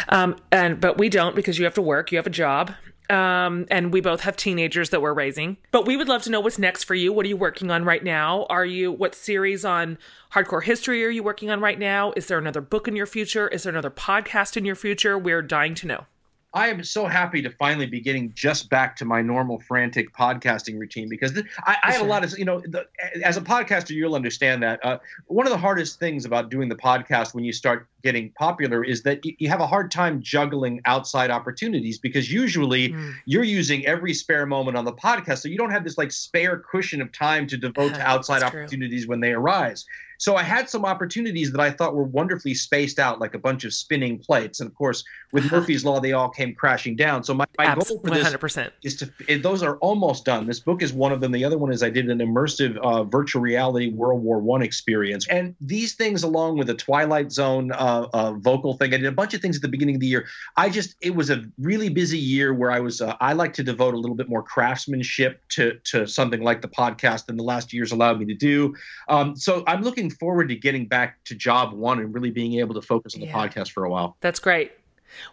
um, 0.10 0.36
and 0.52 0.80
but 0.80 0.98
we 0.98 1.10
don't 1.10 1.36
because 1.36 1.58
you 1.58 1.66
have 1.66 1.76
to 1.76 1.82
work, 1.82 2.12
you 2.12 2.18
have 2.18 2.28
a 2.28 2.32
job, 2.32 2.72
um, 3.10 3.66
and 3.70 3.94
we 3.94 4.02
both 4.02 4.22
have 4.22 4.36
teenagers 4.36 4.90
that 4.90 5.02
we're 5.02 5.14
raising. 5.14 5.58
But 5.72 5.86
we 5.86 5.98
would 5.98 6.08
love 6.08 6.24
to 6.24 6.30
know 6.30 6.40
what's 6.40 6.60
next 6.60 6.84
for 6.84 6.96
you. 6.96 7.14
What 7.14 7.26
are 7.26 7.30
you 7.30 7.38
working 7.38 7.72
on 7.72 7.86
right 7.86 8.04
now? 8.04 8.46
Are 8.50 8.66
you 8.66 8.92
what 8.92 9.16
series 9.16 9.64
on 9.64 9.98
hardcore 10.34 10.64
history 10.64 11.06
are 11.06 11.10
you 11.10 11.24
working 11.24 11.50
on 11.50 11.62
right 11.62 11.80
now? 11.80 12.14
Is 12.16 12.28
there 12.28 12.38
another 12.38 12.62
book 12.62 12.88
in 12.88 12.96
your 12.96 13.06
future? 13.06 13.48
Is 13.48 13.64
there 13.64 13.72
another 13.72 13.92
podcast 13.92 14.58
in 14.58 14.66
your 14.66 14.76
future? 14.76 15.18
We're 15.18 15.42
dying 15.42 15.76
to 15.76 15.88
know. 15.88 16.06
I 16.54 16.70
am 16.70 16.84
so 16.84 17.06
happy 17.06 17.42
to 17.42 17.50
finally 17.50 17.86
be 17.86 18.00
getting 18.00 18.34
just 18.34 18.70
back 18.70 18.96
to 18.98 19.06
my 19.06 19.22
normal 19.22 19.60
frantic 19.60 20.14
podcasting 20.14 20.80
routine 20.80 21.10
because 21.10 21.34
th- 21.34 21.46
I, 21.66 21.78
I, 21.84 21.92
have 21.92 22.02
a 22.02 22.06
lot 22.06 22.24
of, 22.24 22.38
you 22.40 22.46
know, 22.46 22.62
the, 22.62 22.86
as 23.24 23.36
a 23.36 23.42
podcaster, 23.42 23.92
you'll 23.92 24.16
understand 24.16 24.64
that. 24.64 24.84
Uh, 24.84 24.98
one 25.26 25.46
of 25.46 25.52
the 25.52 25.58
hardest 25.58 26.00
things 26.00 26.26
about 26.26 26.50
doing 26.50 26.70
the 26.70 26.76
podcast 26.76 27.36
when 27.36 27.44
you 27.44 27.52
start 27.52 27.88
getting 28.08 28.32
popular 28.40 28.86
is 28.86 29.04
that 29.04 29.20
you 29.26 29.50
have 29.50 29.60
a 29.60 29.68
hard 29.68 29.92
time 29.92 30.22
juggling 30.22 30.80
outside 30.86 31.30
opportunities 31.30 32.00
because 32.00 32.32
usually 32.32 32.88
mm. 32.94 33.14
you're 33.26 33.44
using 33.44 33.86
every 33.86 34.14
spare 34.14 34.46
moment 34.46 34.78
on 34.78 34.86
the 34.86 34.94
podcast. 34.94 35.40
So 35.40 35.50
you 35.50 35.58
don't 35.58 35.72
have 35.72 35.84
this 35.84 35.98
like 35.98 36.14
spare 36.14 36.60
cushion 36.72 37.02
of 37.02 37.12
time 37.12 37.48
to 37.48 37.58
devote 37.58 37.96
to 37.96 38.02
outside 38.02 38.44
opportunities 38.44 39.04
true. 39.04 39.10
when 39.10 39.20
they 39.20 39.34
arise. 39.34 39.86
So 40.20 40.36
I 40.36 40.44
had 40.44 40.70
some 40.70 40.84
opportunities 40.84 41.52
that 41.52 41.62
I 41.62 41.70
thought 41.70 41.96
were 41.96 42.04
wonderfully 42.04 42.56
spaced 42.56 42.98
out, 42.98 43.20
like 43.20 43.36
a 43.36 43.40
bunch 43.40 43.64
of 43.66 43.74
spinning 43.74 44.18
plates. 44.18 44.60
And 44.60 44.70
of 44.70 44.76
course, 44.76 45.04
with 45.32 45.46
uh-huh. 45.46 45.58
Murphy's 45.58 45.86
Law, 45.86 46.00
they 46.00 46.14
all 46.14 46.30
came 46.30 46.56
crashing 46.56 46.96
down. 46.96 47.24
So 47.24 47.34
my, 47.34 47.46
my 47.58 47.76
goal 47.76 48.00
for 48.00 48.10
this 48.10 48.28
100%. 48.28 48.72
is 48.84 48.96
to, 48.98 49.12
it, 49.28 49.44
those 49.44 49.62
are 49.62 49.78
almost 49.78 50.26
done. 50.26 50.48
This 50.48 50.60
book 50.60 50.82
is 50.82 50.92
one 50.92 51.12
of 51.12 51.22
them. 51.22 51.32
The 51.32 51.46
other 51.46 51.58
one 51.58 51.72
is 51.72 51.84
I 51.84 51.90
did 51.90 52.10
an 52.10 52.20
immersive 52.20 52.78
uh, 52.78 53.04
virtual 53.04 53.42
reality 53.42 53.92
World 53.92 54.24
War 54.24 54.40
One 54.40 54.62
experience. 54.62 55.28
And 55.28 55.56
these 55.62 55.94
things, 55.94 56.24
along 56.24 56.58
with 56.58 56.68
the 56.68 56.76
Twilight 56.76 57.32
Zone 57.32 57.72
uh, 57.72 57.97
uh, 58.14 58.34
vocal 58.34 58.74
thing, 58.76 58.94
I 58.94 58.98
did 58.98 59.06
a 59.06 59.12
bunch 59.12 59.34
of 59.34 59.42
things 59.42 59.58
at 59.58 59.62
the 59.62 59.68
beginning 59.68 59.96
of 59.96 60.02
the 60.02 60.08
year. 60.08 60.26
I 60.56 60.70
just, 60.70 60.96
it 61.02 61.16
was 61.16 61.30
a 61.30 61.44
really 61.58 61.90
busy 61.90 62.18
year 62.18 62.54
where 62.54 62.72
I 62.72 62.80
was, 62.80 63.02
uh, 63.02 63.16
I 63.20 63.34
like 63.34 63.54
to 63.54 63.64
devote 63.64 63.94
a 63.94 63.98
little 63.98 64.16
bit 64.16 64.30
more 64.30 64.42
craftsmanship 64.42 65.42
to, 65.50 65.80
to 65.86 66.08
something 66.08 66.42
like 66.42 66.62
the 66.62 66.70
podcast 66.70 67.26
than 67.26 67.38
the 67.38 67.44
last 67.44 67.74
year's 67.74 67.92
allowed 67.92 68.20
me 68.20 68.26
to 68.26 68.34
do. 68.34 68.74
Um, 69.10 69.36
so 69.36 69.64
I'm 69.68 69.82
looking 69.82 69.98
looking 69.98 70.18
forward 70.18 70.50
to 70.50 70.56
getting 70.56 70.86
back 70.88 71.24
to 71.26 71.36
job 71.36 71.74
one 71.74 72.00
and 72.00 72.14
really 72.14 72.32
being 72.32 72.60
able 72.60 72.76
to 72.76 72.82
focus 72.82 73.16
on 73.16 73.22
the 73.22 73.28
yeah. 73.28 73.48
podcast 73.48 73.72
for 73.72 73.86
a 73.86 73.90
while. 73.90 74.18
That's 74.22 74.40
great. 74.40 74.72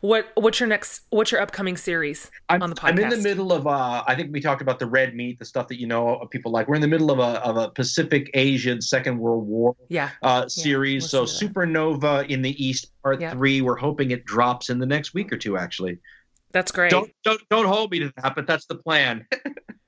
What 0.00 0.30
what's 0.34 0.60
your 0.60 0.68
next 0.68 1.02
what's 1.10 1.32
your 1.32 1.40
upcoming 1.40 1.76
series 1.76 2.30
I'm, 2.48 2.62
on 2.62 2.70
the 2.70 2.76
podcast? 2.76 2.88
I'm 2.90 2.98
in 2.98 3.08
the 3.10 3.16
middle 3.16 3.52
of 3.52 3.66
uh 3.66 4.04
I 4.06 4.14
think 4.14 4.32
we 4.32 4.40
talked 4.40 4.62
about 4.62 4.78
the 4.78 4.86
red 4.86 5.14
meat, 5.14 5.38
the 5.38 5.44
stuff 5.44 5.68
that 5.68 5.80
you 5.80 5.86
know 5.86 6.26
people 6.30 6.52
like. 6.52 6.68
We're 6.68 6.76
in 6.76 6.80
the 6.80 6.88
middle 6.88 7.10
of 7.10 7.18
a 7.18 7.40
of 7.42 7.56
a 7.56 7.70
Pacific 7.70 8.30
Asian 8.34 8.80
Second 8.80 9.18
World 9.18 9.46
War 9.46 9.76
yeah. 9.88 10.10
uh 10.22 10.48
series. 10.48 11.12
We'll 11.12 11.26
so 11.26 11.46
Supernova 11.46 12.28
in 12.28 12.42
the 12.42 12.64
East 12.64 12.92
part 13.02 13.20
yeah. 13.20 13.32
3. 13.32 13.60
We're 13.62 13.76
hoping 13.76 14.10
it 14.10 14.24
drops 14.24 14.70
in 14.70 14.78
the 14.78 14.86
next 14.86 15.14
week 15.14 15.32
or 15.32 15.36
two 15.36 15.56
actually. 15.56 15.98
That's 16.52 16.70
great. 16.70 16.90
Don't 16.90 17.10
don't 17.24 17.40
don't 17.50 17.66
hold 17.66 17.90
me 17.90 18.00
to 18.00 18.12
that, 18.16 18.34
but 18.34 18.46
that's 18.46 18.66
the 18.66 18.76
plan. 18.76 19.26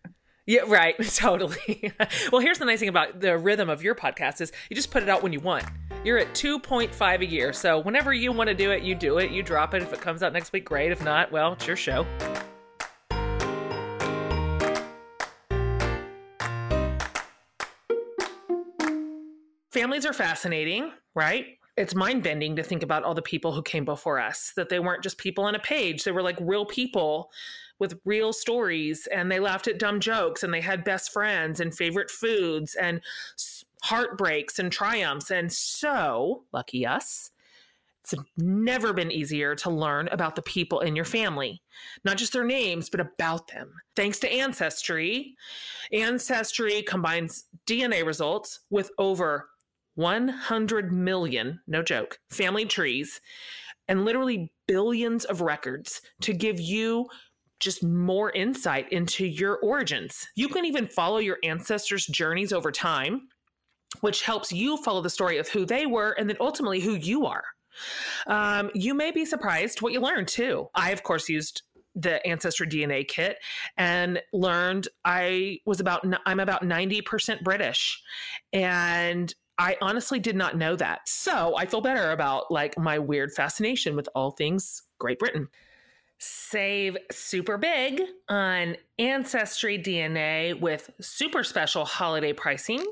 Yeah, 0.46 0.60
right. 0.68 0.94
Totally. 1.16 1.92
well, 2.32 2.40
here's 2.40 2.58
the 2.58 2.64
nice 2.64 2.78
thing 2.78 2.88
about 2.88 3.20
the 3.20 3.36
rhythm 3.36 3.68
of 3.68 3.82
your 3.82 3.96
podcast 3.96 4.40
is 4.40 4.52
you 4.70 4.76
just 4.76 4.92
put 4.92 5.02
it 5.02 5.08
out 5.08 5.22
when 5.22 5.32
you 5.32 5.40
want. 5.40 5.64
You're 6.04 6.18
at 6.18 6.34
2.5 6.34 7.20
a 7.20 7.26
year. 7.26 7.52
So 7.52 7.80
whenever 7.80 8.14
you 8.14 8.30
want 8.30 8.48
to 8.48 8.54
do 8.54 8.70
it, 8.70 8.84
you 8.84 8.94
do 8.94 9.18
it. 9.18 9.32
You 9.32 9.42
drop 9.42 9.74
it. 9.74 9.82
If 9.82 9.92
it 9.92 10.00
comes 10.00 10.22
out 10.22 10.32
next 10.32 10.52
week, 10.52 10.64
great. 10.64 10.92
If 10.92 11.02
not, 11.02 11.32
well, 11.32 11.54
it's 11.54 11.66
your 11.66 11.74
show. 11.74 12.06
Families 19.72 20.06
are 20.06 20.12
fascinating, 20.12 20.92
right? 21.16 21.58
It's 21.76 21.94
mind 21.94 22.22
bending 22.22 22.56
to 22.56 22.62
think 22.62 22.82
about 22.84 23.02
all 23.02 23.14
the 23.14 23.20
people 23.20 23.52
who 23.52 23.62
came 23.62 23.84
before 23.84 24.18
us, 24.20 24.52
that 24.56 24.68
they 24.68 24.78
weren't 24.78 25.02
just 25.02 25.18
people 25.18 25.44
on 25.44 25.54
a 25.56 25.58
page. 25.58 26.04
They 26.04 26.12
were 26.12 26.22
like 26.22 26.38
real 26.40 26.64
people 26.64 27.30
with 27.78 27.98
real 28.04 28.32
stories 28.32 29.06
and 29.12 29.30
they 29.30 29.40
laughed 29.40 29.68
at 29.68 29.78
dumb 29.78 30.00
jokes 30.00 30.42
and 30.42 30.52
they 30.52 30.60
had 30.60 30.84
best 30.84 31.12
friends 31.12 31.60
and 31.60 31.76
favorite 31.76 32.10
foods 32.10 32.74
and 32.74 33.00
heartbreaks 33.82 34.58
and 34.58 34.72
triumphs. 34.72 35.30
And 35.30 35.52
so, 35.52 36.44
lucky 36.52 36.86
us, 36.86 37.30
it's 38.02 38.14
never 38.36 38.92
been 38.92 39.10
easier 39.10 39.54
to 39.56 39.70
learn 39.70 40.08
about 40.12 40.36
the 40.36 40.42
people 40.42 40.80
in 40.80 40.94
your 40.94 41.04
family, 41.04 41.60
not 42.04 42.16
just 42.16 42.32
their 42.32 42.44
names, 42.44 42.88
but 42.88 43.00
about 43.00 43.48
them. 43.48 43.72
Thanks 43.96 44.20
to 44.20 44.32
Ancestry, 44.32 45.34
Ancestry 45.92 46.82
combines 46.82 47.46
DNA 47.66 48.06
results 48.06 48.60
with 48.70 48.90
over 48.98 49.48
100 49.96 50.92
million, 50.92 51.60
no 51.66 51.82
joke, 51.82 52.18
family 52.30 52.64
trees 52.64 53.20
and 53.88 54.04
literally 54.04 54.52
billions 54.66 55.24
of 55.24 55.40
records 55.40 56.02
to 56.20 56.32
give 56.32 56.60
you 56.60 57.06
just 57.60 57.82
more 57.82 58.30
insight 58.32 58.92
into 58.92 59.26
your 59.26 59.56
origins. 59.58 60.26
You 60.34 60.48
can 60.48 60.64
even 60.64 60.86
follow 60.86 61.18
your 61.18 61.38
ancestors' 61.42 62.06
journeys 62.06 62.52
over 62.52 62.70
time, 62.70 63.28
which 64.00 64.22
helps 64.22 64.52
you 64.52 64.76
follow 64.78 65.00
the 65.00 65.10
story 65.10 65.38
of 65.38 65.48
who 65.48 65.64
they 65.64 65.86
were 65.86 66.14
and 66.18 66.28
then 66.28 66.36
ultimately 66.40 66.80
who 66.80 66.94
you 66.94 67.26
are. 67.26 67.44
Um, 68.26 68.70
you 68.74 68.94
may 68.94 69.10
be 69.10 69.24
surprised 69.24 69.82
what 69.82 69.92
you 69.92 70.00
learn 70.00 70.26
too. 70.26 70.68
I, 70.74 70.90
of 70.90 71.02
course, 71.02 71.28
used 71.28 71.62
the 71.94 72.24
ancestry 72.26 72.66
DNA 72.66 73.08
kit 73.08 73.38
and 73.78 74.20
learned 74.32 74.86
I 75.04 75.60
was 75.64 75.80
about 75.80 76.06
I'm 76.26 76.40
about 76.40 76.62
90% 76.62 77.42
British 77.42 78.02
and 78.52 79.34
I 79.58 79.78
honestly 79.80 80.18
did 80.18 80.36
not 80.36 80.58
know 80.58 80.76
that. 80.76 81.08
So 81.08 81.56
I 81.56 81.64
feel 81.64 81.80
better 81.80 82.10
about 82.12 82.50
like 82.50 82.78
my 82.78 82.98
weird 82.98 83.32
fascination 83.32 83.96
with 83.96 84.08
all 84.14 84.32
things 84.32 84.82
Great 84.98 85.18
Britain. 85.18 85.48
Save 86.18 86.96
super 87.10 87.58
big 87.58 88.00
on 88.28 88.76
Ancestry 88.98 89.78
DNA 89.78 90.58
with 90.58 90.90
super 91.00 91.44
special 91.44 91.84
holiday 91.84 92.32
pricing. 92.32 92.84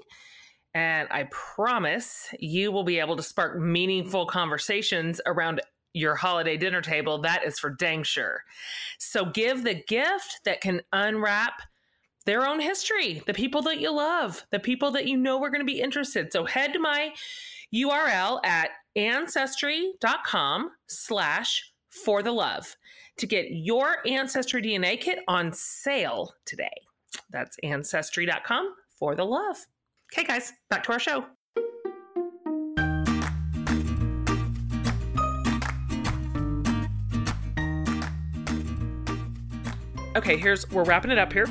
And 0.74 1.08
I 1.10 1.28
promise 1.30 2.28
you 2.38 2.72
will 2.72 2.82
be 2.82 2.98
able 2.98 3.16
to 3.16 3.22
spark 3.22 3.58
meaningful 3.58 4.26
conversations 4.26 5.20
around 5.24 5.60
your 5.94 6.16
holiday 6.16 6.56
dinner 6.56 6.82
table. 6.82 7.18
That 7.18 7.46
is 7.46 7.58
for 7.58 7.70
dang 7.70 8.02
sure. 8.02 8.42
So 8.98 9.24
give 9.24 9.62
the 9.62 9.74
gift 9.74 10.40
that 10.44 10.60
can 10.60 10.82
unwrap 10.92 11.62
their 12.26 12.46
own 12.46 12.58
history, 12.58 13.22
the 13.26 13.34
people 13.34 13.62
that 13.62 13.80
you 13.80 13.94
love, 13.94 14.44
the 14.50 14.58
people 14.58 14.90
that 14.92 15.06
you 15.06 15.16
know 15.16 15.42
are 15.42 15.50
going 15.50 15.60
to 15.60 15.72
be 15.72 15.80
interested. 15.80 16.32
So 16.32 16.44
head 16.44 16.72
to 16.72 16.78
my 16.78 17.12
URL 17.74 18.44
at 18.44 18.70
ancestry.com 18.96 20.70
slash 20.88 21.72
for 21.90 22.22
the 22.22 22.32
love 22.32 22.76
to 23.16 23.26
get 23.26 23.46
your 23.50 23.98
Ancestry 24.06 24.62
DNA 24.62 25.00
kit 25.00 25.20
on 25.28 25.52
sale 25.52 26.34
today. 26.44 26.72
That's 27.30 27.56
ancestry.com 27.62 28.74
for 28.98 29.14
the 29.14 29.24
love. 29.24 29.56
Okay, 30.12 30.24
guys, 30.24 30.52
back 30.70 30.82
to 30.84 30.92
our 30.92 30.98
show. 30.98 31.24
Okay, 40.16 40.36
here's 40.36 40.70
we're 40.70 40.84
wrapping 40.84 41.10
it 41.10 41.18
up 41.18 41.32
here. 41.32 41.48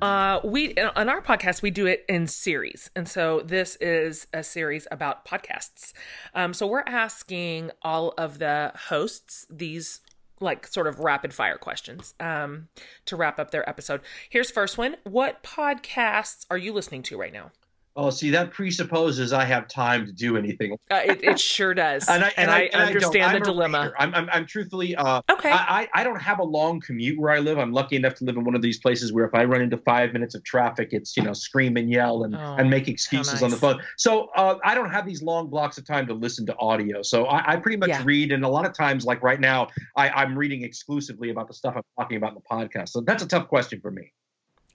Uh, 0.00 0.40
we 0.42 0.74
on 0.74 1.08
our 1.08 1.20
podcast 1.20 1.62
we 1.62 1.70
do 1.70 1.86
it 1.86 2.04
in 2.08 2.26
series, 2.26 2.90
and 2.96 3.06
so 3.06 3.40
this 3.44 3.76
is 3.76 4.26
a 4.32 4.42
series 4.42 4.88
about 4.90 5.26
podcasts. 5.26 5.92
Um, 6.34 6.54
so 6.54 6.66
we're 6.66 6.82
asking 6.86 7.70
all 7.82 8.14
of 8.16 8.38
the 8.38 8.72
hosts 8.74 9.46
these 9.50 10.00
like 10.42 10.66
sort 10.66 10.86
of 10.86 11.00
rapid 11.00 11.32
fire 11.32 11.56
questions 11.56 12.14
um, 12.20 12.68
to 13.06 13.16
wrap 13.16 13.38
up 13.38 13.50
their 13.50 13.68
episode. 13.68 14.00
Here's 14.28 14.50
first 14.50 14.76
one: 14.76 14.96
What 15.04 15.42
podcasts 15.42 16.44
are 16.50 16.58
you 16.58 16.72
listening 16.72 17.02
to 17.04 17.18
right 17.18 17.32
now? 17.32 17.52
Oh, 17.94 18.08
see, 18.08 18.30
that 18.30 18.52
presupposes 18.52 19.34
I 19.34 19.44
have 19.44 19.68
time 19.68 20.06
to 20.06 20.12
do 20.12 20.38
anything. 20.38 20.78
Uh, 20.90 21.00
it, 21.04 21.22
it, 21.22 21.38
sure 21.38 21.74
does, 21.74 22.06
and 22.08 22.24
I, 22.24 22.28
and, 22.38 22.50
and 22.50 22.50
I, 22.50 22.70
I, 22.72 22.86
understand 22.86 23.24
I 23.24 23.38
the 23.38 23.44
dilemma. 23.44 23.92
I'm, 23.98 24.14
I'm, 24.14 24.28
I'm, 24.32 24.46
truthfully, 24.46 24.96
uh, 24.96 25.20
okay. 25.30 25.50
I, 25.50 25.88
I 25.92 26.02
don't 26.02 26.20
have 26.20 26.38
a 26.38 26.44
long 26.44 26.80
commute 26.80 27.18
where 27.18 27.30
I 27.30 27.38
live. 27.40 27.58
I'm 27.58 27.72
lucky 27.72 27.96
enough 27.96 28.14
to 28.16 28.24
live 28.24 28.36
in 28.36 28.44
one 28.44 28.54
of 28.54 28.62
these 28.62 28.78
places 28.78 29.12
where 29.12 29.26
if 29.26 29.34
I 29.34 29.44
run 29.44 29.60
into 29.60 29.76
five 29.76 30.14
minutes 30.14 30.34
of 30.34 30.42
traffic, 30.42 30.88
it's 30.92 31.16
you 31.16 31.22
know 31.22 31.34
scream 31.34 31.76
and 31.76 31.90
yell 31.90 32.24
and 32.24 32.34
oh, 32.34 32.56
and 32.58 32.70
make 32.70 32.88
excuses 32.88 33.34
nice. 33.34 33.42
on 33.42 33.50
the 33.50 33.56
phone. 33.56 33.82
So 33.98 34.28
uh, 34.36 34.56
I 34.64 34.74
don't 34.74 34.90
have 34.90 35.04
these 35.04 35.22
long 35.22 35.48
blocks 35.48 35.76
of 35.76 35.86
time 35.86 36.06
to 36.06 36.14
listen 36.14 36.46
to 36.46 36.56
audio. 36.56 37.02
So 37.02 37.28
I, 37.28 37.56
pretty 37.56 37.76
much 37.76 37.90
yeah. 37.90 38.02
read, 38.04 38.32
and 38.32 38.44
a 38.44 38.48
lot 38.48 38.66
of 38.66 38.72
times, 38.72 39.04
like 39.04 39.22
right 39.22 39.40
now, 39.40 39.68
I, 39.96 40.08
I'm 40.10 40.36
reading 40.36 40.62
exclusively 40.62 41.30
about 41.30 41.46
the 41.48 41.54
stuff 41.54 41.74
I'm 41.76 41.82
talking 41.98 42.16
about 42.16 42.30
in 42.30 42.36
the 42.36 42.40
podcast. 42.50 42.88
So 42.88 43.02
that's 43.02 43.22
a 43.22 43.28
tough 43.28 43.48
question 43.48 43.80
for 43.80 43.90
me. 43.90 44.12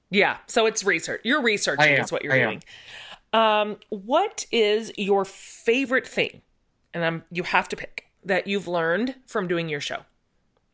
Yeah, 0.10 0.38
so 0.48 0.68
it's 0.68 0.84
research. 0.84 1.22
You're 1.24 1.42
researching 1.42 1.94
is 1.94 2.12
what 2.12 2.24
you're 2.24 2.38
doing. 2.38 2.64
Um, 3.34 3.78
what 3.90 4.46
is 4.52 4.92
your 4.98 5.26
favorite 5.26 6.08
thing? 6.08 6.42
And 6.94 7.04
I'm, 7.04 7.24
you 7.32 7.44
have 7.44 7.68
to 7.70 7.76
pick 7.76 8.06
that 8.24 8.48
you've 8.48 8.68
learned 8.68 9.16
from 9.26 9.48
doing 9.48 9.70
your 9.70 9.82
show. 9.82 10.06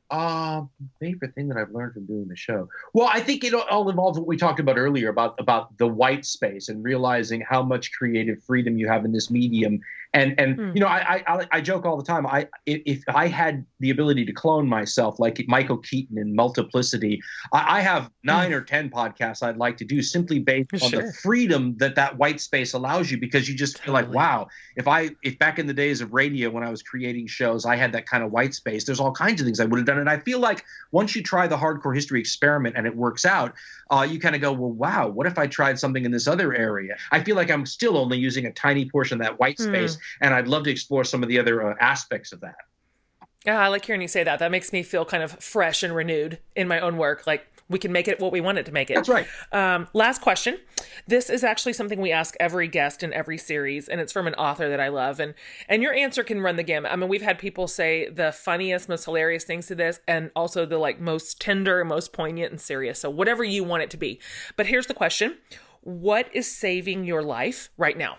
Uh, 0.09 0.63
favorite 0.99 1.33
thing 1.33 1.47
that 1.47 1.57
I've 1.57 1.71
learned 1.71 1.93
from 1.93 2.05
doing 2.05 2.27
the 2.27 2.35
show. 2.35 2.69
Well, 2.93 3.09
I 3.11 3.19
think 3.19 3.43
it 3.43 3.53
all 3.55 3.89
involves 3.89 4.19
what 4.19 4.27
we 4.27 4.37
talked 4.37 4.59
about 4.59 4.77
earlier 4.77 5.09
about 5.09 5.39
about 5.39 5.75
the 5.79 5.87
white 5.87 6.23
space 6.23 6.69
and 6.69 6.83
realizing 6.83 7.41
how 7.41 7.63
much 7.63 7.91
creative 7.93 8.43
freedom 8.43 8.77
you 8.77 8.87
have 8.87 9.05
in 9.05 9.11
this 9.11 9.31
medium 9.31 9.79
and 10.13 10.39
and 10.39 10.57
mm. 10.57 10.75
you 10.75 10.81
know, 10.81 10.87
I, 10.87 11.23
I 11.27 11.47
I 11.51 11.61
joke 11.61 11.85
all 11.85 11.97
the 11.97 12.03
time. 12.03 12.27
I 12.27 12.47
if 12.65 13.03
I 13.07 13.27
had 13.27 13.65
the 13.79 13.89
ability 13.89 14.25
to 14.25 14.33
clone 14.33 14.67
myself 14.67 15.19
like 15.19 15.43
Michael 15.47 15.77
Keaton 15.77 16.17
in 16.17 16.35
Multiplicity, 16.35 17.21
I, 17.51 17.79
I 17.79 17.81
have 17.81 18.09
nine 18.23 18.51
mm. 18.51 18.55
or 18.55 18.61
ten 18.61 18.89
podcasts 18.89 19.43
I'd 19.43 19.57
like 19.57 19.77
to 19.77 19.85
do 19.85 20.01
simply 20.01 20.39
based 20.39 20.83
on 20.83 20.91
the 20.91 21.13
freedom 21.21 21.75
that 21.77 21.95
that 21.95 22.17
white 22.17 22.41
space 22.41 22.73
allows 22.73 23.11
you 23.11 23.17
because 23.17 23.49
you 23.49 23.55
just 23.55 23.79
feel 23.79 23.93
like 23.93 24.09
wow, 24.11 24.47
if 24.75 24.87
I 24.87 25.09
if 25.23 25.39
back 25.39 25.59
in 25.59 25.67
the 25.67 25.73
days 25.73 26.01
of 26.01 26.13
radio 26.13 26.49
when 26.49 26.63
I 26.63 26.69
was 26.69 26.83
creating 26.83 27.27
shows, 27.27 27.65
I 27.65 27.75
had 27.75 27.91
that 27.93 28.05
kind 28.05 28.23
of 28.23 28.31
white 28.31 28.53
space. 28.53 28.85
There's 28.85 28.99
all 28.99 29.11
kinds 29.11 29.41
of 29.41 29.45
things 29.45 29.59
I 29.59 29.65
would 29.65 29.77
have 29.77 29.85
done 29.85 29.99
And 29.99 30.09
I 30.09 30.19
feel 30.19 30.39
like 30.39 30.63
once 30.91 31.15
you 31.15 31.23
try 31.23 31.47
the 31.47 31.57
hardcore 31.57 31.95
history 31.95 32.19
experiment 32.19 32.75
and 32.77 32.85
it 32.85 32.95
works 32.95 33.25
out, 33.25 33.53
uh, 33.89 34.07
you 34.09 34.19
kind 34.19 34.35
of 34.35 34.41
go, 34.41 34.51
well, 34.51 34.71
wow, 34.71 35.07
what 35.07 35.27
if 35.27 35.37
I 35.37 35.47
tried 35.47 35.79
something 35.79 36.05
in 36.05 36.11
this 36.11 36.27
other 36.27 36.53
area? 36.53 36.95
I 37.11 37.23
feel 37.23 37.35
like 37.35 37.51
I'm 37.51 37.65
still 37.65 37.97
only 37.97 38.17
using 38.17 38.45
a 38.45 38.51
tiny 38.51 38.89
portion 38.89 39.19
of 39.19 39.25
that 39.25 39.39
white 39.39 39.57
hmm. 39.57 39.65
space, 39.65 39.95
mm. 39.95 39.99
And 40.21 40.33
I'd 40.33 40.47
love 40.47 40.63
to 40.63 40.71
explore 40.71 41.03
some 41.03 41.23
of 41.23 41.29
the 41.29 41.39
other 41.39 41.71
uh, 41.71 41.75
aspects 41.79 42.31
of 42.31 42.41
that. 42.41 42.55
Yeah, 43.45 43.59
I 43.59 43.67
like 43.67 43.83
hearing 43.83 44.01
you 44.01 44.07
say 44.07 44.23
that. 44.23 44.39
That 44.39 44.51
makes 44.51 44.71
me 44.71 44.83
feel 44.83 45.03
kind 45.03 45.21
of 45.21 45.31
fresh 45.43 45.83
and 45.83 45.93
renewed 45.93 46.39
in 46.55 46.67
my 46.67 46.79
own 46.79 46.97
work. 46.97 47.27
Like 47.27 47.45
we 47.69 47.79
can 47.79 47.91
make 47.91 48.07
it 48.07 48.19
what 48.19 48.31
we 48.31 48.41
want 48.41 48.57
it 48.57 48.65
to 48.65 48.71
make 48.71 48.89
it. 48.89 48.95
That's 48.95 49.09
right. 49.09 49.27
Um, 49.51 49.87
last 49.93 50.21
question. 50.21 50.59
This 51.07 51.29
is 51.29 51.43
actually 51.43 51.73
something 51.73 51.99
we 51.99 52.11
ask 52.11 52.35
every 52.39 52.67
guest 52.67 53.03
in 53.03 53.13
every 53.13 53.37
series, 53.37 53.89
and 53.89 53.99
it's 53.99 54.13
from 54.13 54.27
an 54.27 54.35
author 54.35 54.69
that 54.69 54.79
I 54.79 54.89
love. 54.89 55.19
And 55.19 55.33
and 55.67 55.81
your 55.81 55.93
answer 55.93 56.23
can 56.23 56.41
run 56.41 56.55
the 56.55 56.63
gamut. 56.63 56.91
I 56.91 56.95
mean, 56.95 57.09
we've 57.09 57.21
had 57.21 57.37
people 57.37 57.67
say 57.67 58.09
the 58.09 58.31
funniest, 58.31 58.87
most 58.87 59.05
hilarious 59.05 59.43
things 59.43 59.67
to 59.67 59.75
this, 59.75 59.99
and 60.07 60.31
also 60.35 60.65
the 60.65 60.77
like 60.77 60.99
most 60.99 61.41
tender, 61.41 61.83
most 61.83 62.13
poignant, 62.13 62.51
and 62.51 62.61
serious. 62.61 62.99
So 62.99 63.09
whatever 63.09 63.43
you 63.43 63.63
want 63.63 63.83
it 63.83 63.89
to 63.91 63.97
be. 63.97 64.19
But 64.55 64.67
here's 64.67 64.87
the 64.87 64.93
question: 64.93 65.37
What 65.81 66.29
is 66.33 66.49
saving 66.49 67.05
your 67.05 67.23
life 67.23 67.69
right 67.77 67.97
now? 67.97 68.17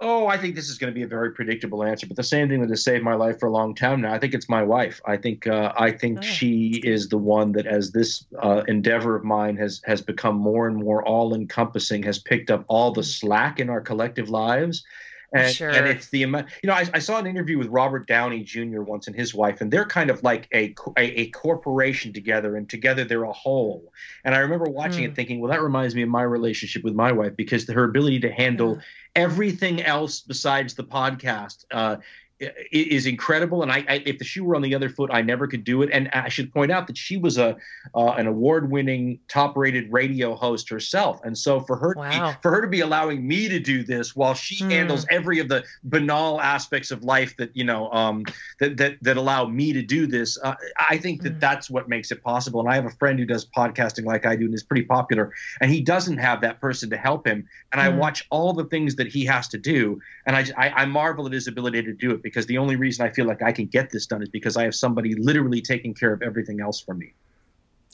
Oh, 0.00 0.28
I 0.28 0.38
think 0.38 0.54
this 0.54 0.68
is 0.68 0.78
going 0.78 0.92
to 0.92 0.94
be 0.94 1.02
a 1.02 1.08
very 1.08 1.32
predictable 1.32 1.82
answer, 1.82 2.06
but 2.06 2.16
the 2.16 2.22
same 2.22 2.48
thing 2.48 2.60
that 2.60 2.70
has 2.70 2.84
saved 2.84 3.02
my 3.02 3.14
life 3.14 3.40
for 3.40 3.46
a 3.46 3.50
long 3.50 3.74
time 3.74 4.00
now. 4.00 4.12
I 4.12 4.18
think 4.20 4.32
it's 4.32 4.48
my 4.48 4.62
wife. 4.62 5.00
I 5.04 5.16
think 5.16 5.48
uh, 5.48 5.72
I 5.76 5.90
think 5.90 6.18
oh. 6.18 6.22
she 6.22 6.80
is 6.84 7.08
the 7.08 7.18
one 7.18 7.50
that, 7.52 7.66
as 7.66 7.90
this 7.90 8.24
uh, 8.40 8.62
endeavor 8.68 9.16
of 9.16 9.24
mine 9.24 9.56
has 9.56 9.80
has 9.84 10.00
become 10.00 10.36
more 10.36 10.68
and 10.68 10.76
more 10.76 11.04
all 11.04 11.34
encompassing, 11.34 12.04
has 12.04 12.20
picked 12.20 12.48
up 12.48 12.64
all 12.68 12.92
the 12.92 13.02
slack 13.02 13.58
in 13.58 13.68
our 13.68 13.80
collective 13.80 14.30
lives. 14.30 14.84
And, 15.32 15.54
sure. 15.54 15.68
and 15.68 15.86
it's 15.86 16.08
the 16.08 16.22
amount, 16.22 16.46
you 16.62 16.68
know, 16.68 16.74
I, 16.74 16.86
I, 16.94 16.98
saw 17.00 17.18
an 17.18 17.26
interview 17.26 17.58
with 17.58 17.66
Robert 17.66 18.06
Downey 18.06 18.42
Jr. 18.42 18.80
once 18.80 19.08
and 19.08 19.14
his 19.14 19.34
wife, 19.34 19.60
and 19.60 19.70
they're 19.70 19.84
kind 19.84 20.08
of 20.08 20.22
like 20.22 20.48
a, 20.54 20.74
a, 20.96 21.20
a 21.20 21.30
corporation 21.32 22.14
together, 22.14 22.56
and 22.56 22.66
together 22.66 23.04
they're 23.04 23.24
a 23.24 23.32
whole. 23.32 23.92
And 24.24 24.34
I 24.34 24.38
remember 24.38 24.70
watching 24.70 25.04
hmm. 25.04 25.10
it 25.10 25.16
thinking, 25.16 25.40
well, 25.40 25.50
that 25.50 25.60
reminds 25.60 25.94
me 25.94 26.00
of 26.00 26.08
my 26.08 26.22
relationship 26.22 26.82
with 26.82 26.94
my 26.94 27.12
wife 27.12 27.36
because 27.36 27.68
her 27.68 27.84
ability 27.84 28.20
to 28.20 28.32
handle 28.32 28.76
yeah 28.76 28.82
everything 29.18 29.82
else 29.82 30.20
besides 30.20 30.74
the 30.74 30.84
podcast 30.84 31.64
uh, 31.72 31.96
is 32.40 33.06
incredible. 33.06 33.62
And 33.62 33.72
I, 33.72 33.84
I, 33.88 34.02
if 34.06 34.18
the 34.18 34.24
shoe 34.24 34.44
were 34.44 34.54
on 34.54 34.62
the 34.62 34.74
other 34.74 34.88
foot, 34.88 35.10
I 35.12 35.22
never 35.22 35.46
could 35.46 35.64
do 35.64 35.82
it. 35.82 35.90
And 35.92 36.08
I 36.12 36.28
should 36.28 36.52
point 36.52 36.70
out 36.70 36.86
that 36.86 36.96
she 36.96 37.16
was 37.16 37.36
a 37.36 37.56
uh, 37.94 38.12
an 38.12 38.26
award 38.26 38.70
winning, 38.70 39.18
top 39.28 39.56
rated 39.56 39.92
radio 39.92 40.34
host 40.34 40.68
herself. 40.68 41.20
And 41.24 41.36
so 41.36 41.60
for 41.60 41.76
her 41.76 41.94
wow. 41.96 42.36
for 42.40 42.50
her 42.52 42.60
to 42.60 42.68
be 42.68 42.80
allowing 42.80 43.26
me 43.26 43.48
to 43.48 43.58
do 43.58 43.82
this 43.82 44.14
while 44.14 44.34
she 44.34 44.62
mm. 44.62 44.70
handles 44.70 45.04
every 45.10 45.40
of 45.40 45.48
the 45.48 45.64
banal 45.84 46.40
aspects 46.40 46.90
of 46.90 47.02
life 47.02 47.36
that 47.38 47.56
you 47.56 47.64
know 47.64 47.90
um, 47.90 48.24
that 48.60 48.76
that 48.76 48.98
that 49.02 49.16
allow 49.16 49.46
me 49.46 49.72
to 49.72 49.82
do 49.82 50.06
this, 50.06 50.38
uh, 50.42 50.54
I 50.78 50.96
think 50.98 51.22
that 51.22 51.34
mm. 51.34 51.40
that's 51.40 51.68
what 51.68 51.88
makes 51.88 52.12
it 52.12 52.22
possible. 52.22 52.60
And 52.60 52.68
I 52.68 52.76
have 52.76 52.86
a 52.86 52.90
friend 52.90 53.18
who 53.18 53.24
does 53.24 53.46
podcasting 53.46 54.04
like 54.04 54.26
I 54.26 54.36
do 54.36 54.44
and 54.44 54.54
is 54.54 54.62
pretty 54.62 54.84
popular, 54.84 55.32
and 55.60 55.70
he 55.70 55.80
doesn't 55.80 56.18
have 56.18 56.40
that 56.42 56.60
person 56.60 56.88
to 56.90 56.96
help 56.96 57.26
him. 57.26 57.48
And 57.72 57.80
mm. 57.80 57.84
I 57.84 57.90
hmm. 57.90 57.98
watch 57.98 58.24
all 58.30 58.52
the 58.52 58.64
things 58.64 58.94
that 58.96 59.08
he 59.08 59.24
has 59.24 59.48
to 59.48 59.58
do, 59.58 60.00
and 60.26 60.36
I, 60.36 60.44
I 60.56 60.68
I 60.70 60.84
marvel 60.84 61.26
at 61.26 61.32
his 61.32 61.48
ability 61.48 61.82
to 61.82 61.92
do 61.92 62.12
it 62.12 62.22
because 62.28 62.46
the 62.46 62.58
only 62.58 62.76
reason 62.76 63.06
I 63.06 63.10
feel 63.10 63.26
like 63.26 63.42
I 63.42 63.52
can 63.52 63.66
get 63.66 63.90
this 63.90 64.06
done 64.06 64.22
is 64.22 64.28
because 64.28 64.56
I 64.56 64.64
have 64.64 64.74
somebody 64.74 65.14
literally 65.14 65.60
taking 65.60 65.94
care 65.94 66.12
of 66.12 66.22
everything 66.22 66.60
else 66.60 66.80
for 66.80 66.94
me. 66.94 67.12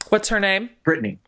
What's 0.09 0.29
her 0.29 0.41
name? 0.41 0.71
Brittany. 0.85 1.19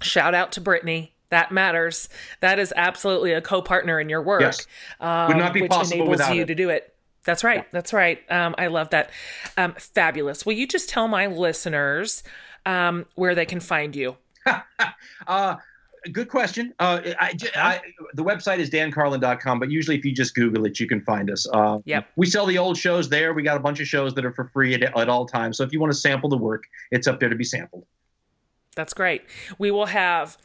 Shout 0.00 0.34
out 0.34 0.52
to 0.52 0.60
Brittany. 0.60 1.12
That 1.30 1.50
matters. 1.50 2.08
That 2.40 2.58
is 2.58 2.72
absolutely 2.76 3.32
a 3.32 3.40
co-partner 3.40 3.98
in 3.98 4.08
your 4.08 4.22
work. 4.22 4.42
Yes. 4.42 4.66
Um, 5.00 5.28
Would 5.28 5.36
not 5.36 5.52
be 5.52 5.62
which 5.62 5.70
possible 5.70 5.96
enables 5.96 6.10
without 6.10 6.36
you 6.36 6.42
it. 6.42 6.46
to 6.46 6.54
do 6.54 6.70
it. 6.70 6.94
That's 7.24 7.42
right. 7.42 7.58
Yeah. 7.58 7.64
That's 7.72 7.92
right. 7.92 8.30
Um, 8.30 8.54
I 8.56 8.68
love 8.68 8.90
that. 8.90 9.10
Um, 9.56 9.74
fabulous. 9.74 10.46
Will 10.46 10.52
you 10.52 10.66
just 10.66 10.88
tell 10.88 11.08
my 11.08 11.26
listeners 11.26 12.22
um, 12.64 13.06
where 13.16 13.34
they 13.34 13.46
can 13.46 13.58
find 13.58 13.96
you? 13.96 14.16
uh, 15.26 15.56
good 16.12 16.28
question. 16.28 16.74
Uh, 16.78 17.00
I, 17.20 17.34
I, 17.54 17.80
the 18.14 18.24
website 18.24 18.58
is 18.58 18.70
dancarlin.com, 18.70 19.58
but 19.58 19.70
usually 19.70 19.96
if 19.96 20.04
you 20.04 20.12
just 20.12 20.34
Google 20.34 20.64
it, 20.66 20.80
you 20.80 20.88
can 20.88 21.00
find 21.02 21.30
us. 21.30 21.46
Uh, 21.52 21.78
yep. 21.84 22.08
We 22.16 22.26
sell 22.26 22.46
the 22.46 22.58
old 22.58 22.76
shows 22.76 23.08
there. 23.08 23.34
We 23.34 23.42
got 23.42 23.56
a 23.56 23.60
bunch 23.60 23.80
of 23.80 23.86
shows 23.86 24.14
that 24.14 24.24
are 24.24 24.32
for 24.32 24.48
free 24.48 24.74
at, 24.74 24.82
at 24.82 25.08
all 25.08 25.26
times. 25.26 25.56
So 25.58 25.64
if 25.64 25.72
you 25.72 25.80
want 25.80 25.92
to 25.92 25.98
sample 25.98 26.28
the 26.28 26.36
work, 26.36 26.64
it's 26.90 27.06
up 27.06 27.20
there 27.20 27.28
to 27.28 27.36
be 27.36 27.44
sampled. 27.44 27.86
That's 28.74 28.92
great. 28.92 29.22
We 29.58 29.70
will 29.70 29.86
have 29.86 30.36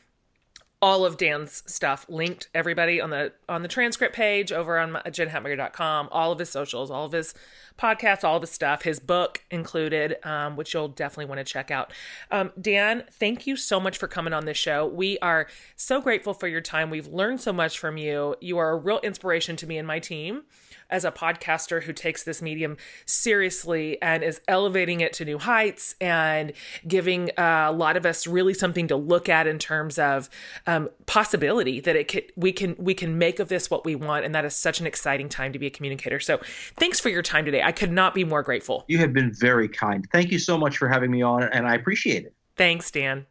all 0.82 1.05
of 1.05 1.17
Dan's 1.17 1.61
stuff 1.71 2.05
linked 2.09 2.49
everybody 2.55 2.99
on 2.99 3.11
the 3.11 3.32
on 3.47 3.61
the 3.61 3.67
transcript 3.67 4.15
page 4.15 4.51
over 4.51 4.79
on 4.79 4.93
jenhatmaker.com 4.93 6.09
all 6.11 6.32
of 6.32 6.39
his 6.39 6.49
socials 6.49 6.89
all 6.89 7.05
of 7.05 7.11
his 7.11 7.36
podcasts 7.77 8.23
all 8.23 8.36
of 8.38 8.41
his 8.41 8.49
stuff 8.49 8.82
his 8.82 8.99
book 8.99 9.43
included 9.51 10.17
um, 10.23 10.55
which 10.55 10.73
you'll 10.73 10.88
definitely 10.88 11.25
want 11.25 11.39
to 11.39 11.43
check 11.43 11.69
out. 11.69 11.93
Um, 12.32 12.51
Dan 12.59 13.03
thank 13.11 13.45
you 13.45 13.55
so 13.55 13.79
much 13.79 13.97
for 13.97 14.07
coming 14.07 14.34
on 14.34 14.45
this 14.45 14.57
show. 14.57 14.88
We 14.88 15.19
are 15.19 15.47
so 15.75 16.01
grateful 16.01 16.34
for 16.34 16.47
your 16.47 16.61
time. 16.61 16.89
We've 16.89 17.07
learned 17.07 17.41
so 17.41 17.53
much 17.53 17.77
from 17.77 17.97
you. 17.97 18.36
You 18.41 18.57
are 18.57 18.71
a 18.71 18.77
real 18.77 18.99
inspiration 18.99 19.55
to 19.57 19.67
me 19.67 19.77
and 19.77 19.88
my 19.88 19.99
team 19.99 20.43
as 20.91 21.05
a 21.05 21.11
podcaster 21.11 21.83
who 21.83 21.93
takes 21.93 22.23
this 22.23 22.41
medium 22.41 22.77
seriously 23.05 24.01
and 24.01 24.23
is 24.23 24.41
elevating 24.47 25.01
it 25.01 25.13
to 25.13 25.25
new 25.25 25.37
heights 25.37 25.95
and 26.01 26.53
giving 26.87 27.29
uh, 27.37 27.67
a 27.69 27.71
lot 27.71 27.97
of 27.97 28.05
us 28.05 28.27
really 28.27 28.53
something 28.53 28.87
to 28.87 28.95
look 28.95 29.29
at 29.29 29.47
in 29.47 29.57
terms 29.57 29.97
of 29.97 30.29
um, 30.67 30.89
possibility 31.05 31.79
that 31.79 31.95
it 31.95 32.07
could 32.07 32.31
we 32.35 32.51
can 32.51 32.75
we 32.77 32.93
can 32.93 33.17
make 33.17 33.39
of 33.39 33.47
this 33.47 33.69
what 33.69 33.85
we 33.85 33.95
want. 33.95 34.25
And 34.25 34.35
that 34.35 34.45
is 34.45 34.55
such 34.55 34.79
an 34.79 34.87
exciting 34.87 35.29
time 35.29 35.53
to 35.53 35.59
be 35.59 35.67
a 35.67 35.71
communicator. 35.71 36.19
So 36.19 36.39
thanks 36.75 36.99
for 36.99 37.09
your 37.09 37.21
time 37.21 37.45
today. 37.45 37.63
I 37.63 37.71
could 37.71 37.91
not 37.91 38.13
be 38.13 38.23
more 38.23 38.43
grateful. 38.43 38.85
You 38.87 38.97
have 38.99 39.13
been 39.13 39.33
very 39.33 39.67
kind. 39.67 40.07
Thank 40.11 40.31
you 40.31 40.39
so 40.39 40.57
much 40.57 40.77
for 40.77 40.87
having 40.87 41.11
me 41.11 41.21
on 41.21 41.43
and 41.43 41.67
i 41.67 41.75
appreciate 41.75 42.25
it. 42.25 42.33
Thanks 42.57 42.91
dan. 42.91 43.25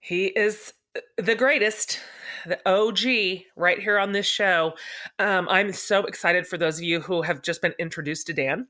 He 0.00 0.26
is 0.26 0.72
the 1.16 1.34
greatest 1.34 2.00
the 2.46 2.60
OG 2.68 3.44
right 3.56 3.78
here 3.78 3.98
on 3.98 4.12
this 4.12 4.26
show. 4.26 4.74
Um, 5.18 5.48
I'm 5.48 5.72
so 5.72 6.04
excited 6.04 6.46
for 6.46 6.58
those 6.58 6.78
of 6.78 6.84
you 6.84 7.00
who 7.00 7.22
have 7.22 7.42
just 7.42 7.62
been 7.62 7.74
introduced 7.78 8.26
to 8.28 8.32
Dan 8.32 8.66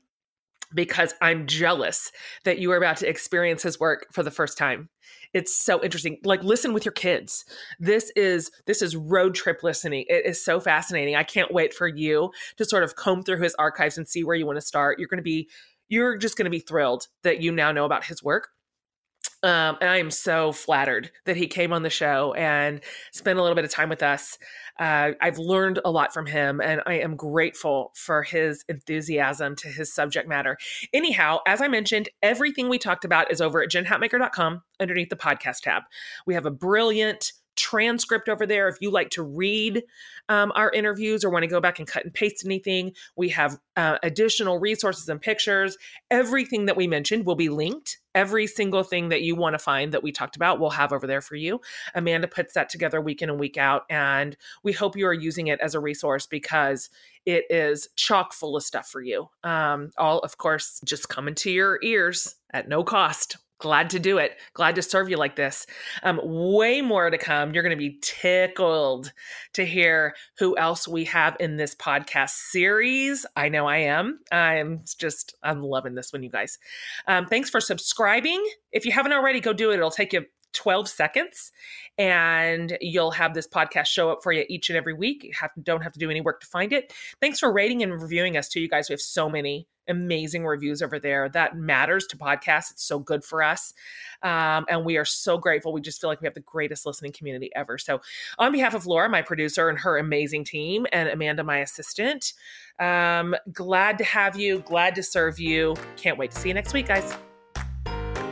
because 0.73 1.13
I'm 1.21 1.47
jealous 1.47 2.11
that 2.43 2.59
you 2.59 2.71
are 2.71 2.77
about 2.77 2.97
to 2.97 3.09
experience 3.09 3.63
his 3.63 3.79
work 3.79 4.07
for 4.11 4.23
the 4.23 4.31
first 4.31 4.57
time. 4.57 4.89
It's 5.33 5.55
so 5.55 5.83
interesting. 5.83 6.17
Like 6.23 6.43
listen 6.43 6.73
with 6.73 6.85
your 6.85 6.93
kids. 6.93 7.45
This 7.79 8.11
is 8.15 8.51
this 8.65 8.81
is 8.81 8.95
road 8.95 9.35
trip 9.35 9.63
listening. 9.63 10.05
It 10.07 10.25
is 10.25 10.43
so 10.43 10.59
fascinating. 10.59 11.15
I 11.15 11.23
can't 11.23 11.53
wait 11.53 11.73
for 11.73 11.87
you 11.87 12.31
to 12.57 12.65
sort 12.65 12.83
of 12.83 12.95
comb 12.95 13.23
through 13.23 13.41
his 13.41 13.55
archives 13.55 13.97
and 13.97 14.07
see 14.07 14.23
where 14.23 14.35
you 14.35 14.45
want 14.45 14.57
to 14.57 14.65
start. 14.65 14.99
You're 14.99 15.07
going 15.07 15.17
to 15.17 15.23
be 15.23 15.49
you're 15.89 16.17
just 16.17 16.37
going 16.37 16.45
to 16.45 16.51
be 16.51 16.59
thrilled 16.59 17.07
that 17.23 17.41
you 17.41 17.51
now 17.51 17.71
know 17.71 17.85
about 17.85 18.05
his 18.05 18.23
work. 18.23 18.49
Um, 19.43 19.77
and 19.81 19.89
I 19.89 19.97
am 19.97 20.11
so 20.11 20.51
flattered 20.51 21.11
that 21.25 21.35
he 21.35 21.47
came 21.47 21.73
on 21.73 21.81
the 21.81 21.89
show 21.89 22.33
and 22.33 22.79
spent 23.11 23.39
a 23.39 23.41
little 23.41 23.55
bit 23.55 23.65
of 23.65 23.71
time 23.71 23.89
with 23.89 24.03
us. 24.03 24.37
Uh, 24.79 25.11
I've 25.19 25.39
learned 25.39 25.79
a 25.83 25.91
lot 25.91 26.13
from 26.13 26.27
him, 26.27 26.61
and 26.61 26.81
I 26.85 26.95
am 26.95 27.15
grateful 27.15 27.91
for 27.95 28.23
his 28.23 28.63
enthusiasm 28.69 29.55
to 29.57 29.67
his 29.67 29.93
subject 29.93 30.27
matter. 30.27 30.57
Anyhow, 30.93 31.39
as 31.47 31.61
I 31.61 31.67
mentioned, 31.67 32.09
everything 32.21 32.69
we 32.69 32.77
talked 32.77 33.05
about 33.05 33.31
is 33.31 33.41
over 33.41 33.61
at 33.61 33.69
jenhatmaker.com 33.69 34.61
underneath 34.79 35.09
the 35.09 35.15
podcast 35.15 35.61
tab. 35.61 35.83
We 36.25 36.35
have 36.35 36.45
a 36.45 36.51
brilliant 36.51 37.33
transcript 37.55 38.29
over 38.29 38.45
there 38.45 38.67
if 38.67 38.77
you 38.81 38.91
like 38.91 39.09
to 39.11 39.23
read 39.23 39.83
um, 40.29 40.51
our 40.55 40.71
interviews 40.71 41.23
or 41.23 41.29
want 41.29 41.43
to 41.43 41.47
go 41.47 41.59
back 41.59 41.79
and 41.79 41.87
cut 41.87 42.03
and 42.03 42.13
paste 42.13 42.45
anything. 42.45 42.93
We 43.15 43.29
have 43.29 43.59
uh, 43.75 43.97
additional 44.03 44.59
resources 44.59 45.09
and 45.09 45.21
pictures. 45.21 45.77
Everything 46.09 46.65
that 46.65 46.77
we 46.77 46.87
mentioned 46.87 47.25
will 47.25 47.35
be 47.35 47.49
linked. 47.49 47.99
Every 48.13 48.47
single 48.47 48.83
thing 48.83 49.09
that 49.09 49.21
you 49.21 49.35
want 49.35 49.53
to 49.53 49.59
find 49.59 49.93
that 49.93 50.03
we 50.03 50.11
talked 50.11 50.35
about, 50.35 50.59
we'll 50.59 50.69
have 50.69 50.91
over 50.91 51.07
there 51.07 51.21
for 51.21 51.35
you. 51.35 51.61
Amanda 51.95 52.27
puts 52.27 52.53
that 52.53 52.69
together 52.69 52.99
week 52.99 53.21
in 53.21 53.29
and 53.29 53.39
week 53.39 53.57
out. 53.57 53.83
And 53.89 54.35
we 54.63 54.73
hope 54.73 54.97
you 54.97 55.07
are 55.07 55.13
using 55.13 55.47
it 55.47 55.59
as 55.61 55.75
a 55.75 55.79
resource 55.79 56.27
because 56.27 56.89
it 57.25 57.45
is 57.49 57.87
chock 57.95 58.33
full 58.33 58.57
of 58.57 58.63
stuff 58.63 58.87
for 58.89 59.01
you. 59.01 59.29
Um, 59.43 59.91
all, 59.97 60.19
of 60.19 60.37
course, 60.37 60.81
just 60.83 61.09
coming 61.09 61.35
to 61.35 61.51
your 61.51 61.79
ears 61.83 62.35
at 62.53 62.67
no 62.67 62.83
cost 62.83 63.37
glad 63.61 63.89
to 63.91 63.99
do 63.99 64.17
it. 64.17 64.37
Glad 64.53 64.75
to 64.75 64.81
serve 64.81 65.09
you 65.09 65.17
like 65.17 65.35
this. 65.35 65.65
Um, 66.03 66.19
way 66.23 66.81
more 66.81 67.09
to 67.09 67.17
come. 67.17 67.53
You're 67.53 67.63
going 67.63 67.77
to 67.77 67.77
be 67.77 67.99
tickled 68.01 69.13
to 69.53 69.65
hear 69.65 70.15
who 70.37 70.57
else 70.57 70.87
we 70.87 71.05
have 71.05 71.37
in 71.39 71.57
this 71.57 71.75
podcast 71.75 72.31
series. 72.31 73.25
I 73.35 73.49
know 73.49 73.67
I 73.67 73.77
am. 73.77 74.19
I'm 74.31 74.83
just, 74.97 75.35
I'm 75.43 75.61
loving 75.61 75.95
this 75.95 76.11
one, 76.11 76.23
you 76.23 76.29
guys. 76.29 76.57
Um, 77.07 77.27
thanks 77.27 77.49
for 77.49 77.61
subscribing. 77.61 78.43
If 78.71 78.85
you 78.85 78.91
haven't 78.91 79.13
already, 79.13 79.39
go 79.39 79.53
do 79.53 79.71
it. 79.71 79.75
It'll 79.75 79.91
take 79.91 80.13
you 80.13 80.25
12 80.53 80.89
seconds 80.89 81.51
and 81.97 82.77
you'll 82.81 83.11
have 83.11 83.33
this 83.33 83.47
podcast 83.47 83.85
show 83.85 84.11
up 84.11 84.23
for 84.23 84.31
you 84.31 84.43
each 84.49 84.69
and 84.69 84.77
every 84.77 84.93
week. 84.93 85.23
You 85.23 85.31
have, 85.39 85.51
don't 85.63 85.81
have 85.81 85.93
to 85.93 85.99
do 85.99 86.09
any 86.09 86.21
work 86.21 86.41
to 86.41 86.47
find 86.47 86.73
it. 86.73 86.93
Thanks 87.19 87.39
for 87.39 87.51
rating 87.51 87.83
and 87.83 88.01
reviewing 88.01 88.37
us 88.37 88.49
too, 88.49 88.59
you 88.59 88.67
guys. 88.67 88.89
We 88.89 88.93
have 88.93 89.01
so 89.01 89.29
many 89.29 89.67
amazing 89.87 90.45
reviews 90.45 90.81
over 90.81 90.99
there. 90.99 91.29
That 91.29 91.55
matters 91.55 92.05
to 92.07 92.17
podcasts. 92.17 92.71
It's 92.71 92.83
so 92.83 92.99
good 92.99 93.23
for 93.23 93.43
us. 93.43 93.73
Um, 94.23 94.65
and 94.69 94.85
we 94.85 94.97
are 94.97 95.05
so 95.05 95.37
grateful. 95.37 95.73
We 95.73 95.81
just 95.81 95.99
feel 95.99 96.09
like 96.09 96.21
we 96.21 96.27
have 96.27 96.33
the 96.33 96.41
greatest 96.41 96.85
listening 96.85 97.11
community 97.11 97.49
ever. 97.55 97.77
So, 97.77 98.01
on 98.37 98.51
behalf 98.51 98.73
of 98.73 98.85
Laura, 98.85 99.09
my 99.09 99.21
producer, 99.21 99.69
and 99.69 99.77
her 99.79 99.97
amazing 99.97 100.45
team, 100.45 100.85
and 100.91 101.09
Amanda, 101.09 101.43
my 101.43 101.59
assistant, 101.59 102.33
um, 102.79 103.35
glad 103.51 103.97
to 103.97 104.03
have 104.03 104.37
you, 104.37 104.59
glad 104.59 104.95
to 104.95 105.03
serve 105.03 105.39
you. 105.39 105.75
Can't 105.97 106.17
wait 106.17 106.31
to 106.31 106.39
see 106.39 106.49
you 106.49 106.53
next 106.53 106.73
week, 106.73 106.87
guys. 106.87 107.15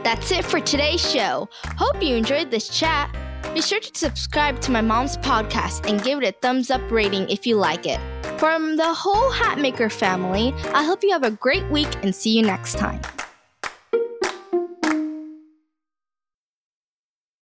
That's 0.03 0.31
it 0.31 0.45
for 0.45 0.59
today's 0.59 1.01
show. 1.01 1.49
Hope 1.77 2.01
you 2.01 2.15
enjoyed 2.15 2.51
this 2.51 2.69
chat. 2.69 3.13
Be 3.53 3.61
sure 3.61 3.79
to 3.79 3.91
subscribe 3.93 4.61
to 4.61 4.71
my 4.71 4.81
mom's 4.81 5.17
podcast 5.17 5.89
and 5.89 6.01
give 6.03 6.21
it 6.21 6.27
a 6.27 6.31
thumbs 6.39 6.71
up 6.71 6.81
rating 6.91 7.29
if 7.29 7.45
you 7.45 7.55
like 7.55 7.85
it. 7.85 7.99
From 8.39 8.77
the 8.77 8.93
whole 8.93 9.29
Hatmaker 9.33 9.91
family, 9.91 10.53
I 10.73 10.85
hope 10.85 11.03
you 11.03 11.11
have 11.11 11.23
a 11.23 11.31
great 11.31 11.69
week 11.69 11.93
and 12.03 12.15
see 12.15 12.37
you 12.37 12.41
next 12.41 12.77
time. 12.77 13.01